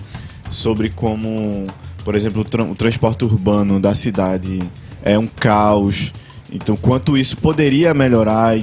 sobre 0.49 0.89
como, 0.89 1.67
por 2.07 2.15
exemplo, 2.15 2.41
o, 2.41 2.45
tran- 2.47 2.71
o 2.71 2.75
transporte 2.75 3.23
urbano 3.27 3.79
da 3.79 3.95
cidade 3.95 4.63
é 5.03 5.19
um 5.19 5.27
caos. 5.27 6.11
Então, 6.51 6.75
quanto 6.75 7.19
isso 7.19 7.37
poderia 7.37 7.93
melhorar 7.93 8.59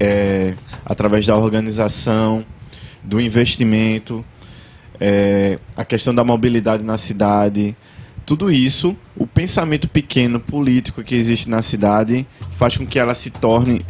é, 0.00 0.54
através 0.84 1.24
da 1.24 1.36
organização, 1.36 2.44
do 3.04 3.20
investimento, 3.20 4.24
é, 5.04 5.58
a 5.76 5.84
questão 5.84 6.14
da 6.14 6.22
mobilidade 6.22 6.84
na 6.84 6.96
cidade, 6.96 7.76
tudo 8.24 8.52
isso, 8.52 8.96
o 9.16 9.26
pensamento 9.26 9.88
pequeno 9.88 10.38
político 10.38 11.02
que 11.02 11.16
existe 11.16 11.50
na 11.50 11.60
cidade 11.60 12.24
faz 12.52 12.76
com 12.76 12.86
que 12.86 13.00
ela 13.00 13.12
se 13.12 13.28
torne, 13.28 13.84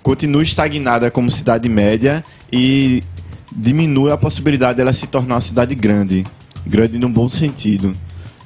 continue 0.00 0.44
estagnada 0.44 1.10
como 1.10 1.28
cidade 1.28 1.68
média 1.68 2.22
e 2.52 3.02
diminui 3.50 4.12
a 4.12 4.16
possibilidade 4.16 4.76
dela 4.76 4.92
se 4.92 5.08
tornar 5.08 5.34
uma 5.34 5.40
cidade 5.40 5.74
grande, 5.74 6.24
grande 6.64 7.00
no 7.00 7.08
bom 7.08 7.28
sentido. 7.28 7.96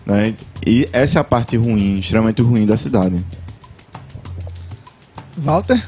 Né? 0.07 0.35
E 0.67 0.89
essa 0.95 1.19
é 1.19 1.21
a 1.21 1.25
parte 1.25 1.59
ruim, 1.59 1.99
extremamente 1.99 2.41
ruim 2.41 2.65
da 2.65 2.79
cidade. 2.79 3.23
Walter? 5.37 5.87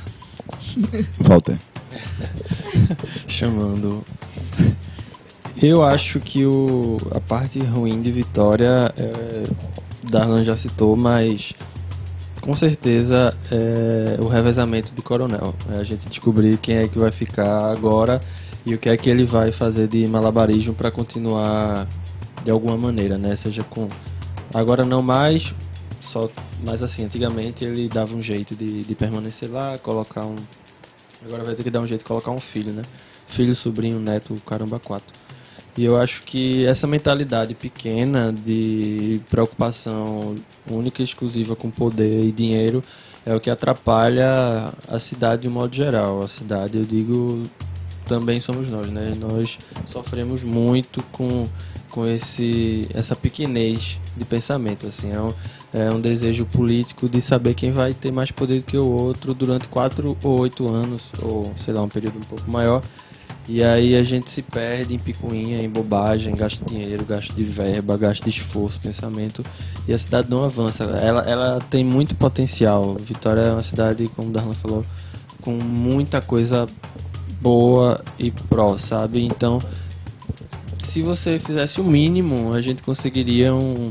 Walter. 1.19 1.59
chamando. 3.27 4.05
Eu 5.63 5.85
acho 5.85 6.19
que 6.21 6.47
o, 6.47 6.97
a 7.11 7.21
parte 7.21 7.59
ruim 7.59 8.01
de 8.01 8.11
Vitória, 8.11 8.95
é, 8.97 9.43
Darlan 10.11 10.43
já 10.43 10.57
citou, 10.57 10.97
mas 10.97 11.53
com 12.41 12.57
certeza 12.57 13.37
é 13.51 14.17
o 14.19 14.27
revezamento 14.27 14.95
de 14.95 15.03
Coronel. 15.03 15.55
É 15.71 15.77
a 15.77 15.85
gente 15.85 16.09
descobrir 16.09 16.57
quem 16.57 16.77
é 16.77 16.89
que 16.89 16.99
vai 16.99 17.13
ficar 17.13 17.71
agora 17.71 18.23
e 18.65 18.75
o 18.75 18.79
que 18.79 18.89
é 18.89 18.97
que 18.97 19.11
ele 19.11 19.25
vai 19.25 19.53
fazer 19.53 19.87
de 19.87 20.07
malabarismo 20.07 20.73
para 20.73 20.91
continuar 20.91 21.87
de 22.43 22.51
alguma 22.51 22.77
maneira, 22.79 23.19
né? 23.19 23.37
Seja 23.37 23.63
com. 23.63 23.87
Agora 24.55 24.83
não 24.83 25.03
mais, 25.03 25.53
só. 26.01 26.31
Mas 26.65 26.83
assim, 26.83 27.05
antigamente 27.05 27.67
ele 27.67 27.87
dava 27.87 28.15
um 28.15 28.23
jeito 28.23 28.55
de, 28.57 28.83
de 28.83 28.95
permanecer 28.95 29.51
lá, 29.51 29.77
colocar 29.77 30.25
um. 30.25 30.37
Agora 31.23 31.45
vai 31.45 31.55
ter 31.55 31.63
que 31.63 31.71
dar 31.71 31.81
um 31.81 31.87
jeito 31.87 32.01
de 32.01 32.07
colocar 32.07 32.31
um 32.31 32.41
filho, 32.41 32.73
né? 32.73 32.83
Filho, 33.29 33.55
sobrinho, 33.55 34.01
neto, 34.01 34.35
caramba, 34.47 34.81
quatro. 34.81 35.13
E 35.77 35.85
eu 35.85 35.97
acho 35.97 36.23
que 36.23 36.67
essa 36.67 36.87
mentalidade 36.87 37.55
pequena 37.55 38.33
de 38.33 39.21
preocupação 39.31 40.37
única 40.69 41.01
e 41.01 41.05
exclusiva 41.05 41.55
com 41.55 41.71
poder 41.71 42.25
e 42.25 42.33
dinheiro 42.33 42.83
é 43.25 43.35
o 43.35 43.41
que 43.41 43.51
atrapalha 43.51 44.73
a 44.89 44.99
cidade 44.99 45.43
de 45.43 45.49
um 45.49 45.53
modo 45.53 45.75
geral. 45.75 46.23
A 46.23 46.29
cidade, 46.29 46.77
eu 46.77 46.85
digo, 46.85 47.45
também 48.07 48.41
somos 48.41 48.69
nós, 48.69 48.89
né? 48.89 49.13
Nós 49.19 49.59
sofremos 49.87 50.43
muito 50.43 51.03
com, 51.13 51.47
com 51.91 52.07
esse, 52.07 52.87
essa 52.93 53.15
pequenez 53.15 53.99
de 54.17 54.25
pensamento, 54.25 54.87
assim. 54.87 55.13
É 55.13 55.21
um, 55.21 55.33
é 55.73 55.91
um 55.91 56.01
desejo 56.01 56.45
político 56.47 57.09
de 57.09 57.23
saber 57.23 57.55
quem 57.55 57.71
vai 57.71 57.95
ter 57.95 58.11
mais 58.11 58.31
poder 58.33 58.61
do 58.61 58.65
que 58.65 58.77
o 58.77 58.87
outro 58.87 59.33
durante 59.33 59.69
quatro 59.69 60.17
ou 60.25 60.41
oito 60.41 60.69
anos, 60.69 61.03
ou 61.23 61.55
sei 61.59 61.73
lá, 61.73 61.83
um 61.83 61.89
período 61.89 62.19
um 62.19 62.23
pouco 62.23 62.51
maior. 62.51 62.83
E 63.53 63.65
aí 63.65 63.97
a 63.97 64.05
gente 64.05 64.31
se 64.31 64.43
perde 64.43 64.95
em 64.95 64.99
picuinha, 64.99 65.61
em 65.61 65.69
bobagem, 65.69 66.37
gasto 66.37 66.65
de 66.65 66.73
dinheiro, 66.73 67.05
gasto 67.05 67.35
de 67.35 67.43
verba, 67.43 67.97
gasto 67.97 68.23
de 68.23 68.31
esforço, 68.31 68.79
pensamento. 68.79 69.45
E 69.89 69.93
a 69.93 69.99
cidade 69.99 70.31
não 70.31 70.45
avança. 70.45 70.85
Ela, 70.85 71.23
ela 71.29 71.59
tem 71.69 71.83
muito 71.83 72.15
potencial. 72.15 72.95
Vitória 72.95 73.41
é 73.41 73.51
uma 73.51 73.65
cidade, 73.65 74.07
como 74.15 74.29
o 74.29 74.33
Darlan 74.33 74.55
falou, 74.55 74.87
com 75.43 75.51
muita 75.51 76.23
coisa 76.23 76.69
boa 77.41 78.01
e 78.21 78.31
pró, 78.31 78.79
sabe? 78.79 79.25
Então, 79.25 79.59
se 80.79 81.03
você 81.03 81.41
fizesse 81.41 81.81
o 81.81 81.85
mínimo, 81.85 82.53
a 82.53 82.61
gente 82.61 82.85
conseguiria 82.85 83.53
um, 83.53 83.89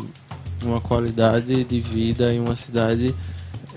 uma 0.63 0.79
qualidade 0.79 1.65
de 1.65 1.81
vida 1.81 2.33
em 2.33 2.39
uma 2.39 2.55
cidade 2.55 3.13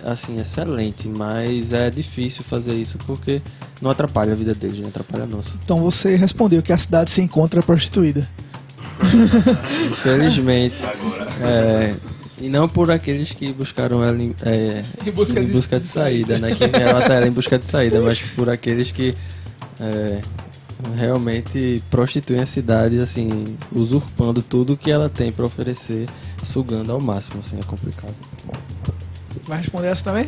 assim 0.04 0.40
excelente, 0.40 1.08
mas 1.08 1.72
é 1.72 1.90
difícil 1.90 2.42
fazer 2.44 2.74
isso 2.74 2.98
porque 3.06 3.40
não 3.80 3.90
atrapalha 3.90 4.32
a 4.32 4.36
vida 4.36 4.54
deles, 4.54 4.78
não 4.80 4.88
atrapalha 4.88 5.24
a 5.24 5.26
nossa. 5.26 5.54
Então 5.64 5.78
você 5.78 6.16
respondeu 6.16 6.62
que 6.62 6.72
a 6.72 6.78
cidade 6.78 7.10
se 7.10 7.20
encontra 7.20 7.62
prostituída. 7.62 8.26
Infelizmente. 9.90 10.74
É, 11.40 11.94
e 12.40 12.48
não 12.48 12.68
por 12.68 12.90
aqueles 12.90 13.32
que 13.32 13.52
buscaram 13.52 14.02
ela 14.02 14.20
em, 14.20 14.34
é, 14.44 14.84
Em 15.06 15.10
busca 15.10 15.40
em 15.40 15.46
de- 15.46 15.52
busca 15.52 15.78
de 15.80 15.86
saída, 15.86 16.38
né? 16.38 16.54
Que 16.54 16.64
até 16.64 16.82
ela 16.82 17.26
em 17.26 17.30
busca 17.30 17.58
de 17.58 17.66
saída, 17.66 18.00
mas 18.00 18.20
por 18.20 18.48
aqueles 18.50 18.90
que 18.90 19.14
é, 19.80 20.20
realmente 20.96 21.82
prostituem 21.90 22.40
a 22.42 22.46
cidade, 22.46 22.98
assim, 23.00 23.28
usurpando 23.70 24.42
tudo 24.42 24.76
que 24.76 24.90
ela 24.90 25.08
tem 25.08 25.30
para 25.30 25.44
oferecer, 25.44 26.08
sugando 26.42 26.92
ao 26.92 27.00
máximo, 27.00 27.40
assim, 27.40 27.58
é 27.58 27.62
complicado. 27.62 28.14
Vai 29.46 29.58
responder 29.58 29.88
essa 29.88 30.04
também? 30.04 30.26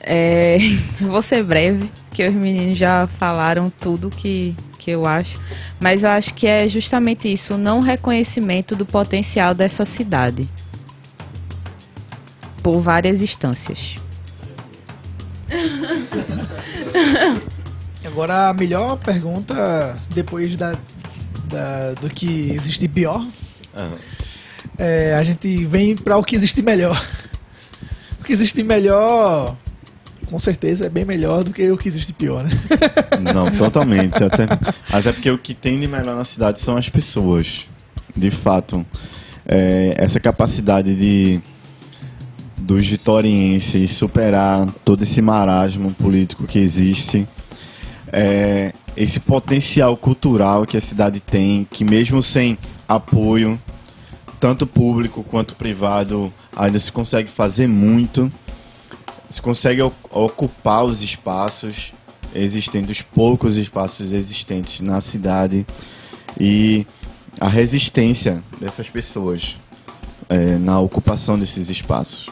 É, 0.00 0.58
vou 1.00 1.20
ser 1.22 1.42
breve, 1.42 1.90
que 2.12 2.24
os 2.26 2.34
meninos 2.34 2.78
já 2.78 3.06
falaram 3.18 3.72
tudo 3.80 4.10
que, 4.10 4.54
que 4.78 4.90
eu 4.90 5.06
acho. 5.06 5.40
Mas 5.80 6.04
eu 6.04 6.10
acho 6.10 6.34
que 6.34 6.46
é 6.46 6.68
justamente 6.68 7.30
isso, 7.32 7.54
o 7.54 7.58
não 7.58 7.80
reconhecimento 7.80 8.76
do 8.76 8.86
potencial 8.86 9.54
dessa 9.54 9.84
cidade. 9.84 10.48
Por 12.62 12.80
várias 12.80 13.20
instâncias. 13.20 13.96
Agora 18.04 18.48
a 18.50 18.54
melhor 18.54 18.96
pergunta, 18.98 19.96
depois 20.10 20.54
da, 20.56 20.72
da- 21.46 21.94
do 22.00 22.08
que 22.10 22.50
existe 22.52 22.80
de 22.80 22.88
pior, 22.88 23.26
Aham. 23.74 23.96
é, 24.78 25.14
a 25.14 25.24
gente 25.24 25.64
vem 25.64 25.96
para 25.96 26.16
o 26.18 26.22
que 26.22 26.36
existe 26.36 26.56
de 26.56 26.62
melhor. 26.62 27.02
O 28.24 28.26
que 28.26 28.32
existe 28.32 28.56
de 28.56 28.64
melhor, 28.64 29.54
com 30.30 30.40
certeza, 30.40 30.86
é 30.86 30.88
bem 30.88 31.04
melhor 31.04 31.44
do 31.44 31.52
que 31.52 31.70
o 31.70 31.76
que 31.76 31.86
existe 31.86 32.10
pior, 32.14 32.42
né? 32.42 32.50
Não, 33.20 33.50
totalmente. 33.50 34.16
Até, 34.24 34.44
até 34.90 35.12
porque 35.12 35.30
o 35.30 35.36
que 35.36 35.52
tem 35.52 35.78
de 35.78 35.86
melhor 35.86 36.16
na 36.16 36.24
cidade 36.24 36.58
são 36.58 36.74
as 36.74 36.88
pessoas. 36.88 37.68
De 38.16 38.30
fato. 38.30 38.84
É, 39.44 39.92
essa 39.98 40.18
capacidade 40.18 40.94
de 40.94 41.38
dos 42.56 42.86
vitorienses 42.86 43.90
superar 43.90 44.72
todo 44.86 45.02
esse 45.02 45.20
marasmo 45.20 45.92
político 45.92 46.46
que 46.46 46.58
existe. 46.58 47.28
É, 48.10 48.72
esse 48.96 49.20
potencial 49.20 49.98
cultural 49.98 50.64
que 50.64 50.78
a 50.78 50.80
cidade 50.80 51.20
tem, 51.20 51.68
que 51.70 51.84
mesmo 51.84 52.22
sem 52.22 52.56
apoio, 52.88 53.60
tanto 54.40 54.66
público 54.66 55.22
quanto 55.22 55.54
privado, 55.54 56.32
ainda 56.56 56.78
se 56.78 56.90
consegue 56.90 57.30
fazer 57.30 57.66
muito 57.66 58.30
se 59.34 59.42
consegue 59.42 59.82
ocupar 59.82 60.84
os 60.84 61.02
espaços 61.02 61.92
existentes, 62.34 62.98
os 62.98 63.02
poucos 63.02 63.56
espaços 63.56 64.12
existentes 64.12 64.80
na 64.80 65.00
cidade 65.00 65.66
e 66.38 66.86
a 67.40 67.48
resistência 67.48 68.42
dessas 68.60 68.88
pessoas 68.88 69.56
é, 70.28 70.56
na 70.56 70.78
ocupação 70.78 71.38
desses 71.38 71.68
espaços. 71.68 72.28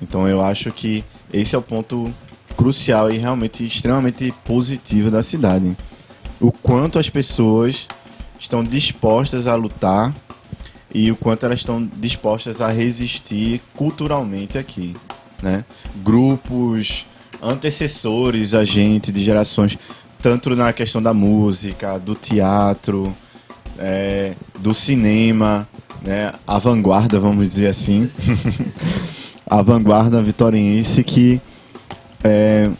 Então 0.00 0.26
eu 0.26 0.40
acho 0.40 0.72
que 0.72 1.04
esse 1.30 1.54
é 1.54 1.58
o 1.58 1.62
ponto 1.62 2.12
crucial 2.56 3.10
e 3.10 3.18
realmente 3.18 3.64
extremamente 3.64 4.32
positivo 4.44 5.10
da 5.10 5.22
cidade. 5.22 5.76
O 6.40 6.50
quanto 6.50 6.98
as 6.98 7.10
pessoas 7.10 7.86
estão 8.38 8.64
dispostas 8.64 9.46
a 9.46 9.54
lutar 9.54 10.14
e 10.92 11.10
o 11.10 11.16
quanto 11.16 11.44
elas 11.44 11.60
estão 11.60 11.88
dispostas 11.96 12.60
a 12.60 12.68
resistir 12.68 13.60
culturalmente 13.74 14.56
aqui, 14.56 14.96
né? 15.42 15.64
Grupos 15.96 17.06
antecessores 17.42 18.54
a 18.54 18.64
gente 18.64 19.12
de 19.12 19.22
gerações, 19.22 19.78
tanto 20.22 20.54
na 20.56 20.72
questão 20.72 21.02
da 21.02 21.12
música, 21.12 21.98
do 21.98 22.14
teatro, 22.14 23.14
é, 23.78 24.34
do 24.58 24.72
cinema, 24.72 25.68
né? 26.02 26.32
A 26.46 26.58
vanguarda, 26.58 27.18
vamos 27.18 27.46
dizer 27.46 27.68
assim, 27.68 28.10
a 29.46 29.60
vanguarda 29.62 30.22
vitoriense 30.22 31.02
que 31.02 31.40
é, 32.22 32.70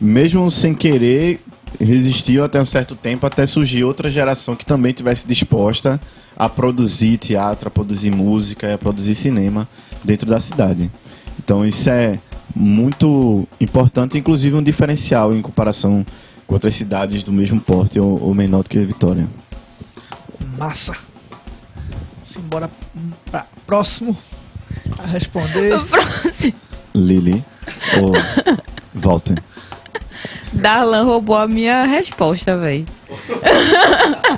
mesmo 0.00 0.50
sem 0.50 0.74
querer 0.74 1.40
resistiu 1.80 2.44
até 2.44 2.60
um 2.60 2.66
certo 2.66 2.94
tempo 2.96 3.26
até 3.26 3.44
surgir 3.46 3.84
outra 3.84 4.08
geração 4.08 4.56
que 4.56 4.64
também 4.64 4.92
tivesse 4.92 5.26
disposta 5.26 6.00
a 6.38 6.48
produzir 6.48 7.18
teatro, 7.18 7.66
a 7.66 7.70
produzir 7.70 8.14
música 8.14 8.68
e 8.68 8.72
a 8.72 8.78
produzir 8.78 9.16
cinema 9.16 9.68
dentro 10.04 10.30
da 10.30 10.38
cidade. 10.38 10.88
Então 11.36 11.66
isso 11.66 11.90
é 11.90 12.20
muito 12.54 13.46
importante, 13.60 14.16
inclusive 14.16 14.54
um 14.54 14.62
diferencial 14.62 15.34
em 15.34 15.42
comparação 15.42 16.06
com 16.46 16.54
outras 16.54 16.76
cidades 16.76 17.24
do 17.24 17.32
mesmo 17.32 17.60
porte 17.60 17.98
ou, 17.98 18.22
ou 18.22 18.32
menor 18.32 18.62
do 18.62 18.70
que 18.70 18.78
Vitória. 18.78 19.28
Massa. 20.56 20.96
Simbora 22.24 22.70
para 23.30 23.44
próximo 23.66 24.16
a 24.96 25.06
responder. 25.06 25.74
O 25.74 25.84
próximo. 25.86 26.54
Lili 26.94 27.44
ou 28.00 28.12
Walter? 28.94 29.42
Darlan 30.52 31.04
roubou 31.04 31.36
a 31.36 31.46
minha 31.46 31.84
resposta, 31.84 32.56
velho. 32.56 32.86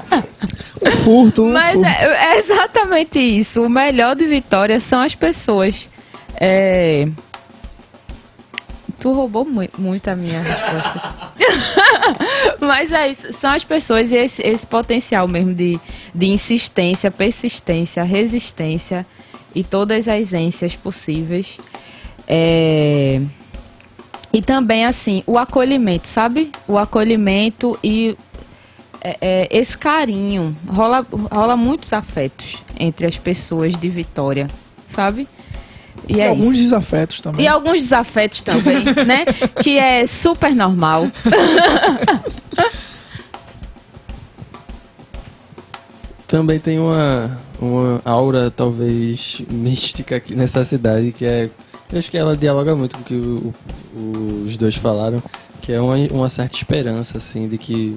Furto, 1.04 1.44
Mas 1.46 1.74
furto. 1.74 1.86
é, 1.88 2.34
é 2.34 2.38
exatamente 2.38 3.18
isso. 3.18 3.62
O 3.62 3.68
melhor 3.68 4.16
de 4.16 4.26
Vitória 4.26 4.80
são 4.80 5.02
as 5.02 5.14
pessoas. 5.14 5.88
É... 6.36 7.06
Tu 8.98 9.12
roubou 9.12 9.44
mu- 9.44 9.68
muito 9.78 10.08
a 10.08 10.16
minha 10.16 10.40
resposta. 10.42 11.14
Mas 12.60 12.92
é 12.92 13.08
isso. 13.10 13.32
São 13.34 13.50
as 13.50 13.64
pessoas 13.64 14.10
e 14.10 14.16
esse, 14.16 14.42
esse 14.42 14.66
potencial 14.66 15.26
mesmo 15.28 15.54
de, 15.54 15.78
de 16.14 16.26
insistência, 16.26 17.10
persistência, 17.10 18.02
resistência 18.02 19.06
e 19.54 19.62
todas 19.64 20.06
as 20.08 20.32
ênsias 20.32 20.76
possíveis. 20.76 21.58
É... 22.26 23.20
E 24.32 24.40
também, 24.40 24.84
assim, 24.86 25.22
o 25.26 25.36
acolhimento, 25.36 26.06
sabe? 26.06 26.52
O 26.68 26.78
acolhimento 26.78 27.78
e 27.82 28.16
é, 29.02 29.16
é, 29.20 29.48
esse 29.50 29.76
carinho. 29.76 30.56
Rola, 30.68 31.04
rola 31.30 31.56
muitos 31.56 31.92
afetos 31.92 32.58
entre 32.78 33.06
as 33.06 33.18
pessoas 33.18 33.76
de 33.76 33.88
Vitória, 33.88 34.48
sabe? 34.86 35.26
E, 36.08 36.16
E 36.16 36.20
é 36.20 36.28
alguns 36.28 36.54
isso. 36.54 36.62
desafetos 36.64 37.20
também. 37.20 37.44
E 37.44 37.48
alguns 37.48 37.78
desafetos 37.78 38.42
também, 38.42 38.84
né? 39.06 39.24
Que 39.62 39.78
é 39.78 40.06
super 40.06 40.54
normal. 40.54 41.10
Também 46.26 46.60
tem 46.60 46.78
uma, 46.78 47.36
uma 47.60 48.00
aura, 48.04 48.52
talvez, 48.52 49.42
mística 49.50 50.14
aqui 50.14 50.32
nessa 50.32 50.64
cidade, 50.64 51.10
que 51.10 51.24
é. 51.24 51.50
Eu 51.92 51.98
acho 51.98 52.10
que 52.10 52.16
ela 52.16 52.36
dialoga 52.36 52.74
muito 52.76 52.96
com 52.96 53.02
o 53.02 53.04
que 53.04 53.14
o- 53.14 53.54
o- 53.94 54.44
os 54.46 54.56
dois 54.56 54.76
falaram, 54.76 55.22
que 55.60 55.72
é 55.72 55.80
uma, 55.80 55.96
uma 56.10 56.28
certa 56.28 56.56
esperança, 56.56 57.18
assim, 57.18 57.48
de 57.48 57.58
que 57.58 57.96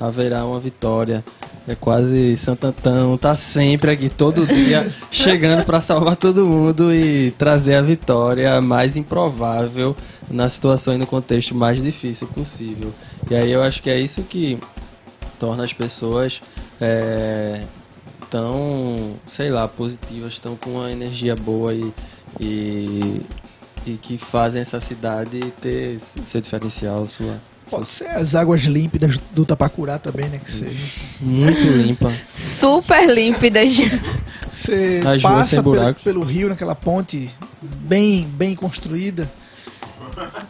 haverá 0.00 0.44
uma 0.44 0.60
vitória. 0.60 1.24
É 1.66 1.74
quase 1.74 2.34
Santantão, 2.38 3.18
tá 3.18 3.34
sempre 3.34 3.90
aqui, 3.90 4.08
todo 4.08 4.46
dia, 4.46 4.90
chegando 5.10 5.64
para 5.64 5.80
salvar 5.82 6.16
todo 6.16 6.46
mundo 6.46 6.94
e 6.94 7.30
trazer 7.36 7.74
a 7.74 7.82
vitória 7.82 8.58
mais 8.62 8.96
improvável 8.96 9.94
na 10.30 10.48
situação 10.48 10.94
e 10.94 10.96
no 10.98 11.06
contexto 11.06 11.54
mais 11.54 11.82
difícil 11.82 12.26
possível. 12.28 12.90
E 13.30 13.34
aí 13.34 13.50
eu 13.50 13.62
acho 13.62 13.82
que 13.82 13.90
é 13.90 14.00
isso 14.00 14.22
que 14.22 14.58
torna 15.38 15.62
as 15.62 15.72
pessoas 15.74 16.40
é, 16.80 17.60
tão, 18.30 19.12
sei 19.26 19.50
lá, 19.50 19.68
positivas, 19.68 20.38
tão 20.38 20.56
com 20.56 20.70
uma 20.70 20.90
energia 20.90 21.36
boa 21.36 21.74
e, 21.74 21.92
e, 22.40 23.20
e 23.86 23.92
que 24.00 24.18
fazem 24.18 24.62
essa 24.62 24.80
cidade 24.80 25.40
ter 25.60 26.00
seu 26.24 26.40
diferencial, 26.40 27.06
sua 27.08 27.38
Pode 27.70 27.88
ser 27.88 28.06
as 28.08 28.34
águas 28.34 28.62
límpidas 28.62 29.18
do 29.32 29.44
Tapacurá 29.44 29.98
também, 29.98 30.26
né? 30.28 30.40
Que 30.42 30.50
você, 30.50 30.72
muito 31.20 31.60
limpa. 31.60 32.10
Super 32.32 33.08
límpidas. 33.10 33.76
você 34.50 35.00
As 35.00 35.22
ruas 35.22 35.22
passa 35.22 35.46
sem 35.48 35.62
pelo, 35.62 35.94
pelo 35.94 36.22
rio 36.22 36.48
naquela 36.48 36.74
ponte 36.74 37.30
bem, 37.62 38.26
bem 38.26 38.54
construída. 38.54 39.30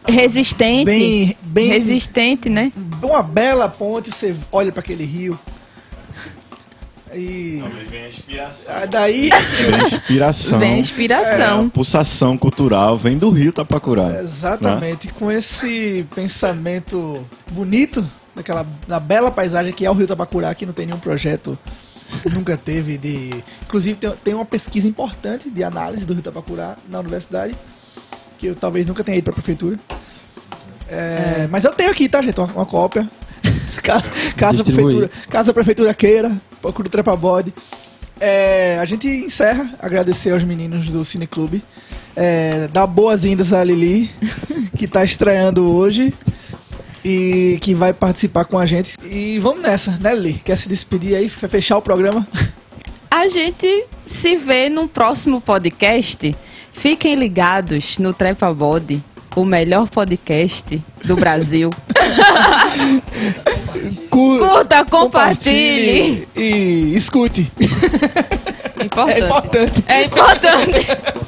Resistente. 0.06 0.85
Bem, 0.85 1.36
bem 1.43 1.69
Resistente, 1.69 2.48
né? 2.48 2.73
uma 3.02 3.23
bela 3.23 3.69
ponte, 3.69 4.10
você 4.10 4.35
olha 4.52 4.70
para 4.70 4.81
aquele 4.81 5.05
rio. 5.05 5.39
E 7.14 7.62
vem 7.90 8.05
a 8.05 8.09
inspiração. 8.09 8.74
ah, 8.76 8.86
daí, 8.86 9.30
Vem 9.30 9.74
a 9.74 9.82
inspiração. 9.85 10.59
Vem 10.59 10.72
É, 10.74 10.78
inspiração. 10.78 11.66
a 11.66 11.70
pulsação 11.70 12.36
cultural 12.36 12.97
vem 12.97 13.16
do 13.18 13.30
Rio 13.30 13.52
Tapacurá. 13.52 14.20
exatamente, 14.20 15.09
com 15.09 15.30
esse 15.32 16.06
pensamento 16.14 17.26
bonito, 17.51 18.06
daquela 18.35 18.66
da 18.86 19.01
bela 19.01 19.30
paisagem 19.30 19.72
que 19.72 19.85
é 19.86 19.90
o 19.90 19.94
Rio 19.94 20.06
Tapacurá, 20.06 20.55
que 20.55 20.66
não 20.66 20.72
tem 20.72 20.86
nenhum 20.86 20.98
projeto, 20.98 21.59
nunca 22.30 22.56
teve 22.56 22.97
de. 22.98 23.30
Inclusive 23.62 23.97
tem, 23.98 24.10
tem 24.22 24.35
uma 24.35 24.44
pesquisa 24.44 24.86
importante 24.86 25.48
de 25.51 25.64
análise 25.64 26.05
do 26.05 26.12
Rio 26.14 26.22
Tapacurá 26.22 26.76
na 26.89 27.01
universidade, 27.01 27.55
que 28.39 28.47
eu 28.47 28.55
talvez 28.55 28.86
nunca 28.86 29.02
tenha 29.02 29.16
ido 29.18 29.24
para 29.24 29.32
a 29.32 29.35
prefeitura. 29.35 29.78
É, 30.90 31.47
Mas 31.51 31.64
eu 31.64 31.72
tenho 31.72 31.90
aqui, 31.90 32.09
tá, 32.09 32.22
gente? 32.22 32.39
Uma, 32.40 32.47
uma 32.52 32.66
cópia. 32.66 33.09
Caso, 33.82 34.10
caso, 34.36 34.62
a 34.62 34.64
prefeitura, 34.64 35.10
caso 35.28 35.50
a 35.50 35.55
prefeitura 35.55 35.94
queira, 35.94 36.36
procure 36.60 36.88
o 36.88 36.90
Trepabode. 36.90 37.52
É, 38.20 38.78
a 38.80 38.84
gente 38.84 39.06
encerra, 39.06 39.70
agradecer 39.80 40.32
aos 40.32 40.42
meninos 40.42 40.88
do 40.88 41.05
Cineclube. 41.05 41.62
É, 42.16 42.68
dar 42.72 42.86
boas-vindas 42.86 43.52
à 43.52 43.62
Lili, 43.62 44.10
que 44.76 44.86
está 44.86 45.05
estreando 45.05 45.70
hoje. 45.70 46.12
e 47.05 47.59
que 47.62 47.74
vai 47.74 47.92
participar 47.92 48.44
com 48.44 48.59
a 48.59 48.66
gente. 48.66 48.96
E 49.05 49.38
vamos 49.38 49.62
nessa, 49.62 49.92
né, 50.00 50.14
Lili? 50.14 50.34
Quer 50.44 50.59
se 50.59 50.68
despedir 50.68 51.14
aí, 51.14 51.28
fechar 51.28 51.78
o 51.78 51.82
programa? 51.82 52.26
A 53.10 53.28
gente 53.28 53.86
se 54.06 54.36
vê 54.36 54.68
num 54.68 54.86
próximo 54.86 55.40
podcast. 55.40 56.36
Fiquem 56.72 57.14
ligados 57.14 57.98
no 57.98 58.12
Trepa 58.12 58.52
Body, 58.52 59.02
o 59.39 59.44
melhor 59.44 59.89
podcast 59.89 60.81
do 61.05 61.16
Brasil. 61.16 61.70
Cu- 64.10 64.39
Curta, 64.39 64.85
compartilhe. 64.85 66.27
e 66.36 66.94
escute. 66.97 67.51
Importante. 68.85 69.85
É 69.86 70.05
importante. 70.05 70.05
É 70.05 70.05
importante. 70.05 71.19